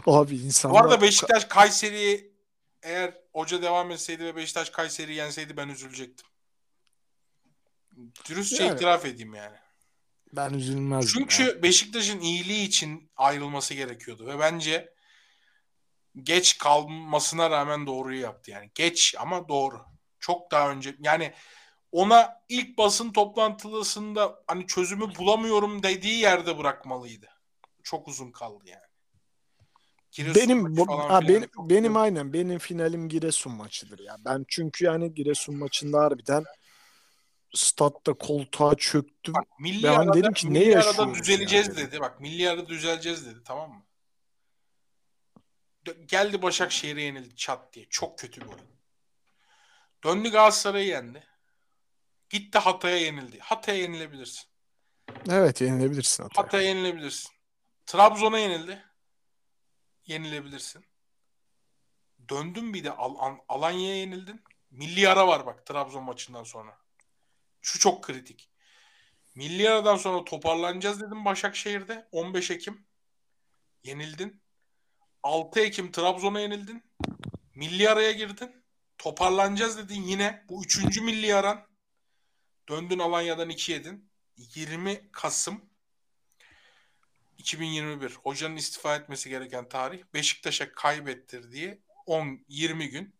Abi 0.07 0.31
Bu 0.39 0.45
insanlar... 0.45 0.81
arada 0.81 1.01
Beşiktaş 1.01 1.45
Kayseri'yi 1.45 2.31
eğer 2.83 3.13
hoca 3.33 3.61
devam 3.61 3.91
etseydi 3.91 4.25
ve 4.25 4.35
Beşiktaş 4.35 4.69
Kayseri'yi 4.69 5.17
yenseydi 5.17 5.57
ben 5.57 5.69
üzülecektim. 5.69 6.27
Dürüstçe 8.29 8.63
Yani. 8.63 8.75
itiraf 8.75 9.05
edeyim 9.05 9.33
yani. 9.33 9.55
Ben 10.33 10.53
üzülmezdim. 10.53 11.21
ya. 11.21 11.27
Çünkü 11.29 11.63
Beşiktaş'ın 11.63 12.19
iyiliği 12.19 12.67
için 12.67 13.11
ayrılması 13.15 13.73
gerekiyordu 13.73 14.27
ve 14.27 14.39
bence 14.39 14.93
geç 16.23 16.57
kalmasına 16.57 17.49
rağmen 17.49 17.87
doğruyu 17.87 18.21
yaptı 18.21 18.51
yani. 18.51 18.71
Geç 18.75 19.15
ama 19.19 19.49
doğru. 19.49 19.81
Çok 20.19 20.51
daha 20.51 20.71
önce 20.71 20.95
yani 20.99 21.33
ona 21.91 22.41
ilk 22.49 22.77
basın 22.77 23.11
toplantısında 23.11 24.43
hani 24.47 24.67
çözümü 24.67 25.15
bulamıyorum 25.15 25.83
dediği 25.83 26.19
yerde 26.19 26.57
bırakmalıydı. 26.57 27.27
Çok 27.83 28.07
uzun 28.07 28.31
kaldı 28.31 28.63
yani. 28.67 28.91
Giresun 30.11 30.41
Benim 30.41 30.77
bu, 30.77 30.99
ha, 31.09 31.21
benim 31.21 31.49
benim 31.57 31.97
aynen 31.97 32.33
benim 32.33 32.59
finalim 32.59 33.09
Giresun 33.09 33.53
maçıdır 33.53 33.99
ya. 33.99 34.17
Ben 34.25 34.45
çünkü 34.47 34.85
yani 34.85 35.13
Giresun 35.13 35.55
maçında 35.55 35.99
harbiden 35.99 36.43
statta 37.53 38.14
koltuğa 38.14 38.76
çöktüm. 38.76 39.34
Bak, 39.34 39.48
milli 39.60 39.84
Ben 39.84 39.94
arada, 39.94 40.14
dedim 40.14 40.34
ki, 40.34 40.48
ne 40.53 40.60
milli 40.60 40.76
arada 40.76 40.88
yaşıyoruz 40.88 41.19
düzeleceğiz 41.19 41.68
yani? 41.68 41.78
dedi. 41.78 41.99
Bak 41.99 42.19
milli 42.22 42.49
arada 42.49 42.68
düzeleceğiz 42.68 43.26
dedi 43.26 43.40
tamam 43.45 43.69
mı? 43.72 43.84
Geldi 46.06 46.41
Başakşehir'e 46.41 47.02
yenildi 47.02 47.36
çat 47.36 47.73
diye. 47.73 47.86
Çok 47.90 48.19
kötü 48.19 48.41
bir 48.41 48.45
oyun. 48.48 48.72
Döndü 50.03 50.30
Galatasaray'ı 50.30 50.88
yendi. 50.88 51.23
Gitti 52.30 52.57
Hatay'a 52.60 52.98
yenildi. 52.98 53.40
Hatay'a 53.40 53.78
yenilebilirsin. 53.82 54.44
Evet 55.30 55.61
yenilebilirsin 55.61 56.23
Hatay. 56.23 56.44
Hatay'a 56.44 56.68
yenilebilirsin. 56.68 57.32
Trabzon'a 57.86 58.40
yenildi. 58.40 58.84
Yenilebilirsin. 60.06 60.86
Döndün 62.30 62.73
bir 62.73 62.84
de 62.84 62.91
Al- 62.91 63.15
Al- 63.19 63.40
Alanya'ya 63.49 63.95
yenildin. 63.95 64.44
Milli 64.72 65.10
ara 65.10 65.28
var 65.28 65.45
bak 65.45 65.65
Trabzon 65.65 66.03
maçından 66.03 66.44
sonra. 66.44 66.78
Şu 67.61 67.79
çok 67.79 68.03
kritik. 68.03 68.49
Milli 69.35 69.69
aradan 69.69 69.97
sonra 69.97 70.23
toparlanacağız 70.23 71.01
dedim 71.01 71.25
Başakşehir'de. 71.25 72.07
15 72.11 72.51
Ekim. 72.51 72.85
Yenildin. 73.83 74.41
6 75.23 75.59
Ekim 75.59 75.91
Trabzon'a 75.91 76.39
yenildin. 76.39 76.83
Milli 77.55 77.89
araya 77.89 78.11
girdin. 78.11 78.63
Toparlanacağız 78.97 79.77
dedin 79.77 80.01
yine. 80.01 80.45
Bu 80.49 80.63
üçüncü 80.63 81.01
milli 81.01 81.35
aran. 81.35 81.67
Döndün 82.69 82.99
Alanya'dan 82.99 83.49
2 83.49 83.71
yedin. 83.71 84.11
20 84.38 85.11
Kasım 85.11 85.71
2021. 87.38 88.15
Hocanın 88.23 88.55
istifa 88.55 88.95
etmesi 88.95 89.29
gereken 89.29 89.69
tarih. 89.69 90.03
Beşiktaş'a 90.13 90.71
kaybettirdiği 90.71 91.81
10-20 92.07 92.85
gün. 92.85 93.15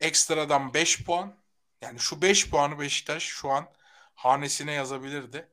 Ekstradan 0.00 0.74
5 0.74 1.04
puan. 1.04 1.38
Yani 1.82 2.00
şu 2.00 2.22
5 2.22 2.50
puanı 2.50 2.78
Beşiktaş 2.78 3.22
şu 3.22 3.50
an 3.50 3.68
hanesine 4.14 4.72
yazabilirdi. 4.72 5.48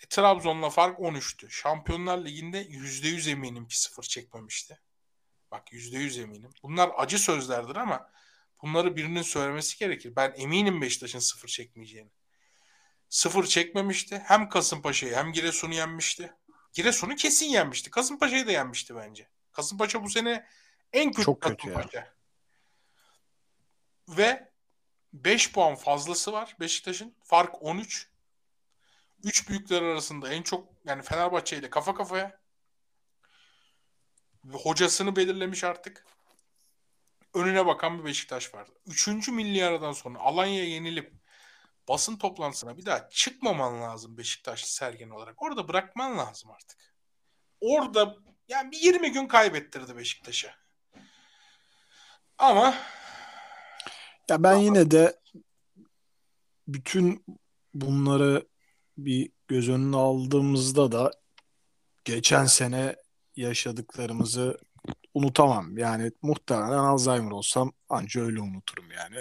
E, 0.00 0.06
Trabzon'la 0.06 0.70
fark 0.70 0.98
13'tü. 0.98 1.50
Şampiyonlar 1.50 2.24
Ligi'nde 2.24 2.62
%100 2.62 3.30
eminim 3.30 3.68
ki 3.68 3.80
sıfır 3.80 4.02
çekmemişti. 4.02 4.80
Bak 5.50 5.72
%100 5.72 6.22
eminim. 6.22 6.50
Bunlar 6.62 6.90
acı 6.96 7.18
sözlerdir 7.18 7.76
ama 7.76 8.10
bunları 8.62 8.96
birinin 8.96 9.22
söylemesi 9.22 9.78
gerekir. 9.78 10.16
Ben 10.16 10.34
eminim 10.36 10.82
Beşiktaş'ın 10.82 11.18
sıfır 11.18 11.48
çekmeyeceğini. 11.48 12.10
Sıfır 13.08 13.46
çekmemişti. 13.46 14.22
Hem 14.24 14.48
Kasımpaşa'yı 14.48 15.14
hem 15.14 15.32
Giresun'u 15.32 15.74
yenmişti. 15.74 16.34
Giresun'u 16.72 17.16
kesin 17.16 17.46
yenmişti. 17.46 17.90
Kasımpaşa'yı 17.90 18.46
da 18.46 18.52
yenmişti 18.52 18.96
bence. 18.96 19.28
Kasımpaşa 19.52 20.02
bu 20.02 20.10
sene 20.10 20.46
en 20.92 21.12
kötü 21.12 21.24
Çok 21.24 21.40
kötü 21.40 21.68
ya. 21.68 21.74
Kasımpaşa. 21.74 22.14
Ve 24.08 24.49
5 25.12 25.52
puan 25.52 25.74
fazlası 25.74 26.32
var 26.32 26.56
Beşiktaş'ın. 26.60 27.14
Fark 27.24 27.62
13. 27.62 28.10
3 29.24 29.48
büyükler 29.48 29.82
arasında 29.82 30.32
en 30.32 30.42
çok 30.42 30.68
yani 30.84 31.02
Fenerbahçe 31.02 31.58
ile 31.58 31.70
kafa 31.70 31.94
kafaya. 31.94 32.40
Ve 34.44 34.56
hocasını 34.56 35.16
belirlemiş 35.16 35.64
artık. 35.64 36.06
Önüne 37.34 37.66
bakan 37.66 37.98
bir 37.98 38.04
Beşiktaş 38.04 38.54
vardı. 38.54 38.70
Üçüncü 38.86 39.32
milli 39.32 39.64
aradan 39.64 39.92
sonra 39.92 40.18
Alanya'ya 40.18 40.68
yenilip 40.68 41.12
basın 41.88 42.16
toplantısına 42.16 42.76
bir 42.76 42.86
daha 42.86 43.08
çıkmaman 43.08 43.82
lazım 43.82 44.18
Beşiktaşlı 44.18 44.68
Sergen 44.68 45.10
olarak. 45.10 45.42
Orada 45.42 45.68
bırakman 45.68 46.18
lazım 46.18 46.50
artık. 46.50 46.94
Orada 47.60 48.16
yani 48.48 48.70
bir 48.70 48.78
20 48.78 49.12
gün 49.12 49.26
kaybettirdi 49.26 49.96
Beşiktaş'a. 49.96 50.54
Ama 52.38 52.74
Ya 54.30 54.42
ben 54.42 54.56
yine 54.56 54.90
de 54.90 55.16
bütün 56.68 57.24
bunları 57.74 58.48
bir 58.98 59.30
göz 59.48 59.68
önüne 59.68 59.96
aldığımızda 59.96 60.92
da 60.92 61.10
geçen 62.04 62.46
sene 62.46 62.96
yaşadıklarımızı 63.36 64.58
unutamam. 65.14 65.78
Yani 65.78 66.12
muhtemelen 66.22 66.78
Alzheimer 66.78 67.30
olsam 67.30 67.72
anca 67.88 68.20
öyle 68.20 68.40
unuturum 68.40 68.90
yani. 68.90 69.16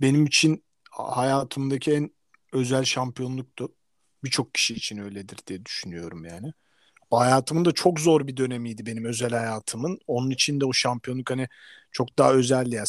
Benim 0.00 0.26
için 0.26 0.64
hayatımdaki 0.90 1.92
en 1.92 2.10
özel 2.52 2.84
şampiyonluktu. 2.84 3.74
Birçok 4.24 4.54
kişi 4.54 4.74
için 4.74 4.98
öyledir 4.98 5.38
diye 5.46 5.64
düşünüyorum 5.64 6.24
yani. 6.24 6.52
Hayatımın 7.10 7.64
da 7.64 7.72
çok 7.72 8.00
zor 8.00 8.26
bir 8.26 8.36
dönemiydi 8.36 8.86
benim 8.86 9.04
özel 9.04 9.30
hayatımın. 9.30 9.98
Onun 10.06 10.30
için 10.30 10.60
de 10.60 10.64
o 10.64 10.72
şampiyonluk 10.72 11.30
hani 11.30 11.48
çok 11.90 12.18
daha 12.18 12.32
özeldi 12.32 12.74
ya. 12.74 12.86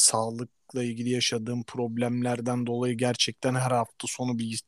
Sağlıkla 0.74 0.84
ilgili 0.84 1.10
yaşadığım 1.10 1.64
problemlerden 1.64 2.66
dolayı 2.66 2.94
gerçekten 2.96 3.54
her 3.54 3.70
hafta 3.70 4.06
sonu 4.08 4.38
bir 4.38 4.62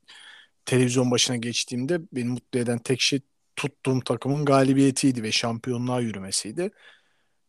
televizyon 0.65 1.11
başına 1.11 1.37
geçtiğimde 1.37 2.01
beni 2.13 2.29
mutlu 2.29 2.59
eden 2.59 2.79
tek 2.79 3.01
şey 3.01 3.21
tuttuğum 3.57 4.01
takımın 4.01 4.45
galibiyetiydi 4.45 5.23
ve 5.23 5.33
şampiyonluğa 5.33 6.01
yürümesiydi. 6.01 6.71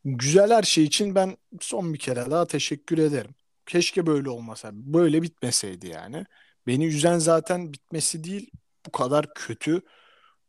Güzel 0.05 0.51
her 0.51 0.63
şey 0.63 0.83
için 0.83 1.15
ben 1.15 1.37
son 1.61 1.93
bir 1.93 1.99
kere 1.99 2.31
daha 2.31 2.47
teşekkür 2.47 2.97
ederim. 2.97 3.35
Keşke 3.65 4.05
böyle 4.05 4.29
olmasa. 4.29 4.71
Böyle 4.73 5.21
bitmeseydi 5.21 5.87
yani. 5.87 6.25
Beni 6.67 6.85
üzen 6.87 7.19
zaten 7.19 7.73
bitmesi 7.73 8.23
değil, 8.23 8.51
bu 8.87 8.91
kadar 8.91 9.33
kötü, 9.33 9.81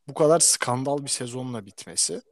bu 0.09 0.15
kadar 0.15 0.41
skandal 0.41 0.99
bir 1.05 1.11
sezonla 1.11 1.67
bitmesi. 1.67 2.23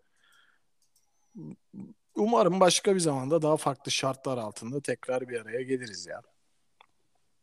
Umarım 2.16 2.60
başka 2.60 2.94
bir 2.94 3.01
zamanda 3.01 3.43
daha 3.43 3.56
farklı 3.56 3.90
şartlar 3.90 4.38
altında 4.38 4.80
tekrar 4.80 5.28
bir 5.28 5.40
araya 5.40 5.62
geliriz 5.62 6.06
ya. 6.06 6.22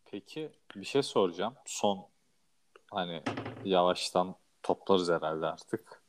Peki 0.06 0.52
bir 0.76 0.86
şey 0.86 1.04
soracağım. 1.04 1.54
Son 1.66 2.08
hani 2.92 3.24
yavaştan 3.64 4.36
toplarız 4.64 5.10
herhalde 5.10 5.46
artık. 5.46 6.02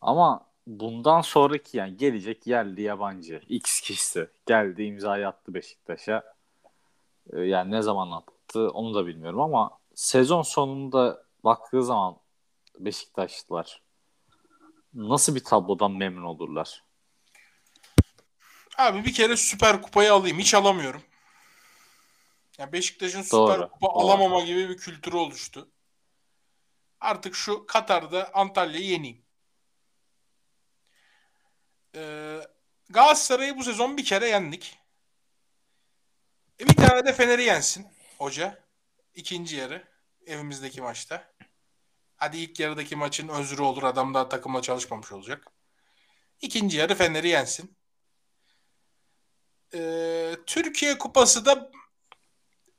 Ama 0.00 0.46
bundan 0.66 1.20
sonraki 1.20 1.76
yani 1.76 1.96
gelecek 1.96 2.46
yerli 2.46 2.82
yabancı 2.82 3.42
X 3.48 3.80
kişisi 3.80 4.30
geldi 4.46 4.82
imzayı 4.82 5.28
attı 5.28 5.54
Beşiktaş'a. 5.54 6.34
Ee, 7.32 7.40
yani 7.40 7.70
ne 7.70 7.82
zaman 7.82 8.10
attı 8.10 8.70
onu 8.70 8.94
da 8.94 9.06
bilmiyorum 9.06 9.40
ama 9.40 9.78
sezon 9.94 10.42
sonunda 10.42 11.24
baktığı 11.44 11.84
zaman 11.84 12.16
Beşiktaşlılar 12.78 13.82
nasıl 14.94 15.34
bir 15.34 15.44
tablodan 15.44 15.92
memnun 15.92 16.24
olurlar? 16.24 16.84
Abi 18.78 19.04
bir 19.04 19.14
kere 19.14 19.36
Süper 19.36 19.82
Kupayı 19.82 20.12
alayım. 20.12 20.38
Hiç 20.38 20.54
alamıyorum. 20.54 21.02
Ya 22.58 22.72
Beşiktaş'ın 22.72 23.22
Süper 23.22 23.38
Doğru, 23.38 23.70
Kupa 23.70 23.86
doğru. 23.86 23.98
alamama 23.98 24.40
gibi 24.40 24.68
bir 24.68 24.76
kültürü 24.76 25.16
oluştu. 25.16 25.68
Artık 27.00 27.34
şu 27.34 27.66
Katar'da 27.66 28.34
Antalya'yı 28.34 28.86
yeneyim. 28.86 29.22
Ee, 31.94 32.40
Galatasaray'ı 32.90 33.56
bu 33.56 33.64
sezon 33.64 33.96
bir 33.96 34.04
kere 34.04 34.28
yendik. 34.28 34.78
E 36.60 36.66
bir 36.66 36.76
tane 36.76 37.04
de 37.06 37.12
Fener'i 37.12 37.42
yensin 37.42 37.86
hoca. 38.18 38.62
İkinci 39.14 39.56
yarı 39.56 39.88
evimizdeki 40.26 40.80
maçta. 40.80 41.32
Hadi 42.16 42.38
ilk 42.38 42.60
yarıdaki 42.60 42.96
maçın 42.96 43.28
özrü 43.28 43.62
olur. 43.62 43.82
Adam 43.82 44.14
daha 44.14 44.28
takımla 44.28 44.62
çalışmamış 44.62 45.12
olacak. 45.12 45.46
İkinci 46.40 46.76
yarı 46.76 46.94
Fener'i 46.94 47.28
yensin. 47.28 47.76
Ee, 49.74 50.36
Türkiye 50.46 50.98
Kupası 50.98 51.46
da 51.46 51.70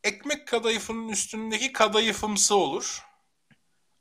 ekmek 0.04 0.48
kadayıfının 0.48 1.10
üstündeki 1.10 1.74
kadayıfımsı 1.74 2.56
olur. 2.56 3.04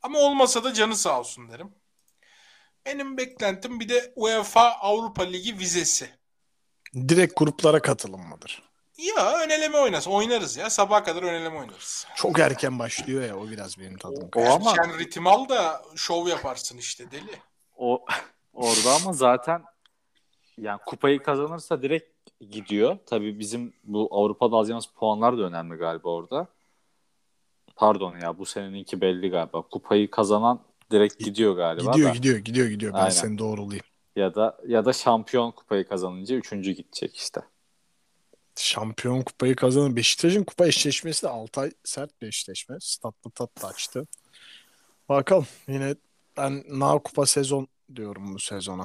Ama 0.02 0.18
olmasa 0.18 0.64
da 0.64 0.74
canı 0.74 0.96
sağ 0.96 1.20
olsun 1.20 1.48
derim. 1.48 1.74
Benim 2.86 3.16
beklentim 3.16 3.80
bir 3.80 3.88
de 3.88 4.12
UEFA 4.16 4.70
Avrupa 4.70 5.22
Ligi 5.22 5.58
vizesi. 5.58 6.10
Direkt 6.94 7.36
gruplara 7.36 7.82
katılım 7.82 8.28
mıdır? 8.28 8.62
Ya 8.98 9.38
öneleme 9.40 9.78
oynasın. 9.78 10.10
Oynarız 10.10 10.56
ya. 10.56 10.70
Sabaha 10.70 11.04
kadar 11.04 11.22
öneleme 11.22 11.58
oynarız. 11.58 12.06
Çok 12.16 12.38
erken 12.38 12.78
başlıyor 12.78 13.22
ya 13.24 13.36
o 13.38 13.48
biraz 13.50 13.78
benim 13.78 13.98
tadım. 13.98 14.28
O 14.36 14.40
ama- 14.44 14.70
Erken 14.70 14.98
ritim 14.98 15.26
al 15.26 15.48
da 15.48 15.82
şov 15.96 16.26
yaparsın 16.28 16.78
işte 16.78 17.10
deli. 17.10 17.38
O 17.76 18.04
orada 18.52 18.94
ama 18.94 19.12
zaten 19.12 19.64
yani 20.58 20.80
kupayı 20.86 21.22
kazanırsa 21.22 21.82
direkt 21.82 22.11
gidiyor. 22.50 22.98
Tabii 23.06 23.38
bizim 23.38 23.72
bu 23.84 24.08
Avrupa'da 24.10 24.56
alacağımız 24.56 24.86
puanlar 24.86 25.38
da 25.38 25.42
önemli 25.42 25.76
galiba 25.76 26.08
orada. 26.08 26.46
Pardon 27.76 28.16
ya 28.22 28.38
bu 28.38 28.46
seneninki 28.46 29.00
belli 29.00 29.30
galiba. 29.30 29.62
Kupayı 29.62 30.10
kazanan 30.10 30.60
direkt 30.90 31.18
gidiyor 31.18 31.56
galiba 31.56 31.90
Gidiyor 31.92 32.10
da. 32.10 32.14
gidiyor 32.14 32.38
gidiyor 32.38 32.66
gidiyor. 32.68 32.92
Ben 32.92 32.98
Aynen. 32.98 33.10
seni 33.10 33.38
doğrulayayım. 33.38 33.84
Ya 34.16 34.34
da 34.34 34.58
ya 34.66 34.84
da 34.84 34.92
şampiyon 34.92 35.50
kupayı 35.50 35.88
kazanınca 35.88 36.36
üçüncü 36.36 36.70
gidecek 36.72 37.16
işte. 37.16 37.40
Şampiyon 38.56 39.22
kupayı 39.22 39.56
kazanan 39.56 39.96
Beşiktaş'ın 39.96 40.44
kupa 40.44 40.66
eşleşmesi 40.66 41.22
de 41.22 41.28
Altay 41.28 41.70
sert 41.84 42.22
bir 42.22 42.26
eşleşme. 42.26 42.76
Statlı 42.80 43.30
tatlı 43.30 43.68
açtı. 43.68 44.06
Bakalım 45.08 45.46
yine 45.68 45.94
ben 46.36 46.64
na 46.68 46.98
kupa 46.98 47.26
sezon 47.26 47.68
diyorum 47.94 48.34
bu 48.34 48.38
sezona. 48.38 48.84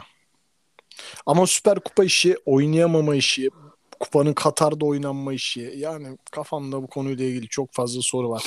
Ama 1.25 1.47
Süper 1.47 1.79
Kupa 1.79 2.03
işi, 2.03 2.37
oynayamama 2.45 3.15
işi, 3.15 3.49
kupanın 3.99 4.33
Katar'da 4.33 4.85
oynanma 4.85 5.33
işi. 5.33 5.73
Yani 5.77 6.17
kafamda 6.31 6.83
bu 6.83 6.87
konuyla 6.87 7.25
ilgili 7.25 7.47
çok 7.47 7.73
fazla 7.73 8.01
soru 8.01 8.29
var. 8.29 8.45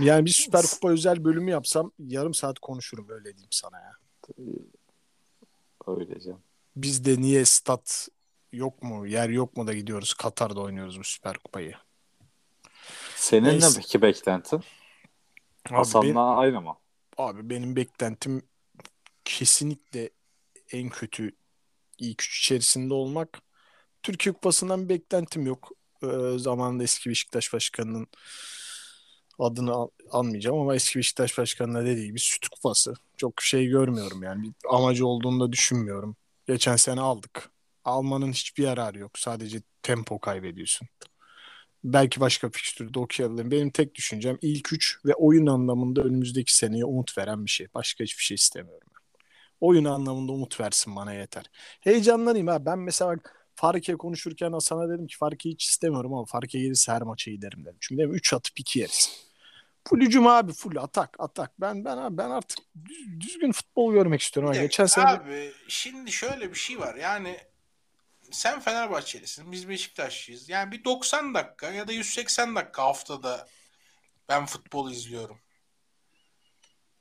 Yani 0.00 0.26
bir 0.26 0.30
Süper 0.30 0.62
Kupa 0.62 0.90
özel 0.90 1.24
bölümü 1.24 1.50
yapsam 1.50 1.92
yarım 1.98 2.34
saat 2.34 2.58
konuşurum 2.58 3.06
öyle 3.10 3.24
diyeyim 3.24 3.48
sana 3.50 3.76
ya. 3.80 3.92
Öylece. 5.86 6.30
Bizde 6.76 7.20
niye 7.20 7.44
stat 7.44 8.08
yok 8.52 8.82
mu, 8.82 9.06
yer 9.06 9.28
yok 9.28 9.56
mu 9.56 9.66
da 9.66 9.72
gidiyoruz 9.72 10.14
Katar'da 10.14 10.60
oynuyoruz 10.60 10.98
bu 10.98 11.04
Süper 11.04 11.38
Kupayı. 11.38 11.74
Senin 13.16 13.44
Neyse. 13.44 13.68
ne 13.68 13.72
peki 13.76 14.02
beklentin? 14.02 14.60
Hasan'la 15.68 16.36
aynı 16.36 16.60
mı? 16.60 16.76
Abi 17.18 17.50
benim 17.50 17.76
beklentim 17.76 18.42
kesinlikle 19.24 20.10
en 20.72 20.88
kötü 20.88 21.32
ilk 22.00 22.22
üç 22.22 22.38
içerisinde 22.40 22.94
olmak. 22.94 23.42
Türkiye 24.02 24.32
Kupası'ndan 24.32 24.84
bir 24.84 24.88
beklentim 24.88 25.46
yok. 25.46 25.72
Ee, 26.02 26.38
zamanında 26.38 26.82
eski 26.82 27.10
Beşiktaş 27.10 27.52
Başkanı'nın 27.52 28.08
adını 29.38 29.72
al- 29.72 29.88
almayacağım 30.10 30.58
ama 30.58 30.74
eski 30.74 30.98
Beşiktaş 30.98 31.38
Başkanı'na 31.38 31.84
dediği 31.86 32.06
gibi 32.06 32.20
süt 32.20 32.48
kupası. 32.48 32.94
Çok 33.16 33.42
şey 33.42 33.66
görmüyorum 33.66 34.22
yani. 34.22 34.42
Bir 34.44 34.52
amacı 34.76 35.06
olduğunu 35.06 35.40
da 35.40 35.52
düşünmüyorum. 35.52 36.16
Geçen 36.48 36.76
sene 36.76 37.00
aldık. 37.00 37.50
Almanın 37.84 38.32
hiçbir 38.32 38.62
yararı 38.62 38.98
yok. 38.98 39.18
Sadece 39.18 39.62
tempo 39.82 40.18
kaybediyorsun. 40.20 40.88
Belki 41.84 42.20
başka 42.20 42.50
fikstürde 42.50 42.98
okuyabilirim. 42.98 43.50
Benim 43.50 43.70
tek 43.70 43.94
düşüncem 43.94 44.38
ilk 44.42 44.72
üç 44.72 44.98
ve 45.04 45.14
oyun 45.14 45.46
anlamında 45.46 46.02
önümüzdeki 46.02 46.56
seneye 46.56 46.84
umut 46.84 47.18
veren 47.18 47.44
bir 47.44 47.50
şey. 47.50 47.66
Başka 47.74 48.04
hiçbir 48.04 48.22
şey 48.22 48.34
istemiyorum. 48.34 48.88
Oyun 49.60 49.84
anlamında 49.84 50.32
umut 50.32 50.60
versin 50.60 50.96
bana 50.96 51.12
yeter. 51.12 51.44
Heyecanlanayım 51.80 52.46
ha. 52.46 52.66
Ben 52.66 52.78
mesela 52.78 53.10
bak 53.16 53.36
Farke 53.54 53.96
konuşurken 53.96 54.52
Hasan'a 54.52 54.88
dedim 54.88 55.06
ki 55.06 55.16
Farke'yi 55.16 55.52
hiç 55.52 55.64
istemiyorum 55.66 56.14
ama 56.14 56.24
Farke 56.24 56.58
gelirse 56.58 56.92
her 56.92 57.02
maça 57.02 57.30
giderim 57.30 57.64
dedim. 57.64 57.76
Çünkü 57.80 57.98
dedim 57.98 58.14
3 58.14 58.32
atıp 58.32 58.60
2 58.60 58.78
yeriz. 58.78 59.30
Full 59.88 60.00
hücum 60.00 60.26
abi 60.26 60.52
full 60.52 60.76
atak 60.76 61.16
atak. 61.18 61.60
Ben 61.60 61.84
ben 61.84 62.18
ben 62.18 62.30
artık 62.30 62.58
düz- 62.84 63.20
düzgün 63.20 63.52
futbol 63.52 63.92
görmek 63.92 64.20
istiyorum. 64.20 64.52
Bir 64.52 64.60
Geçen 64.60 64.86
sene 64.86 65.06
Abi 65.06 65.52
şimdi 65.68 66.12
şöyle 66.12 66.50
bir 66.50 66.58
şey 66.58 66.80
var. 66.80 66.94
Yani 66.94 67.36
sen 68.30 68.60
Fenerbahçelisin. 68.60 69.52
Biz 69.52 69.68
Beşiktaşlıyız. 69.68 70.48
Yani 70.48 70.72
bir 70.72 70.84
90 70.84 71.34
dakika 71.34 71.70
ya 71.70 71.88
da 71.88 71.92
180 71.92 72.56
dakika 72.56 72.82
haftada 72.82 73.48
ben 74.28 74.46
futbol 74.46 74.90
izliyorum. 74.90 75.38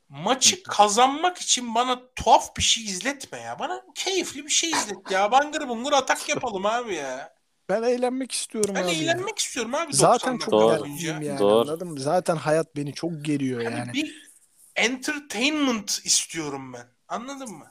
Maçı 0.09 0.63
kazanmak 0.63 1.37
için 1.37 1.75
bana 1.75 1.99
tuhaf 2.15 2.57
bir 2.57 2.61
şey 2.61 2.85
izletme 2.85 3.39
ya. 3.39 3.59
Bana 3.59 3.85
keyifli 3.95 4.45
bir 4.45 4.49
şey 4.49 4.69
izlet 4.69 5.11
ya. 5.11 5.31
Bangır 5.31 5.69
bungur 5.69 5.93
atak 5.93 6.29
yapalım 6.29 6.65
abi 6.65 6.95
ya. 6.95 7.33
ben 7.69 7.83
eğlenmek 7.83 8.31
istiyorum 8.31 8.75
Ben 8.75 8.83
abi. 8.83 8.91
ya. 8.95 9.01
eğlenmek 9.03 9.39
istiyorum 9.39 9.75
abi. 9.75 9.87
90 9.93 9.97
Zaten 9.97 10.37
çok 10.37 10.51
Doğru. 10.51 10.83
gerginim 10.85 11.21
yani 11.21 11.39
Doğru. 11.39 11.61
anladın 11.61 11.87
mı? 11.87 11.99
Zaten 11.99 12.35
hayat 12.35 12.75
beni 12.75 12.93
çok 12.93 13.25
geriyor 13.25 13.61
Yani 13.61 13.77
yani. 13.77 13.93
bir 13.93 14.31
entertainment 14.75 16.01
istiyorum 16.03 16.73
ben. 16.73 16.87
Anladın 17.07 17.51
mı? 17.51 17.69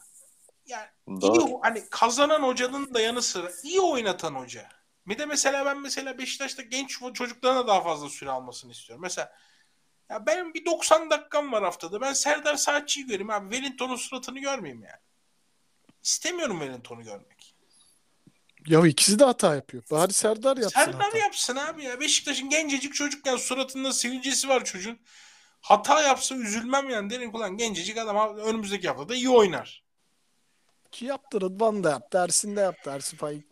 Yani 0.67 0.87
Doğru. 1.21 1.49
iyi 1.49 1.57
hani 1.63 1.85
kazanan 1.91 2.43
hocanın 2.43 2.95
da 2.95 3.01
yanı 3.01 3.23
sıra 3.23 3.51
iyi 3.65 3.81
oynatan 3.81 4.35
hoca. 4.35 4.69
Bir 5.07 5.19
de 5.19 5.27
mesela 5.27 5.65
ben 5.67 5.81
mesela 5.81 6.19
Beşiktaş'ta 6.19 6.63
genç 6.63 6.99
çocuklarına 7.15 7.67
daha 7.67 7.81
fazla 7.81 8.09
süre 8.09 8.31
almasını 8.31 8.73
istiyorum. 8.73 9.03
Mesela 9.03 9.33
ya 10.11 10.27
benim 10.27 10.55
bir 10.55 10.65
90 10.65 11.11
dakikam 11.11 11.53
var 11.53 11.63
haftada. 11.65 12.01
Ben 12.01 12.13
Serdar 12.13 12.57
Saatçı'yı 12.57 13.07
göreyim 13.07 13.31
abi. 13.31 13.55
Wellington'un 13.55 13.97
suratını 13.97 14.39
görmeyeyim 14.39 14.83
yani. 14.83 15.01
İstemiyorum 16.03 16.59
Wellington'u 16.61 17.03
görmek. 17.03 17.55
Ya 18.67 18.87
ikisi 18.87 19.19
de 19.19 19.25
hata 19.25 19.55
yapıyor. 19.55 19.83
Bari 19.91 20.13
Serdar 20.13 20.57
yapsın 20.57 20.81
Serdar 20.81 21.01
hata. 21.03 21.19
yapsın 21.19 21.57
abi 21.57 21.85
ya. 21.85 22.01
Beşiktaş'ın 22.01 22.51
gencecik 22.51 22.95
çocukken 22.95 23.37
suratında 23.37 23.93
sivilcesi 23.93 24.49
var 24.49 24.65
çocuğun. 24.65 24.99
Hata 25.61 26.03
yapsa 26.03 26.35
üzülmem 26.35 26.91
yani. 26.91 27.11
Derim 27.11 27.35
ulan 27.35 27.57
gencecik 27.57 27.99
adam 27.99 28.39
önümüzdeki 28.39 28.89
haftada 28.89 29.15
iyi 29.15 29.29
oynar. 29.31 29.85
Ki 30.93 31.05
yaptı 31.05 31.41
Rıdvan 31.41 31.85
da 31.85 31.91
yaptı. 31.91 32.19
Ersin 32.19 32.57
de 32.57 32.61
yaptı. 32.61 32.91
Ersin 32.91 33.17
Fay 33.17 33.43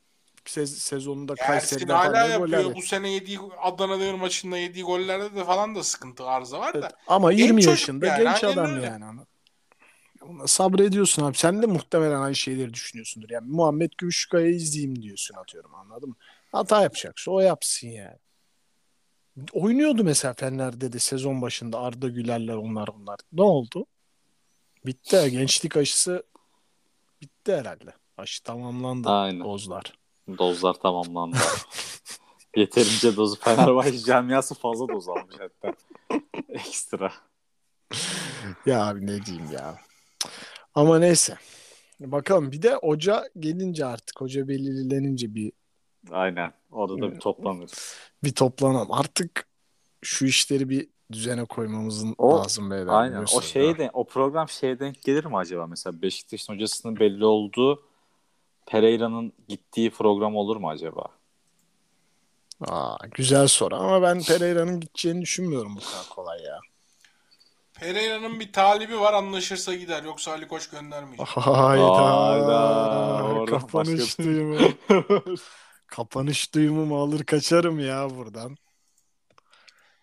sez- 0.50 0.78
sezonunda 0.78 1.32
Ersin 1.32 1.46
Kayseri'de 1.46 1.92
hala 1.92 2.12
falan 2.12 2.28
yapıyor. 2.28 2.62
goller 2.64 2.74
Bu 2.74 2.82
sene 2.82 3.10
yediği 3.10 3.38
Adana 3.62 4.00
Demir 4.00 4.18
maçında 4.20 4.58
yediği 4.58 4.84
gollerde 4.84 5.34
de 5.34 5.44
falan 5.44 5.74
da 5.74 5.82
sıkıntı 5.82 6.24
arıza 6.24 6.58
var 6.60 6.74
da. 6.74 6.78
Evet, 6.78 6.92
Ama 7.06 7.32
Genç 7.32 7.40
20 7.42 7.62
çocuk 7.62 7.80
yaşında 7.80 8.06
yani, 8.06 8.24
genç 8.24 8.44
adam 8.44 8.74
öyle. 8.74 8.86
yani. 8.86 9.04
Ona- 9.04 10.46
sabrediyorsun 10.46 11.24
abi. 11.24 11.36
Sen 11.36 11.62
de 11.62 11.66
muhtemelen 11.66 12.20
aynı 12.20 12.34
şeyleri 12.34 12.74
düşünüyorsundur. 12.74 13.30
Yani 13.30 13.48
Muhammed 13.48 13.92
Gümüşkaya'yı 13.98 14.54
izleyeyim 14.54 15.02
diyorsun 15.02 15.34
atıyorum 15.34 15.74
anladın 15.74 16.08
mı? 16.08 16.16
Hata 16.52 16.82
yapacaksa 16.82 17.30
o 17.30 17.40
yapsın 17.40 17.88
yani. 17.88 18.16
Oynuyordu 19.52 20.04
mesela 20.04 20.34
Fener'de 20.34 20.92
de 20.92 20.98
sezon 20.98 21.42
başında 21.42 21.80
Arda 21.80 22.08
Güler'ler 22.08 22.54
onlar 22.54 22.88
bunlar. 22.98 23.18
Ne 23.32 23.42
oldu? 23.42 23.86
Bitti. 24.86 25.28
Gençlik 25.30 25.76
aşısı 25.76 26.22
bitti 27.22 27.54
herhalde. 27.54 27.92
Aşı 28.16 28.42
tamamlandı. 28.42 29.08
Aynen. 29.08 29.44
Dozlar. 29.44 29.92
Dozlar 30.38 30.74
tamamlandı. 30.74 31.36
Yeterince 32.56 33.16
dozu 33.16 33.40
Fenerbahçe 33.40 33.98
camiası 33.98 34.54
fazla 34.54 34.88
doz 34.88 35.08
almış 35.08 35.34
hatta. 35.38 35.74
Ekstra. 36.48 37.12
Ya 38.66 38.86
abi 38.86 39.06
ne 39.06 39.24
diyeyim 39.26 39.50
ya. 39.52 39.78
Ama 40.74 40.98
neyse. 40.98 41.36
Bakalım 42.00 42.52
bir 42.52 42.62
de 42.62 42.74
hoca 42.74 43.28
gelince 43.38 43.86
artık 43.86 44.20
hoca 44.20 44.48
belirlenince 44.48 45.34
bir 45.34 45.52
Aynen. 46.10 46.52
Orada 46.70 47.02
da 47.02 47.12
bir 47.12 47.20
toplanırız. 47.20 47.96
bir 48.24 48.34
toplanalım. 48.34 48.92
Artık 48.92 49.48
şu 50.02 50.26
işleri 50.26 50.68
bir 50.68 50.88
düzene 51.12 51.44
koymamızın 51.44 52.14
O- 52.18 52.38
lazım 52.38 52.70
beyler. 52.70 52.86
Aynen. 52.86 53.24
O 53.36 53.40
şeye 53.40 53.78
de, 53.78 53.90
o 53.92 54.06
program 54.06 54.48
şeye 54.48 54.78
denk 54.80 55.02
gelir 55.02 55.24
mi 55.24 55.36
acaba? 55.36 55.66
Mesela 55.66 56.02
Beşiktaş'ın 56.02 56.54
hocasının 56.54 56.96
belli 57.00 57.24
olduğu 57.24 57.82
Pereira'nın 58.66 59.32
gittiği 59.48 59.90
program 59.90 60.36
olur 60.36 60.56
mu 60.56 60.68
acaba? 60.70 61.04
Aa, 62.60 62.96
güzel 63.10 63.46
soru 63.46 63.76
ama 63.76 64.02
ben 64.02 64.22
Pereira'nın 64.22 64.80
gideceğini 64.80 65.22
düşünmüyorum 65.22 65.76
bu 65.76 65.80
kadar 65.80 66.08
kolay 66.10 66.42
ya. 66.42 66.60
Pereira'nın 67.74 68.40
bir 68.40 68.52
talibi 68.52 69.00
var 69.00 69.12
anlaşırsa 69.12 69.74
gider. 69.74 70.02
Yoksa 70.02 70.30
Ali 70.32 70.48
Koç 70.48 70.70
göndermeyecek. 70.70 71.26
Hayda. 71.28 72.20
Hayda, 72.20 73.44
Kapanış 73.44 74.00
başka- 74.00 74.22
duyumu. 74.24 74.58
Kapanış 75.86 76.54
duyumumu 76.54 76.98
alır 77.02 77.24
kaçarım 77.24 77.80
ya 77.80 78.10
buradan. 78.16 78.56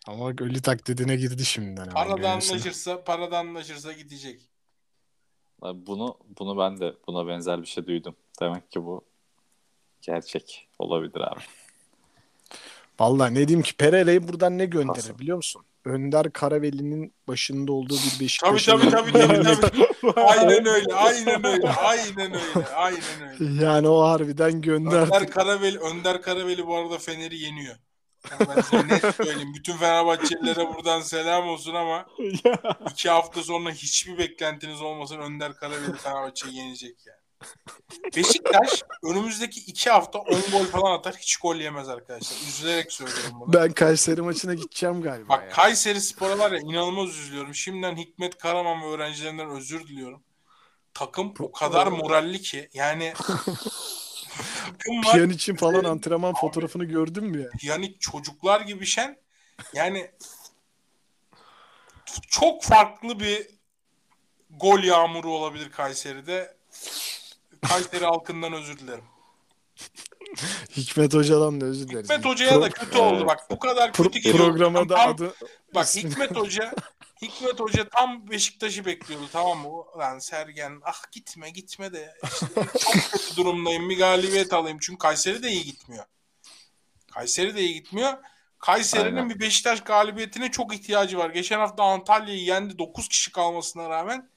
Ama 0.08 0.30
ölü 0.30 0.62
taklidine 0.62 1.16
girdi 1.16 1.46
şimdiden. 1.46 1.90
Parada 1.90 2.30
anlaşırsa, 2.32 3.04
parada 3.04 3.38
anlaşırsa 3.38 3.94
gidecek. 3.94 4.42
Bunu 5.62 6.18
bunu 6.40 6.58
ben 6.58 6.80
de 6.80 6.94
buna 7.08 7.28
benzer 7.28 7.62
bir 7.62 7.68
şey 7.68 7.88
duydum. 7.88 8.16
Demek 8.42 8.72
ki 8.72 8.86
bu 8.86 9.06
gerçek 10.02 10.68
olabilir 10.80 11.22
abi. 11.22 11.42
Vallahi 13.00 13.34
ne 13.34 13.48
diyeyim 13.48 13.62
ki 13.62 13.78
Pereira'yı 13.78 14.28
buradan 14.28 14.58
ne 14.58 14.66
gönderir 14.66 14.98
Nasıl? 14.98 15.20
biliyor 15.20 15.38
musun? 15.38 15.66
Önder 15.86 16.34
Karaveli'nin 16.34 17.14
başında 17.28 17.72
olduğu 17.72 17.94
bir 17.94 18.10
Tabii 18.10 18.20
Beşiktaş'ın 18.20 18.90
tabii 18.90 19.12
tabii 19.12 19.44
tabii. 19.44 19.62
tabii. 19.62 20.12
aynen 20.22 20.66
öyle, 20.66 20.94
aynen 20.94 21.46
öyle, 21.46 21.70
aynen 21.70 22.34
öyle, 22.34 22.68
aynen 22.76 23.40
öyle. 23.40 23.66
Yani 23.66 23.88
o 23.88 24.02
harbiden 24.02 24.62
gönderdi. 24.62 25.16
Önder 25.16 25.30
Karaveli, 25.30 25.80
Önder 25.80 26.22
Karaveli 26.22 26.68
bu 26.68 26.76
arada 26.76 26.98
Fener'i 26.98 27.38
yeniyor. 27.40 27.76
Yani 28.32 28.50
ben 28.56 28.62
size 28.62 28.88
net 28.88 29.16
söyleyeyim. 29.16 29.54
Bütün 29.56 29.78
Fenerbahçelilere 29.78 30.74
buradan 30.76 31.02
selam 31.02 31.48
olsun 31.48 31.74
ama 31.74 32.06
iki 32.92 33.10
hafta 33.10 33.44
sonra 33.44 33.72
hiçbir 33.72 34.18
beklentiniz 34.18 34.82
olmasın 34.82 35.18
Önder 35.20 35.54
Karaveli 35.54 35.98
Fenerbahçe'yi 35.98 36.56
yenecek 36.56 36.96
yani. 37.06 37.23
Beşiktaş 38.16 38.84
önümüzdeki 39.04 39.60
iki 39.60 39.90
hafta 39.90 40.20
10 40.20 40.42
gol 40.52 40.66
falan 40.66 40.92
atar. 40.92 41.16
Hiç 41.16 41.38
gol 41.38 41.56
yemez 41.56 41.90
arkadaşlar. 41.90 42.38
Üzülerek 42.48 42.92
söylüyorum 42.92 43.40
bunu. 43.40 43.54
Ben 43.54 43.72
Kayseri 43.72 44.22
maçına 44.22 44.54
gideceğim 44.54 45.02
galiba 45.02 45.30
Bak 45.30 45.44
ya. 45.44 45.50
Kayseri 45.50 46.02
Spor'a 46.02 46.40
var 46.40 46.52
ya 46.52 46.60
inanılmaz 46.60 47.10
üzülüyorum. 47.10 47.56
Şimdiden 47.56 47.96
Hikmet 47.98 48.38
Karaman 48.38 48.82
ve 48.82 48.86
öğrencilerinden 48.86 49.50
özür 49.50 49.88
diliyorum. 49.88 50.24
Takım 50.94 51.34
o 51.40 51.52
kadar 51.52 51.88
moralli 51.88 52.42
ki 52.42 52.70
yani 52.74 53.14
Piyan 55.12 55.30
için 55.30 55.56
falan 55.56 55.84
antrenman 55.84 56.34
fotoğrafını 56.34 56.86
gördün 56.86 57.24
mü 57.24 57.42
ya? 57.42 57.50
yani 57.62 58.00
çocuklar 58.00 58.62
gibi 58.62 58.86
şen 58.86 59.18
yani 59.74 60.12
çok 62.28 62.64
farklı 62.64 63.20
bir 63.20 63.48
gol 64.50 64.84
yağmuru 64.84 65.32
olabilir 65.32 65.72
Kayseri'de. 65.72 66.58
Kayseri 67.68 68.06
halkından 68.06 68.54
özür 68.54 68.78
dilerim. 68.80 69.04
Hikmet 70.78 71.14
Hoca'dan 71.14 71.62
da 71.62 71.66
özür 71.66 71.88
dileriz. 71.88 72.10
Hikmet 72.10 72.26
Hoca'ya 72.26 72.62
da 72.62 72.70
kötü 72.70 72.98
oldu 72.98 73.26
bak. 73.28 73.40
Bu 73.50 73.60
kadar 73.60 73.90
pro- 73.90 74.04
kötü 74.04 74.20
geliyor. 74.20 74.46
programa 74.46 74.90
da 74.90 74.96
Tam- 74.96 75.10
adı 75.10 75.34
Bak 75.76 75.96
Hikmet 75.96 76.36
Hoca 76.36 76.74
Hikmet 77.22 77.60
Hoca 77.60 77.90
tam 77.90 78.30
Beşiktaş'ı 78.30 78.86
bekliyordu 78.86 79.26
tamam 79.32 79.58
mı? 79.60 79.70
Lan 79.98 80.20
Sergen 80.20 80.82
ah 80.84 81.12
gitme 81.12 81.50
gitme 81.50 81.94
de 81.94 82.14
işte 82.24 82.46
çok 82.80 82.94
kötü 83.12 83.36
durumdayım 83.38 83.90
bir 83.90 83.98
galibiyet 83.98 84.54
alayım. 84.54 84.78
Çünkü 84.82 84.98
Kayseri 84.98 85.44
de 85.44 85.52
iyi 85.52 85.64
gitmiyor. 85.64 86.06
Kayseri 87.14 87.56
de 87.56 87.62
iyi 87.62 87.74
gitmiyor. 87.74 88.14
Kayseri'nin 88.60 89.16
Aynen. 89.16 89.30
bir 89.30 89.40
Beşiktaş 89.40 89.82
galibiyetine 89.82 90.52
çok 90.52 90.76
ihtiyacı 90.76 91.18
var. 91.18 91.30
Geçen 91.30 91.60
hafta 91.60 91.84
Antalya'yı 91.84 92.44
yendi 92.44 92.78
9 92.80 93.08
kişi 93.08 93.32
kalmasına 93.32 93.90
rağmen 93.90 94.30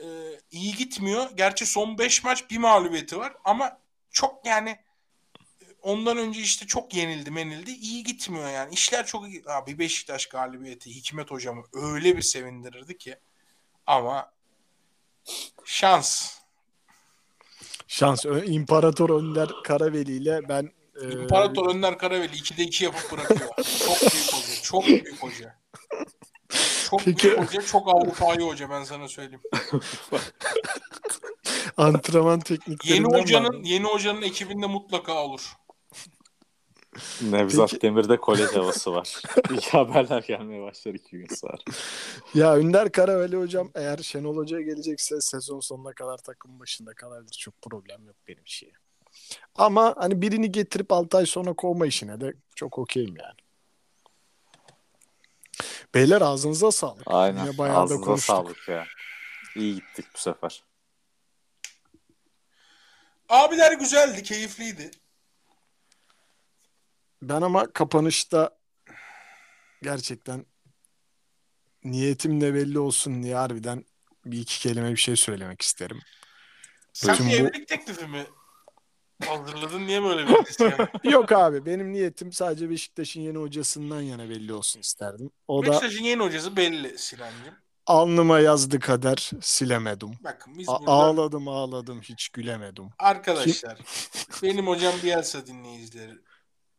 e, 0.00 0.06
iyi 0.50 0.74
gitmiyor. 0.74 1.30
Gerçi 1.36 1.66
son 1.66 1.98
5 1.98 2.24
maç 2.24 2.50
bir 2.50 2.58
mağlubiyeti 2.58 3.18
var 3.18 3.36
ama 3.44 3.78
çok 4.10 4.46
yani 4.46 4.70
e, 4.70 5.66
ondan 5.82 6.18
önce 6.18 6.40
işte 6.40 6.66
çok 6.66 6.94
yenildi 6.94 7.30
menildi. 7.30 7.70
İyi 7.70 8.04
gitmiyor 8.04 8.50
yani. 8.50 8.74
İşler 8.74 9.06
çok 9.06 9.28
iyi. 9.28 9.42
Abi 9.46 9.78
Beşiktaş 9.78 10.26
galibiyeti 10.26 10.96
Hikmet 10.96 11.30
hocamı 11.30 11.62
öyle 11.72 12.16
bir 12.16 12.22
sevindirirdi 12.22 12.98
ki. 12.98 13.16
Ama 13.86 14.32
şans. 15.64 16.38
şans. 17.88 18.24
İmparator 18.44 19.10
Önder 19.10 19.48
Karaveli 19.64 20.16
ile 20.16 20.48
ben 20.48 20.70
e, 21.02 21.12
İmparator 21.12 21.74
Önder 21.74 21.98
Karaveli 21.98 22.36
2'de 22.36 22.62
2 22.62 22.84
yapıp 22.84 23.12
bırakıyor. 23.12 23.50
çok 23.86 24.12
büyük 24.12 24.32
hoca. 24.32 24.62
Çok 24.62 24.86
büyük 24.86 25.22
hoca. 25.22 25.63
Çok 26.98 27.04
Peki- 27.04 27.28
büyük 27.28 27.38
hoca. 27.40 27.62
Çok 27.62 27.88
Avrupa'yı 27.88 28.40
hoca 28.40 28.70
ben 28.70 28.84
sana 28.84 29.08
söyleyeyim. 29.08 29.40
antrenman 31.76 32.40
tekniklerinden 32.40 33.08
Yeni 33.10 33.22
hocanın 33.22 33.48
var. 33.58 33.60
yeni 33.64 33.84
hocanın 33.84 34.22
ekibinde 34.22 34.66
mutlaka 34.66 35.24
olur. 35.24 35.52
Nevzat 37.22 37.70
Peki- 37.70 37.82
Demir'de 37.82 38.16
kolej 38.16 38.50
havası 38.54 38.92
var. 38.92 39.22
İyi 39.50 39.60
haberler 39.70 40.22
gelmeye 40.22 40.62
başlar 40.62 40.94
iki 40.94 41.10
gün 41.18 41.26
sonra. 41.34 41.56
Ya 42.34 42.54
Önder 42.54 42.92
Karaveli 42.92 43.36
hocam 43.36 43.70
eğer 43.74 43.98
Şenol 43.98 44.36
Hoca'ya 44.36 44.62
gelecekse 44.62 45.20
sezon 45.20 45.60
sonuna 45.60 45.92
kadar 45.92 46.18
takım 46.18 46.60
başında 46.60 46.94
kalabilir. 46.94 47.36
Çok 47.38 47.62
problem 47.62 48.06
yok 48.06 48.16
benim 48.28 48.42
şeye. 48.46 48.72
Ama 49.54 49.94
hani 49.98 50.22
birini 50.22 50.52
getirip 50.52 50.92
6 50.92 51.16
ay 51.18 51.26
sonra 51.26 51.52
kovma 51.52 51.86
işine 51.86 52.20
de 52.20 52.34
çok 52.56 52.78
okeyim 52.78 53.14
yani. 53.16 53.34
Beyler 55.94 56.20
ağzınıza 56.20 56.72
sağlık. 56.72 57.02
Aynen. 57.06 57.44
Yine 57.46 57.58
bayağı 57.58 57.76
da 57.76 57.80
Ağzınıza 57.80 58.04
konuştuk. 58.04 58.26
sağlık 58.36 58.68
ya. 58.68 58.86
İyi 59.56 59.74
gittik 59.74 60.06
bu 60.14 60.18
sefer. 60.18 60.64
Abiler 63.28 63.72
güzeldi, 63.72 64.22
keyifliydi. 64.22 64.90
Ben 67.22 67.42
ama 67.42 67.72
kapanışta 67.72 68.50
gerçekten 69.82 70.46
niyetim 71.84 72.40
de 72.40 72.54
belli 72.54 72.78
olsun 72.78 73.22
diye 73.22 73.34
harbiden 73.34 73.84
bir 74.24 74.38
iki 74.38 74.60
kelime 74.60 74.90
bir 74.90 74.96
şey 74.96 75.16
söylemek 75.16 75.62
isterim. 75.62 76.00
Sen 76.92 77.14
Bütün 77.14 77.26
bir 77.28 77.32
bu- 77.32 77.46
evlilik 77.48 77.68
teklifi 77.68 78.06
mi 78.06 78.26
hazırladın? 79.26 79.86
Niye 79.86 80.02
böyle 80.02 80.28
bir 80.28 80.46
isyan? 80.50 80.88
Yok 81.04 81.32
abi 81.32 81.66
benim 81.66 81.92
niyetim 81.92 82.32
sadece 82.32 82.70
Beşiktaş'ın 82.70 83.20
yeni 83.20 83.38
hocasından 83.38 84.00
yana 84.00 84.28
belli 84.28 84.52
olsun 84.52 84.80
isterdim. 84.80 85.30
O 85.48 85.62
da 85.62 85.66
Beşiktaş'ın 85.70 86.04
yeni 86.04 86.22
hocası 86.22 86.56
belli 86.56 86.98
Sinancığım. 86.98 87.54
alnıma 87.86 88.40
yazdı 88.40 88.80
kader 88.80 89.30
silemedim. 89.40 90.10
Bakın 90.24 90.58
biz 90.58 90.68
A- 90.68 90.78
burada 90.80 90.90
ağladım 90.90 91.48
ağladım 91.48 92.00
hiç 92.00 92.28
gülemedim. 92.28 92.88
arkadaşlar 92.98 93.78
benim 94.42 94.66
hocam 94.66 94.94
Bielsa 95.02 95.46
dinleyicileri 95.46 96.12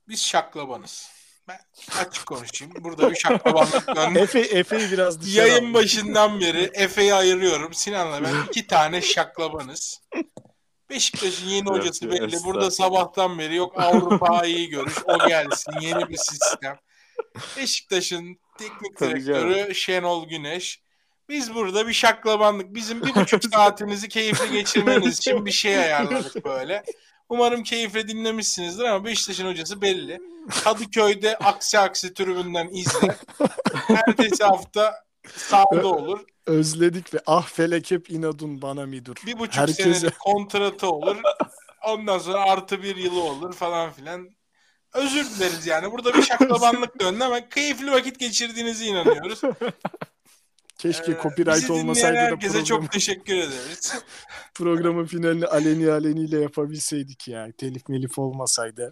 biz 0.07 0.21
şaklabanız. 0.25 1.09
Ben 1.47 1.59
açık 1.99 2.25
konuşayım. 2.25 2.73
Burada 2.79 3.11
bir 3.11 3.15
şaklabanlık 3.15 3.87
döndü. 3.95 4.19
Efe 4.19 4.39
Efe'yi 4.39 4.91
biraz 4.91 5.21
dışarı 5.21 5.47
Yayın 5.47 5.61
aldım. 5.61 5.73
başından 5.73 6.39
beri 6.39 6.71
Efe'yi 6.73 7.13
ayırıyorum. 7.13 7.73
Sinan'la 7.73 8.23
ben 8.23 8.33
iki 8.49 8.67
tane 8.67 9.01
şaklabanız. 9.01 10.01
Beşiktaş'ın 10.95 11.47
yeni 11.47 11.69
hocası 11.69 12.11
belli. 12.11 12.37
Burada 12.45 12.71
sabahtan 12.71 13.39
beri 13.39 13.55
yok 13.55 13.73
Avrupa 13.81 14.45
iyi 14.45 14.69
görüş. 14.69 14.93
O 15.05 15.27
gelsin. 15.27 15.73
Yeni 15.81 16.09
bir 16.09 16.17
sistem. 16.17 16.77
Beşiktaş'ın 17.57 18.37
teknik 18.57 18.99
direktörü 18.99 19.75
Şenol 19.75 20.27
Güneş. 20.27 20.81
Biz 21.29 21.55
burada 21.55 21.87
bir 21.87 21.93
şaklabanlık. 21.93 22.75
Bizim 22.75 23.01
bir 23.01 23.15
buçuk 23.15 23.45
saatinizi 23.53 24.09
keyifle 24.09 24.47
geçirmeniz 24.47 25.17
için 25.17 25.45
bir 25.45 25.51
şey 25.51 25.79
ayarladık 25.79 26.45
böyle. 26.45 26.83
Umarım 27.29 27.63
keyifle 27.63 28.07
dinlemişsinizdir 28.07 28.83
ama 28.83 29.05
Beşiktaş'ın 29.05 29.47
hocası 29.47 29.81
belli. 29.81 30.19
Kadıköy'de 30.63 31.37
aksi 31.37 31.79
aksi 31.79 32.13
tribünden 32.13 32.67
izle. 32.67 33.15
Ertesi 33.89 34.43
hafta 34.43 35.04
sahada 35.35 35.87
olur. 35.87 36.19
Özledik 36.45 37.13
ve 37.13 37.19
ah 37.25 37.47
felek 37.47 37.91
hep 37.91 38.09
inadun 38.09 38.61
bana 38.61 38.85
midur. 38.85 39.15
Bir 39.25 39.39
buçuk 39.39 39.55
Herkese- 39.57 39.93
senelik 39.93 40.19
kontratı 40.19 40.89
olur. 40.91 41.17
Ondan 41.87 42.17
sonra 42.17 42.37
artı 42.39 42.83
bir 42.83 42.95
yılı 42.95 43.23
olur 43.23 43.53
falan 43.53 43.91
filan. 43.91 44.29
Özür 44.93 45.25
dileriz 45.29 45.67
yani. 45.67 45.91
Burada 45.91 46.13
bir 46.13 46.21
şaklabanlık 46.23 46.99
döndü 46.99 47.23
ama 47.23 47.49
keyifli 47.49 47.91
vakit 47.91 48.19
geçirdiğinize 48.19 48.85
inanıyoruz. 48.85 49.41
Keşke 50.77 51.11
Ee, 51.11 51.17
copyright 51.23 51.69
olmasaydı 51.69 52.15
da 52.15 52.19
herkese 52.21 52.47
program, 52.51 52.65
çok 52.65 52.91
teşekkür 52.91 53.33
ederiz. 53.35 53.93
programın 54.55 55.05
finalini 55.05 55.45
aleni 55.45 55.91
aleniyle 55.91 56.39
yapabilseydik 56.41 57.27
ya. 57.27 57.47
Telif 57.57 57.89
melif 57.89 58.19
olmasaydı. 58.19 58.91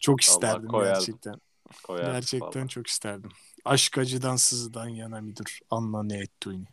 Çok 0.00 0.20
isterdim 0.20 0.68
koyardım. 0.68 0.94
gerçekten. 1.00 1.34
Koyardık 1.82 2.12
Gerçekten 2.12 2.60
vallahi. 2.62 2.68
çok 2.68 2.86
isterdim. 2.86 3.30
Aşk 3.66 3.98
acıdan 3.98 4.36
sızıdan 4.36 4.88
yana 4.88 5.20
midir? 5.20 5.60
Anla 5.70 6.02
ne 6.02 6.18
ettiğini. 6.18 6.66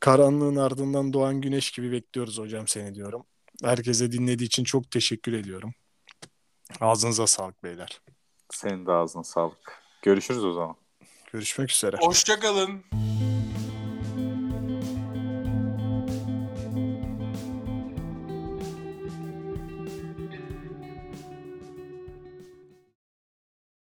Karanlığın 0.00 0.56
ardından 0.56 1.12
doğan 1.12 1.40
güneş 1.40 1.70
gibi 1.70 1.92
bekliyoruz 1.92 2.38
hocam 2.38 2.68
seni 2.68 2.94
diyorum. 2.94 3.26
Herkese 3.64 4.12
dinlediği 4.12 4.46
için 4.46 4.64
çok 4.64 4.90
teşekkür 4.90 5.32
ediyorum. 5.32 5.74
Ağzınıza 6.80 7.26
sağlık 7.26 7.62
beyler. 7.64 8.00
Senin 8.50 8.86
de 8.86 8.92
ağzına 8.92 9.24
sağlık. 9.24 9.82
Görüşürüz 10.02 10.44
o 10.44 10.52
zaman. 10.52 10.76
Görüşmek 11.32 11.70
üzere. 11.70 11.96
Hoşçakalın. 12.00 12.84